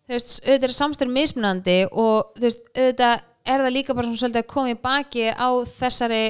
þú 0.07 0.15
veist, 0.15 0.35
auðvitað 0.47 0.69
er 0.69 0.77
samstarf 0.77 1.11
mismunandi 1.11 1.79
og 1.91 2.31
þú 2.39 2.47
veist, 2.47 2.63
auðvitað 2.77 3.21
er 3.47 3.63
það 3.63 3.75
líka 3.75 3.95
bara 3.95 4.07
svona 4.07 4.21
svolítið 4.23 4.43
að 4.43 4.51
koma 4.53 4.71
í 4.71 4.79
baki 4.87 5.25
á 5.35 5.49
þessari 5.67 6.23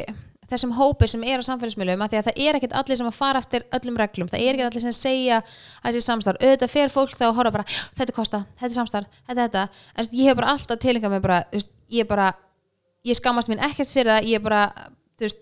þessum 0.51 0.75
hópi 0.77 1.09
sem 1.11 1.25
er 1.27 1.43
á 1.43 1.49
samfélagsmiðlum 1.49 2.03
að 2.05 2.13
því 2.13 2.19
að 2.21 2.27
það 2.29 2.41
er 2.47 2.59
ekkert 2.59 2.77
allir 2.81 2.99
sem 3.01 3.09
að 3.09 3.17
fara 3.19 3.41
eftir 3.43 3.65
öllum 3.79 3.97
reglum. 4.01 4.29
Það 4.31 4.45
er 4.45 4.55
ekkert 4.55 4.69
allir 4.71 4.85
sem 4.85 4.95
segja 4.97 5.39
að 5.41 5.89
þessi 5.89 6.07
samstarf. 6.07 6.43
Auðvitað 6.43 6.75
fer 6.75 6.93
fólk 6.95 7.17
þá 7.19 7.25
að 7.29 7.37
horfa 7.41 7.55
bara 7.57 7.67
"Já, 7.67 7.81
þetta 7.99 8.13
er 8.13 8.19
kosta, 8.21 8.43
þetta 8.61 8.71
er 8.71 8.77
samstarf, 8.77 9.07
þetta 9.27 9.43
er 9.43 9.49
þetta. 9.49 9.69
En 9.97 10.05
ég 10.13 10.29
hef 10.31 10.37
bara 10.37 10.53
alltaf 10.55 10.79
tilengað 10.79 11.11
mig 11.11 11.23
bara, 11.23 11.41
veist, 11.53 11.71
ég 11.91 12.07
bara 12.07 12.29
ég 13.05 13.19
skammast 13.19 13.49
mín 13.49 13.63
ekkert 13.63 13.91
fyrir 13.91 14.13
það. 14.13 14.29
Ég 14.31 14.43
bara, 14.43 14.63
þú 15.19 15.27
veist 15.27 15.39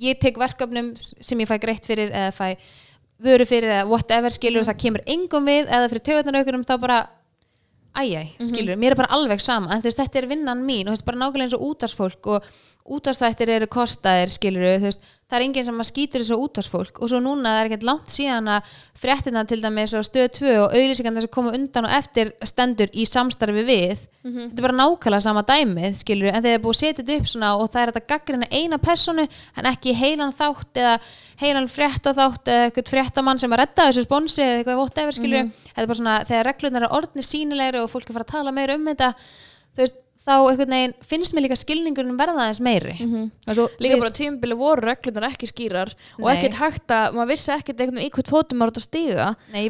ég 0.00 0.20
tek 0.20 0.38
verkefnum 0.38 0.94
sem 0.96 1.38
ég 1.38 1.48
fæ 1.50 1.58
greitt 1.60 1.86
fyrir 1.86 2.10
eða 2.10 2.30
fæ 2.32 2.56
vöru 3.20 3.44
fyrir 3.44 3.68
eða 3.68 3.88
whatever 3.88 4.32
skilur 4.32 4.64
það 4.64 4.78
kemur 4.80 5.02
engum 5.06 5.44
við 5.44 5.68
eða 5.68 5.88
fyrir 5.90 6.04
tögarnaraukurum 6.08 6.64
þá 6.64 6.76
bara 6.80 7.00
æjæ, 8.00 8.22
skilur, 8.46 8.78
mér 8.78 8.94
er 8.94 9.00
bara 9.00 9.10
alveg 9.16 9.42
sama. 9.42 9.74
En 9.74 9.82
veist, 9.82 9.98
þetta 9.98 10.22
er 10.22 10.28
vinnan 10.30 10.62
mín 10.64 10.86
og 10.86 10.94
þú 10.94 10.96
veist, 10.96 11.06
bara 11.08 11.20
nákvæmlega 11.20 11.48
eins 11.48 11.56
og 11.58 11.64
útarsfólk 11.68 12.30
og 12.30 12.46
útarsþættir 12.90 13.50
eru 13.52 13.66
kostaðir, 13.70 14.30
skilur 14.32 14.78
þú 14.80 14.88
veist, 14.88 15.02
það 15.30 15.36
er 15.36 15.44
enginn 15.44 15.66
sem 15.66 15.82
að 15.82 15.88
skýtur 15.90 16.22
þessu 16.24 16.38
útarsfólk 16.42 16.96
og 16.98 17.10
svo 17.10 17.20
núna 17.22 17.52
það 17.52 17.60
er 17.60 17.68
ekkert 17.68 17.84
langt 17.86 18.10
síðan 18.10 18.48
að 18.50 18.70
fréttina 18.98 19.44
til 19.46 19.60
dæmis 19.62 19.94
á 19.94 20.00
stöð 20.02 20.28
2 20.40 20.54
og 20.56 20.74
auðlýsingarnir 20.74 21.26
sem 21.26 21.32
koma 21.36 21.52
undan 21.54 21.86
og 21.86 21.94
eftir 21.94 22.32
stendur 22.42 22.90
í 22.90 23.06
samstarfi 23.06 23.62
við. 23.68 24.02
Þetta 24.24 24.58
er 24.58 24.66
bara 24.66 24.78
nákvæmlega 24.80 25.24
sama 25.24 25.44
dæmið, 25.48 25.94
skilur 26.02 26.28
en 26.28 26.42
þegar 26.42 26.48
það 26.48 26.58
er 26.58 26.64
búið 26.64 26.74
að 26.74 26.80
setja 26.80 27.04
þetta 27.04 27.16
upp 27.20 27.30
svona 27.30 27.52
og 27.56 27.70
það 27.70 27.80
er 27.80 27.92
þetta 27.92 28.10
gaggrina 28.10 28.48
eina 28.50 28.78
personu, 28.82 29.24
en 29.56 29.70
ekki 29.70 29.94
heilan 29.96 30.34
þátt 30.36 30.82
eða 30.82 30.98
heilan 31.40 31.70
frétta 31.72 32.12
þátt 32.18 32.50
eða 32.52 32.66
eitthvað 32.66 32.92
fréttamann 32.92 33.40
sem 33.40 33.54
að 33.54 33.62
redda 33.62 33.86
þessu 33.88 34.04
sponsi 34.04 34.42
eða 34.44 34.58
eitthvað 34.58 34.82
whatever, 34.82 35.16
skilur 35.16 35.48
þetta 35.70 35.80
er 35.80 35.88
bara 35.88 36.00
svona, 36.02 36.18
og 40.20 40.26
þá 40.28 40.32
einhvern 40.50 40.74
veginn 40.74 40.94
finnst 41.08 41.32
mér 41.34 41.46
líka 41.46 41.56
skilningurinn 41.56 42.18
verða 42.18 42.44
aðeins 42.44 42.60
meiri. 42.60 42.92
Mm 43.00 43.10
-hmm. 43.10 43.54
svo, 43.54 43.68
líka 43.80 43.94
við- 43.96 44.00
bara 44.04 44.10
tímabili 44.10 44.56
voru 44.56 44.80
reglunar 44.84 45.26
ekki 45.30 45.46
skýrar 45.48 45.94
og 46.18 46.26
Nei. 46.26 46.36
ekkert 46.36 46.58
hægt 46.60 46.88
að, 46.92 47.14
maður 47.16 47.30
vissi 47.32 47.50
ekkert 47.52 47.80
einhvern 47.80 47.96
veginn 47.96 48.10
í 48.10 48.14
hvert 48.14 48.28
fótum 48.28 48.58
maður 48.60 48.70
átt 48.70 48.80
að 48.80 48.88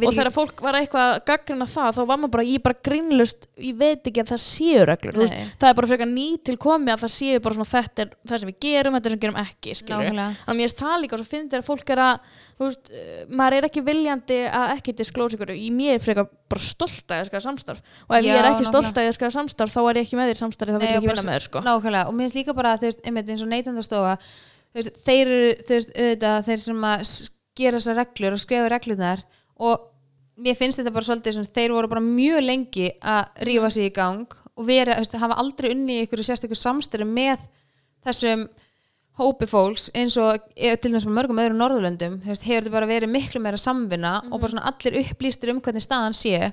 veit 0.01 0.09
og 0.09 0.13
ekki- 0.13 0.19
þegar 0.19 0.33
fólk 0.35 0.61
var 0.61 0.75
eitthvað 0.75 1.07
að 1.15 1.25
gaggrina 1.25 1.67
það 1.67 1.95
þá 1.95 2.07
var 2.07 2.19
maður 2.19 2.31
bara, 2.31 2.45
ég 2.45 2.63
bara 2.63 2.79
grínlust 2.83 3.47
ég 3.59 3.77
veit 3.77 4.03
ekki 4.05 4.21
að 4.21 4.31
það 4.33 4.43
séu 4.43 4.85
reglur. 4.87 5.15
Veist, 5.15 5.35
það 5.61 5.69
er 5.71 5.75
bara 5.75 5.87
frekar 5.87 6.11
ný 6.11 6.29
til 6.45 6.57
komið 6.57 6.93
að 6.95 7.03
það 7.05 7.15
séu 7.15 7.41
bara 7.41 7.55
svona 7.55 7.71
þetta 7.71 8.03
er 8.03 8.09
það 8.27 8.39
sem 8.39 8.49
við 8.51 8.61
gerum, 8.61 8.95
þetta 8.95 9.07
er 9.07 9.11
sem 9.11 9.19
við 9.19 9.25
gerum 9.27 9.41
ekki 9.47 9.71
þannig 9.75 10.37
að 10.47 10.55
mér 10.57 10.67
finnst 10.67 10.81
það 10.83 11.01
líka 11.01 11.15
og 11.15 11.21
svo 11.21 11.31
finnst 11.31 11.51
þér 11.53 11.63
að 11.63 11.71
fólk 11.71 11.91
er 11.91 11.99
að 11.99 12.19
þú 12.61 12.69
veist, 12.69 12.91
eh, 12.93 13.25
maður 13.33 13.57
er 13.57 13.67
ekki 13.71 13.83
viljandi 13.87 14.39
að 14.53 14.75
ekki 14.77 14.95
disclose 15.01 15.39
ykkur, 15.39 15.55
í 15.57 15.71
mér 15.73 15.97
er 15.97 16.05
frekar 16.05 16.29
bara 16.53 16.61
stolt 16.61 17.09
að 17.09 17.23
ég 17.23 17.31
skæða 17.31 17.43
samstarf. 17.47 17.83
Og 18.07 18.17
ef 18.19 18.23
Já, 18.23 18.29
ég 18.29 18.39
er 18.43 18.51
ekki 18.51 18.69
stolt 18.69 19.01
að 19.01 19.09
ég 19.09 19.17
skæða 19.17 19.35
samstarf 19.39 19.75
þá 19.75 19.81
er 19.83 20.01
ég 20.01 20.07
ekki 20.07 20.21
með 20.21 20.31
þér 20.31 20.37
í 20.37 20.43
samstarfi, 20.45 20.77
þá 20.77 20.81
vil 20.81 20.89
ég 20.91 20.97
og 20.97 21.01
ekki 21.01 21.13
vinna 21.15 21.27
með 21.27 21.37
þér 21.39 21.47
sko. 21.49 21.65
nákvæmlega, 21.65 22.07
og 22.07 22.15
mér 22.15 22.29
finnst 22.29 22.41
líka 22.41 22.57
bara 22.61 22.77
þú 22.77 22.91
veist, 22.91 23.05
einmitt 23.07 23.31
eins 23.33 23.43
og 23.43 24.21
veist, 24.75 24.99
þeir 25.07 25.27
eru, 25.27 25.53
þú 25.67 25.77
veist, 25.77 25.93
auðvitað 25.97 26.49
þeir 26.49 26.63
sem 26.65 26.85
að 26.91 27.05
gera 27.61 27.81
þessar 27.81 27.99
reglur 28.01 28.37
og 28.37 28.43
skrifa 28.43 28.73
reglurnar. 28.73 29.25
Og 29.61 29.87
mér 30.41 30.59
finnst 30.59 30.81
þetta 30.81 30.95
bara 30.95 31.09
svolítið 31.09 31.37
sem 31.37 31.49
þeir 31.59 31.77
voru 31.77 31.91
bara 31.91 32.05
mjög 32.05 32.45
lengi 32.45 32.91
að 33.01 33.47
rífa 33.49 33.73
sig 33.75 33.91
í 33.91 33.95
gang 33.97 34.39
og 34.57 34.67
vera, 34.69 34.99
veist, 35.01 35.17
hafa 35.21 35.39
aldrei 35.41 35.73
unni 35.75 36.03
ykkur 36.05 36.23
sérstökur 36.27 36.59
samstöru 36.59 37.09
með 37.09 37.47
þessum 38.07 38.47
hópi 39.19 39.47
fólks 39.51 39.91
eins 39.97 40.17
og 40.21 40.39
eh, 40.55 40.77
til 40.79 40.93
dæmis 40.93 41.07
með 41.09 41.17
mörgum 41.19 41.41
öðrum 41.43 41.61
Norðurlöndum 41.61 42.19
þú 42.23 42.31
hefur 42.31 42.47
þetta 42.47 42.73
bara 42.73 42.89
verið 42.89 43.13
miklu 43.13 43.43
meira 43.43 43.61
samvinna 43.61 44.21
og 44.31 44.37
bara 44.39 44.53
svona 44.55 44.71
allir 44.71 45.01
upplýstir 45.03 45.53
um 45.53 45.63
hvernig 45.65 45.85
staðan 45.85 46.17
sé. 46.17 46.53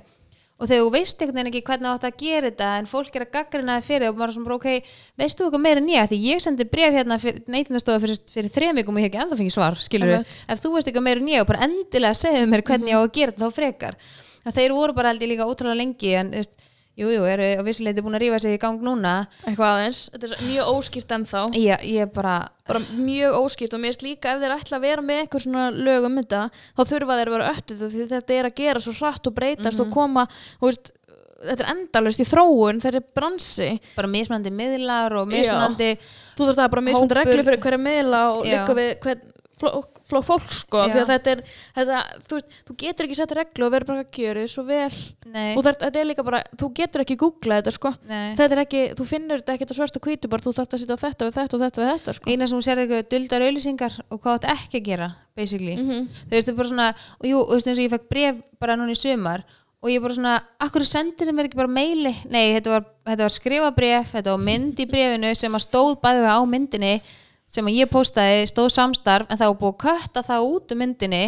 Og 0.58 0.66
þegar 0.66 0.88
þú 0.88 0.94
veist 0.96 1.20
einhvern 1.22 1.38
veginn 1.38 1.50
ekki 1.52 1.68
hvernig 1.68 1.90
átt 1.92 2.06
að 2.08 2.16
gera 2.18 2.50
þetta 2.50 2.70
en 2.80 2.88
fólk 2.90 3.16
er 3.16 3.26
að 3.28 3.34
gaggrina 3.36 3.76
þið 3.78 3.90
fyrir 3.92 4.10
og 4.10 4.16
bara 4.18 4.34
svona 4.34 4.56
ok, 4.56 4.88
veistu 5.22 5.44
þú 5.44 5.50
eitthvað 5.52 5.64
meira 5.68 5.84
en 5.84 5.92
ég? 5.94 6.08
Því 6.10 6.18
ég 6.24 6.42
sendi 6.42 6.66
bref 6.72 6.96
hérna 6.98 7.18
fyrir 7.22 7.44
neytindastofa 7.46 8.02
fyrir, 8.02 8.18
fyrir 8.34 8.54
þrem 8.56 8.80
vikum 8.82 8.98
og 8.98 9.04
ég 9.04 9.06
hef 9.06 9.12
ekki 9.12 9.22
ennþá 9.22 9.38
fengið 9.38 9.54
svar 9.54 9.78
skilur 9.86 10.16
Einmitt. 10.16 10.40
ef 10.50 10.64
þú 10.64 10.72
veist 10.74 10.90
eitthvað 10.90 11.06
meira 11.06 11.22
en 11.22 11.30
ég 11.30 11.46
og 11.46 11.52
bara 11.52 11.68
endilega 11.68 12.18
segðu 12.18 12.50
mér 12.50 12.66
hvernig 12.72 12.90
ég 12.90 12.98
á 12.98 13.02
að 13.06 13.14
gera 13.20 13.36
þetta 13.36 13.46
þá 13.46 13.60
frekar. 13.60 14.00
Að 14.48 14.58
þeir 14.58 14.76
voru 14.80 14.98
bara 14.98 15.14
held 15.14 15.28
ég 15.28 15.32
líka 15.36 15.46
ótrúlega 15.46 15.78
lengi 15.78 16.16
en 16.18 16.34
þú 16.34 16.42
veist, 16.42 16.58
jú, 16.98 17.10
jú, 17.14 17.24
eru 17.30 17.46
á 17.46 17.62
vissuleiti 17.66 18.04
búin 18.06 18.18
að 18.18 18.24
rífa 18.26 18.40
sig 18.42 18.58
í 18.58 18.62
gang 18.62 18.82
núna 18.84 19.14
eitthvað 19.46 19.74
aðeins, 19.76 20.04
þetta 20.14 20.30
er 20.32 20.46
mjög 20.50 20.72
óskýrt 20.74 21.16
ennþá 21.18 21.44
ég, 21.58 21.88
ég 21.94 22.14
bara, 22.16 22.36
bara 22.68 22.84
mjög 22.98 23.40
óskýrt 23.44 23.78
og 23.78 23.84
mér 23.84 23.94
finnst 23.94 24.06
líka 24.08 24.34
ef 24.34 24.44
þeir 24.44 24.56
ætla 24.58 24.80
að 24.80 24.88
vera 24.88 25.06
með 25.06 25.24
einhver 25.24 25.46
svona 25.46 25.68
lög 25.72 26.08
um 26.10 26.20
þetta 26.22 26.44
þá 26.52 26.82
þurfa 26.94 27.20
þeir 27.20 27.32
að 27.32 27.36
vera 27.38 27.52
öttið 27.54 27.84
því 27.86 28.08
þetta 28.16 28.40
er 28.40 28.50
að 28.50 28.58
gera 28.64 28.84
svo 28.84 28.96
hratt 28.98 29.30
og 29.30 29.38
breytast 29.38 29.84
og 29.84 29.92
koma 29.94 30.26
þú 30.58 30.72
veist, 30.72 30.94
þetta 31.38 31.64
er 31.64 31.74
endalust 31.76 32.22
í 32.24 32.26
þróun 32.26 32.82
þetta 32.82 32.98
er 32.98 33.10
bransi 33.20 33.72
bara 33.94 34.10
mismunandi 34.10 34.54
miðlar 34.58 35.20
og 35.20 35.30
Já. 35.30 35.34
mismunandi 35.36 35.92
þú 36.02 36.48
þurft 36.48 36.58
að 36.58 36.64
hafa 36.64 36.74
bara 36.74 36.86
mismunandi 36.88 37.14
Hópur. 37.14 37.22
reglu 37.22 37.46
fyrir 37.46 37.62
hverja 37.66 37.82
miðla 37.82 38.22
og 38.34 38.42
Já. 38.48 38.54
líka 38.56 38.78
við 38.78 38.90
hvern 39.06 39.34
fló, 39.60 39.72
fló, 40.08 40.22
fólk 40.26 40.48
sko 40.54 40.84
því 40.88 41.02
að 41.02 41.12
þetta 41.12 41.34
er, 41.34 41.44
þetta, 41.78 42.02
þú, 42.30 42.40
þú 42.68 42.76
getur 42.84 43.08
ekki 43.08 43.18
sett 43.20 43.36
reglu 43.38 43.68
og 43.68 43.74
verður 43.74 43.92
bara 43.92 44.06
að 44.06 44.20
gjöra 44.22 44.44
þið 44.44 44.52
svo 44.54 44.64
vel. 44.68 45.00
Nei, 45.34 45.50
og 45.56 45.66
þetta, 45.66 45.88
þetta 45.88 46.02
er 46.02 46.10
líka 46.12 46.26
bara, 46.28 46.42
þú 46.62 46.72
getur 46.80 47.04
ekki 47.04 47.20
googlað 47.24 47.62
þetta 47.62 47.76
sko. 47.78 47.94
Nei. 48.08 48.28
þetta 48.40 48.58
er 48.58 48.64
ekki, 48.64 48.84
þú 48.98 49.10
finnur 49.12 49.44
þetta 49.44 49.58
ekkert 49.58 49.74
á 49.74 49.80
svart 49.80 50.00
og 50.00 50.08
hvítu 50.08 50.32
bara 50.32 50.46
þú 50.46 50.56
þarft 50.60 50.78
að 50.78 50.84
sitja 50.84 50.98
á 50.98 51.04
þetta 51.06 51.30
við 51.30 51.38
þetta 51.42 51.58
og 51.58 51.64
þetta 51.66 51.84
við 51.84 51.94
þetta 51.94 52.18
sko. 52.20 52.32
Eina 52.32 52.48
sem 52.48 52.60
hún 52.60 52.68
sér 52.68 52.84
eitthvað 52.84 53.08
duldar 53.14 53.48
auðlýsingar 53.48 54.02
og 54.08 54.22
hvað 54.24 54.38
átt 54.38 54.50
ekki 54.54 54.82
að 54.82 54.90
gera 54.92 55.12
basically, 55.38 55.76
-hmm. 55.78 56.08
þú 56.30 56.34
veist, 56.34 56.48
það 56.48 56.54
er 56.54 56.58
bara 56.58 56.72
svona 56.72 56.90
og 57.20 57.26
jú, 57.30 57.38
þú 57.46 57.54
veist, 57.54 57.68
eins 57.68 57.78
og 57.78 57.86
ég 57.86 57.94
fekk 57.94 58.10
bref 58.10 58.42
bara 58.60 58.76
núna 58.76 58.94
í 58.94 58.98
sumar 58.98 59.44
og 59.82 59.92
ég 59.92 60.02
bara 60.02 60.18
svona, 60.18 60.34
akkur 60.60 60.86
sendir 60.86 61.30
mér 61.32 61.48
ekki 61.48 61.60
bara 61.60 61.70
meili, 61.70 62.14
nei, 62.34 62.50
þetta 62.58 62.74
var, 62.74 62.86
þetta 63.06 63.28
var 63.28 63.36
skrifa 63.36 63.72
bref, 63.76 64.12
þetta 64.16 64.34
var 64.34 64.44
mynd 64.48 64.82
í 64.82 64.88
brefinu 64.90 65.34
sem 65.38 65.54
að 65.54 65.66
stóð 65.68 66.00
bæði 66.02 66.26
á 66.34 66.40
myndinni 66.50 66.94
sem 67.52 67.68
að 67.68 67.80
ég 67.80 67.92
postaði, 67.92 68.48
stóð 68.50 68.72
samstarf 68.76 69.30
en 69.32 69.40
það 69.40 69.52
var 69.54 69.60
búið 69.62 69.74
að 69.74 69.84
kötta 69.86 70.24
það 70.28 70.48
út 70.52 70.74
um 70.76 70.82
myndinni. 70.84 71.24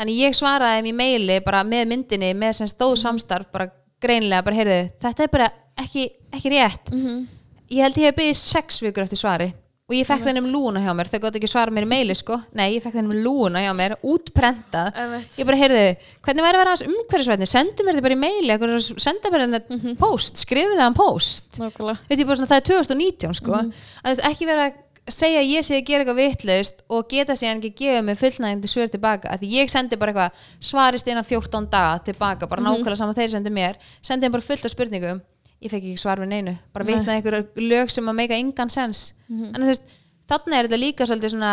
Þannig 0.00 0.20
ég 0.24 0.36
svaraði 0.38 0.88
í 0.88 0.96
meili 0.96 1.40
bara 1.44 1.64
með 1.68 1.90
myndinni, 1.92 2.32
með 2.34 2.60
sem 2.60 2.70
stóð 2.70 2.96
samstarf 3.02 3.50
bara 3.52 3.68
greinlega, 4.00 4.44
bara 4.46 4.56
heyrðu, 4.56 4.78
þetta 5.02 5.26
er 5.26 5.32
bara 5.34 5.50
ekki, 5.80 6.06
ekki 6.32 6.54
rétt. 6.54 6.92
Mhm. 6.94 7.26
ég 7.70 7.84
held 7.84 7.98
ég 8.00 8.08
hef 8.08 8.16
byggðið 8.16 8.38
sex 8.40 8.80
vikur 8.82 9.04
eftir 9.04 9.20
svari 9.20 9.52
og 9.90 9.94
ég 9.94 10.06
fekk 10.06 10.22
þennum 10.22 10.46
lúna 10.54 10.80
hjá 10.82 10.92
mér. 10.94 11.08
Þau 11.10 11.18
gott 11.24 11.36
ekki 11.38 11.48
svara 11.50 11.72
mér 11.74 11.82
í 11.82 11.90
meili 11.90 12.14
sko. 12.14 12.36
Nei, 12.54 12.76
ég 12.76 12.82
fekk 12.84 12.94
þennum 13.00 13.22
lúna 13.24 13.58
hjá 13.58 13.72
mér, 13.74 13.96
útprentað. 14.06 14.94
Ég 15.34 15.48
bara 15.48 15.58
heyrðu, 15.58 15.80
hvernig 16.22 16.46
væri 16.46 16.58
að 16.58 16.62
vera 16.62 16.74
umhverfisvætni 16.86 17.48
sendi 17.50 17.82
mér 17.82 17.98
þetta 17.98 18.06
bara 18.06 18.14
í 18.14 18.20
meili 18.22 18.58
senda 19.02 19.32
mér 19.34 19.46
þetta 19.48 19.96
post, 19.98 20.38
skrifið 20.44 20.78
það 20.78 20.94
post. 20.94 21.58
Nákvæmlega. 21.58 21.98
Þú 22.06 22.14
veist, 22.14 22.28
bara 22.30 22.50
það 22.52 22.60
er 22.60 22.68
2019 22.70 23.34
sko. 23.40 23.58
Að 23.58 23.72
þú 23.74 24.12
veist, 24.12 24.24
ekki 24.30 24.48
vera 24.52 24.68
að 24.68 24.78
segja 25.16 25.40
að 25.42 25.50
ég 25.50 25.66
sé 25.66 25.78
að 25.78 25.86
gera 25.88 26.04
eitthvað 26.04 26.20
vitlaust 26.20 26.84
og 26.88 27.08
geta 27.10 27.36
síðan 27.38 27.60
ekki 27.62 27.72
gefa 27.82 28.04
mig 28.06 28.18
fullnægindi 28.20 28.70
svör 28.70 28.92
tilbaka. 28.92 29.32
Að 29.34 29.44
því 29.44 29.50
ég 29.58 29.72
sendi 29.72 29.98
bara 30.00 30.14
eitthvað 30.14 30.46
svarist 30.70 31.10
innan 31.10 31.26
14 31.26 31.68
daga 31.72 31.98
tilbaka, 32.06 32.48
bara 32.50 32.64
nákvæmlega 32.64 33.00
saman 33.00 33.18
þeir 33.18 33.34
sendi 33.34 33.52
mér. 33.54 33.78
Sendi 34.00 34.26
þeim 34.26 34.38
bara 34.38 34.48
fullt 34.48 34.66
af 34.68 34.74
spurningum. 34.74 35.22
Ég 35.60 35.68
fekk 35.68 35.84
ekki 35.90 36.00
svar 36.00 36.22
við 36.22 36.30
neinu, 36.32 36.56
bara 36.72 36.86
vitnaði 36.88 37.18
einhver 37.18 37.34
lög 37.60 37.90
sem 37.92 38.06
að 38.08 38.16
meika 38.16 38.36
engan 38.40 38.70
sens 38.72 39.10
en 39.28 39.60
þú 39.60 39.66
veist, 39.68 39.82
þannig 40.30 40.56
er 40.56 40.68
þetta 40.68 40.78
líka 40.80 41.06
svolítið 41.10 41.34
svona 41.34 41.50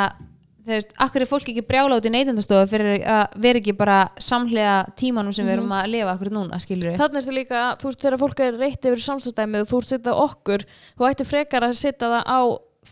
þú 0.67 0.71
veist, 0.71 0.93
akkur 1.03 1.23
er 1.23 1.29
fólk 1.29 1.49
ekki 1.51 1.63
brjála 1.67 1.97
út 1.99 2.07
í 2.07 2.11
neytendastofu 2.11 2.69
fyrir 2.71 3.03
að 3.03 3.35
vera 3.43 3.59
ekki 3.59 3.73
bara 3.75 3.97
samhliða 4.19 4.77
tímanum 4.99 5.35
sem 5.35 5.47
við 5.47 5.57
erum 5.57 5.75
að 5.75 5.89
lifa 5.93 6.13
akkur 6.13 6.31
núna, 6.35 6.59
skilur 6.63 6.91
við 6.91 7.01
Þannig 7.03 7.19
er 7.19 7.25
þetta 7.27 7.37
líka, 7.37 7.65
þú 7.81 7.89
veist, 7.89 8.01
þegar 8.05 8.19
fólk 8.23 8.43
er 8.43 8.57
reitt 8.63 8.87
yfir 8.87 9.03
samstæðdæmið 9.05 9.63
og 9.63 9.69
þú 9.71 9.81
ert 9.81 9.91
setjað 9.91 10.23
okkur 10.23 10.65
þú 10.71 11.07
ætti 11.09 11.27
frekar 11.27 11.67
að 11.67 11.77
setja 11.79 12.11
það 12.15 12.23
á 12.27 12.39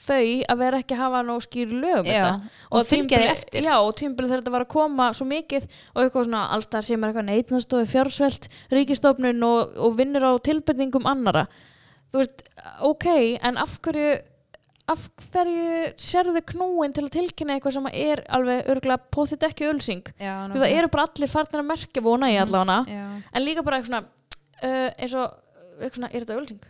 þau 0.05 0.19
að 0.53 0.59
vera 0.61 0.79
ekki 0.83 0.95
að 0.95 1.01
hafa 1.03 1.21
nóg 1.27 1.43
skýr 1.45 1.73
lög 1.81 2.01
um 2.05 2.11
Já, 2.11 2.25
og 2.71 2.85
fylgja 2.89 3.17
tímabili- 3.19 3.31
eftir. 3.33 3.63
Já, 3.67 3.75
og 3.81 3.95
tímabilið 3.99 4.29
þegar 4.31 4.43
þetta 4.43 4.55
var 4.55 4.65
að 4.65 4.73
koma 4.75 5.09
svo 5.17 5.27
mikið 5.29 5.65
og 5.95 6.03
eitthvað 6.03 6.27
svona, 6.29 6.43
alls 6.55 6.69
það 6.71 6.85
sem 6.89 7.03
er 7.03 7.11
eitthvað 7.13 7.27
neittnastofi 7.31 7.91
fjársvelt, 7.95 8.47
ríkistofnun 8.75 9.43
og, 9.49 9.75
og 9.77 9.97
vinnur 9.99 10.25
á 10.29 10.31
tilbyrningum 10.45 11.05
annara 11.09 11.45
þú 12.13 12.21
veist, 12.21 12.45
ok 12.85 13.05
en 13.41 13.57
af 13.59 13.77
hverju 13.83 14.15
af 14.85 15.01
hverju 15.33 15.87
sérðu 15.97 16.41
knúin 16.51 16.93
til 16.93 17.07
að 17.07 17.15
tilkynna 17.15 17.55
eitthvað 17.57 17.73
sem 17.79 17.87
er 17.89 18.19
alveg 18.29 18.67
örgulega 18.69 19.01
potið 19.15 19.47
ekki 19.47 19.65
ölsing 19.71 20.11
því 20.53 20.59
það 20.61 20.75
eru 20.77 20.91
bara 20.93 21.07
allir 21.09 21.31
farnir 21.31 21.63
að 21.63 21.69
merkja 21.71 22.03
vona 22.05 22.29
í 22.29 22.35
allavega. 22.37 22.75
Já, 22.93 23.07
en 23.33 23.45
líka 23.47 23.63
bara 23.65 23.79
eitthvað 23.79 23.89
svona 23.89 24.05
uh, 24.61 24.91
eins 25.01 25.15
og, 25.17 25.33
eitthvað 25.81 25.95
svona, 25.97 26.11
er 26.13 26.21
þetta 26.27 26.37
ölsing? 26.37 26.61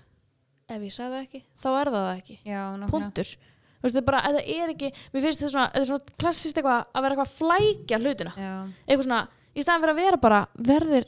Ef 0.72 0.86
ég 0.86 0.94
sagði 0.96 1.16
það 1.18 1.26
ekki, 1.26 1.42
þá 1.62 1.68
er 1.80 1.92
það 1.94 2.06
það 2.06 2.14
ekki. 2.20 2.38
Já, 2.50 2.62
punktur. 2.92 3.34
Þú 3.76 3.90
veist, 3.90 4.00
bara, 4.08 4.22
það 4.26 4.38
er 4.56 4.72
ekki 4.74 4.88
mér 5.14 5.26
finnst 5.26 5.42
þetta 5.44 5.52
svona, 5.54 5.66
þetta 5.74 5.82
er 5.84 5.90
svona 5.92 6.16
klassist 6.24 6.58
eitthvað 6.58 6.80
að 6.90 7.04
vera 7.06 7.16
eitthvað 7.16 7.28
að 7.28 7.36
flækja 7.42 8.00
hlutina. 8.02 8.32
Já. 8.40 8.54
eitthvað 8.88 9.06
svona, 9.06 9.20
í 9.54 9.66
staðan 9.66 9.84
fyrir 9.84 9.94
að 9.94 10.02
vera 10.02 10.22
bara 10.26 10.40
verðir 10.72 11.06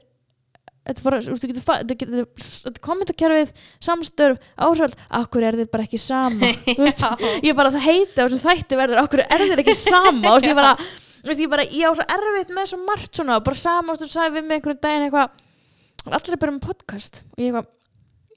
þetta 0.88 1.04
bara, 1.04 1.18
þú 1.26 1.34
veist, 1.34 1.42
þú 1.44 1.50
getur 1.52 1.66
fa- 1.66 1.80
þetta 1.82 1.98
getur- 2.04 2.28
þetta 2.68 2.84
kommentarkerfið 2.86 3.50
samstörf, 3.88 4.38
áhrifald, 4.68 4.96
akkur 5.20 5.48
er 5.50 5.58
þið 5.60 5.72
bara 5.74 5.88
ekki 5.88 6.00
sama? 6.00 6.52
Þú 6.78 6.86
veist, 6.86 7.04
ég 7.44 7.58
bara 7.58 7.74
það 7.74 7.90
á 7.90 8.24
þessu 8.24 8.40
þætti 8.46 8.80
verður, 8.80 9.02
akkur 9.02 9.24
er 9.26 9.44
þið 9.44 9.64
ekki 9.66 9.76
sama? 9.82 10.22
Þú 10.22 10.36
veist, 10.38 10.48
ég 10.48 10.56
bara, 10.62 10.72
þú 11.26 11.28
veist, 11.32 11.44
ég 11.44 11.52
bara 11.52 11.66
ég 11.68 11.84
á 11.84 11.92
svo 11.98 12.08
erfitt 12.16 12.54
með 12.56 12.70
svo 12.72 12.80
margt 12.86 13.20
svona, 13.20 13.42
bara 13.44 13.60
sama 13.60 13.98
þú 13.98 14.06
veist, 14.06 14.06
þú 14.06 14.14
sagði 14.14 14.38
við 14.38 14.48
mig 14.48 14.62
einhvern 14.62 14.80
daginn 14.86 15.08
eitthvað 15.10 16.16
allir 16.22 16.38
er 16.38 16.42
bara 16.46 16.56
með 16.56 16.68
podcast. 16.70 17.24
Og 17.36 17.44
ég 17.44 17.50
eitthvað, 17.52 17.72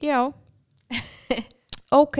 já 0.03 0.19
ok, 2.01 2.17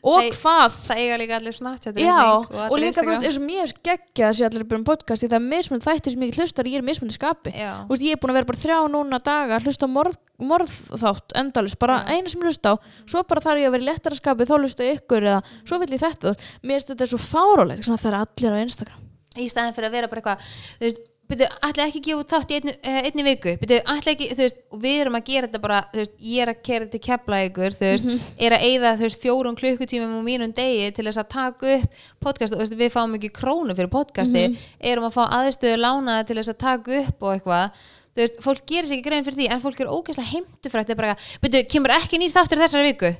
og 0.00 0.20
Hey, 0.22 0.30
hvað? 0.32 0.76
það 0.86 1.00
eiga 1.02 1.16
líka 1.20 1.34
allir 1.36 1.52
Snapchat 1.56 1.98
Já, 2.00 2.14
reikning 2.16 2.62
og, 2.70 2.76
líka 2.80 3.02
þú 3.04 3.10
veist, 3.10 3.26
eins 3.28 3.36
og 3.36 3.44
mér 3.44 3.72
geggja 3.84 4.30
þessi 4.30 4.46
allir 4.48 4.64
bara 4.70 4.80
um 4.80 4.86
podcast 4.88 5.20
því 5.24 5.28
það 5.28 5.36
er 5.40 5.44
mismund 5.50 5.84
þætti 5.84 6.12
sem 6.14 6.24
ég 6.24 6.38
hlustar 6.38 6.70
ég 6.70 6.78
er 6.80 6.86
mismundi 6.86 7.16
skapi. 7.18 7.52
Já, 7.52 7.72
Þú 7.84 7.92
veist, 7.92 8.06
ég 8.08 8.16
er 8.16 8.22
búin 8.22 8.32
að 8.32 8.38
vera 8.40 8.48
bara 8.50 8.62
þrjá 8.64 8.78
núna 8.94 9.20
daga 9.28 9.58
að 9.58 9.68
hlusta 9.68 9.90
morð, 9.92 10.16
morðþátt 10.40 11.36
endalist, 11.42 11.78
bara 11.84 11.98
Já. 12.00 12.16
eina 12.16 12.32
sem 12.32 12.44
hlusta 12.48 12.72
á. 12.72 12.74
Svo 13.04 13.24
bara 13.28 13.44
þarf 13.44 13.60
ég 13.64 13.68
að 13.68 13.76
vera 13.76 13.88
lettara 13.92 14.18
skapi 14.18 14.48
þá 14.48 14.54
hlusta 14.58 14.88
ég 14.88 15.02
ykkur 15.02 15.28
eða 15.28 15.40
svo 15.68 15.80
vill 15.84 15.92
ég 15.98 16.04
þetta 16.04 16.32
mér 16.64 16.78
finnst 16.78 16.94
þetta 16.94 17.10
svo 17.12 17.20
fárálegt, 17.28 17.84
svona 17.84 18.00
það 18.00 18.12
er 18.14 18.20
allir 18.24 18.56
á 18.56 18.64
Instagram. 18.64 19.02
Í 19.34 19.50
staðin 19.52 19.74
fyrir 19.76 19.90
að 19.90 19.98
vera 20.00 20.08
bara 20.08 20.22
eitthvað 20.22 20.48
þú 20.80 20.88
veist, 20.88 21.04
byrju, 21.30 21.46
ætla 21.66 21.86
ekki 21.88 22.00
að 22.00 22.06
gefa 22.08 22.24
þátt 22.32 22.50
í 22.52 22.56
einni, 22.58 22.74
uh, 22.74 22.98
einni 23.08 23.24
viku? 23.26 23.54
Byrju, 23.60 23.78
ætla 23.94 24.12
ekki, 24.12 24.28
þú 24.34 24.42
veist, 24.42 24.60
og 24.70 24.82
við 24.82 25.00
erum 25.00 25.18
að 25.18 25.24
gera 25.30 25.48
þetta 25.48 25.60
bara, 25.62 25.80
þú 25.92 26.00
veist, 26.02 26.14
ég 26.20 26.44
er 26.44 26.52
að 26.52 26.60
kera 26.68 26.88
til 26.92 27.00
kepla 27.06 27.40
ykkur, 27.48 27.76
þú 27.78 27.88
veist, 27.88 28.28
er 28.36 28.56
að 28.56 28.66
eyða 28.68 28.92
þú 29.00 29.06
veist, 29.06 29.20
fjórum 29.24 29.58
klukkutímum 29.58 30.14
á 30.20 30.22
mínum 30.26 30.54
degi 30.56 30.92
til 30.96 31.06
þess 31.08 31.22
að 31.22 31.28
taka 31.34 31.74
upp 31.78 32.06
podcast, 32.26 32.54
þú 32.54 32.62
veist, 32.62 32.78
við 32.80 32.94
fáum 32.94 33.18
ekki 33.18 33.32
krónu 33.40 33.76
fyrir 33.78 33.92
podcasti, 33.92 34.46
erum 34.80 35.08
að 35.08 35.16
fá 35.16 35.22
aðstöðu 35.40 35.80
lánaða 35.80 36.28
til 36.28 36.38
þess 36.40 36.54
að 36.54 36.62
taka 36.64 36.98
upp 37.02 37.24
og 37.24 37.36
eitthvað. 37.36 37.84
Þú 38.14 38.22
veist, 38.22 38.42
fólk 38.44 38.66
gerir 38.68 38.86
sér 38.86 39.00
ekki 39.00 39.08
grein 39.08 39.24
fyrir 39.26 39.40
því 39.40 39.46
en 39.50 39.62
fólk 39.64 39.80
er 39.80 39.88
ógeðslega 39.90 40.30
heimtufrætt 40.30 40.86
það 40.86 40.94
er 40.94 41.00
bara, 41.00 41.14
byrju, 41.42 41.62
kemur 41.72 41.94
ekki 41.96 42.20
nýr 42.22 42.30
þáttur 42.30 42.60
þessari 42.62 42.92
viku? 42.92 43.10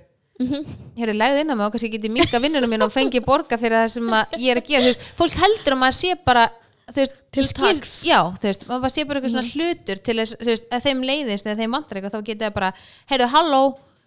Hér 0.99 1.11
er 1.13 1.15
legð 1.19 1.41
inn 1.43 1.51
á 1.51 1.55
mig 1.55 1.67
og 1.67 1.75
kannski 1.75 1.89
ég 1.89 1.97
geti 1.97 2.11
minka 2.11 2.41
vinnunum 2.43 2.71
mín 2.71 2.83
og 2.83 2.91
fengi 2.95 3.21
borga 3.23 3.59
fyrir 3.59 3.85
það 3.85 3.93
sem 3.93 4.09
ég 4.43 4.51
er 4.51 4.61
að 4.61 4.71
gera. 4.71 4.83
Þú 4.83 4.91
veist, 4.91 5.05
fólk 5.19 5.37
heldur 5.39 5.77
að 5.77 5.81
maður 5.83 5.99
sé 5.99 6.17
bara 6.27 6.47
veist, 6.93 7.15
Til 7.35 7.45
taks. 7.57 7.93
já, 8.05 8.19
þú 8.37 8.49
veist, 8.51 8.67
maður 8.69 8.93
sé 8.93 9.05
bara 9.09 9.21
eitthvað 9.21 9.33
svona 9.35 9.53
hlutur 9.55 10.03
til 10.05 10.17
þess, 10.21 10.37
þú 10.43 10.51
veist, 10.53 10.67
að 10.71 10.85
þeim 10.85 11.01
leiðist 11.09 11.47
eða 11.49 11.57
þeim 11.63 11.73
vantar 11.79 11.97
eitthvað, 12.01 12.15
þá 12.15 12.29
geta 12.29 12.45
það 12.49 12.55
bara, 12.59 12.73
heyrðu, 13.11 13.29
halló. 13.33 13.63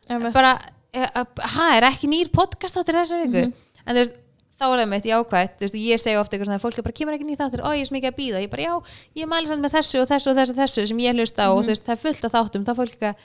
Einmitt. 0.08 0.34
bara, 0.34 0.52
eh, 0.94 1.10
ha, 1.56 1.66
er 1.76 1.84
ekki 1.90 2.08
nýr 2.08 2.30
podcast 2.32 2.78
áttir 2.78 2.96
þessar 2.96 3.26
viku? 3.26 3.52
En 3.88 3.96
þú 3.96 4.00
veist, 4.04 4.14
þá 4.58 4.66
er 4.68 4.80
það 4.80 4.88
mitt 4.94 5.04
jákvætt. 5.10 5.58
Þú 5.58 5.66
veist, 5.68 5.76
ég 5.82 6.00
segi 6.02 6.18
ofta 6.22 6.38
eitthvað 6.38 6.50
svona, 6.52 6.62
fólk 6.64 6.78
er 6.78 6.86
bara, 6.88 6.94
kemur 7.02 7.14
ekki 7.18 7.28
nýr 7.28 7.38
þáttur. 7.42 7.66
Ó, 7.66 7.70
ég 7.76 7.82
er 7.82 7.90
svo 7.90 7.98
mikið 7.98 8.12
að 8.14 8.18
býða, 8.22 8.42
ég 8.46 8.50
bara, 8.54 8.64
já, 8.64 8.74
ég 9.20 9.28
mæli 9.30 9.48
samt 9.52 9.62
með 9.66 9.76
þessu 9.78 10.02
og 10.02 10.08
þessu 10.10 10.32
og 10.32 10.38
þessu 10.38 10.54
og 10.56 10.62
þessu 10.62 10.88
sem 10.88 10.98
ég 11.04 11.18
hlusta 11.18 11.46
á. 11.46 11.50
Og 11.52 11.62
þú 11.66 11.74
veist, 11.74 11.84
það 11.86 11.94
er 11.98 12.02
fullt 12.06 12.26
af 12.30 12.34
þáttum, 12.38 12.66
þá 12.66 12.74
fólk 12.80 12.96
ekki 12.96 13.10
að 13.12 13.16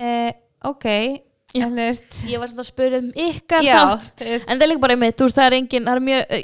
eh, 0.00 0.32
ok, 0.68 0.86
Já. 1.52 1.66
ég 2.30 2.40
var 2.40 2.48
svona 2.48 2.64
að 2.64 2.70
spyrja 2.70 3.00
um 3.02 3.08
ykkar 3.26 3.66
já, 3.66 3.80
þátt. 3.92 4.22
en 4.24 4.54
það 4.56 4.62
er 4.64 4.70
líka 4.70 4.84
bara 4.84 4.96
einmitt, 4.96 5.24
veist, 5.24 5.36
það 5.36 5.48
er 5.48 5.56
engin 5.58 5.88
það 5.88 5.98
er 5.98 6.06
mjög, 6.06 6.36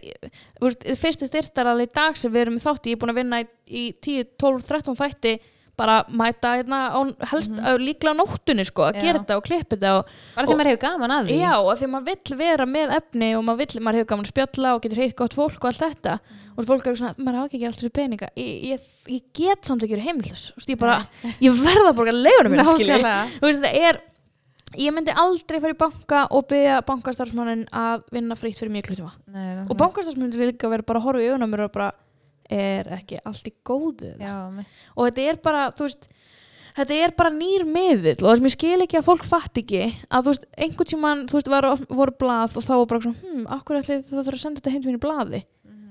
þú 0.58 0.66
veist, 0.68 0.88
fyrsti 1.02 1.28
styrtar 1.30 1.70
alveg 1.72 1.88
í 1.88 1.94
dag 2.00 2.18
sem 2.20 2.34
við 2.34 2.44
erum 2.44 2.58
í 2.58 2.64
þátti, 2.64 2.92
ég 2.92 2.98
er 2.98 3.00
búin 3.00 3.14
að 3.14 3.20
vinna 3.22 3.40
í, 3.40 3.46
í 3.68 3.84
10, 4.04 4.28
12, 4.36 4.66
13 4.68 4.98
þætti 4.98 5.38
bara 5.78 6.00
mæta 6.10 6.56
hérna 6.58 6.80
á, 6.90 7.00
helst 7.30 7.54
mm 7.54 7.78
líklega 7.78 8.14
á 8.16 8.18
nóttunni 8.18 8.64
sko, 8.66 8.88
að 8.88 8.98
Já. 8.98 9.02
gera 9.04 9.20
þetta 9.22 9.36
og 9.38 9.44
klippa 9.46 9.76
þetta 9.76 9.92
og, 10.00 10.10
bara 10.34 10.48
því 10.48 10.56
maður 10.58 10.70
hefur 10.72 10.82
gaman 10.82 11.14
að 11.14 11.28
því. 11.28 11.38
Já, 11.38 11.52
og 11.60 11.70
því 11.78 11.88
maður 11.92 12.08
vill 12.08 12.38
vera 12.40 12.66
með 12.66 12.94
efni 12.98 13.30
og 13.38 13.44
maður 13.46 13.60
vill, 13.62 13.82
maður 13.86 13.98
hefur 14.00 14.10
gaman 14.12 14.26
að 14.26 14.32
spjalla 14.32 14.74
og 14.74 14.82
getur 14.84 15.02
heitt 15.02 15.16
gott 15.18 15.36
fólk 15.38 15.58
og 15.62 15.68
allt 15.70 15.84
þetta. 15.84 16.16
Og 16.58 16.66
fólk 16.66 16.88
eru 16.90 16.98
svona, 16.98 17.14
maður 17.22 17.38
hafa 17.38 17.52
ekki 17.52 17.68
alltaf 17.68 17.84
fyrir 17.84 17.94
peninga. 18.00 18.30
Ég, 18.34 18.54
ég, 18.72 18.86
ég 19.14 19.24
get 19.38 19.68
samt 19.68 19.84
ekki 19.86 19.94
verið 19.94 20.08
heimillis 20.10 20.44
ég 20.66 20.80
bara, 20.80 20.98
ég 21.38 21.62
verða 21.62 21.94
að 21.94 22.12
leiðunum 22.18 22.56
minna 22.56 22.66
skilji. 22.72 22.98
Það 23.38 23.68
er 23.78 24.02
ég 24.76 24.92
myndi 24.92 25.14
aldrei 25.16 25.60
fara 25.62 25.74
í 25.74 25.78
banka 25.78 26.26
og 26.34 26.48
byggja 26.50 26.82
bankastarfsmannin 26.88 27.64
að 27.72 28.04
vinna 28.12 28.36
frítt 28.38 28.58
fyrir 28.60 28.74
mjög 28.74 28.90
klutíma 28.90 29.14
Nei, 29.32 29.64
og 29.64 29.74
bankastarfsmannin 29.80 30.36
vil 30.36 30.52
líka 30.52 30.70
vera 30.72 30.86
bara 30.86 31.00
að 31.00 31.08
horfa 31.08 31.24
í 31.24 31.30
augunum 31.32 31.56
og 31.56 31.72
bara 31.72 31.90
er 32.48 32.88
ekki 32.96 33.20
allt 33.28 33.48
í 33.48 33.54
góðu 33.66 34.14
og 34.96 35.08
þetta 35.08 35.26
er 35.28 35.40
bara 35.44 35.66
veist 35.76 36.08
þetta 36.78 36.98
er 37.04 37.14
bara 37.18 37.32
nýr 37.34 37.64
miðill 37.68 38.16
og 38.22 38.28
það 38.28 38.36
sem 38.38 38.48
ég 38.48 38.54
skil 38.54 38.84
ekki 38.84 38.98
að 39.00 39.06
fólk 39.08 39.26
fatt 39.26 39.60
ekki 39.60 39.82
að 39.86 40.26
þú 40.26 40.32
veist, 40.32 40.46
einhvern 40.64 40.90
tímann, 40.92 41.24
þú 41.30 41.38
veist, 41.38 41.50
var, 41.52 41.68
voru 42.00 42.14
blað 42.20 42.58
og 42.58 42.66
þá 42.66 42.72
var 42.74 42.88
bara 42.92 43.04
svona, 43.06 43.22
hm, 43.24 43.46
akkur 43.58 43.80
ætli 43.80 43.98
það 44.06 44.20
þarf 44.20 44.38
að 44.38 44.42
senda 44.44 44.60
þetta 44.62 44.74
heim 44.74 44.84
til 44.84 44.92
mínu 44.92 45.02
blaði 45.02 45.42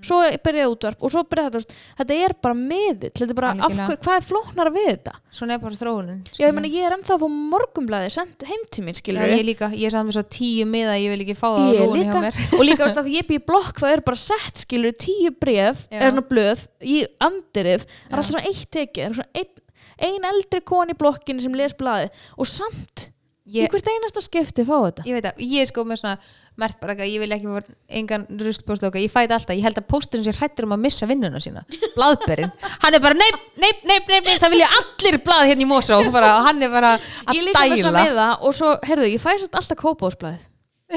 svo 0.06 0.20
byrjaði 0.45 0.74
útvarp 0.74 1.04
og 1.04 1.14
svo 1.14 1.24
byrjaði 1.28 1.62
þetta, 1.62 1.78
þetta 2.02 2.18
er 2.28 2.36
bara 2.43 2.58
miðill, 2.58 3.12
þetta 3.12 3.30
er 3.34 3.39
bara, 3.39 3.54
hver, 3.58 4.00
hvað 4.04 4.20
er 4.20 4.28
flóknara 4.28 4.74
við 4.76 4.89
þetta? 4.91 5.16
svona 5.38 5.58
er 5.58 5.62
bara 5.64 5.80
þróunin 5.80 6.22
Já, 6.38 6.45
ég 6.48 6.56
meina, 6.56 6.72
ég 6.72 6.88
er 6.88 6.95
ennþá 6.98 7.18
morgumblaði 7.28 8.12
sendt 8.14 8.45
heim 8.48 8.64
til 8.74 8.86
mín, 8.86 8.98
Já, 8.98 9.26
ég 9.32 9.43
líka, 9.48 9.70
ég 9.74 9.89
er 9.89 9.95
saman 9.95 10.10
með 10.10 10.18
svo 10.20 10.26
tíu 10.38 10.68
miða 10.70 10.95
ég 11.02 11.14
vil 11.14 11.24
ekki 11.26 11.38
fá 11.38 11.48
það 11.48 11.68
á 11.68 11.84
rúinu 11.84 12.06
hjá 12.08 12.24
mér. 12.24 12.41
Og 12.58 12.64
líka 12.66 12.86
veist, 12.86 13.02
að 13.02 13.12
ég 13.14 13.28
býð 13.30 13.43
blokk 13.50 13.82
það 13.82 13.95
er 13.95 14.04
bara 14.08 14.22
sett 14.22 14.64
skilur 14.64 14.95
tíu 14.98 15.34
bref 15.36 15.86
eða 15.91 16.12
svona 16.14 16.26
blöð 16.32 16.66
í 16.82 16.98
andirið. 17.28 17.86
Það 17.88 18.14
er 18.14 18.22
alltaf 18.22 18.32
svona 18.32 18.52
eitt 18.52 18.72
tekið 18.78 19.04
það 19.04 19.10
er 19.10 19.20
svona 19.20 19.43
ein, 19.43 19.64
ein 20.08 20.32
eldri 20.32 20.64
kon 20.68 20.93
í 20.93 20.98
blokkinu 20.98 21.43
sem 21.43 21.58
les 21.58 21.78
blaði 21.78 22.12
og 22.38 22.50
samt 22.50 23.10
ég, 23.54 23.72
hvert 23.72 23.93
einasta 23.93 24.24
skipti 24.26 24.66
fá 24.68 24.76
þetta. 24.76 25.08
Ég 25.08 25.18
veit 25.18 25.30
að, 25.30 25.41
ég 25.45 25.64
er 25.64 25.70
sko 25.72 25.86
með 25.88 26.02
svona 26.02 26.18
mert 26.58 26.80
bara 26.82 26.95
eitthvað, 26.95 27.12
ég 27.12 27.22
vil 27.22 27.34
ekki 27.36 27.50
vera 27.52 27.76
engan 28.00 28.26
rustpóstóka, 28.41 28.98
ég 29.02 29.14
fæði 29.14 29.36
alltaf, 29.36 29.54
ég 29.54 29.66
held 29.68 29.78
að 29.78 29.88
pósturinn 29.91 30.26
sé 30.26 30.34
hrættur 30.34 30.66
um 30.66 30.74
að 30.74 30.84
missa 30.88 31.08
vinnuna 31.10 31.41
sína, 31.43 31.64
blaðberinn 31.93 32.50
hann 32.84 32.98
er 32.98 33.04
bara, 33.04 33.18
neip, 33.18 33.38
neip, 33.62 33.84
neip, 33.86 34.10
neip, 34.10 34.30
það 34.41 34.56
vilja 34.56 34.70
allir 34.80 35.20
blað 35.26 35.52
hérna 35.52 35.68
í 35.68 36.10
bara, 36.16 36.34
og 36.39 36.48
hann 36.50 36.66
er 36.66 36.74
bara 36.74 36.93
ég 36.98 37.30
að 37.30 37.41
líka 37.45 37.62
með 37.62 37.76
þess 37.76 37.89
að 37.91 37.98
dæla. 38.00 38.06
meða 38.10 38.28
og 38.41 38.58
svo, 38.58 38.74
herðu, 38.89 39.10
ég 39.14 39.22
fæ 39.22 39.32
satt 39.38 39.60
alltaf 39.62 39.82
kópásblæð 39.84 40.45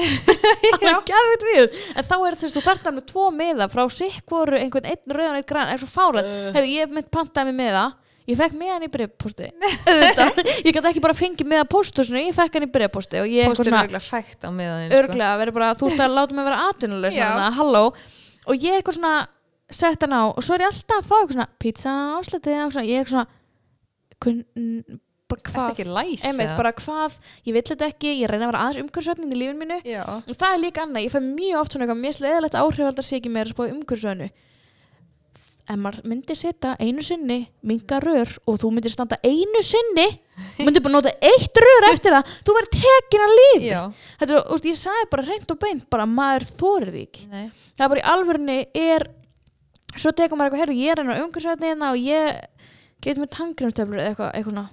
það 0.71 0.85
er 0.87 1.01
gerfitt 1.03 1.41
við. 1.43 1.79
En 1.99 2.05
þá 2.07 2.13
er 2.15 2.35
þetta, 2.39 2.49
þú 2.53 2.61
þarft 2.63 2.85
að 2.87 2.93
með 2.95 3.07
tvo 3.09 3.25
meða 3.35 3.65
frá 3.67 3.81
sikkvoru, 3.91 4.55
einhvern 4.55 4.87
einn 4.87 5.15
rauðan 5.17 5.39
eitt 5.41 5.49
grann, 5.49 5.71
er 5.73 5.81
svo 5.81 5.89
fárað, 5.91 6.29
uh. 6.31 6.45
hefur 6.55 6.69
ég 6.71 6.93
mynd 6.95 7.09
pantaði 7.11 7.51
mig 7.51 7.57
meða 7.65 7.89
ég 8.31 8.39
fekk 8.39 8.55
meðan 8.57 8.85
í 8.85 8.89
breyfposti 8.91 9.49
ég 10.65 10.71
gæti 10.71 10.87
ekki 10.91 11.03
bara 11.03 11.17
fengið 11.17 11.49
meða 11.51 11.67
póstusinu 11.71 12.23
ég 12.23 12.35
fekk 12.37 12.57
hann 12.57 12.67
í 12.67 12.71
ég 13.27 13.51
pósturinn 13.51 13.77
er 13.77 13.89
eitthvað 13.89 13.99
örgulega 13.99 14.07
hrækt 14.07 14.47
á 14.47 14.49
meðan 14.55 14.95
örglega, 14.97 15.51
bara, 15.57 15.69
þú 15.79 15.91
ert 15.91 16.03
að 16.05 16.17
láta 16.17 16.37
mig 16.37 16.47
vera 16.47 16.63
halló. 17.59 17.83
Og 18.49 18.65
ég 18.65 18.79
eitthvað 18.79 18.97
svona, 18.97 19.13
sett 19.71 20.03
hann 20.05 20.17
á 20.17 20.23
og 20.31 20.41
svo 20.41 20.57
er 20.57 20.65
ég 20.65 20.71
alltaf 20.71 20.99
að 20.99 21.07
fá 21.07 21.15
eitthvað 21.19 21.37
svona 21.37 21.49
pizza 21.61 21.95
svona, 22.73 22.85
ég 22.87 22.97
er 22.97 23.05
eitthvað 23.05 23.15
svona 23.15 23.27
kun, 24.21 24.43
hvað? 25.47 25.81
einmitt, 26.27 26.53
bara 26.59 26.73
hvað, 26.75 27.17
ég 27.47 27.55
vill 27.55 27.65
þetta 27.71 27.87
ekki 27.87 28.15
ég 28.19 28.29
reyna 28.31 28.47
að 28.47 28.51
vera 28.51 28.63
aðeins 28.65 28.81
umhverfisvætnin 28.83 29.35
í 29.35 29.39
lífin 29.39 29.61
mínu. 29.61 29.77
Já. 29.87 30.03
og 30.19 30.35
það 30.35 30.55
er 30.55 30.63
líka 30.65 30.83
annað, 30.85 31.05
ég 31.07 31.13
fæ 31.13 31.19
mjög 31.23 31.61
oft 31.61 31.75
svona 31.75 31.87
eitthvað 31.87 32.01
mjög 32.03 32.17
sleðilegt 32.17 32.57
áhrifaldar 32.59 33.07
sé 33.07 33.19
ekki 33.21 33.31
meira 33.31 33.47
að 33.47 33.53
spáði 33.55 33.75
en 35.69 35.79
maður 35.81 36.07
myndi 36.09 36.35
setja 36.37 36.73
einu 36.81 37.03
sinni 37.05 37.39
minga 37.67 37.99
rör 38.03 38.29
og 38.49 38.59
þú 38.61 38.71
myndir 38.73 38.93
standa 38.93 39.19
einu 39.23 39.61
sinni 39.65 40.07
myndir 40.59 40.83
bara 40.83 40.95
nota 40.97 41.13
eitt 41.21 41.61
rör 41.63 41.87
eftir 41.91 42.15
það 42.15 42.33
þú 42.41 42.57
verður 42.57 42.71
tekin 42.77 43.25
að 43.25 43.33
lífi 43.39 43.71
þetta 44.21 44.29
er, 44.33 44.43
úst, 44.55 44.67
ég 44.69 44.79
sagði 44.79 45.09
bara 45.13 45.27
reynd 45.27 45.53
og 45.53 45.61
beint 45.61 45.87
bara 45.93 46.07
maður 46.09 46.47
því 46.61 47.05
ekki 47.05 47.27
Nei. 47.31 47.49
það 47.77 47.85
er 47.85 47.93
bara 47.93 48.03
í 48.03 48.07
alvörunni 48.15 48.59
er 48.73 49.07
svo 49.95 50.13
tekur 50.15 50.39
maður 50.39 50.55
eitthvað, 50.55 50.63
herru 50.65 50.77
ég 50.79 50.93
er 50.93 51.03
enn 51.03 51.11
á 51.11 51.21
umhverfisvætni 51.21 51.71
hérna 51.71 51.91
og 51.93 51.99
ég 52.01 52.45
get 53.03 53.19
með 53.19 53.33
tangremstöflur 53.35 53.99
eða 53.99 54.11
eitthvað, 54.11 54.31
eitthvað 54.37 54.55
svona. 54.55 54.69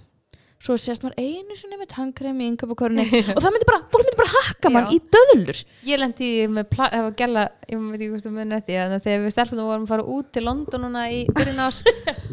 Svo 0.59 0.75
sést 0.81 1.05
maður 1.05 1.21
einu 1.23 1.55
sinni 1.55 1.77
með 1.79 1.91
tangrem 1.93 2.39
í 2.43 2.49
yngöpukörni 2.51 3.05
og 3.37 3.39
það 3.39 3.53
myndi 3.55 3.69
bara, 3.69 3.83
fólk 3.93 4.03
myndi 4.03 4.19
bara 4.19 4.33
hakka 4.35 4.73
mann 4.75 4.89
í 4.91 4.99
döðlur. 5.15 5.61
Ég 5.87 6.01
lendi 6.03 6.31
með 6.51 6.73
það 6.75 7.05
var 7.05 7.15
gæla, 7.21 7.45
ég 7.71 7.85
veit 7.85 7.99
ekki 8.01 8.09
hvort 8.15 8.27
þú 8.27 8.33
muni 8.35 8.57
eftir 8.59 8.75
því, 8.75 8.79
en 8.83 9.05
þegar 9.05 9.23
við 9.25 9.35
stelpunum 9.37 9.69
vorum 9.71 9.87
að 9.87 9.93
fara 9.93 10.07
út 10.17 10.33
til 10.35 10.45
London 10.49 10.85
núna 10.87 11.05
í 11.15 11.21
byrjun 11.37 11.63
ás 11.63 11.83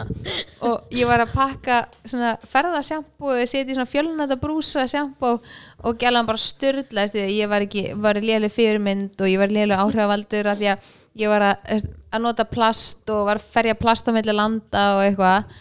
og 0.68 0.96
ég 0.98 1.10
var 1.10 1.22
að 1.22 1.36
pakka 1.36 1.80
svona 2.02 2.34
ferðasjampo 2.50 3.30
og 3.36 3.44
setja 3.46 3.68
í 3.68 3.78
svona 3.78 3.92
fjölnæta 3.92 4.40
brúsa 4.42 4.88
sjampo 4.90 5.36
og 5.86 6.02
gælan 6.02 6.26
bara 6.26 6.42
styrlaðist 6.42 7.18
því 7.20 7.26
að 7.28 7.36
ég 7.36 7.54
var 7.54 7.68
var 8.08 8.22
léleg 8.24 8.54
fyrirmynd 8.54 9.22
og 9.22 9.30
ég 9.30 9.42
var 9.42 9.54
léleg 9.54 9.78
áhrifavaldur 9.86 10.50
að 10.50 10.66
ég 10.66 11.32
var 11.32 11.46
að, 11.52 11.86
að 12.12 12.26
nota 12.26 12.46
plast 12.50 13.10
og 13.14 13.30
var 13.30 13.40
að 13.40 13.54
ferja 13.54 13.78
plast 13.80 14.10
á 14.10 14.12
milli 14.16 14.34
landa 14.36 14.88
og 14.98 15.06
eitthvað 15.06 15.56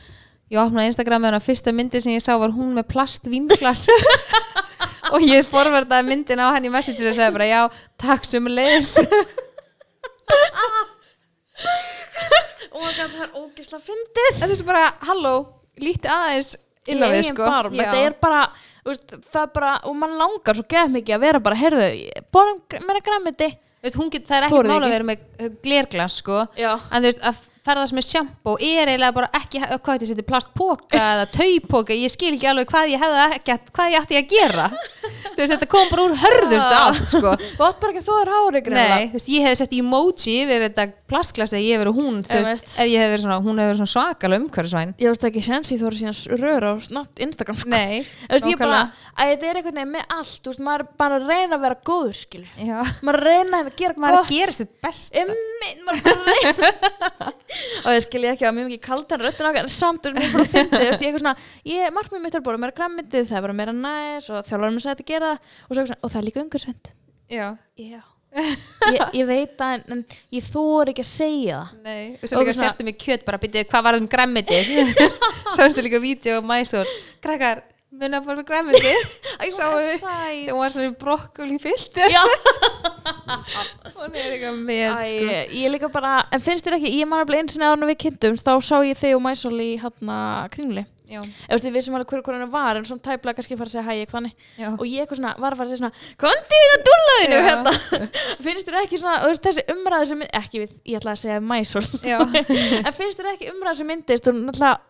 ég 0.52 0.60
opnaði 0.60 0.90
Instagram 0.92 1.24
með 1.24 1.32
hana 1.32 1.42
fyrsta 1.44 1.72
myndi 1.74 2.00
sem 2.04 2.14
ég 2.14 2.24
sá 2.24 2.34
var 2.40 2.52
hún 2.54 2.74
með 2.76 2.88
plast 2.92 3.28
vinglas 3.30 3.86
og 5.14 5.24
ég 5.24 5.46
forverdaði 5.48 6.08
myndin 6.08 6.42
á 6.42 6.52
hann 6.54 6.66
í 6.66 6.72
messenger 6.72 7.10
og 7.10 7.16
sagði 7.16 7.36
bara 7.38 7.48
já, 7.50 7.60
takk 8.00 8.28
sem 8.28 8.44
leiðis 8.50 8.92
og 12.74 12.86
það 12.90 13.18
er 13.22 13.34
ógisla 13.38 13.78
fyndið. 13.82 14.38
Þetta 14.40 14.54
er 14.54 14.62
bara, 14.66 14.84
halló, 15.08 15.34
líti 15.80 16.10
aðeins 16.10 16.54
inn 16.90 17.02
á 17.04 17.08
við 17.08 17.28
sko. 17.30 17.44
barm, 17.46 17.76
þetta 17.76 18.00
er 18.02 18.16
bara 18.20 18.40
úst, 18.84 19.14
það 19.30 19.42
er 19.46 19.52
bara, 19.54 19.74
og 19.88 19.94
mann 19.96 20.16
langar 20.20 20.58
svo 20.58 20.66
geð 20.68 20.96
mikið 20.98 21.16
að 21.16 21.22
vera 21.24 21.40
bara, 21.44 21.60
heyrðu, 21.60 21.86
bóðum 22.34 22.58
græmiti 23.04 23.54
Veist, 23.84 23.98
hún 24.00 24.08
get, 24.08 24.24
það 24.24 24.38
er 24.38 24.46
ekkert 24.46 24.68
mál 24.70 24.78
ekki. 24.78 24.86
að 24.86 24.94
vera 24.94 25.06
með 25.10 25.18
glerglas 25.64 26.14
sko. 26.22 26.38
Já, 26.56 26.70
en 26.88 27.04
þú 27.04 27.08
veist, 27.10 27.18
að 27.28 27.42
ferðast 27.64 27.96
með 27.96 28.04
sjampó 28.10 28.54
er 28.60 28.90
eiginlega 28.90 29.14
bara 29.16 29.28
ekki, 29.38 29.60
hvað 29.64 29.94
þetta 29.94 30.08
setja 30.10 30.26
plastpoka 30.28 31.00
eða 31.00 31.24
taupoka, 31.32 31.96
ég 31.96 32.12
skil 32.12 32.34
ekki 32.34 32.48
alveg 32.50 32.68
hvað 32.68 32.90
ég 32.92 33.00
hefði 33.00 33.22
ekki, 33.38 33.56
hvað 33.78 33.94
ég 33.94 34.04
ætti 34.04 34.18
að 34.20 34.34
gera. 34.34 34.66
Þú 35.34 35.40
veist, 35.40 35.52
þetta 35.54 35.68
kom 35.72 35.88
bara 35.90 36.04
úr 36.04 36.14
hörðustu 36.20 36.76
átt 36.78 37.08
sko. 37.10 37.32
Þú 37.40 37.64
átt 37.66 37.80
bara 37.80 37.94
ekki 37.94 38.02
að 38.04 38.20
er 38.20 38.30
hári 38.34 38.60
Nei, 38.74 39.06
þú 39.08 39.16
veist, 39.16 39.30
ég 39.32 39.46
hefði 39.46 39.58
sett 39.62 39.74
emoji 39.78 40.34
yfir 40.44 40.64
þetta 40.68 40.86
plastglas 41.10 41.54
eða 41.54 41.62
ég 41.64 41.72
hefði 41.74 41.82
verið 41.84 41.98
hún, 41.98 42.20
þú 42.28 42.40
veist, 42.44 42.68
ef 42.74 42.90
ég 42.90 43.00
hefði 43.00 43.14
verið 43.14 43.24
svona, 43.24 43.38
hún 43.44 43.60
hefði 43.62 43.70
verið 43.72 43.80
svona 43.80 43.94
svakalega 43.94 44.42
umhverfisvæn. 44.44 44.94
Ég 45.00 45.14
veist 45.14 45.26
ekki 45.30 45.44
sens 45.48 45.72
í 45.72 45.80
þú 45.80 45.88
eru 45.88 46.00
sína 46.00 46.14
rör 46.44 46.68
á 46.68 46.72
snabb 46.84 47.24
Instagram 47.26 47.58
sko. 47.60 47.72
Nei, 47.72 48.04
Þú 48.04 48.32
veist, 48.36 48.50
ég 48.52 48.60
bara, 48.60 48.82
er 49.24 50.06
allt, 50.14 50.52
maður 50.64 51.26
reyna 51.32 51.58
að 51.58 51.64
vera 51.64 51.80
góður, 51.90 52.16
skil. 52.18 52.44
Maður 53.04 53.18
að 53.18 53.28
reyna 53.30 53.60
að 53.64 53.72
gera 53.80 53.94
maður 54.04 54.20
gott. 54.20 54.32
maður 55.84 56.02
reyna. 56.30 57.32
og 57.84 57.90
ég 57.94 58.04
skil 58.06 58.22
ég 58.26 58.32
ekki 58.34 58.46
að 58.48 58.56
mjög 58.58 58.68
mikið 58.70 58.82
kaldan 58.88 59.22
röttin 59.24 59.48
okkar, 59.50 59.66
en 59.68 59.72
samt, 59.74 60.08
veist, 60.08 60.18
mér 60.20 60.32
bara 60.34 60.48
fyndi, 60.54 60.70
þú 60.74 60.82
veist, 60.88 61.04
ég 61.04 61.08
eitthvað 61.10 61.22
svona, 61.24 61.36
ég, 61.70 61.92
markmið 61.98 62.24
mitt 62.26 62.38
er 62.38 62.44
bara 62.48 62.62
meira 62.64 62.76
græmitið, 62.78 63.28
það 63.30 63.38
er 63.40 63.46
bara 63.48 63.58
meira 63.60 63.76
næs 63.76 64.30
og 64.30 64.42
þjálfarum 64.48 64.80
er 64.80 64.84
sætt 64.86 65.04
að 65.04 65.10
gera 65.12 65.30
það 65.34 65.54
og, 65.68 65.78
svona, 65.78 65.98
og 66.00 66.12
það 66.14 66.20
er 66.22 66.28
líka 66.30 66.44
umhverfisvend. 66.44 66.92
Já, 67.34 67.46
Já. 67.80 68.02
ég, 68.90 69.02
ég 69.14 69.26
veit 69.28 69.52
það, 69.58 69.74
en, 69.76 69.84
en 69.94 70.00
ég 70.34 70.48
þór 70.50 70.90
ekki 70.90 71.04
að 71.04 71.10
segja 71.12 71.60
það. 71.60 71.76
nei, 71.84 72.00
og 72.18 72.24
svo 72.26 72.40
líka 72.42 72.54
svona- 72.56 72.66
sérstu 72.72 72.86
mig 72.88 72.96
kjöt 72.98 73.22
bara, 73.28 73.38
byrjuðu, 73.44 73.68
hvað 73.70 73.84
var 73.86 73.94
það 73.94 74.02
um 74.02 74.08
græmmitið 74.10 74.72
Svo 75.54 75.68
erstu 75.68 75.84
líka 75.86 76.00
vídeo 76.02 76.40
og 76.40 76.48
mæsól 76.48 76.88
Krakkar, 77.22 77.62
munið 78.00 78.18
að 78.18 78.26
fara 78.28 78.62
með. 78.66 78.78
Þegar 79.44 80.48
hún 80.50 80.60
var 80.60 80.74
svona 80.74 80.96
brokkoli 81.04 81.60
fyllt. 81.62 82.00
Hún 83.94 84.16
er 84.18 84.34
eitthvað 84.34 84.58
með, 84.66 84.82
Æ, 84.84 85.10
sko 85.10 85.36
ég 85.60 85.72
líka 85.72 85.88
bara, 85.92 86.16
en 86.34 86.42
finnst 86.42 86.66
þér 86.66 86.76
ekki, 86.78 86.90
ég 86.98 87.08
man 87.08 87.22
að 87.24 87.30
bli 87.30 87.38
eins 87.40 87.56
og 87.56 87.62
neðan 87.62 87.88
við 87.88 88.00
kynntumst, 88.04 88.46
þá 88.46 88.54
sá 88.64 88.76
ég 88.84 88.98
þig 89.00 89.16
og 89.16 89.22
Mæsól 89.24 89.54
í 89.64 89.70
hann 89.80 90.12
kringli. 90.52 90.84
Ég 91.04 91.20
veist, 91.50 91.66
ég 91.68 91.74
vissum 91.74 91.94
alveg 91.98 92.14
hver 92.14 92.22
hvernig 92.24 92.48
var, 92.52 92.78
en 92.78 92.86
svona 92.88 93.02
tæplega 93.04 93.36
kannski 93.36 93.58
fara 93.60 93.68
að 93.68 93.74
segja 93.74 93.84
hæ, 93.84 93.92
ég 93.98 94.08
já 94.56 94.68
Og 94.72 94.84
ég 94.88 95.02
eitthvað 95.04 95.18
svona, 95.20 95.34
var 95.36 95.52
að 95.52 95.60
fara 95.60 95.68
að 95.68 95.74
segja 95.74 95.82
svona, 95.82 96.06
kondi 96.22 96.60
við 96.62 96.72
að 96.76 96.86
dúllaðinu, 96.88 97.36
Já. 97.36 97.44
hérna. 97.50 98.08
finnst 98.46 98.70
þér 98.70 98.78
ekki 98.80 99.00
svona, 99.02 99.18
veist, 99.28 99.44
þessi 99.44 99.66
umræði 99.74 100.08
sem, 100.10 100.24
ekki 100.40 100.62
við, 100.62 100.72
ég 100.88 101.02
ætla 101.02 101.12
að 101.12 101.20
segja 101.20 101.42
Mæsól, 101.44 101.84
en 102.08 102.96
finnst 102.96 103.20
þér 103.20 103.30
ekki 103.34 103.52
umræði 103.52 103.80
sem 103.82 103.90
myndist, 103.92 104.30
og 104.32 104.40
náttúrulega, 104.40 104.80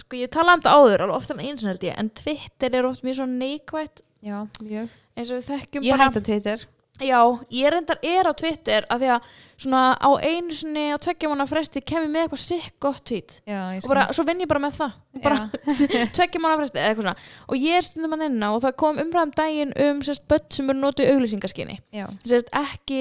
sko, 0.00 0.18
ég 0.20 0.32
tala 0.34 0.56
um 0.56 0.62
þetta 0.64 0.74
áður, 0.80 1.06
alveg 1.06 1.20
ofta 1.20 1.36
en 1.36 1.44
eins 1.46 1.62
og 1.64 1.70
held 1.72 1.86
ég, 1.90 1.96
en 2.00 2.10
Twitter 2.22 2.76
er 2.80 2.88
oft 2.90 3.04
mjög 3.06 3.20
svona 3.20 3.38
neikvætt, 3.44 4.02
já, 4.24 4.36
mjög. 4.64 4.92
Eins 5.16 5.30
og 5.32 5.40
við 5.40 5.48
þekkjum 5.52 5.86
Ég 5.88 5.96
bara. 5.96 6.10
hætti 6.10 6.22
Twitter. 6.30 6.68
Já, 7.00 7.16
ég 7.56 7.70
reyndar 7.72 7.96
er 8.04 8.28
á 8.28 8.32
Twitter 8.36 8.84
af 8.92 8.98
því 9.00 9.06
að 9.14 9.28
svona 9.64 9.80
á 9.96 10.10
einu 10.20 10.52
sinni 10.52 10.82
á 10.92 11.00
tveggja 11.00 11.30
mánu 11.32 11.46
fresti 11.48 11.80
kemur 11.80 12.10
með 12.12 12.26
eitthvað 12.26 12.42
sikk 12.42 12.74
gott 12.84 13.00
tweet. 13.08 13.38
Já, 13.48 13.60
ég 13.72 13.86
og 13.86 13.88
bara, 13.88 14.02
svo 14.12 14.24
vinn 14.28 14.42
ég 14.44 14.50
bara 14.50 14.60
með 14.60 14.74
það. 14.82 14.98
Bara 15.24 15.38
tveggja 16.18 16.42
mánu 16.44 16.58
fresti 16.60 16.76
eða 16.76 16.90
eitthvað 16.90 17.06
svona. 17.06 17.16
Og 17.48 17.56
ég 17.64 17.78
er 17.78 17.86
stundum 17.88 18.16
að 18.18 18.22
nynna 18.26 18.50
og 18.52 18.60
það 18.66 18.76
kom 18.84 19.00
umræðum 19.00 19.32
daginn 19.40 19.72
um 19.86 20.02
sérst 20.04 20.26
börn 20.28 20.44
sem 20.52 20.68
eru 20.74 20.82
notið 20.82 21.10
auglýsingaskinni 21.14 21.78
Já, 21.96 22.04
sérst 22.28 22.52
ekki 22.60 23.00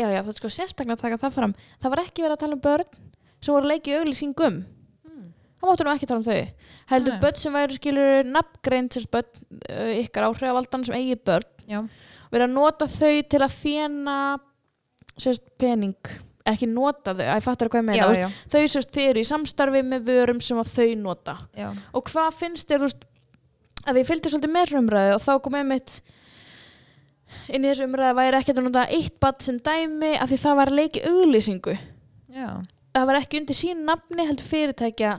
já 0.00 0.06
já 0.08 0.20
það 0.22 0.32
er 0.32 0.40
sko 0.40 0.52
sérstaklega 0.56 0.96
að 0.96 1.04
taka 1.04 1.20
það 1.26 1.36
fram. 1.36 1.54
Það 1.84 1.94
var 1.94 2.04
ekki 2.06 2.24
verið 2.24 2.38
að 2.38 2.42
tala 2.46 2.56
um 2.56 2.64
börn 2.64 2.90
sem 3.44 3.52
voru 3.52 3.68
að 3.68 3.72
leika 3.74 3.92
í 3.92 3.98
auglýsingum 4.00 4.58
það 5.58 5.70
máttu 5.70 5.86
nú 5.86 5.94
ekki 5.94 6.08
tala 6.08 6.22
um 6.22 6.26
þau. 6.26 6.68
Heldur 6.92 7.14
Nei. 7.14 7.20
börn 7.22 7.40
sem 7.42 7.58
væri 7.58 7.78
skilur 7.78 8.30
nafngreind 8.32 8.94
sérst 8.94 9.10
börn 9.12 9.28
uh, 9.58 9.90
ykkar 10.04 10.28
áhrifavaldan 10.28 10.86
sem 10.86 10.96
eigi 10.98 11.18
börn 11.28 11.66
já, 11.68 11.82
verið 12.32 12.46
að 12.46 12.54
nota 12.54 12.88
þau 12.92 13.12
til 13.34 13.42
að 13.42 13.56
þjena 13.58 14.16
sérst, 15.18 15.44
pening. 15.60 16.12
Ekki 16.48 16.68
nota 16.70 17.12
þau, 17.12 17.24
að 17.26 17.34
ég 17.34 17.44
fattar 17.44 17.72
hvað 17.72 17.82
ég 17.82 17.88
meina? 17.90 18.06
Já, 18.14 18.22
já, 18.22 18.28
þau 18.54 18.62
sérst, 18.74 18.92
þau 18.94 19.04
eru 19.04 19.24
í 19.24 19.28
samstarfi 19.28 19.84
með 19.84 20.06
vörum 20.12 20.40
sem 20.44 20.60
að 20.62 20.72
þau 20.76 20.88
nota. 21.02 21.36
Já. 21.58 21.72
og 21.92 22.12
hvað 22.12 22.38
finnst 22.38 22.70
þér, 22.70 22.84
þú 22.84 22.88
veist 22.88 23.08
að 23.88 24.00
ég 24.00 24.08
fylgdi 24.08 24.32
svolítið 24.32 24.54
með 24.54 24.78
umræðu 24.78 25.12
og 25.16 25.22
þá 25.24 25.34
kom 25.44 25.58
ég 25.58 25.68
mitt 25.68 25.98
inn 27.52 27.64
í 27.64 27.68
þessu 27.68 27.86
umræðu 27.88 28.16
væri 28.16 28.38
ekki 28.38 28.54
að 28.54 28.64
nota 28.64 28.88
eitt 28.94 29.16
badd 29.20 29.44
sem 29.44 29.60
dæmi 29.64 30.14
af 30.16 30.30
því 30.30 30.40
það 30.44 30.58
var 30.60 30.70
að 30.70 30.78
leiki 30.80 31.04
auglýsingu. 31.08 31.76
Já. 32.32 32.50
það 32.94 33.08
var 33.08 33.18
ekki 33.20 33.40
undir 33.40 33.56
sín 33.56 33.84
nafni 33.88 34.26
heldur 34.28 34.48
fyrirtækja 34.48 35.12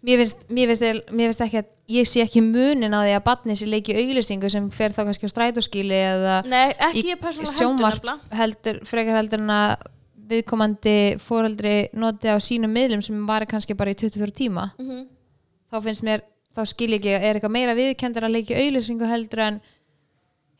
Mér 0.00 0.22
finnst, 0.22 0.46
mér, 0.48 0.70
finnst, 0.70 1.10
mér 1.12 1.28
finnst 1.28 1.42
ekki 1.44 1.58
að 1.60 1.70
ég 1.92 2.06
sé 2.08 2.22
ekki 2.24 2.40
munin 2.40 2.94
á 2.96 3.04
því 3.04 3.14
að 3.18 3.24
batni 3.26 3.56
sér 3.58 3.68
leiki 3.74 3.96
auglýsingu 4.00 4.48
sem 4.52 4.68
fer 4.72 4.94
þá 4.96 5.02
kannski 5.04 5.28
á 5.28 5.32
strætóskíli 5.34 5.98
eða 5.98 6.36
nei, 6.48 6.70
ekki 6.88 7.02
ég 7.10 7.20
persónulega 7.20 7.56
sjónvarp 7.58 8.36
heldur, 8.38 8.78
frekar 8.88 9.18
heldur 9.20 9.42
en 9.44 9.52
að 9.52 9.74
viðkomandi 10.30 10.96
fóreldri 11.20 11.74
noti 11.98 12.32
á 12.32 12.38
sínum 12.40 12.72
miðlum 12.72 13.02
sem 13.04 13.18
var 13.28 13.44
kannski 13.50 13.76
bara 13.76 13.92
í 13.92 13.98
24 13.98 14.32
tíma. 14.36 14.70
Mhm. 14.78 15.08
þá 15.70 15.76
finnst 15.84 16.02
mér, 16.06 16.24
þá 16.56 16.64
skil 16.66 16.90
ég 16.90 16.98
ekki 16.98 17.12
er 17.14 17.36
eitthvað 17.36 17.54
meira 17.54 17.76
viðkendur 17.78 18.24
að 18.26 18.34
leiki 18.38 18.56
auglýsingu 18.56 19.06
heldur 19.06 19.44
en 19.44 19.60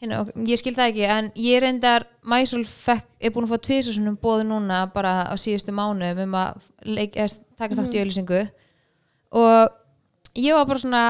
og 0.01 0.31
ég 0.49 0.57
skil 0.57 0.73
það 0.73 0.91
ekki 0.93 1.09
en 1.13 1.33
ég 1.37 1.61
reyndar, 1.61 2.07
fekk, 2.25 3.07
er 3.21 3.33
búin 3.35 3.45
að 3.45 3.53
fá 3.53 3.59
tvisasunum 3.67 4.17
bóðu 4.17 4.47
núna 4.49 4.87
bara 4.95 5.29
á 5.29 5.35
síðustu 5.37 5.75
mánuðum 5.77 6.23
um 6.25 6.37
að 6.41 6.63
leik, 6.85 7.19
taka 7.57 7.75
þátt 7.77 7.95
í 7.95 8.01
auglýsingu 8.01 8.41
og 9.33 9.71
ég 10.37 10.55
var 10.57 10.67
bara 10.67 10.83
svona 10.83 11.05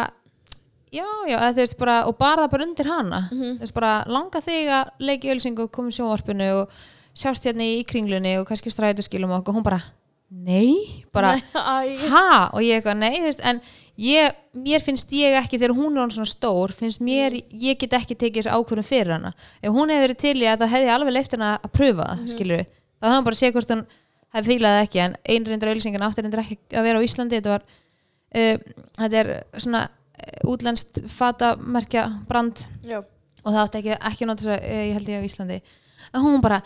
já, 0.92 1.06
já, 1.30 1.36
þú 1.54 1.60
veist 1.62 1.78
bara 1.78 1.98
og 2.08 2.16
bara 2.18 2.46
það 2.46 2.50
bara 2.54 2.66
undir 2.66 2.90
hana. 2.90 3.20
Mhm. 3.30 3.58
þú 3.58 3.66
veist 3.66 3.74
bara 3.76 3.92
langa 4.10 4.40
þig 4.42 4.72
að 4.78 4.90
leiki 5.00 5.34
ölsingu 5.34 5.66
og 5.66 5.72
koma 5.72 5.88
í 5.92 5.96
sjónvarpinu 5.98 6.50
og 6.62 6.74
sjást 7.14 7.46
hérna 7.46 7.66
í 7.66 7.84
kringlunni 7.86 8.38
og 8.40 8.46
kannski 8.48 8.70
strætóskilum 8.72 9.30
og 9.30 9.42
okkur, 9.42 9.54
hún 9.58 9.66
bara 9.66 9.82
nei, 10.30 11.04
bara 11.12 11.34
ha, 11.54 12.50
og 12.54 12.60
ég 12.62 12.78
eitthvað 12.80 13.00
nei, 13.00 13.16
þú 13.18 13.26
veist, 13.26 13.40
en 13.42 13.60
ég, 13.98 14.36
mér 14.54 14.80
finnst 14.84 15.10
ég 15.12 15.34
ekki 15.40 15.58
þegar 15.58 15.74
hún 15.74 15.96
er 15.96 16.04
hann 16.04 16.12
svona 16.14 16.30
stór, 16.30 16.72
finnst 16.72 17.00
mér 17.02 17.34
ég 17.50 17.78
get 17.80 17.96
ekki 17.98 18.14
tekið 18.14 18.44
þessi 18.44 18.54
ákvörðum 18.54 18.86
fyrir 18.86 19.12
hana. 19.16 19.32
Ef 19.60 19.74
hún 19.74 19.90
hefði 19.90 20.06
verið 20.06 20.20
til 20.22 20.36
í 20.38 20.46
að 20.46 20.62
það 20.62 20.72
hefði 20.74 20.86
ég 20.86 20.94
alveg 20.94 21.16
leift 21.16 21.34
hana 21.34 21.50
að 21.58 21.72
pröfa 21.74 22.06
það, 22.06 22.20
mm 22.20 22.30
skilur 22.30 22.56
við 22.60 22.66
þá 22.70 23.04
hefði 23.08 23.14
hann 23.16 23.26
bara 23.26 23.40
séð 23.40 23.52
hvort 23.56 23.74
hún 23.74 23.84
hefði 24.30 24.52
fílað 24.54 24.80
ekki 24.84 25.02
en 25.02 25.16
einrindra 25.34 25.74
ölsingan 25.74 26.06
áttur 26.06 26.24
reyndir 26.24 26.44
ekki 26.44 26.58
að 26.78 26.86
vera 26.86 27.02
á 27.02 27.06
Íslandi 27.06 27.38
þetta 27.40 27.54
var 27.56 27.64
þetta 28.34 29.20
er 29.24 29.30
svona 29.58 29.82
uh, 29.88 30.50
útlenskt 30.52 31.02
fatamerkja 31.10 32.06
brand 32.28 32.64
Já. 32.86 33.00
og 33.42 33.52
það 33.52 33.62
átti 33.64 33.80
ekki, 33.82 33.96
ekki 34.10 34.28
að 34.28 34.34
þess 34.42 34.52
að 34.54 34.66
ég 34.70 34.92
held 34.98 35.08
ég 35.14 35.22
á 35.22 35.28
Íslandi 35.28 35.60
en 36.14 36.24
hún 36.24 36.40
bara, 36.44 36.60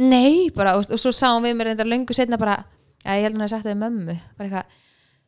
nei 0.00 0.50
bara, 0.54 0.76
og, 0.78 0.86
og 0.90 1.00
svo 1.00 1.12
sá 1.14 1.28
hún 1.34 1.44
við 1.46 1.56
mér 1.58 1.70
reyndar 1.72 1.88
löngu 1.90 2.14
setna 2.16 2.38
bara, 2.40 2.58
já, 3.04 3.14
ég 3.16 3.26
held 3.28 3.36
hún 3.38 3.46
að 3.46 3.52
sagt 3.54 3.66
það 3.66 3.74
við 3.74 3.82
mömmu 3.84 4.16
bara 4.38 4.48
eitthvað, 4.48 4.78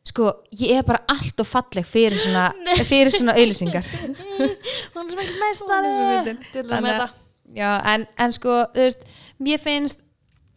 sko 0.03 0.29
ég 0.59 0.79
er 0.81 0.87
bara 0.87 1.03
allt 1.13 1.39
og 1.43 1.47
falleg 1.47 1.85
fyrir 1.87 2.19
svona 2.19 2.47
fyrir 2.91 3.13
svona 3.13 3.35
auðlýsingar 3.39 3.85
Hún 4.93 5.05
er 5.05 5.11
sem 5.13 5.21
ekki 5.23 5.37
meist 5.41 5.63
Hún 5.67 5.75
er 5.77 5.93
svo 5.93 6.07
fyndin. 6.09 6.41
Djöfull 6.51 6.71
Þannig 6.73 6.87
með 6.89 6.93
að- 6.93 7.03
þetta. 7.03 7.21
já, 7.61 7.69
en, 7.93 8.07
en 8.25 8.33
sko, 8.35 8.57
þú 8.75 8.87
veist 8.87 9.05
mér 9.47 9.61
finnst 9.63 10.01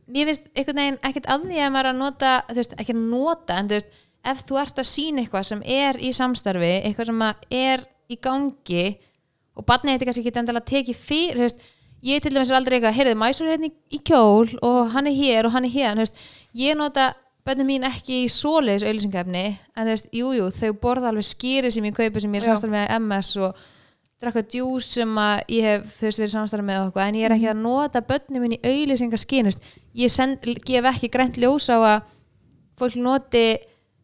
mér 0.07 0.29
finnst 0.31 0.45
einhvern 0.55 0.79
veginn 0.83 0.99
ekkert 1.09 1.31
að 1.35 1.47
því 1.51 1.63
að 1.65 1.73
maður 1.75 1.89
er 1.89 1.93
að 1.93 2.01
nota 2.03 2.33
þú 2.51 2.59
veist, 2.61 2.75
ekki 2.83 2.95
að 2.95 3.01
nota, 3.11 3.57
en 3.63 3.71
þú 3.71 3.79
veist 3.81 3.97
ef 4.33 4.43
þú 4.49 4.61
ert 4.63 4.81
að 4.83 4.89
sína 4.91 5.23
eitthvað 5.23 5.49
sem 5.51 5.63
er 5.77 5.99
í 6.03 6.13
samstarfi 6.17 6.73
eitthvað 6.81 7.13
sem 7.13 7.27
er 7.61 7.87
í 8.11 8.19
gangi 8.23 8.87
og 9.57 9.67
barnið 9.67 9.97
þetta 9.97 10.09
kannski 10.09 10.25
ekki 10.25 10.41
endilega 10.41 10.71
tekið 10.71 11.01
fyrir, 11.01 11.43
veist 11.47 11.63
ég 12.07 12.23
til 12.23 12.35
dæmis 12.35 12.51
er 12.51 12.59
aldrei 12.59 12.77
eitthvað, 12.79 12.97
heyrðu, 12.97 13.15
mæsur 13.19 13.49
hérna 13.51 13.71
í, 13.71 14.01
kjól 14.05 14.51
og 14.65 14.91
hann 14.93 15.09
er 15.11 15.17
hér 15.17 15.49
og 15.49 15.55
hann 15.57 15.67
er 15.67 15.73
hér 15.73 15.97
veist, 15.99 16.19
ég 16.57 16.77
nota 16.79 17.13
bönnum 17.47 17.71
mín 17.71 17.87
ekki 17.87 18.25
í 18.25 18.33
svoleiðis 18.33 18.85
auðlýsingafni 18.87 19.47
en 19.47 19.87
þú 19.87 19.93
veist, 19.93 20.11
jú, 20.15 20.33
jú, 20.37 20.51
þau 20.55 20.73
borða 20.83 21.13
alveg 21.13 21.29
skýri 21.29 21.71
sem 21.73 21.87
ég 21.87 21.97
kaupi 21.97 22.23
sem 22.23 22.37
ég 22.37 22.43
er 22.43 22.49
samstarfi 22.51 22.75
með 22.75 22.93
MS 22.99 23.31
og 23.47 23.65
drakka 24.23 24.43
djús 24.49 24.91
sem 24.97 25.19
að 25.21 25.55
ég 25.55 25.69
hef 25.71 25.87
þú 25.99 26.09
veist 26.09 26.23
verið 26.23 26.35
samstarfi 26.35 26.67
með 26.67 26.83
okkur 26.87 27.05
en 27.05 27.19
ég 27.21 27.29
er 27.29 27.37
ekki 27.37 27.51
að 27.53 27.63
nota 27.63 28.03
bönnum 28.11 28.45
mín 28.45 28.57
í 28.57 28.61
auðlýsingaskyn 28.65 29.47
þú 29.47 29.53
veist, 29.53 29.73
ég 30.03 30.13
send, 30.13 30.51
gef 30.67 30.91
ekki 30.93 31.13
grænt 31.13 31.41
ljós 31.41 31.71
á 31.73 31.79
að 31.79 31.97
fólk 32.77 32.99
noti 33.01 33.47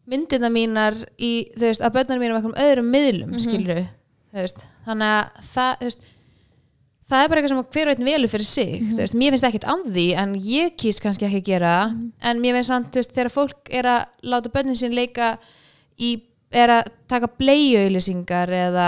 myndina 0.09 0.49
mínar 0.51 0.97
í, 1.17 1.49
þú 1.55 1.69
veist, 1.69 1.83
að 1.83 1.95
bönnum 1.99 2.23
mín 2.23 2.33
á 2.33 2.35
einhverjum 2.37 2.59
öðrum 2.65 2.89
miðlum, 2.91 3.29
mm 3.31 3.39
þú 4.33 4.41
veist, 4.41 4.63
þannig 4.87 5.11
að 5.13 5.47
það, 5.53 5.73
þú 5.79 5.87
veist 5.87 6.05
það 7.09 7.23
er 7.23 7.29
bara 7.29 7.41
eitthvað 7.41 7.51
sem 7.53 7.63
hver 7.75 7.89
veitin 7.91 8.07
velur 8.07 8.31
fyrir 8.31 8.47
sig 8.49 8.71
þú 8.89 8.99
veist, 9.01 9.17
mér 9.19 9.33
finnst 9.35 9.47
ekkert 9.49 9.67
án 9.69 9.83
því 9.85 10.05
en 10.23 10.35
ég 10.39 10.75
kýs 10.79 11.01
kannski 11.03 11.27
ekki 11.27 11.41
að 11.41 11.49
gera. 11.51 11.73
En 12.23 12.39
mér 12.41 12.57
finnst 12.57 12.71
samt, 12.71 12.91
þú 12.93 13.01
veist, 13.01 13.15
þegar 13.15 13.33
fólk 13.33 13.73
er 13.79 13.89
að 13.91 14.29
láta 14.33 14.53
bönnin 14.53 14.79
sín 14.79 14.95
leika 14.95 15.35
í, 15.99 16.15
er 16.53 16.77
að 16.79 16.93
taka 17.11 17.29
bleiauðlýsingar 17.39 18.53
eða 18.63 18.87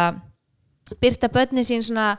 byrta 1.02 1.30
bönnin 1.34 1.68
sín 1.68 1.86
svona 1.86 2.16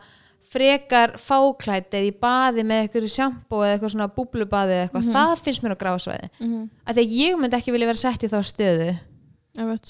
frekar 0.57 1.13
fáklætt 1.21 1.93
eða 1.95 2.09
í 2.09 2.15
baði 2.23 2.65
með 2.67 2.87
eitthvað 2.87 3.11
sjampó 3.13 3.61
eða 3.63 3.75
eitthvað 3.77 3.93
svona 3.95 4.09
búblubaði 4.17 4.79
eða 4.79 4.87
eitthvað, 4.89 5.11
það 5.17 5.45
finnst 5.45 5.63
mér 5.67 5.77
á 5.77 5.83
grásvæði 5.85 6.31
Mhm. 6.41 6.71
af 6.87 6.97
því 6.97 7.05
að 7.05 7.15
ég 7.21 7.37
myndi 7.43 7.57
ekki 7.61 7.73
vilja 7.77 7.87
vera 7.93 8.03
sett 8.07 8.25
í 8.25 8.33
þá 8.33 8.39
stöðu. 8.43 8.91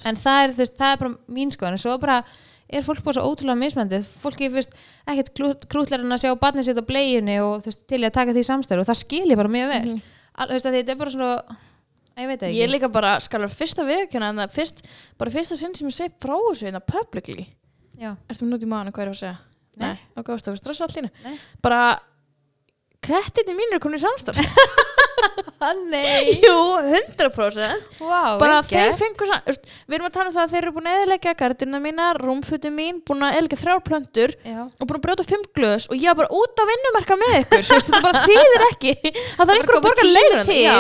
En 0.07 0.15
það 0.15 0.43
er, 0.45 0.53
veist, 0.61 0.77
það 0.79 0.93
er 0.93 0.99
bara 1.01 1.15
mín 1.29 1.51
skoðan 1.51 1.75
en 1.75 1.83
svo 1.83 1.97
bara 1.99 2.21
er 2.71 2.83
fólk 2.83 3.03
bara 3.03 3.15
svo 3.21 3.31
ótrúlega 3.33 3.59
mismöndið 3.59 4.05
fólki 4.23 4.49
fyrst 4.51 4.73
ekkert 5.07 5.67
krútlar 5.71 6.03
en 6.03 6.11
að 6.15 6.23
sjá 6.25 6.33
barnið 6.39 6.65
sitt 6.69 6.79
á 6.79 6.85
bleiunni 6.87 7.39
og 7.43 7.63
veist, 7.67 7.87
til 7.87 7.99
að 8.03 8.13
taka 8.15 8.33
því 8.35 8.45
samstæður 8.47 8.83
og 8.83 8.87
það 8.91 9.01
skilji 9.03 9.37
bara 9.39 9.49
mjög 9.49 9.69
vel. 9.73 10.01
Al, 10.37 10.47
þú 10.49 10.53
veist, 10.57 10.67
að 10.67 10.77
þetta 10.79 10.91
er 10.95 11.01
bara 11.03 11.11
svona 11.11 11.57
ég 12.17 12.27
veit 12.31 12.41
það 12.41 12.55
Ég 12.55 12.63
er 12.63 12.69
ekki. 12.69 12.75
líka 12.77 12.93
bara, 12.93 13.21
skal 13.21 13.41
vera 13.41 13.55
fyrsta 13.55 13.85
það 14.41 14.51
fyrst, 14.55 14.83
bara 15.19 15.31
fyrsta 15.31 15.57
sinn 15.57 15.75
sem 15.75 15.89
ég 15.89 15.95
segi 15.95 16.15
frá 16.21 16.35
þessu 16.35 16.67
er 19.81 19.89
að? 19.91 19.97
Nei. 19.97 20.13
Og 20.17 20.27
gáðst 20.31 20.49
það, 20.51 20.61
stressa 20.63 20.89
hérna. 20.91 21.11
Nei. 21.25 21.37
Bara, 21.65 21.81
kettinni 23.07 23.55
mín 23.59 23.75
er 23.77 23.83
komin 23.83 24.01
í 24.01 24.03
samstarf. 24.03 24.41
Nei, 25.91 26.37
Jú, 26.43 26.53
100%. 26.85 27.87
wow, 28.05 28.37
bara 28.41 28.59
þeir 28.67 28.93
fengur 28.99 29.29
sann, 29.31 29.41
veist, 29.47 29.65
við 29.89 29.97
erum 29.97 30.09
að 30.11 30.15
tala 30.17 30.29
um 30.29 30.35
það 30.35 30.43
að 30.45 30.53
þeir 30.53 30.61
eru 30.67 30.73
búin 30.77 30.89
að 30.91 30.99
eðilegja 31.01 31.33
gardina 31.41 31.81
mínar, 31.83 32.19
rúmfutin 32.21 32.75
mín, 32.77 32.99
búin 33.09 33.25
að 33.25 33.39
eðilegja 33.39 33.59
þrjár 33.63 33.81
plöntur 33.87 34.35
Já. 34.45 34.59
og 34.67 34.85
búin 34.85 34.99
að 34.99 35.05
brjóta 35.07 35.27
fimm 35.27 35.47
glöðs 35.57 35.87
og 35.89 35.97
ég 35.97 36.13
var 36.13 36.19
bara 36.21 36.37
út 36.37 36.61
á 36.61 36.65
vinnumarka 36.71 37.17
með 37.23 37.37
ykkur, 37.41 37.65
þú 37.71 37.75
veist, 37.79 37.89
þetta 37.91 38.03
bara 38.05 38.23
þýðir 38.29 38.67
ekki 38.69 38.93
að 39.39 39.41
það 39.41 39.55
er 39.55 39.57
einhver 39.57 39.79
að 39.79 39.87
komið 39.87 39.89
borga 39.89 40.03
tími 40.05 40.17
leiður 40.19 40.45
til. 40.51 40.59
Já, 40.61 40.77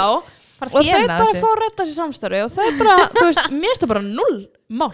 Bara 0.56 0.70
og 0.70 0.77
þau 0.77 0.86
þéna 0.93 1.06
bara 1.16 1.24
þessu. 1.32 1.40
fór 1.47 1.56
að 1.56 1.64
redda 1.66 1.85
sér 1.89 1.97
samstarfi 2.02 2.39
og 2.47 2.52
þau 2.55 2.68
bara, 2.82 2.94
þú 3.16 3.24
veist, 3.31 3.48
mér 3.52 3.66
finnst 3.73 3.82
það 3.86 3.90
bara 3.93 4.05
null 4.06 4.39
mál 4.68 4.93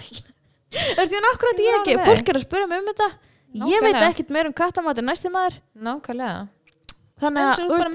Þú 0.73 0.97
veist, 0.97 1.13
ég 1.13 1.19
en 1.21 1.29
akkurat 1.29 1.61
ég 1.63 1.69
Já, 1.69 1.77
ekki, 1.83 1.93
alveg. 1.99 2.09
fólk 2.09 2.31
er 2.33 2.39
að 2.41 2.47
spura 2.47 2.67
mig 2.71 2.81
um 2.83 2.89
þetta 2.93 3.09
ég 3.53 3.83
veit 3.83 3.93
Nákvæmlega. 3.93 4.11
ekkert 4.11 4.31
meir 4.35 4.49
um 4.49 4.57
kattamat 4.57 4.99
en 4.99 5.09
næsti 5.11 5.33
maður 5.33 5.59
nákvæmlega 5.77 6.49
þannig 7.23 7.43
en 7.43 7.49
að, 7.49 7.59
þú 7.61 7.69
veist, 7.69 7.85
að 7.87 7.93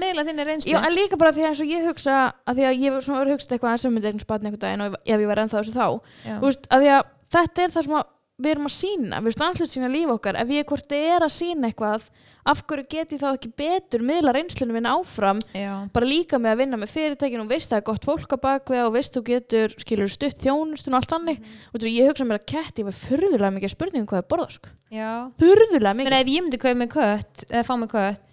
Já, 0.72 0.78
en 0.88 0.94
líka 0.94 1.18
bara 1.20 1.32
því 1.36 1.42
að 1.42 1.48
eins 1.50 1.62
og 1.64 1.72
ég 1.72 1.88
hugsa 1.88 2.18
að 2.48 2.58
því 2.60 2.68
að 2.68 2.78
ég 2.84 2.94
svona 3.04 3.18
verið 3.20 3.32
að 3.32 3.36
hugsa 3.36 3.54
eitthvað 3.54 3.72
eins 3.74 3.84
og 3.88 3.92
myndi 3.92 4.08
einhvern 4.08 4.24
spatni 4.24 4.48
einhvern 4.48 4.62
daginn 4.64 4.84
og 4.86 4.94
ef 5.04 5.18
ég 5.24 5.28
var 5.28 5.42
ennþá 5.42 5.58
þessu 5.58 5.74
þá. 5.74 5.88
Þú 6.28 6.46
veist, 6.46 6.68
að 6.72 6.84
því 6.84 6.92
að 6.94 7.02
þetta 7.34 7.64
er 7.64 7.74
það 7.74 7.86
sem 7.88 7.98
að 7.98 8.06
við 8.38 8.54
erum 8.54 8.68
að 8.70 8.74
sína 8.76 9.20
við 9.24 9.42
alltaf 9.42 9.70
sína 9.70 9.90
líf 9.92 10.14
okkar. 10.14 10.38
Ef 10.38 10.50
ég 10.54 10.66
hvort 10.68 10.92
er 10.96 11.26
að 11.26 11.34
sína 11.34 11.70
eitthvað 11.70 12.08
af 12.48 12.62
hverju 12.64 12.84
get 12.88 13.10
ég 13.12 13.20
þá 13.20 13.26
ekki 13.34 13.50
betur 13.58 14.04
miðla 14.08 14.32
reynslunum 14.32 14.78
minn 14.78 14.88
áfram? 14.88 15.40
Já. 15.52 15.84
bara 15.92 16.08
líka 16.08 16.38
með 16.40 16.54
að 16.54 16.60
vinna 16.62 16.78
með 16.80 16.92
fyrirtækinu 16.94 17.44
og 17.44 17.50
veist 17.50 17.68
það 17.68 17.82
er 17.82 17.86
gott 17.90 18.06
fólk 18.08 18.32
á 18.32 18.38
bakvið 18.46 18.84
og 18.86 18.94
veist 18.94 19.18
þú 19.18 19.24
getur 19.26 19.74
skilur 19.82 20.08
stutt 20.08 20.40
þjónustun 20.46 20.94
og 20.96 21.02
allt 21.02 21.12
þannig. 21.12 21.42
Og 21.74 21.82
þú 21.82 21.92
ég 21.92 22.08
hugsa 22.08 22.24
mér 22.24 22.40
að 22.40 22.48
ketti 22.54 22.86
var 22.86 22.96
furðulega 22.96 23.52
mikið 23.58 23.74
spurningum 23.74 24.08
hvað 24.08 24.22
er 24.22 24.30
borða 24.32 24.48
Já. 24.88 25.10
furðulega 25.42 25.92
Menna, 25.98 26.08
mikið. 26.08 26.18
ef 26.22 26.32
ég 26.32 26.46
myndi 26.46 26.62
kaupa 26.62 26.80
með 26.80 26.90
kött 26.94 27.44
eða 27.50 27.66
fá 27.68 27.74
með 27.76 27.92
kött 27.92 28.24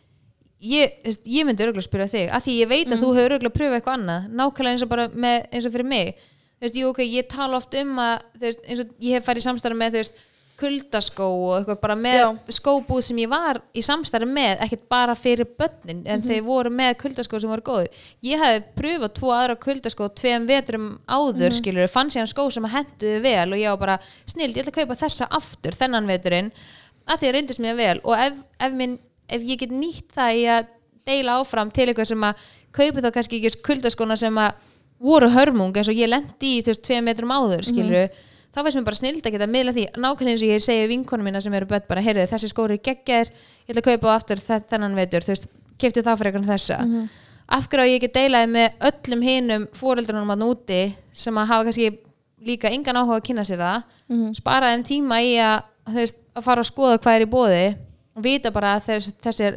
ég, 0.66 0.96
ég 1.26 1.46
myndi 1.48 1.66
örgulega 1.66 1.86
spyrja 1.86 2.08
þig 2.12 2.32
af 2.32 2.46
því 2.46 2.56
ég 2.62 2.70
veit 2.72 2.88
að 2.94 3.04
þú 3.04 3.10
hefur 3.18 3.36
örgulega 3.38 3.58
pröfað 3.58 3.78
eitthvað 3.80 3.98
annað 4.00 4.30
nákvæmlega 4.40 4.76
eins 4.76 4.86
og 4.86 5.20
með, 5.26 5.38
eins 5.52 5.68
og 5.68 5.76
fyrir 5.76 5.90
mig 5.90 6.24
þú 6.60 6.68
veist, 6.68 6.80
jú, 6.80 6.94
ok, 6.94 7.04
ég 7.08 7.28
tala 7.32 7.60
oft 7.60 7.76
um 7.82 8.00
að 8.04 8.16
þú 8.38 8.48
veist, 8.48 8.64
eins 8.66 8.86
og 8.86 8.96
ég 9.04 9.20
hef 9.20 9.28
farið 9.28 9.44
í 9.44 9.50
samstarfi 9.50 9.82
með 9.82 9.94
þú 9.96 10.02
veist, 10.04 10.24
kuldaskó 10.56 11.26
og 11.28 11.50
eitthvað 11.58 11.80
bara 11.82 11.96
með 12.00 12.18
Já. 12.22 12.28
skóbúð 12.56 13.02
sem 13.04 13.18
ég 13.20 13.28
var 13.28 13.58
í 13.76 13.82
samstarfi 13.84 14.30
með 14.38 14.62
ekkert 14.64 14.86
bara 14.88 15.12
fyrir 15.20 15.50
börnin 15.60 16.06
en 16.08 16.24
þeir 16.24 16.46
voru 16.46 16.72
með 16.72 16.94
kuldaskó 17.02 17.42
sem 17.44 17.52
voru 17.52 17.66
góður 17.68 18.06
ég 18.24 18.40
hefði 18.40 18.62
pröfað 18.78 19.12
tvo 19.18 19.34
aðra 19.36 19.58
kuldaskó 19.66 20.08
tveim 20.16 20.48
vetrum 20.48 20.86
áður 21.12 21.50
mm 21.50 21.58
skilur 21.60 21.92
fann 21.92 22.14
sér 22.14 22.32
skó 22.32 22.48
sem 22.48 22.64
að 22.70 22.78
henduðu 22.78 23.20
vel 23.28 23.50
og 23.50 23.60
ég 23.60 23.76
var 23.76 23.82
bara 23.84 23.98
snild, 24.24 24.56
ég 24.56 24.64
ætla 24.64 24.72
að 24.72 24.80
kaupa 24.80 25.00
þessa 25.04 25.28
aftur 25.42 25.76
þennan 25.76 26.08
veturinn 26.08 26.54
að 27.06 27.22
því 27.22 27.30
að 27.30 27.36
reyndist 27.38 27.64
mér 27.64 27.80
vel. 27.80 27.98
Og 28.04 28.18
ef, 28.18 28.38
ef, 28.60 28.78
minn, 28.78 28.98
ef 29.30 29.46
ég 29.46 29.62
get 29.62 29.74
nýtt 29.74 30.14
það 30.16 30.40
í 30.40 30.46
að 30.56 30.72
deila 31.06 31.40
áfram 31.42 31.72
til 31.74 31.90
eitthvað 31.90 32.10
sem 32.12 32.26
að 32.26 32.46
kaupi 32.76 33.04
þá 33.04 33.12
kannski 33.14 33.40
ekki 33.40 33.66
kuldaskóna 33.66 34.18
sem 34.20 34.42
að 34.42 34.64
voru 35.02 35.30
hörmung 35.30 35.76
eins 35.76 35.90
og 35.92 35.96
ég 35.98 36.10
lendi 36.10 36.58
í 36.58 36.62
þú 36.64 36.72
veist 36.74 36.84
tveim 36.88 37.04
metrum 37.10 37.32
áður 37.36 37.66
skilur 37.68 38.10
þá 38.56 38.62
veist 38.64 38.78
mér 38.80 38.86
bara 38.88 38.96
snild 38.96 39.26
að 39.28 39.34
geta 39.36 39.48
miðla 39.52 39.74
því 39.76 39.84
nákvæmlega 40.00 40.32
eins 40.36 40.44
og 40.46 40.50
ég 40.54 40.64
segi 40.64 40.88
vinkonum 40.88 41.26
mína 41.28 41.42
sem 41.44 41.54
eru 41.54 41.66
börn 41.68 41.84
bara 41.90 42.02
heyrðu 42.02 42.28
þessi 42.32 42.50
skóri 42.54 42.78
geggjar 42.80 43.28
ég 43.34 43.74
ætla 43.76 43.82
að 43.84 43.90
kaupa 43.92 44.08
á 44.08 44.16
aftur 44.16 44.40
þe- 44.40 44.64
þennan 44.72 44.96
vetur 44.96 45.22
þú 45.28 45.34
veist, 45.34 45.48
keftu 45.78 46.02
það 46.06 46.18
fyrir 46.22 46.32
eitthvað 46.32 46.54
þessa. 46.56 46.78
Af 47.48 47.68
hverju 47.70 47.92
ég 47.92 48.00
ekki 48.00 48.14
deilaði 48.16 48.48
með 48.50 48.70
öllum 48.90 49.22
hinum 49.22 49.68
fóreldrunum 49.76 50.32
að 50.34 50.40
núti 50.42 50.80
sem 51.14 51.36
að 51.38 51.46
hafa 51.52 51.64
kannski 51.68 51.90
líka 52.46 52.72
engan 52.74 52.96
áhuga 52.98 53.20
að 53.20 53.26
kynna 53.28 53.44
sér 53.46 53.60
það 53.60 53.84
spara 54.40 54.72
þeim 54.72 54.84
tíma 54.88 55.20
í 55.22 55.36
að, 55.38 55.62
þú 55.92 55.94
veist, 56.00 56.18
að 56.36 56.44
fara 56.48 56.62
að 56.64 56.70
skoða 56.72 56.98
hvað 57.04 57.16
er 57.20 57.22
í 57.26 57.30
bóði 57.36 57.66
og 58.16 58.24
vita 58.24 58.52
bara 58.52 58.76
að 58.78 58.84
þess, 58.88 59.12
þessi 59.22 59.52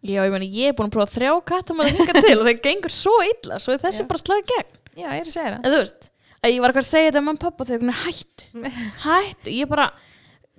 Já, 0.00 0.22
ég 0.24 0.32
meni, 0.32 0.46
ég 0.48 0.70
er 0.70 0.76
búin 0.76 0.88
að 0.88 0.94
prófa 0.94 1.12
þrjá 1.12 1.32
kattum 1.50 1.82
að 1.82 1.90
hinga 1.92 2.20
til 2.24 2.36
og 2.38 2.46
það 2.46 2.60
gengur 2.64 2.92
svo 2.94 3.16
illa 3.26 3.58
svo 3.60 3.74
þessi 3.76 4.00
Já. 4.00 4.06
bara 4.08 4.22
slagið 4.22 4.46
gegn. 4.52 4.78
Já, 4.96 5.08
ég 5.12 5.20
er 5.20 5.28
að 5.28 5.34
segja 5.34 5.50
það. 5.50 5.58
En 5.60 5.74
þú 5.74 5.80
veist, 5.82 6.08
að 6.40 6.54
ég 6.54 6.62
var 6.62 6.72
eitthvað 6.72 6.86
að 6.86 6.88
segja 6.88 7.10
þetta 7.10 7.22
með 7.26 7.34
og 7.34 7.42
pappa 7.42 7.66
þegar 7.68 7.82
hún 7.82 7.92
er 7.92 8.00
hættu 8.04 8.64
hættu, 9.04 9.52
ég 9.58 9.70
bara 9.70 9.86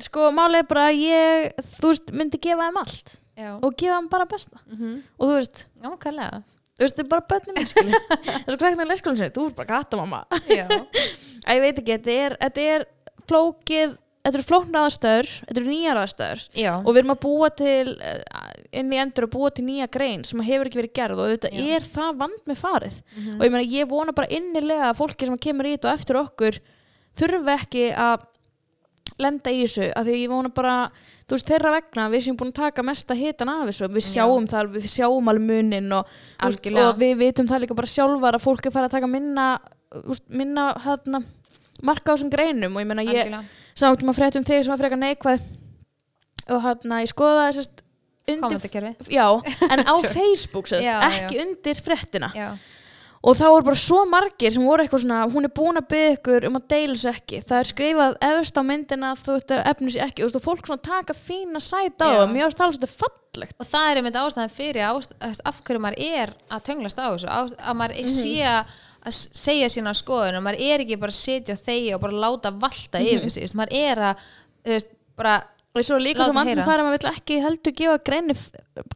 sko, 0.05 0.27
málið 0.37 0.61
er 0.61 0.69
bara 0.69 0.85
að 0.91 1.01
ég 1.01 1.65
þú 1.79 1.91
veist, 1.93 2.13
myndi 2.21 2.41
gefa 2.45 2.67
þeim 2.67 2.79
allt 2.83 3.13
já, 3.41 3.49
og 3.57 3.75
gefa 3.81 3.97
þeim 3.97 4.09
bara 4.13 4.29
besta. 4.29 4.61
Mm 4.67 4.77
-hmm. 4.77 5.01
og 5.17 5.27
þú 5.27 5.33
veist, 5.39 5.65
nákvæmlega. 5.81 6.43
þú 6.77 6.85
veist, 6.85 6.95
þetta 6.95 7.05
er 7.07 7.13
bara 7.15 7.27
bönni 7.33 7.57
minn 7.57 7.71
skilur 7.71 7.99
þessu 8.45 8.61
krækna 8.61 8.85
í 8.85 8.91
leikskólinn 8.91 9.17
sinni, 9.17 9.35
þú 9.35 9.47
er 9.47 9.57
bara 9.57 9.71
katta 9.73 9.97
mamma. 9.97 10.25
Já, 10.45 10.67
að 11.47 11.55
ég 11.55 11.61
veit 11.65 11.77
ekki, 11.81 11.97
þetta 11.97 12.11
er, 12.11 12.37
þetta 12.45 12.61
er 12.75 12.87
flókið, 13.25 13.97
þetta 14.21 14.37
eru 14.37 14.45
flóknar 14.47 14.85
aðstöður 14.87 15.29
þetta 15.47 15.59
eru 15.61 15.71
nýjar 15.71 15.99
aðstöður 16.03 16.41
já. 16.61 16.71
og 16.77 16.89
við 16.93 16.99
erum 17.01 17.13
að 17.15 17.21
búa 17.25 17.49
til 17.57 17.93
eh, 17.97 18.19
inn 18.81 18.91
í 18.93 18.99
endur 19.01 19.25
að 19.27 19.33
búa 19.35 19.49
til 19.57 19.65
nýja 19.65 19.87
grein 19.91 20.23
sem 20.27 20.43
hefur 20.45 20.69
ekki 20.69 20.81
verið 20.81 20.93
gerð 20.99 21.21
og 21.23 21.31
þetta 21.35 21.51
Já. 21.55 21.63
er 21.77 21.87
það 21.95 22.19
vand 22.21 22.43
með 22.51 22.59
farið 22.61 22.99
Mhm. 23.17 23.39
og 23.39 23.45
ég 23.47 23.51
meina 23.55 23.71
ég 23.77 23.89
vona 23.89 24.13
bara 24.13 24.27
innilega 24.29 24.91
að 24.91 24.99
fólki 25.01 25.25
sem 25.25 25.37
kemur 25.37 25.65
í 25.65 25.73
þetta 25.77 25.89
og 25.89 25.97
eftir 25.99 26.21
okkur 26.21 26.59
þurfi 27.17 27.55
ekki 27.57 27.87
að 27.97 28.27
lenda 29.21 29.51
í 29.51 29.63
þessu 29.65 29.89
af 29.95 30.05
því 30.07 30.13
ég 30.21 30.29
vona 30.31 30.49
bara, 30.55 30.75
þú 31.27 31.35
veist, 31.35 31.49
þeirra 31.49 31.71
vegna 31.75 32.05
við 32.09 32.21
sem 32.25 32.37
búin 32.37 32.53
að 32.53 32.61
taka 32.61 32.83
mesta 32.85 33.13
hitan 33.17 33.49
af 33.51 33.67
þessu 33.67 33.89
við 33.91 34.05
Já. 34.05 34.09
sjáum 34.13 34.47
það, 34.47 34.59
alveg, 34.61 34.81
við 34.85 34.93
sjáum 34.95 35.27
alveg 35.29 35.45
munin 35.49 35.91
og, 35.97 36.05
og 36.45 36.97
við 37.01 37.17
vitum 37.19 37.49
það 37.49 37.61
líka 37.65 37.75
bara 37.77 37.91
sjálfar 37.91 38.37
að 38.37 38.45
fólk 38.45 38.65
er 38.65 38.71
farið 38.77 38.87
að 38.89 38.95
taka 38.95 39.07
minna 39.11 39.47
minna 40.31 40.65
hérna 40.85 41.19
marka 41.87 42.11
á 42.11 42.15
þessum 42.15 42.31
greinum 42.33 42.75
og 42.77 42.83
ég 42.83 42.89
meina 42.91 43.05
ég 43.05 43.23
Algjörlega. 43.23 43.43
sá 43.75 43.85
ekki 43.91 44.05
maður 44.09 44.19
frétt 44.21 44.39
um 44.41 44.47
þig 44.47 44.63
sem 44.65 44.73
var 44.73 44.81
frekar 44.83 45.01
neikvæð 45.01 45.47
og 46.51 46.61
hérna 46.65 47.01
ég 47.05 47.11
skoðaði 47.13 47.47
þessast 47.53 47.87
undir, 48.31 48.91
já, 49.11 49.25
en 49.71 49.81
á 49.83 49.93
Facebook 50.15 50.67
sérst, 50.69 50.85
Já, 50.85 50.99
ekki 51.09 51.39
undir 51.41 51.79
fréttina 51.83 52.29
Já. 52.37 52.51
og 53.21 53.35
þá 53.37 53.43
voru 53.49 53.65
bara 53.67 53.79
svo 53.81 54.03
margir 54.09 54.53
sem 54.53 54.63
voru 54.65 54.83
eitthvað 54.85 55.03
svona 55.03 55.23
hún 55.33 55.45
er 55.49 55.51
búin 55.57 55.79
að 55.81 55.87
byggja 55.91 56.13
ykkur 56.19 56.45
um 56.47 56.59
að 56.59 56.67
deila 56.71 56.95
sér 57.01 57.17
ekki 57.17 57.41
það 57.49 57.57
er 57.63 57.69
skrifað 57.71 58.15
efst 58.29 58.57
á 58.57 58.63
myndina 58.65 59.11
þú 59.19 59.35
ert 59.39 59.53
að 59.57 59.63
efni 59.73 59.93
sér 59.95 60.05
ekki 60.07 60.23
og 60.23 60.29
þú 60.29 60.29
veist, 60.31 60.39
og 60.39 60.45
fólk 60.47 60.69
svona 60.69 60.85
taka 60.87 61.17
þína 61.17 61.63
sæt 61.65 62.05
á 62.05 62.07
Já. 62.13 62.21
og 62.23 62.31
mér 62.33 62.45
varst 62.47 62.63
alveg 62.65 62.79
þetta 62.79 63.01
fallegt 63.01 63.57
og 63.65 63.69
það 63.73 63.89
er 63.91 64.01
einmitt 64.01 64.21
ástæðan 64.21 64.55
fyrir 64.61 64.87
ást, 64.93 65.13
af 65.51 65.61
hverju 65.65 65.83
maður 65.87 66.01
er 66.21 66.33
að 66.49 66.65
tönglast 66.69 67.01
á 67.01 67.05
þessu 67.09 67.27
á, 67.29 67.39
að 67.57 67.77
maður 67.81 67.97
Mhm. 67.97 68.05
er 68.05 68.15
sé 68.21 68.33
að 68.53 68.79
að 69.05 69.15
segja 69.33 69.69
sína 69.73 69.93
skoðun 69.97 70.37
og 70.37 70.43
maður 70.45 70.61
er 70.67 70.83
ekki 70.85 70.99
bara 71.01 71.11
að 71.15 71.21
setja 71.21 71.55
þegja 71.57 71.95
og 71.97 72.01
bara 72.01 72.21
láta 72.27 72.51
valta 72.53 72.99
Mhm. 72.99 73.07
yfir 73.15 73.29
sig 73.31 73.43
þú 73.43 73.47
veist, 73.47 73.57
maður 73.61 73.73
er 73.81 73.97
að 74.11 74.15
veist, 74.65 74.87
bara 75.17 75.43
og 75.73 75.79
svo 75.87 75.95
líka 76.03 76.25
vandum 76.27 76.49
heyra. 76.51 76.63
færa 76.67 76.83
maður 76.83 76.97
vill 76.99 77.11
ekki 77.15 77.35
heldur 77.41 77.71
gefa 77.79 77.97
greini 78.03 78.33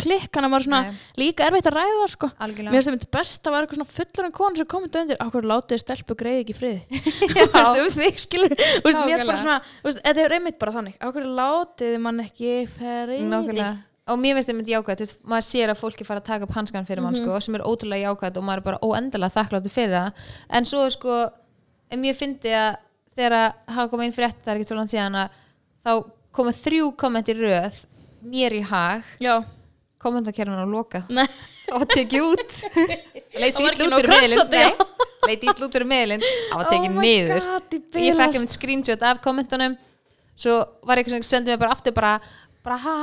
klikkana 0.02 0.50
maður 0.52 0.66
svona 0.68 0.82
Nei. 0.84 0.98
líka 1.22 1.46
erfitt 1.48 1.70
að 1.70 1.78
ræða 1.80 2.08
sko 2.12 2.28
algjörlega 2.36 2.72
Mér 2.74 2.76
finnst 2.76 2.90
það 2.90 2.96
myndi 2.98 3.10
best 3.16 3.48
að 3.48 3.52
vera 3.56 3.64
eitthvað 3.66 3.80
svona 3.80 3.96
fullurinn 3.96 4.34
konu 4.36 4.58
sem 4.60 4.68
komið 4.74 4.98
undir 5.02 5.22
Akkur 5.24 5.48
látið 5.48 5.80
stelpu 5.80 6.18
greið 6.20 6.42
ekki 6.44 6.56
friði. 6.58 6.82
Þú 7.32 7.48
veist, 7.56 7.80
um 7.80 8.04
þig 8.04 8.20
skilur 8.26 8.56
Þú 8.60 8.84
veist, 8.90 9.00
mér 9.08 9.20
er 9.20 9.26
bara 9.32 9.40
svona 9.40 9.62
Þetta 9.88 10.26
er 10.26 10.36
einmitt 10.36 10.60
bara 10.60 10.72
þannig 10.76 10.98
Akkur 11.00 11.24
látið 11.40 12.00
mann 12.04 12.20
ekki 12.26 12.68
Nákvæmlega. 12.76 13.72
Og 14.08 14.20
mér 14.22 14.36
finnst 14.38 14.50
einmitt 14.54 14.68
jákvæmt 14.70 15.00
þú 15.00 15.06
veist, 15.06 15.18
maður 15.26 15.46
sér 15.50 15.72
að 15.74 15.80
fólki 15.82 16.06
fara 16.06 16.20
að 16.22 16.28
taka 16.30 16.44
upp 16.46 16.54
hanskan 16.54 16.86
fyrir 16.86 17.02
Mhm. 17.02 17.06
mann 17.06 17.16
sko, 17.16 17.40
sem 17.42 17.56
er 17.56 17.62
ótrúlega 17.66 18.06
jákvæmt 18.12 18.38
og 18.38 18.44
maður 18.44 18.58
er 18.58 18.68
bara 18.68 18.80
óendalega 18.86 19.34
þakkláttur 19.38 19.72
fyrir 19.74 19.94
það. 19.96 20.12
En 20.50 20.64
svo 20.66 20.90
sko 20.92 21.30
mér 21.92 22.14
fyndi 22.16 22.52
að 22.54 22.78
þegar 23.16 23.32
að 23.40 23.54
hafa 23.74 23.90
komið 23.90 24.06
inn 24.06 24.14
frétt 24.14 24.40
það 24.46 24.52
er 24.54 24.60
ekki 24.60 24.68
svo 24.70 24.76
langt 24.78 24.92
síðan 24.94 25.16
að 25.16 25.30
þá 25.86 26.12
koma 26.36 26.52
þrjú 26.52 26.96
komment 26.98 27.30
í 27.30 27.34
röð 27.34 27.80
mér 28.26 28.52
í 28.54 28.62
hag. 28.62 29.04
Já, 29.20 29.44
kommentarkerfinu 30.02 30.62
á 30.62 30.68
lokað. 30.70 31.10
Nei. 31.10 31.26
Og 31.74 31.82
tekið 31.90 32.22
út. 32.22 32.52
Leit 33.42 33.56
svo 33.58 33.66
Það 33.66 33.72
ekki 33.72 33.86
út 33.86 33.96
fyrir 33.96 34.12
meðlinn 34.12 34.38
krassandi, 34.38 34.58
já. 34.62 34.70
Nei, 35.26 35.30
leit 35.32 35.44
illa 35.44 35.66
út 35.66 35.74
fyrir 35.74 35.88
meðlinn 35.90 36.22
það 36.26 36.60
var 36.60 36.70
tekið 36.70 36.92
Oh 36.92 37.02
niður. 37.02 37.48
Ég 37.74 38.06
ég 38.06 38.20
fekk 38.20 38.36
einmitt 38.38 38.54
screenshot 38.54 39.02
af 39.10 39.22
kommentunum. 39.24 39.78
Svo 40.38 40.58
var 40.86 40.98
eitthvað 41.00 41.16
sem 41.16 41.24
sendi 41.24 41.52
mér 41.54 41.58
bara 41.64 41.72
aftur 41.74 41.94
bara 41.96 42.20
bara, 42.66 42.78
ha, 42.82 42.94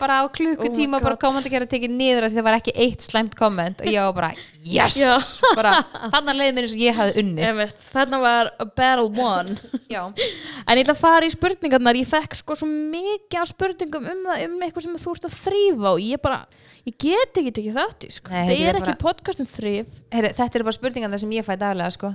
bara 0.00 0.16
á 0.20 0.24
klukkutíma 0.34 0.98
Oh 0.98 1.02
bara 1.04 1.14
God. 1.14 1.22
kommentarkerfinu 1.22 1.68
tekið 1.70 1.92
niður 1.94 2.26
því 2.28 2.36
það 2.40 2.46
var 2.48 2.56
ekki 2.58 2.74
eitt 2.84 3.04
slæmt 3.06 3.36
komment. 3.38 3.80
Og 3.84 3.86
ég 3.92 4.02
var 4.02 4.16
bara 4.16 4.30
yes! 4.66 4.96
Já. 4.98 5.12
bara, 5.58 5.76
þannig 6.16 6.38
leiði 6.40 6.54
mér 6.56 6.66
eins 6.66 6.74
og 6.76 6.82
ég 6.82 6.98
hafði 6.98 7.22
unni 7.22 7.68
Þarna 7.92 8.20
var 8.22 8.50
battle 8.76 9.08
won. 9.16 9.52
En 9.92 10.74
ég 10.78 10.82
ætla 10.84 10.96
að 10.96 11.00
fara 11.04 11.28
í 11.28 11.32
spurningarnar. 11.34 11.98
Ég 12.02 12.10
fekk 12.10 12.34
sko 12.42 12.56
svo 12.58 12.66
mikið 12.68 13.38
af 13.44 13.52
spurningum 13.52 14.10
um 14.12 14.26
það 14.26 14.44
um 14.48 14.58
eitthvað 14.66 14.86
sem 14.88 14.98
þú 15.06 15.14
ert 15.16 15.28
að 15.30 15.38
þrýfa 15.46 15.94
og 15.94 16.02
ég 16.02 16.22
bara, 16.26 16.40
ég 16.88 16.98
get 17.06 17.40
ekki 17.42 17.54
tekið 17.60 17.78
þátt 17.78 18.08
í 18.08 18.12
sko. 18.18 18.34
Nei, 18.34 18.42
Það 18.50 18.52
er 18.58 18.68
er 18.74 18.80
ekki 18.82 18.90
bara- 18.90 19.02
podcast 19.06 19.42
um 19.44 19.50
þrýf 19.54 19.96
þetta 20.12 20.50
eru 20.58 20.66
bara 20.68 20.78
spurningarna 20.80 21.18
sem 21.22 21.30
ég 21.38 21.46
fæ 21.46 21.54
daglega 21.60 21.94
sko. 21.94 22.12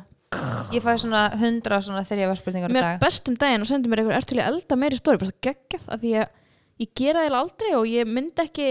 ég 0.75 0.83
fæ 0.83 0.91
svona 0.99 1.21
hundra 1.39 1.77
svona 1.79 2.01
þrjáfa 2.03 2.33
spurningar 2.41 2.67
á 2.67 2.75
Mér 2.75 2.83
dag. 2.83 2.99
best 2.99 3.29
um 3.31 3.35
daginn 3.39 3.61
og 3.63 3.69
sendi 3.69 3.87
mér 3.87 4.01
eitthvað 4.03 4.17
ertulega 4.19 4.49
elda 4.51 4.75
meiri 4.75 4.97
stóri, 4.99 5.21
bara 5.21 5.31
það 5.31 5.45
geggjað 5.47 5.85
að 5.87 6.03
að 6.03 6.27
ég 6.83 6.91
gera 6.97 7.25
það 7.25 7.39
aldrei 7.41 7.71
og 7.77 7.87
ég 7.89 8.09
myndi 8.09 8.43
ekki 8.43 8.69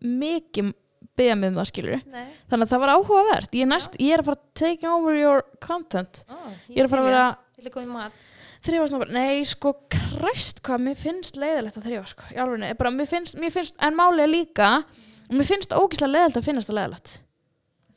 mikið 0.00 0.74
byggja 1.20 1.36
mig 1.36 1.50
um 1.50 1.58
það 1.58 1.68
skilur 1.68 2.02
Nei. 2.08 2.26
þannig 2.48 2.66
að 2.66 2.72
það 2.72 2.82
var 2.82 2.92
áhugavert. 2.94 3.54
Ég 3.56 3.68
næst, 3.68 3.96
ég 4.00 4.14
er 4.14 4.22
að 4.22 4.28
fara 4.30 4.38
að 4.38 4.52
take 4.60 4.88
over 4.88 5.16
your 5.18 5.42
content. 5.60 6.22
Ó, 6.30 6.38
ég 6.70 6.80
er 6.80 6.88
að 6.88 6.94
fara 6.94 7.02
að 7.02 7.08
Ég 7.60 7.66
að 8.96 9.02
bara, 9.02 9.12
nei 9.12 9.44
sko 9.48 9.72
kræst 9.92 10.60
hvað, 10.64 10.82
mér 10.84 10.96
finnst 11.00 11.36
leiðilegt 11.40 11.78
að 11.80 11.86
þrýfa 11.88 12.10
sko, 12.10 12.28
mér 12.96 13.08
mér 13.40 13.52
finnst, 13.54 13.74
en 13.80 13.96
er 14.24 14.30
líka 14.32 14.68
mér 15.32 15.48
finnst 15.48 15.72
ógislega 15.76 16.12
leiðilegt 16.12 16.40
að 16.40 16.48
finnast 16.48 16.70
það 16.70 16.78
leiðilegt 16.78 17.12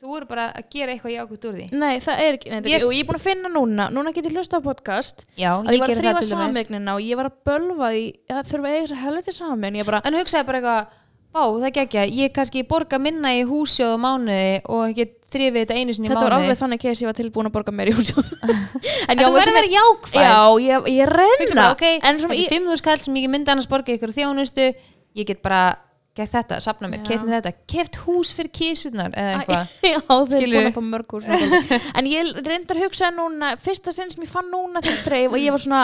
Þú 0.04 0.10
voru 0.12 0.26
bara 0.28 0.42
að 0.52 0.66
gera 0.68 0.92
eitthvað 0.92 1.12
jákvæmt 1.14 1.44
úr 1.48 1.54
því. 1.56 1.66
Nei, 1.80 1.94
það 2.04 2.18
er 2.20 2.34
ekki, 2.36 2.50
nei, 2.52 2.58
Ég- 2.60 2.74
ég, 2.74 2.82
og 2.84 2.90
ég 2.92 3.00
er 3.00 3.06
búin 3.08 3.16
að 3.16 3.22
finna 3.24 3.48
núna. 3.48 3.84
Núna 3.88 4.10
get 4.12 4.26
ég 4.28 4.34
hlusta 4.36 4.58
á 4.60 4.66
podcast. 4.66 5.22
Já, 5.40 5.48
að 5.56 5.70
ég 5.70 5.78
ég 5.78 5.80
var 5.80 5.88
að 5.88 5.94
gera 5.94 6.02
það 6.02 6.04
þrýfa 6.04 6.20
til 6.20 6.28
dæmis. 6.28 6.44
samegnina 6.44 6.94
og 6.94 7.00
ég 7.00 7.16
var 7.16 7.28
að 7.30 7.38
bölva 7.48 7.88
því 7.94 8.02
að 8.28 8.36
það 8.36 8.50
þurfa 8.50 8.68
að 8.68 8.74
eiga 8.74 8.84
þess 8.84 8.92
að 8.98 9.02
helviti 9.06 9.32
samin 9.32 9.78
ég 9.80 9.86
bara, 9.88 10.00
En 10.04 10.14
hugsaði 10.20 10.46
bara 10.50 10.60
eitthvað 10.60 10.86
Bá, 11.34 11.40
það 11.50 11.72
gekkja, 11.74 12.02
ég 12.14 12.30
kannski 12.36 12.62
borga 12.62 12.98
minna 13.02 13.32
í 13.34 13.40
húsi 13.42 13.82
og 13.82 13.96
mánuði 13.98 14.60
og 14.70 14.92
ég 14.94 15.08
þrifið 15.32 15.64
þetta 15.64 15.74
einu 15.80 15.94
sinni 15.96 16.06
í 16.06 16.10
þetta 16.12 16.20
var 16.22 16.30
mánuði. 16.36 16.44
alveg 16.46 16.58
þannig 16.60 16.80
case 16.84 17.02
ég 17.02 17.08
var 17.10 17.16
tilbúin 17.18 17.48
að 17.48 17.54
borga 17.56 17.72
mér 17.74 17.88
í 17.90 17.94
húsjóð 17.96 18.28
En 19.10 19.18
þú 19.18 19.32
verður 19.34 19.50
að 19.50 19.58
vera 19.58 19.72
jákvæð 19.74 20.22
já, 20.22 20.36
ég, 20.62 20.86
ég 20.94 21.08
Hugsa 21.08 21.16
reyna 21.18 21.56
bara, 21.58 21.72
ok, 21.74 21.82
en 22.06 22.20
svona 22.22 22.34
þessi 22.38 22.44
ég, 22.44 22.54
5.000 22.54 22.84
kall 22.86 23.02
sem 23.02 23.14
ég 23.18 23.26
myndi 23.34 23.50
annars 23.50 23.66
borga 23.66 23.96
ykkur 23.96 24.12
þjónustu 24.14 24.68
Ég 25.14 25.26
get 25.26 25.42
bara 25.42 25.74
gert 26.14 26.30
þetta, 26.30 26.60
sapna 26.62 26.88
mér, 26.90 27.02
keft 27.06 27.24
með 27.26 27.34
þetta 27.40 27.52
Keft 27.72 27.98
hús 28.04 28.30
fyrir 28.36 28.52
kísurnar 28.54 29.14
eða 29.18 29.34
eitthvað. 29.40 29.72
já, 29.92 29.98
þeir 30.30 30.38
eru 30.38 30.52
búin 30.54 30.68
að 30.68 30.76
fá 30.76 30.84
mörg 30.92 31.14
hús 31.16 31.26
en 31.98 32.08
ég 32.10 32.30
reyndar 32.46 32.78
að 32.78 32.86
hugsa 32.86 33.10
núna 33.14 33.50
fyrsta 33.62 33.94
sinn 33.94 34.12
sem 34.14 34.24
ég 34.26 34.30
fann 34.30 34.50
núna 34.52 34.82
þegar 34.84 35.02
þreif 35.08 35.34
og 35.34 35.42
ég 35.42 35.54
var 35.56 35.64
svona, 35.64 35.82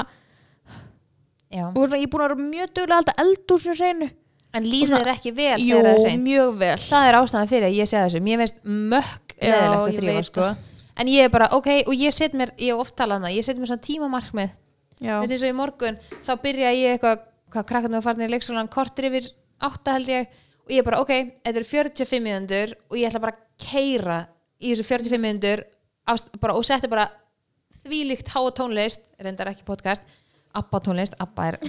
Já. 1.50 1.64
og 1.66 1.80
svona 1.82 2.00
ég 2.00 2.06
er 2.06 2.12
búin 2.14 2.24
að 2.24 2.28
vera 2.30 2.46
mjög 2.46 2.74
duglega 2.78 2.94
að 2.94 3.00
halda 3.00 3.16
eldúsinu 3.24 3.76
hreinu. 3.80 4.10
En 4.50 4.64
líður 4.66 4.96
þér 5.04 5.12
ekki 5.12 5.30
vel 5.34 5.58
jú, 5.62 5.76
þegar 5.76 5.86
það 5.86 6.00
er 6.00 6.06
hreint. 6.08 6.24
mjög 6.26 6.54
vel. 6.58 6.78
Það 6.82 7.08
er 7.08 7.18
ástæðan 7.20 7.50
fyrir 7.50 7.66
að 7.68 7.76
ég 7.78 7.90
segja 7.90 8.06
þessu. 8.08 8.22
Mér 8.26 8.40
veist 8.40 8.56
mökk 8.66 9.34
leðilegt 9.38 10.00
að 10.00 10.08
veit 10.10 10.26
sko. 10.30 10.48
En 11.00 11.10
ég 11.10 11.28
er 11.28 11.30
bara, 11.30 11.46
ok, 11.54 11.68
og 11.86 11.94
ég 11.94 12.14
set 12.14 12.34
mér 12.34 12.50
Ég 12.58 12.74
hef 12.74 12.82
oft 12.82 12.96
talað 12.98 13.22
um 13.22 13.30
ég 13.30 13.46
set 13.46 13.60
mér 13.60 13.70
svona 13.70 13.84
tímamarkmið. 13.86 14.56
Já, 15.00 15.14
Veit 15.22 15.30
eins 15.32 15.44
og 15.46 15.48
í 15.48 15.56
morgun, 15.56 16.00
þá 16.26 16.32
byrja 16.42 16.72
ég 16.76 16.96
eitthvað 16.96 17.22
Hvað 17.50 17.66
krakkarnir 17.66 17.98
var 17.98 18.04
farin 18.06 18.26
í 18.26 18.30
leikskólan 18.30 18.68
Kortir 18.70 19.08
yfir 19.08 19.30
átta 19.66 19.96
held 19.98 20.12
ég 20.12 20.38
Og 20.66 20.74
ég 20.76 20.84
bara, 20.86 21.00
ok, 21.02 21.10
þetta 21.42 21.58
eru 21.58 21.66
45 21.66 22.22
minnundur 22.22 22.74
Og 22.90 22.98
ég 23.00 23.08
ætla 23.08 23.22
bara 23.24 23.36
að 23.36 23.66
keira 23.66 24.18
Í 24.60 24.72
þessu 24.72 24.86
45 24.86 25.22
minnundur 25.24 25.64
Og 26.54 26.64
setti 26.68 26.90
bara 26.90 27.08
þvílíkt 27.82 28.32
háa 28.34 28.50
tónlist 28.56 29.06
Reyndar 29.20 29.52
ekki 29.52 29.66
podcast 29.68 30.06
Abba 30.56 30.80
tónlist, 30.82 31.14
Abba 31.22 31.52
er 31.52 31.60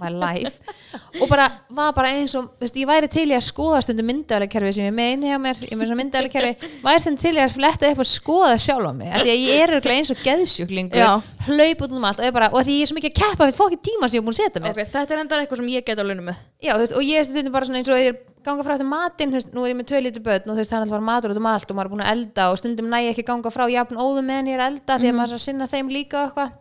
my 0.00 0.10
life. 0.12 0.74
Og 1.20 1.26
bara 1.30 1.48
var 1.70 1.92
bara 1.96 2.12
eins 2.16 2.34
og 2.38 2.50
veist, 2.60 2.76
ég 2.80 2.88
væri 2.88 3.10
til 3.12 3.26
í 3.28 3.36
að 3.36 3.44
skoða 3.46 3.82
stundum 3.84 4.08
myndavælekerfi 4.10 4.72
sem 4.78 4.88
ég 4.88 4.96
með 4.96 5.12
inni 5.16 5.30
hjá 5.30 5.38
mér, 5.42 5.60
ég 5.66 5.76
með 5.78 5.90
svona 5.90 6.00
myndavælekerfi 6.02 6.72
væri 6.86 7.04
stundum 7.04 7.20
til 7.24 7.34
í 7.36 7.42
að 7.44 7.56
fletta 7.58 7.92
upp 7.92 8.02
og 8.04 8.10
skoða 8.10 8.56
sjálf 8.64 8.90
á 8.90 8.92
mig, 8.96 9.12
af 9.12 9.24
því 9.24 9.34
að 9.34 9.44
ég 9.44 9.64
er 9.66 9.92
eins 9.94 10.12
og 10.14 10.24
geðsjúklingur 10.24 11.28
hlaup 11.50 11.84
út 11.86 11.94
um 11.96 12.08
allt 12.08 12.20
og, 12.20 12.26
ég 12.28 12.34
bara, 12.36 12.50
og 12.52 12.66
því 12.66 12.80
ég 12.80 12.84
er 12.84 12.90
svo 12.90 12.98
mikið 12.98 13.12
að 13.14 13.20
keppa 13.20 13.48
við 13.48 13.60
fokkin 13.60 13.84
tíma 13.90 14.08
sem 14.08 14.18
ég 14.18 14.22
er 14.22 14.26
búin 14.26 14.36
að 14.36 14.42
setja 14.42 14.64
mér. 14.64 14.74
Ok, 14.74 14.90
þetta 14.92 15.14
er 15.16 15.22
enda 15.22 15.38
eitthvað 15.40 15.62
sem 15.62 15.70
ég 15.72 15.86
get 15.86 16.02
á 16.02 16.04
launum 16.04 16.28
með. 16.30 16.42
Já, 16.60 16.74
veist, 16.76 16.96
og 16.96 17.06
ég 17.06 17.20
er 17.20 17.26
stundum 17.26 17.54
bara 17.54 17.70
eins 17.80 17.90
og 17.90 18.00
ég 18.00 18.12
er 18.12 18.18
ganga 18.44 18.64
frá 18.64 18.74
þetta 18.76 18.88
matinn, 18.88 19.34
nú 19.52 19.64
er 19.64 19.72
ég 19.72 19.78
með 19.78 19.88
tvö 19.90 20.00
lítið 20.06 20.24
börn 20.24 20.48
og 20.48 20.54
þú 20.54 20.60
veist, 20.60 20.70
það 20.72 20.78
er 20.78 20.84
alltaf 20.84 20.96
bara 20.96 21.08
matur 21.08 21.34
út 21.34 21.40
um 21.40 21.48
allt 21.50 21.72
og 21.72 21.76
maður 21.76 21.90
er 21.90 21.94
búin 21.94 22.04
að 22.04 22.12
elda 22.14 22.46
og 22.52 22.60
stundum 22.60 22.88
næ 22.92 22.98
ég 23.04 23.12
ekki 23.12 23.26
ganga 23.28 23.52
frá 23.52 23.66
jafn 23.72 24.00
óðum 24.00 24.28
meðan 24.30 24.48
ég 24.48 24.56
er 24.56 24.64
að 24.64 24.72
elda 24.72 24.98
því 25.02 25.10
að 25.10 25.18
maður 25.18 25.34
er 25.34 25.40
að 25.40 25.44
sinna 25.44 25.68
þeim 25.68 25.92
líka 25.92 26.22
og 26.22 26.30
eitthvað 26.30 26.54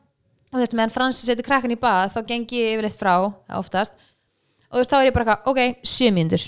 og 0.50 0.58
þú 0.58 0.64
veist, 0.64 0.76
meðan 0.78 0.94
Fransi 0.96 1.28
setur 1.30 1.46
krakkan 1.48 1.72
í 1.76 1.80
bað 1.80 2.14
þá 2.16 2.20
geng 2.34 2.50
ég 2.58 2.76
yfirleitt 2.76 3.00
frá, 3.00 3.16
oftast. 3.60 3.94
Og 4.70 4.78
þú 4.78 4.84
veist, 4.84 4.92
þá 4.94 5.00
er 5.00 5.10
ég 5.10 5.16
bara 5.16 5.26
eitthvað, 5.26 5.50
ok, 5.54 5.88
sjö 5.96 6.12
mínútur. 6.14 6.46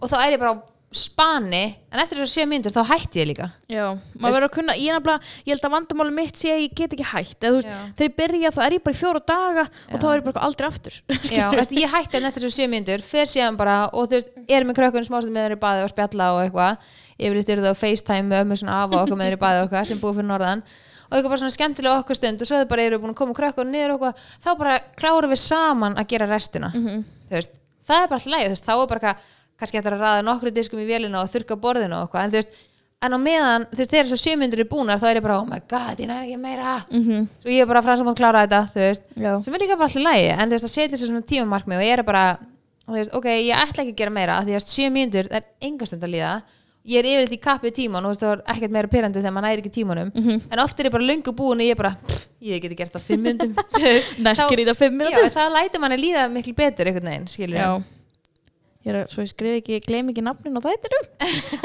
Og 0.00 0.08
þá 0.08 0.16
er 0.24 0.36
ég 0.36 0.40
bara 0.40 0.54
á 0.56 0.58
spani 0.90 1.76
en 1.94 2.00
eftir 2.02 2.18
þessu 2.18 2.32
sjö 2.40 2.44
mínútur 2.50 2.72
þá 2.74 2.80
hætti 2.90 3.20
ég 3.20 3.28
líka. 3.30 3.46
Já, 3.70 3.84
maður 4.18 4.34
verður 4.40 4.46
að 4.48 4.54
kunna, 4.56 4.74
ég, 4.74 4.90
nefnilega, 4.96 5.28
ég 5.46 5.52
held 5.54 5.66
að 5.68 5.74
vandamáli 5.76 6.14
mitt 6.16 6.40
sé 6.40 6.50
að 6.50 6.62
ég 6.64 6.72
get 6.80 6.96
ekki 6.96 7.06
hætt. 7.12 7.36
Eða, 7.38 7.50
þú 7.52 7.58
veist, 7.60 7.68
Já. 7.70 7.78
þegar 8.00 8.08
ég 8.08 8.16
byrja 8.16 8.50
þá 8.56 8.60
er 8.64 8.74
ég 8.74 8.82
bara 8.88 8.96
í 8.96 8.98
fjóra 8.98 9.22
daga 9.30 9.64
og 9.70 10.02
þá 10.02 10.08
er 10.10 10.16
ég 10.18 10.26
bara 10.26 10.44
aldrei 10.48 10.66
aftur. 10.66 10.98
Já, 11.30 11.44
veist, 11.60 11.76
ég 11.78 11.94
hætti 11.94 12.18
hann 12.18 12.26
eftir 12.26 12.46
þessu 12.46 12.58
sjö 12.58 12.68
mínútur 12.72 13.06
fer 13.06 13.30
síðan 13.30 13.60
bara 13.60 13.76
og 13.92 14.10
þú 14.10 14.18
veist, 14.18 14.34
er 14.50 14.66
með 14.66 14.80
krökkun 14.80 15.06
smástund 15.06 15.36
með 15.36 15.46
þeir 15.46 15.56
í 15.58 15.62
baði 15.62 15.86
og 15.86 15.94
spjalla 15.94 16.30
og 16.34 16.42
eitthvað. 16.48 16.92
Yfirleitt 17.20 17.54
eru 17.54 17.66
það 17.68 17.76
á 17.76 17.82
FaceTime 17.84 18.26
með 18.32 18.46
ömmu 18.46 18.56
svona 18.58 18.82
afa 18.82 18.96
og 18.96 19.02
okkur 19.04 19.20
með 19.20 19.30
þeir 19.30 19.38
í 19.38 19.42
baði 19.44 19.60
og 19.60 19.66
eitthvað 19.68 19.90
sem 19.92 19.98
búið 20.00 20.18
fyrir 20.18 20.30
norðan 20.32 20.62
og 21.10 21.16
eitthvað 21.18 21.32
bara 21.32 21.42
svona 21.42 21.56
skemmtilega 21.56 21.98
okkur 22.04 22.18
stund 22.18 22.42
og 22.44 22.46
svo 22.48 22.60
þau 22.60 22.68
bara 22.70 22.86
eru 22.86 23.00
búin 23.02 23.10
að 23.14 23.18
koma 23.18 23.34
krökkun 23.34 23.72
niður 23.74 23.96
og 23.96 24.04
eitthvað 24.06 24.14
þá 24.46 24.50
bara 24.62 24.78
klárum 25.00 25.30
við 25.34 25.42
saman 25.42 25.98
að 25.98 26.06
gera 26.12 26.26
restina. 26.30 26.70
Mhm. 26.74 27.04
þú 27.30 27.34
veist, 27.36 27.58
það 27.86 28.02
er 28.04 28.08
bara 28.08 28.26
hlæg 28.26 28.56
þá 28.58 28.72
er 28.76 28.86
bara 28.94 29.14
kannski 29.60 29.78
eftir 29.78 29.92
að 29.96 30.00
ræða 30.04 30.24
nokkru 30.24 30.50
diskum 30.54 30.80
í 30.80 30.86
vélina 30.88 31.22
og 31.22 31.30
þurka 31.30 31.56
borðinu 31.60 31.96
og 31.98 32.08
eitthvað 32.08 32.24
en 32.24 32.30
þú 32.30 32.38
veist, 32.40 32.54
en 33.02 33.12
á 33.16 33.18
meðan, 33.18 33.66
þú 33.70 33.76
veist, 33.80 33.90
þegar 33.90 34.06
svo 34.10 34.18
sjömyndur 34.20 34.60
er 34.60 34.68
búnar 34.70 35.00
þá 35.00 35.06
er 35.10 35.16
ég 35.20 35.22
bara, 35.24 35.38
oh 35.40 35.46
my 35.48 35.60
god, 35.68 35.98
ég 35.98 36.06
næri 36.08 36.30
ekki 36.30 36.40
meira. 36.40 36.78
Mhm. 36.90 37.28
svo 37.42 37.50
ég 37.50 37.60
er 37.60 37.66
bara 37.66 37.82
frá 37.82 37.96
sem 37.96 38.06
að 38.06 38.16
klára 38.16 38.46
þetta, 38.46 38.62
þú 38.74 38.80
veist. 38.86 39.02
Sem 39.44 39.54
er 39.54 39.60
líka 39.60 39.76
bara 39.78 40.04
lægi 40.06 40.30
en 40.30 40.48
þú 40.48 40.54
veist 40.56 40.68
að 40.68 40.76
setja 40.76 40.96
sér 40.96 41.08
svona 41.10 41.26
tímamarkmið 41.26 41.78
og 41.78 41.84
ég 41.84 41.98
er 41.98 42.02
bara 42.02 42.38
þú 42.86 42.96
veist, 42.98 43.14
ok, 43.14 43.24
ég 43.24 43.56
ætla 43.56 43.84
ekki 43.84 43.94
að 43.94 43.96
gera 43.96 44.10
meira 44.10 44.38
að 46.80 46.96
er 46.96 47.04
að 47.04 47.04
ég 47.04 47.04
er 47.04 47.08
yfir 47.20 47.28
því 47.34 47.38
kappið 47.44 47.74
tíman 47.76 48.06
og 48.08 48.16
það 48.16 48.32
er 48.32 48.42
ekkert 48.54 48.72
meira 48.72 48.88
pyrrandi 48.88 49.20
þegar 49.20 49.34
maður 49.36 49.46
næri 49.50 49.60
ekki 49.62 49.72
tímanum 49.76 50.10
Mhm. 50.14 50.40
en 50.50 50.58
oft 50.64 50.80
er 50.80 50.84
ég 50.88 50.92
bara 50.92 51.04
löngu 51.04 51.32
búin 51.36 51.60
og 51.60 51.66
ég 51.66 51.70
er 51.70 51.76
bara 51.76 51.90
pff, 52.08 52.26
ég 52.40 52.62
geti 52.62 52.74
gert 52.76 52.92
það 52.92 53.02
fimm 53.02 53.22
myndum 53.22 53.54
Næst 54.24 54.48
gerði 54.48 54.64
það 54.70 54.76
fimm 54.80 54.96
minútur 54.96 55.30
þá 55.34 55.42
lætur 55.52 55.80
manni 55.80 55.96
líða 56.00 56.28
miklu 56.32 56.54
betur 56.54 56.86
einhvern 56.86 57.26
veginn, 57.26 57.84
Ég 58.80 58.94
er, 58.96 59.04
svo 59.12 59.20
ég 59.20 59.28
skrif 59.28 59.58
ekki, 59.60 59.74
ég 59.76 59.84
gleym 59.84 60.08
ekki 60.08 60.22
nafnin 60.24 60.56
á 60.56 60.60
þættinum 60.64 61.04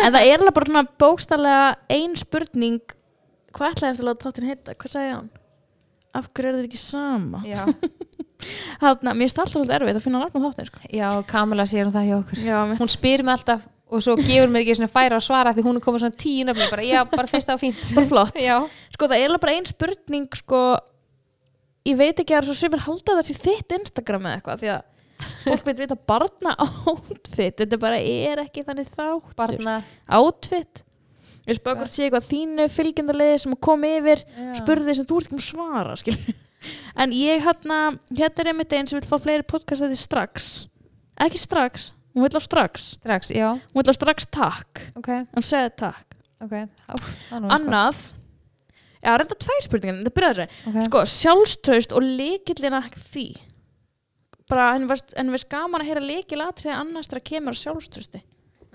En 0.03 0.11
það 0.11 0.25
er 0.27 0.33
alveg 0.41 0.53
bara 0.53 0.65
svona 0.67 0.81
bókstallega 0.99 1.75
ein 1.95 2.15
spurning 2.19 2.81
Hvað 3.55 3.71
ætlaði 3.71 3.91
eftir 3.93 4.03
að 4.03 4.09
láta 4.09 4.25
þáttin 4.27 4.47
heita? 4.49 4.73
Hvað 4.75 4.91
sagði 4.91 5.13
hann? 5.15 5.29
Af 6.13 6.27
hverju 6.35 6.49
er 6.49 6.57
þetta 6.57 6.67
ekki 6.67 6.81
sama? 6.83 7.39
já, 7.47 7.63
Þarna, 8.83 9.13
mér 9.15 9.29
finnst 9.29 9.39
alltaf 9.39 9.71
erfitt 9.77 9.95
að 9.95 10.03
finna 10.03 10.19
nafn 10.25 10.43
á 10.43 10.45
þáttin 10.49 10.67
sko. 10.67 10.79
já, 10.91 11.07
Kamila 11.31 11.63
sér 11.71 11.87
um 11.87 11.93
það 11.95 12.09
hjá 12.09 12.15
okkur 12.19 12.43
Já, 12.43 12.57
hún 12.83 12.91
spyr 12.91 13.23
mig 13.23 13.33
alltaf 13.37 13.63
og 13.91 14.01
svo 14.01 14.15
gefur 14.17 14.49
mér 14.51 14.63
ekki 14.63 14.77
svona 14.79 14.91
færa 14.91 15.19
að 15.19 15.27
svara 15.27 15.53
því 15.53 15.65
hún 15.67 15.77
er 15.79 15.85
komið 15.85 16.03
svona 16.05 16.19
tíu 16.23 16.47
nöfni 16.47 16.67
bara, 16.71 16.85
já, 16.85 16.99
bara 17.11 17.29
fyrst 17.29 17.51
á 17.53 17.55
fínt. 17.61 17.83
Bara 17.93 18.09
flott. 18.09 18.39
Já, 18.47 18.57
Sko 18.95 19.09
það 19.11 19.21
er 19.21 19.37
bara 19.43 19.55
ein 19.59 19.67
spurning 19.69 20.27
sko 20.41 20.61
Ég 21.85 21.97
veit 21.99 22.17
ekki 22.17 22.33
að 22.33 22.39
það 22.39 22.41
er 22.41 22.47
svo 22.49 22.55
sem 22.57 22.75
er 22.75 22.83
halda 22.87 23.15
þessi 23.19 23.35
þitt 23.43 23.75
Instagram 23.77 24.25
eða 24.25 24.39
eitthvað 24.39 24.61
Því 24.63 24.71
að 24.73 24.91
fólk 25.45 25.67
veit 25.67 25.79
vita 25.79 25.95
barna 26.09 26.55
outfit. 26.89 27.59
Þetta 27.61 27.77
bara 27.79 27.99
er 28.01 28.41
ekki 28.41 28.63
þannig 28.65 28.89
þáttur. 28.91 29.35
Barna. 29.37 29.75
Outfit. 30.17 30.81
Ég 31.45 31.59
spöð 31.59 31.77
hvort 31.79 31.93
sé 31.93 32.07
eitthvað 32.07 32.25
þínu 32.31 32.65
fylgjendalegi 32.73 33.43
sem 33.43 33.53
kom 33.61 33.85
yfir 33.85 34.23
spurði 34.57 34.95
sem 34.97 35.05
þú 35.05 35.19
ert 35.19 35.27
ekki 35.29 35.37
um 35.37 35.43
að 35.43 35.47
svara 35.51 35.97
skilur. 36.01 36.39
en 37.03 37.13
ég 37.13 37.43
hérna 37.45 37.79
hérna 38.09 38.41
er 38.41 38.49
einmitt 38.49 38.73
einn 38.73 38.89
sem 38.89 38.97
vil 38.97 39.05
fá 39.05 39.19
fleiri 39.21 39.45
podcast 39.45 39.85
þetta 39.85 39.99
strax. 40.01 40.47
Ekki 41.21 41.39
strax, 41.39 41.91
hún 42.15 42.25
vil 42.25 42.39
á 42.39 42.41
strax. 42.41 42.91
Strax, 43.01 43.31
já, 43.35 43.49
hún 43.53 43.81
vil 43.81 43.91
á 43.91 43.95
strax 43.95 44.29
takk. 44.33 44.83
Ok, 44.95 45.11
hann 45.11 45.45
segði 45.45 45.73
takk. 45.83 46.15
Ok 46.43 46.51
Á, 46.51 46.93
það 47.29 47.35
er 47.37 47.43
nú 47.43 47.51
annað 47.55 48.01
já, 49.05 49.13
reynda 49.19 49.37
tvær 49.39 49.63
spurningar, 49.63 49.99
þetta 50.01 50.15
byrjaði 50.17 50.35
þessi 50.35 50.45
eitthvað. 50.45 50.79
Ok. 50.81 50.87
sko, 50.89 51.03
sjálfstraust 51.13 51.95
og 51.95 52.05
leikillina 52.05 52.81
því. 52.95 53.27
Bara 54.49 54.73
henni 54.75 54.89
varst, 54.89 55.15
henni 55.17 55.33
varst 55.33 55.49
gaman 55.49 55.81
að 55.83 55.91
heyra 55.91 56.03
leikilatriði 56.05 56.75
annars 56.75 57.09
þegar 57.09 57.25
kemur 57.31 57.55
að 57.55 57.61
sjálfstrausti? 57.63 58.21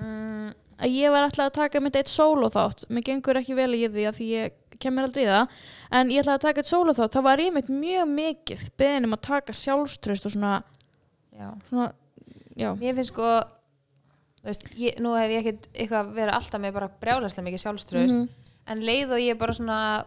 Mm, 0.01 0.49
að 0.81 0.97
ég 0.97 1.13
var 1.15 1.27
alltaf 1.27 1.47
að 1.47 1.57
taka 1.59 1.83
mitt 1.85 1.99
eitt 2.01 2.11
solo 2.11 2.49
þátt 2.51 2.87
mér 2.89 3.07
gengur 3.07 3.39
ekki 3.39 3.57
vel 3.59 3.71
í 3.77 3.85
því 3.85 4.07
að 4.09 4.19
því 4.19 4.29
ég 4.33 4.57
kemur 4.81 5.07
aldrei 5.07 5.27
í 5.27 5.29
það. 5.29 5.57
En 5.99 6.11
ég 6.11 6.23
ætlaði 6.25 6.39
að 6.39 6.45
taka 6.47 6.63
eitt 6.63 6.71
solo 6.71 6.97
þátt 6.97 7.17
þá 7.17 7.23
var 7.27 7.43
ég 7.45 7.59
mjög 7.69 8.13
mikið 8.15 8.67
beðin 8.81 9.09
um 9.11 9.17
að 9.19 9.25
taka 9.29 9.57
sjálfströst 9.61 10.27
og 10.27 10.35
svona, 10.35 10.55
já. 11.37 11.51
svona 11.69 11.91
já, 12.57 12.75
mér 12.75 12.95
finnst 12.95 13.13
sko 13.13 13.41
veist, 14.45 14.65
ég, 14.77 14.99
nú 15.03 15.13
hef 15.19 15.31
ég 15.31 15.43
ekkert 15.45 15.69
eitthvað 15.75 16.15
verið 16.17 16.35
alltaf 16.35 16.61
með 16.63 16.73
bara 16.79 16.89
brjálæslega 17.03 17.47
mikið 17.49 17.65
sjálfströðust 17.65 18.17
Mhm. 18.17 18.29
en 18.67 18.81
leið 18.81 19.13
og 19.13 19.21
ég 19.21 19.39
bara 19.39 19.53
svona 19.53 20.05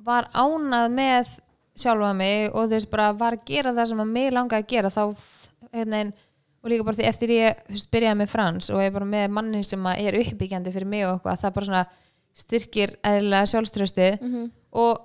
var 0.00 0.28
ánað 0.34 0.90
með 0.96 1.38
sjálfa 1.76 2.14
mig 2.16 2.50
og 2.54 2.66
þú 2.68 2.70
veist 2.74 2.90
bara 2.90 3.12
var 3.12 3.32
að 3.36 3.44
gera 3.46 3.72
það 3.72 3.86
sem 3.88 3.98
að 4.00 4.06
mig 4.12 4.32
langaði 4.32 4.62
að 4.64 4.66
gera 4.68 4.88
þá 4.90 5.16
hérna, 5.72 6.12
og 6.62 6.70
líka 6.70 6.84
bara 6.84 6.96
því 6.96 7.06
eftir 7.08 7.28
ég 7.28 7.56
þú 7.68 7.72
veist, 7.76 7.90
byrjaði 7.90 8.18
með 8.20 8.28
Frans 8.28 8.70
og 8.70 8.80
ég 8.82 8.92
bara 8.92 9.04
með 9.06 9.28
manni 9.30 9.62
sem 9.64 9.82
að 9.86 10.00
er 10.06 10.18
uppbyggjandi 10.20 10.72
fyrir 10.72 10.86
mig 10.86 11.04
og 11.06 11.20
eitthvað 11.20 11.40
það 11.40 11.54
bara 11.54 11.66
svona 11.66 11.86
styrkir 12.34 12.96
eðlilega 13.04 13.46
sjálfströstið 13.52 14.20
Mhm. 14.20 14.50
og 14.72 14.98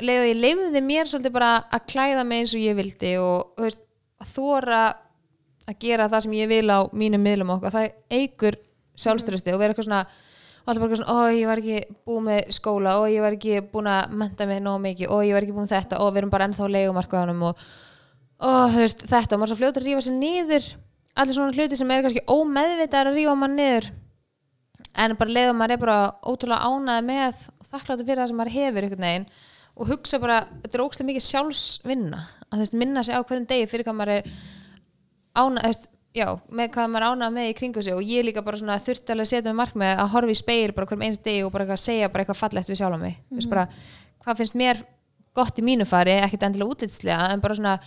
leið 0.00 0.20
og 0.22 0.28
ég 0.30 0.40
leifði 0.40 0.80
mér 0.82 1.04
svolítið 1.10 1.32
bara 1.32 1.64
að 1.72 1.86
klæða 1.86 2.26
mig 2.26 2.40
eins 2.40 2.54
og 2.54 2.60
ég 2.60 2.76
vildi 2.76 3.16
og 3.20 3.56
þú 3.56 3.62
veist, 3.66 3.82
að 4.20 4.26
þóra 4.36 4.94
að 5.68 5.78
gera 5.82 6.10
það 6.10 6.26
sem 6.26 6.36
ég 6.40 6.50
vil 6.50 6.66
á 6.70 6.78
mínum 6.90 7.22
miðlum 7.22 7.54
okkur, 7.56 7.74
það 7.74 7.86
eigur 8.10 8.58
sjálfströsti 8.98 9.54
og 9.54 9.60
vera 9.62 9.72
eitthvað 9.72 9.88
svona 9.88 10.06
og 10.62 10.68
alltaf 10.70 10.82
bara 10.82 10.90
eitthvað 10.92 11.00
svona, 11.02 11.14
ó 11.18 11.20
ég 11.34 11.46
var 11.50 11.58
ekki 11.58 11.78
búin 12.06 12.24
með 12.28 12.40
skóla 12.54 12.90
og 13.00 13.06
ég 13.10 13.20
var 13.24 13.32
ekki 13.34 13.54
búin 13.72 13.88
að 13.90 14.02
menta 14.20 14.46
mig 14.46 14.60
nóg 14.62 14.78
mikið 14.84 15.06
og 15.10 15.20
ég 15.26 15.34
var 15.34 15.42
ekki 15.42 15.56
búin 15.56 15.70
þetta 15.70 15.98
og 16.02 16.08
við 16.12 16.20
erum 16.22 16.32
bara 16.34 16.46
ennþá 16.46 16.62
á 16.62 16.74
leigumarkaðanum 16.76 17.42
og, 17.48 17.54
þú 18.38 18.78
veist, 18.78 19.00
þetta, 19.10 19.34
og 19.34 19.38
maður 19.42 19.52
svo 19.52 19.58
fljótur 19.58 19.82
að 19.82 19.88
rífa 19.88 20.02
sér 20.06 20.16
niður. 20.18 20.64
Allir 21.12 21.34
svona 21.36 21.56
hluti 21.56 21.76
sem 21.76 21.90
er 21.92 22.04
kannski 22.06 22.30
ómeðvitað 22.30 23.06
að 23.10 23.16
rífa 23.18 23.34
maður 23.36 23.56
niður. 23.58 23.84
En 25.02 25.10
bara 25.18 25.34
leiðum 25.34 25.58
maður 25.58 25.74
er 25.74 25.82
bara 25.82 25.98
ótrúlega 26.22 26.66
ánæði 26.68 27.02
með 27.10 27.34
og 27.58 27.66
þakkláttur 27.72 28.06
fyrir 28.06 28.20
það 28.22 28.30
sem 28.30 28.38
maður 28.38 28.56
hefur 28.58 28.82
einhvern 28.86 29.06
veginn 29.08 29.28
og 29.72 29.84
hugsa 29.88 30.16
bara, 30.22 30.38
þetta 30.62 30.74
er 30.78 30.84
ógstlega 30.84 31.08
að 35.36 35.58
á 35.58 35.64
veist, 35.66 35.90
já, 36.16 36.26
með 36.52 36.72
hvað 36.74 36.90
maður 36.92 37.06
ánæði 37.08 37.34
með 37.36 37.50
í 37.50 37.54
kringu 37.58 37.84
sig 37.84 37.96
og 37.96 38.08
ég 38.08 38.26
líka 38.26 38.44
bara 38.44 38.60
svona 38.60 38.80
þurfti 38.84 39.14
alveg 39.14 39.26
að 39.26 39.30
setja 39.32 39.52
með 39.52 39.60
markmið 39.62 39.92
að 39.94 40.10
horfa 40.16 40.34
í 40.34 40.40
speil 40.40 40.72
bara 40.76 40.88
hverjum 40.90 41.06
eins 41.06 41.22
degi 41.22 41.44
og 41.46 41.52
bara 41.54 41.64
eitthvað 41.64 41.80
að 41.80 41.86
segja 41.86 42.10
bara 42.12 42.24
eitthvað 42.24 42.40
fallegt 42.42 42.72
við 42.72 42.80
sjálf 42.82 43.00
mig, 43.00 43.16
þú 43.30 43.38
veist 43.38 43.52
bara 43.52 43.68
hvað 44.22 44.42
finnst 44.42 44.58
mér 44.60 44.82
gott 45.32 45.58
í 45.58 45.64
mínu 45.64 45.86
fari, 45.88 46.18
ekkert 46.20 46.44
endilega 46.48 46.74
útlitslega 46.76 47.30
en 47.32 47.40
bara 47.40 47.56
svona, 47.56 47.78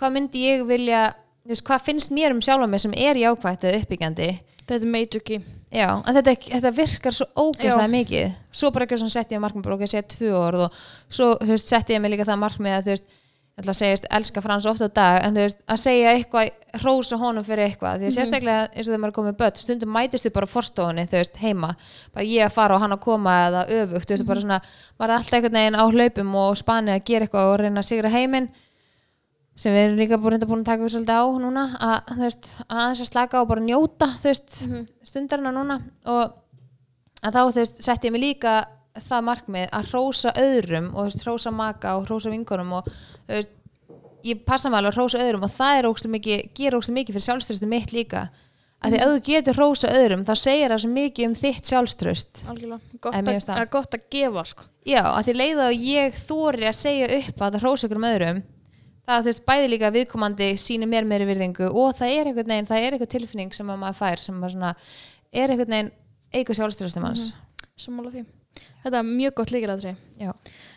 hvað 0.00 0.16
myndi 0.16 0.46
ég 0.46 0.64
vilja 0.68 1.02
veist, 1.44 1.64
hvað 1.66 1.84
finnst 1.90 2.14
mér 2.14 2.34
um 2.34 2.40
sjálf 2.44 2.68
mig 2.70 2.82
sem 2.82 2.96
er 2.96 3.20
jákvætt 3.20 3.68
eða 3.68 3.82
uppbyggjandi? 3.82 4.30
Þetta 4.64 4.88
er 4.96 5.20
key. 5.20 5.42
Já, 5.74 5.88
en 5.90 6.16
þetta, 6.16 6.32
þetta 6.40 6.70
virkar 6.72 7.14
svo 7.14 7.26
ógeðslega 7.36 7.90
mikið. 7.90 8.36
Svo 8.54 8.70
bara 8.72 8.86
ekki 8.86 9.08
sett 9.12 9.34
ég 9.34 9.42
markmið 9.42 9.66
bara 9.66 9.76
að 9.76 9.90
segja 9.92 10.06
tvö 10.14 10.30
orð 10.38 10.62
og 10.68 10.78
svo 11.12 11.34
veist, 11.42 11.68
sett 11.68 11.90
ég 11.90 12.00
mig 12.00 12.14
líka 12.14 12.24
það 12.28 12.40
markmið 12.44 12.76
að 12.76 12.86
þú 12.86 12.94
veist 12.94 13.18
ég 13.54 13.62
ætla 13.62 13.70
að 13.70 13.78
segja, 13.78 13.98
elska 14.18 14.42
Frans 14.42 14.64
ofta 14.66 14.88
á 14.90 14.96
dag 14.98 15.16
en 15.22 15.36
þú 15.36 15.42
veist, 15.44 15.60
að 15.70 15.78
segja 15.78 16.12
eitthvað, 16.16 16.48
hrósa 16.82 17.18
honum 17.20 17.44
fyrir 17.46 17.68
eitthvað 17.68 18.00
því 18.00 18.08
að 18.08 18.16
sérstaklega 18.16 18.64
eins 18.66 18.82
og 18.82 18.90
þegar 18.90 19.02
maður 19.04 19.12
er 19.12 19.18
komið 19.18 19.36
börn 19.38 19.60
stundum 19.60 19.92
mætist 19.94 20.26
þið 20.26 20.34
bara 20.34 20.48
á 20.50 20.54
forstofunni, 20.54 21.04
þú 21.06 21.20
veist, 21.20 21.38
heima. 21.38 21.70
Bara 22.10 22.26
ég 22.26 22.48
að 22.48 22.56
fara 22.56 22.74
og 22.74 22.82
hann 22.82 22.96
að 22.96 23.04
koma 23.04 23.34
eða 23.46 23.62
öfugt 23.78 24.10
þú 24.10 24.16
veist, 24.16 24.26
bara 24.26 24.42
svona, 24.42 24.58
maður 24.98 25.14
er 25.14 25.16
alltaf 25.20 25.38
einhvern 25.38 25.58
veginn 25.60 25.78
á 25.78 25.84
hlaupum 25.86 26.34
og 26.42 26.58
spani 26.58 26.94
að 26.96 27.04
gera 27.12 27.28
eitthvað 27.28 27.50
og 27.52 27.58
reyna 27.62 27.84
að 27.84 27.90
sigra 27.92 28.10
heiminn 28.10 28.50
sem 29.54 29.70
við 29.70 29.84
erum 29.84 30.00
líka 30.02 30.18
búin, 30.18 30.40
búin 30.42 30.64
að 30.64 30.70
taka 30.72 30.82
við 30.82 30.96
svolítið 30.96 31.14
á 31.14 31.26
núna 31.44 31.64
að, 31.78 31.98
þú 32.10 32.22
veist, 32.24 32.48
aðeins 32.66 33.04
að 33.04 33.10
slaka 33.12 33.42
og 33.44 33.50
bara 33.52 33.62
njóta 33.62 34.08
þú 34.18 34.32
veist, 34.32 34.56
stundarna 35.06 35.54
núna 35.54 35.78
og 38.94 39.02
það 39.02 39.26
markmið 39.28 39.66
að 39.74 39.90
hrósa 39.90 40.32
öðrum 40.38 40.88
og 40.94 41.08
veist, 41.08 41.24
hrósa 41.26 41.52
maka 41.54 41.96
og 41.98 42.08
hrósa 42.08 42.32
vinkonum 42.32 42.72
og 42.78 42.88
veist, 43.28 43.52
ég 44.24 44.40
passa 44.46 44.70
mig 44.70 44.80
alveg 44.80 44.94
að 44.94 45.00
hrósa 45.00 45.20
öðrum 45.24 45.44
og 45.46 45.52
það 45.52 45.78
er 45.80 45.90
ógstu 45.90 46.10
mikið, 46.14 46.48
ger 46.56 46.78
ógstu 46.78 46.94
mikið 46.96 47.18
fyrir 47.18 47.26
sjálfströstu 47.28 47.68
mitt 47.68 47.92
líka. 47.92 48.28
Að 48.84 48.94
því 48.94 49.00
að 49.00 49.10
þú 49.10 49.20
getur 49.26 49.58
hrósa 49.58 49.90
öðrum 49.96 50.24
þá 50.28 50.34
segir 50.36 50.72
það 50.72 50.80
svo 50.82 50.90
mikið 50.92 51.26
um 51.26 51.36
þitt 51.40 51.70
sjálfströst 51.70 52.40
algjörlega, 52.52 52.96
gott, 53.72 53.94
að, 53.96 54.02
gefa 54.12 54.44
sko. 54.50 54.66
Já, 54.84 55.00
að 55.08 55.22
því 55.28 55.34
leiða 55.38 55.68
að 55.70 55.84
ég 55.88 56.18
þóri 56.20 56.68
að 56.68 56.76
segja 56.76 57.08
upp 57.16 57.40
að 57.40 57.54
það 57.54 57.64
hrósa 57.64 57.88
ykkur 57.88 58.00
um 58.02 58.06
öðrum 58.10 58.42
það 59.08 59.24
þú 59.24 59.30
veist 59.30 59.44
bæði 59.48 59.72
líka 59.72 59.92
viðkomandi 59.94 60.50
síni 60.60 60.88
mér 60.90 61.08
meiri 61.08 61.28
virðingu 61.28 61.70
og 61.72 61.96
það 61.96 62.12
er 62.12 62.30
einhvern 62.30 62.52
veginn 62.52 62.70
það 62.70 62.84
er 62.84 62.96
einhver 62.96 63.12
tilfinning 63.16 63.56
sem 63.56 63.72
að 63.72 63.82
maður 63.82 64.00
fær 64.00 64.24
sem 64.24 64.44
er 64.44 65.52
einhvern 65.54 65.76
veginn 65.76 65.92
eigur 66.34 66.60
sjálfströstum 66.60 67.08
hans 67.08 67.30
sammála 67.80 68.12
því 68.12 68.26
þetta 68.84 69.00
er 69.00 69.10
mjög 69.10 69.36
gott 69.40 69.54
líkilatri 69.54 69.94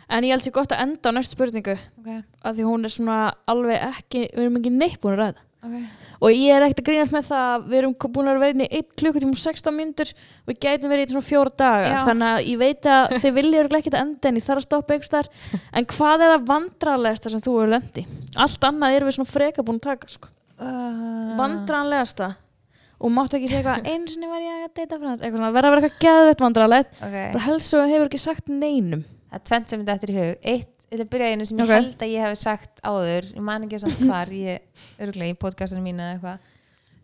en 0.08 0.24
ég 0.24 0.32
held 0.32 0.46
sér 0.46 0.56
gott 0.56 0.72
að 0.72 0.84
enda 0.86 1.12
á 1.12 1.16
næstu 1.16 1.36
spurningu 1.36 1.76
ok, 1.76 2.08
að 2.42 2.58
því 2.58 2.68
hún 2.68 2.88
er 2.88 2.94
svona 2.94 3.18
alveg 3.50 3.84
ekki 3.90 4.24
við 4.32 4.44
erum 4.46 4.58
ekki 4.62 4.74
neitt 4.74 5.00
búin 5.02 5.16
að 5.16 5.24
ræða. 5.24 5.44
Ok. 5.58 6.04
Og 6.18 6.34
ég 6.34 6.50
er 6.54 6.64
ekkert 6.64 6.80
að 6.82 6.86
grínast 6.88 7.14
með 7.14 7.26
það 7.28 7.66
við 7.68 7.78
erum 7.78 7.92
búin 8.14 8.30
að 8.30 8.40
vera 8.42 8.54
inn 8.54 8.62
í 8.64 8.68
1 8.78 8.86
klukkutíma 8.98 9.34
og 9.34 9.40
16 9.42 9.74
myndur 9.74 10.10
við 10.48 10.58
gætum 10.64 10.90
verið 10.90 11.12
í 11.12 11.14
svona 11.14 11.28
fjóra 11.28 11.52
daga. 11.62 11.92
Já. 11.92 11.98
þannig 12.08 12.28
að 12.30 12.48
ég 12.48 12.60
veit 12.62 12.88
að 12.94 13.14
þið 13.22 13.36
viljið 13.36 13.60
örugglega 13.60 13.84
ekkert 13.84 13.98
enda 14.00 14.30
en 14.30 14.40
ég 14.40 14.46
þarf 14.48 14.62
að 14.62 14.66
stoppa 14.66 14.96
einhvers 14.96 15.14
þar 15.14 15.30
en 15.78 15.88
hvað 15.92 16.24
er 16.24 16.34
það 16.34 16.48
vandrarlegasta 16.50 17.32
sem 17.34 17.44
þú 17.44 17.54
hefur 17.58 17.72
lendi 17.74 18.06
allt 18.46 18.68
annað 18.70 18.98
erum 18.98 19.10
við 19.10 19.18
svona 19.18 19.32
freka 19.34 19.66
búin 19.66 19.78
að 19.78 19.88
taka 19.90 20.12
sko. 20.14 20.30
uh, 20.58 21.36
vandrarlegasta 21.38 22.32
og 22.98 23.12
máttu 23.14 23.38
ekki 23.38 23.48
segja 23.52 23.60
eitthvað 23.76 23.92
einu 23.92 24.10
sinni 24.10 24.28
var 24.30 24.40
ég 24.42 24.64
að 24.66 24.72
deyta 24.78 24.98
frá 24.98 25.12
svona 25.20 25.50
verða 25.54 25.68
að 25.70 25.74
vera 25.76 25.86
eitthvað 25.88 26.00
geðvett 26.06 26.40
vandrarlegt 26.44 26.96
Ok, 26.98 27.14
bara 27.36 27.44
helst 27.46 27.70
svo 27.72 27.84
hefur 27.86 28.08
ekki 28.10 28.20
sagt 28.22 28.48
neinum. 28.50 29.04
Það 29.28 29.38
er 29.38 29.44
tvent 29.50 29.68
sem 29.70 29.84
þetta 29.84 29.94
eftir 29.98 30.10
í 30.10 30.16
hug. 30.18 30.38
Eitt, 30.54 30.72
þetta 30.90 31.06
byrja 31.12 31.28
einu 31.34 31.46
sem 31.46 31.58
ég 31.60 31.68
Ok. 31.68 31.74
held 31.76 32.02
að 32.06 32.12
ég 32.14 32.24
hef 32.26 32.38
sagt 32.40 32.80
áður. 32.82 33.28
Ég 33.36 33.44
man 33.50 33.66
ekki 33.68 33.80
samt 33.84 34.00
hvar, 34.08 34.32
ég 34.34 34.82
örgulega 35.04 35.34
í 35.34 35.38
podcastinu 35.44 35.82
mínu 35.84 36.02
eða 36.02 36.16
eitthvað. 36.16 36.50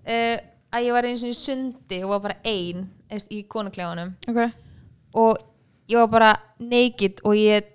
Uh, 0.08 0.50
Að 0.74 0.82
ég 0.88 0.94
var 0.96 1.06
einu 1.06 1.18
sinni 1.20 1.36
í 1.36 1.38
sundi 1.38 1.98
og 2.02 2.08
var 2.16 2.22
bara 2.24 2.36
ein 2.50 2.80
eðst, 3.14 3.28
í 3.30 3.44
konuklefanum. 3.46 4.08
Okay. 4.26 4.50
og 5.14 5.38
ég 5.86 6.00
var 6.00 6.08
bara 6.10 6.32
naked 6.58 7.20
og 7.22 7.36
ég, 7.38 7.68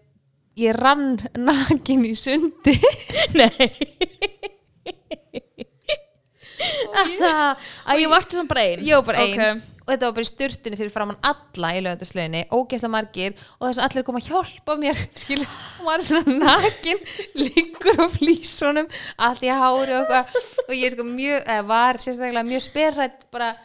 ég 0.60 0.76
rann 0.76 1.14
nakin 1.48 2.04
í 2.10 2.12
sundi. 2.20 2.76
Nei 3.40 3.70
að 6.60 8.02
ég 8.02 8.10
varst 8.11 8.31
þessum 8.31 8.49
bara 8.49 8.65
ein. 8.68 8.81
Ég 8.86 8.99
var 8.99 9.06
bara 9.11 9.26
ein. 9.26 9.36
Ok. 9.36 9.76
og 9.90 9.94
þetta 9.94 10.06
var 10.06 10.15
bara 10.18 10.26
í 10.26 10.30
sturtunni 10.30 10.77
fyrir 10.77 10.91
framann 10.94 11.22
alla 11.26 11.69
í 11.73 11.80
lögataslöginni, 11.81 12.44
ógeðslega 12.53 12.94
margir. 12.94 13.38
Og 13.57 13.68
þess 13.68 13.80
að 13.80 13.88
allir 13.88 14.06
koma 14.06 14.22
að 14.22 14.27
hjálpa 14.30 14.76
mér 14.84 15.02
skil, 15.23 15.40
og 15.45 15.88
maður 15.88 16.03
er 16.03 16.07
svona 16.10 16.36
nakin 16.44 17.02
liggur 17.40 18.03
á 18.03 18.07
flísunum 18.14 18.91
allt 19.18 19.48
í 19.48 19.49
hári 19.49 19.98
og 19.98 20.14
og 20.68 20.76
ég 20.77 20.94
sko 20.94 21.07
mjög, 21.07 21.49
var 21.72 22.02
sérstaklega 22.03 22.45
mjög 22.45 22.68
sperrætt 22.68 23.26
bara 23.34 23.56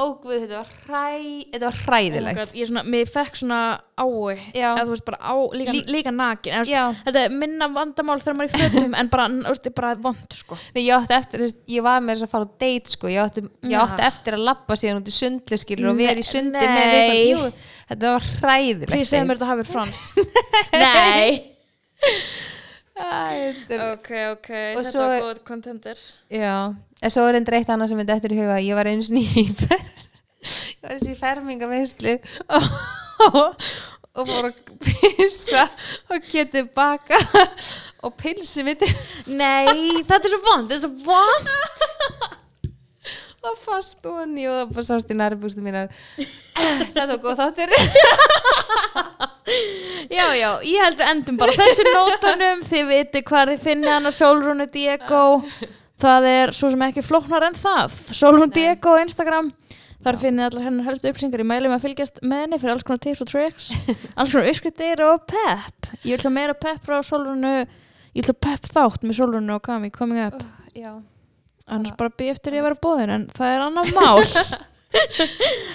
ógvöð, 0.00 0.40
þetta 0.44 0.58
var 0.60 0.70
hræ 0.86 1.18
þetta 1.52 1.64
var 1.68 1.76
Oh 1.76 1.84
hræðilegt 1.86 2.38
God, 2.40 2.52
ég 2.58 2.68
svona, 2.70 2.82
mér 2.94 3.10
fekk 3.14 3.38
svona 3.38 3.58
ái 3.94 4.34
eða 4.58 4.84
veist 4.88 5.10
á, 5.14 5.34
líka, 5.54 5.74
Lí- 5.76 5.84
líka 5.94 6.12
nakin 6.14 6.56
eða, 6.56 6.64
veist, 6.66 7.02
þetta 7.06 7.22
er 7.28 7.36
minna 7.42 7.68
vandamál 7.74 8.18
þegar 8.22 8.38
maður 8.40 8.48
er 8.48 8.54
í 8.54 8.62
fötum 8.74 8.96
en 8.98 9.10
bara, 9.12 9.28
veist, 9.48 9.68
bara 9.78 9.92
vond 10.06 10.36
sko. 10.38 10.58
Nei, 10.74 10.82
ég 10.88 10.94
átti 10.98 11.16
eftir, 11.18 11.46
ég 11.76 11.86
var 11.86 12.02
með 12.02 12.18
þess 12.18 12.26
að 12.26 12.34
fara 12.34 12.48
á 12.48 12.54
date 12.64 12.94
sko, 12.96 13.12
ég 13.12 13.22
átti, 13.22 13.46
ég 13.70 13.78
átti 13.84 14.06
eftir 14.08 14.38
að 14.38 14.46
labba 14.50 14.78
síðan 14.80 15.00
út 15.02 15.10
í 15.10 15.14
sundlu 15.14 15.60
skilur 15.62 15.92
og 15.92 16.00
vera 16.02 16.18
í 16.18 16.26
sundi 16.26 16.58
nei. 16.58 16.74
með 16.74 16.94
viðkvæm, 16.94 17.24
jú, 17.30 17.42
þetta 17.92 18.14
var 18.16 18.30
hræðilegt. 18.42 18.94
Please 18.94 19.10
segja 19.12 19.28
mér 19.28 19.38
þetta 19.38 19.52
hafið 19.52 19.74
frans. 19.74 20.06
Nei. 20.84 21.54
Æ, 22.94 23.54
Ok, 23.74 24.10
ok, 24.30 24.50
Og 24.76 24.84
þetta 24.86 25.06
var 25.08 25.22
góð 25.24 25.38
contender 25.48 25.98
Já, 26.30 26.74
en 27.04 27.12
svo 27.12 27.26
er 27.28 27.38
endur 27.38 27.58
eitt 27.58 27.70
annað 27.72 27.92
sem 27.92 28.00
myndi 28.00 28.14
eftir 28.14 28.34
í 28.34 28.38
huga. 28.38 28.60
Ég 28.64 28.78
var 28.78 28.88
sinni 29.04 29.24
í 29.24 29.46
fer, 29.58 29.82
ég 30.72 30.84
var 30.84 30.94
eins 30.94 31.06
og 31.06 31.12
í 31.12 31.18
fermingaveislu 31.20 32.14
og, 33.28 33.66
og 34.14 34.30
fór 34.30 34.48
að 34.48 34.62
pissa 34.84 35.66
og 36.12 36.30
geti 36.30 36.64
baka 36.76 37.20
og 38.04 38.16
pilsi 38.20 38.64
mitt. 38.66 38.86
Nei, 39.28 40.00
þetta 40.00 40.22
er 40.22 40.32
svo 40.32 40.40
vond, 40.48 40.72
þetta 40.72 40.80
er 40.80 40.84
svo 40.86 40.94
vond. 41.10 41.52
Var 43.44 43.56
fast 43.60 44.06
onni 44.08 44.46
og 44.48 44.54
það 44.56 44.70
bara 44.72 44.86
sást 44.86 45.10
í 45.12 45.14
nærbústu 45.18 45.60
mínar. 45.60 45.90
Þetta 46.16 47.02
var 47.10 47.18
góð 47.20 47.42
þáttur. 47.42 47.74
Já, 50.08 50.30
já, 50.32 50.48
ég 50.64 50.80
held 50.80 50.96
við 50.96 51.10
endum 51.10 51.36
bara 51.42 51.52
þessu 51.52 51.84
nótunum. 51.90 52.62
Þið 52.64 52.88
viti 52.88 53.20
hvað 53.28 53.52
þið 53.52 53.66
finni 53.66 53.90
hana 53.92 54.14
Solrúnu 54.16 54.64
Diego 54.72 55.20
Það 56.04 56.26
er 56.28 56.50
svo 56.52 56.68
sem 56.68 56.82
ekki 56.84 57.00
flóknar 57.04 57.46
en 57.46 57.54
það. 57.56 57.94
Solrún 58.12 58.50
Diego 58.52 58.92
á 58.92 59.00
Instagram. 59.00 59.46
Þar 60.04 60.18
finnið 60.20 60.44
allar 60.50 60.64
hennar 60.66 60.84
helstu 60.90 61.08
upplýsingar 61.08 61.40
Ég 61.40 61.48
mæli 61.48 61.70
mig 61.70 61.78
að 61.78 61.84
fylgjast 61.86 62.18
með 62.20 62.42
henni 62.42 62.58
fyrir 62.60 62.74
alls 62.74 62.84
konar 62.84 63.00
tips 63.00 63.22
og 63.24 63.28
tricks 63.30 63.70
Alls 64.20 64.34
konar 64.34 64.50
uppskriftir 64.50 65.00
og 65.06 65.22
pepp. 65.30 65.88
Ég 66.02 66.10
vil 66.12 66.20
svo 66.26 66.32
meira 66.34 66.56
pepp 66.60 66.84
frá 66.84 66.98
Solrúnu 67.08 67.54
Ég 67.62 68.20
vil 68.20 68.26
svo 68.28 68.36
pepp 68.36 68.68
þátt 68.74 69.06
með 69.08 69.16
Solrúnu 69.16 69.56
og 69.56 69.64
Kami 69.64 69.88
coming 69.94 70.20
up. 70.26 70.44
Já, 70.76 70.92
annars 71.64 71.96
bara 71.96 72.12
býð 72.12 72.34
eftir 72.34 72.58
ég 72.58 72.66
að 72.66 72.68
vera 72.68 72.82
bóðin 72.84 73.14
en 73.14 73.26
það 73.32 73.54
er 73.54 73.64
annar 73.70 73.92
mál 73.96 74.20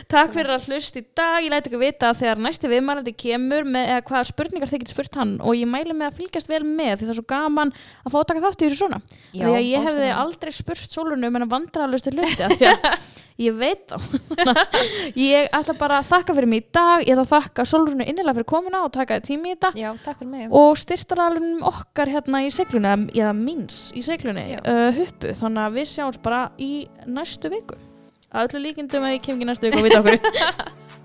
Takk 0.10 0.34
fyrir 0.34 0.52
að 0.56 0.66
hlust 0.70 0.96
í 0.98 1.04
dag. 1.18 1.38
Ég 1.44 1.52
læti 1.54 1.70
ykkur 1.70 1.82
vita 1.84 2.10
að 2.10 2.22
þegar 2.24 2.41
næsti 2.46 2.72
viðmælandi 2.72 3.14
kemur 3.20 3.68
með 3.70 3.91
hvaða 4.10 4.24
spurningar 4.32 4.72
þið 4.72 4.84
getur 4.84 4.96
spurt 4.98 5.20
hann 5.20 5.36
og 5.44 5.54
ég 5.60 5.70
mæli 5.70 5.94
með 5.94 6.10
að 6.10 6.18
fylgjast 6.22 6.50
vel 6.52 6.64
með 6.66 6.96
því 7.02 7.06
það 7.10 7.14
er 7.14 7.20
svo 7.20 7.28
gaman 7.30 7.74
að 7.76 8.14
fá 8.16 8.20
að 8.24 8.28
taka 8.32 8.44
þátt 8.48 8.64
í 8.66 8.68
þessu 8.70 8.82
svona. 8.84 9.02
Já, 9.36 9.46
því 9.46 9.54
að 9.54 9.68
ég 9.70 9.88
hefði 9.88 10.04
óslega. 10.04 10.20
aldrei 10.26 10.54
spurt 10.60 10.98
Sólunu 11.00 11.30
um 11.30 11.40
en 11.40 11.46
að 11.46 11.54
vandrarlustu 11.56 12.14
hluti 12.16 12.46
af 12.48 12.56
því 12.58 12.70
að 12.72 12.88
ég 13.46 13.56
veit 13.56 13.86
þá. 13.88 13.98
Ég 15.16 15.54
ætla 15.56 15.76
bara 15.80 16.00
að 16.02 16.10
þakka 16.10 16.34
fyrir 16.36 16.50
mig 16.52 16.64
í 16.66 16.66
dag. 16.76 17.06
Ég 17.08 17.14
ætla 17.14 17.24
að 17.24 17.32
þakka 17.36 17.66
Sólunu 17.70 18.04
innilega 18.04 18.36
fyrir 18.40 18.50
komuna 18.52 18.82
og 18.84 18.91
taka 18.98 19.20
tími 19.24 19.54
í 19.54 19.56
þetta. 19.56 19.72
Já, 19.80 19.94
og 20.50 20.74
styrtaralunum 20.82 21.62
okkar 21.70 22.12
hérna 22.12 22.41
í 22.44 22.50
seglunni 22.52 23.14
eða- 23.16 23.36
míns 23.38 23.94
í 23.96 24.04
seglunni 24.04 24.44
Já. 24.58 24.60
uh, 24.66 24.90
huppu, 24.98 25.32
þannig 25.40 25.64
að 25.70 25.78
við 25.80 25.88
sjáumst 25.94 26.22
bara 26.26 26.41
í 26.60 26.72
næstu 27.08 27.52
viku 27.54 27.78
að 28.34 28.47
öllu 28.47 28.64
líkindum 28.68 29.06
að 29.07 29.15
ég 29.15 29.26
kem 29.26 29.38
ekki 29.38 29.49
næstu 29.49 29.69
viku 29.69 29.81
og 29.81 29.88
vita 29.88 30.01
okkur 30.03 30.18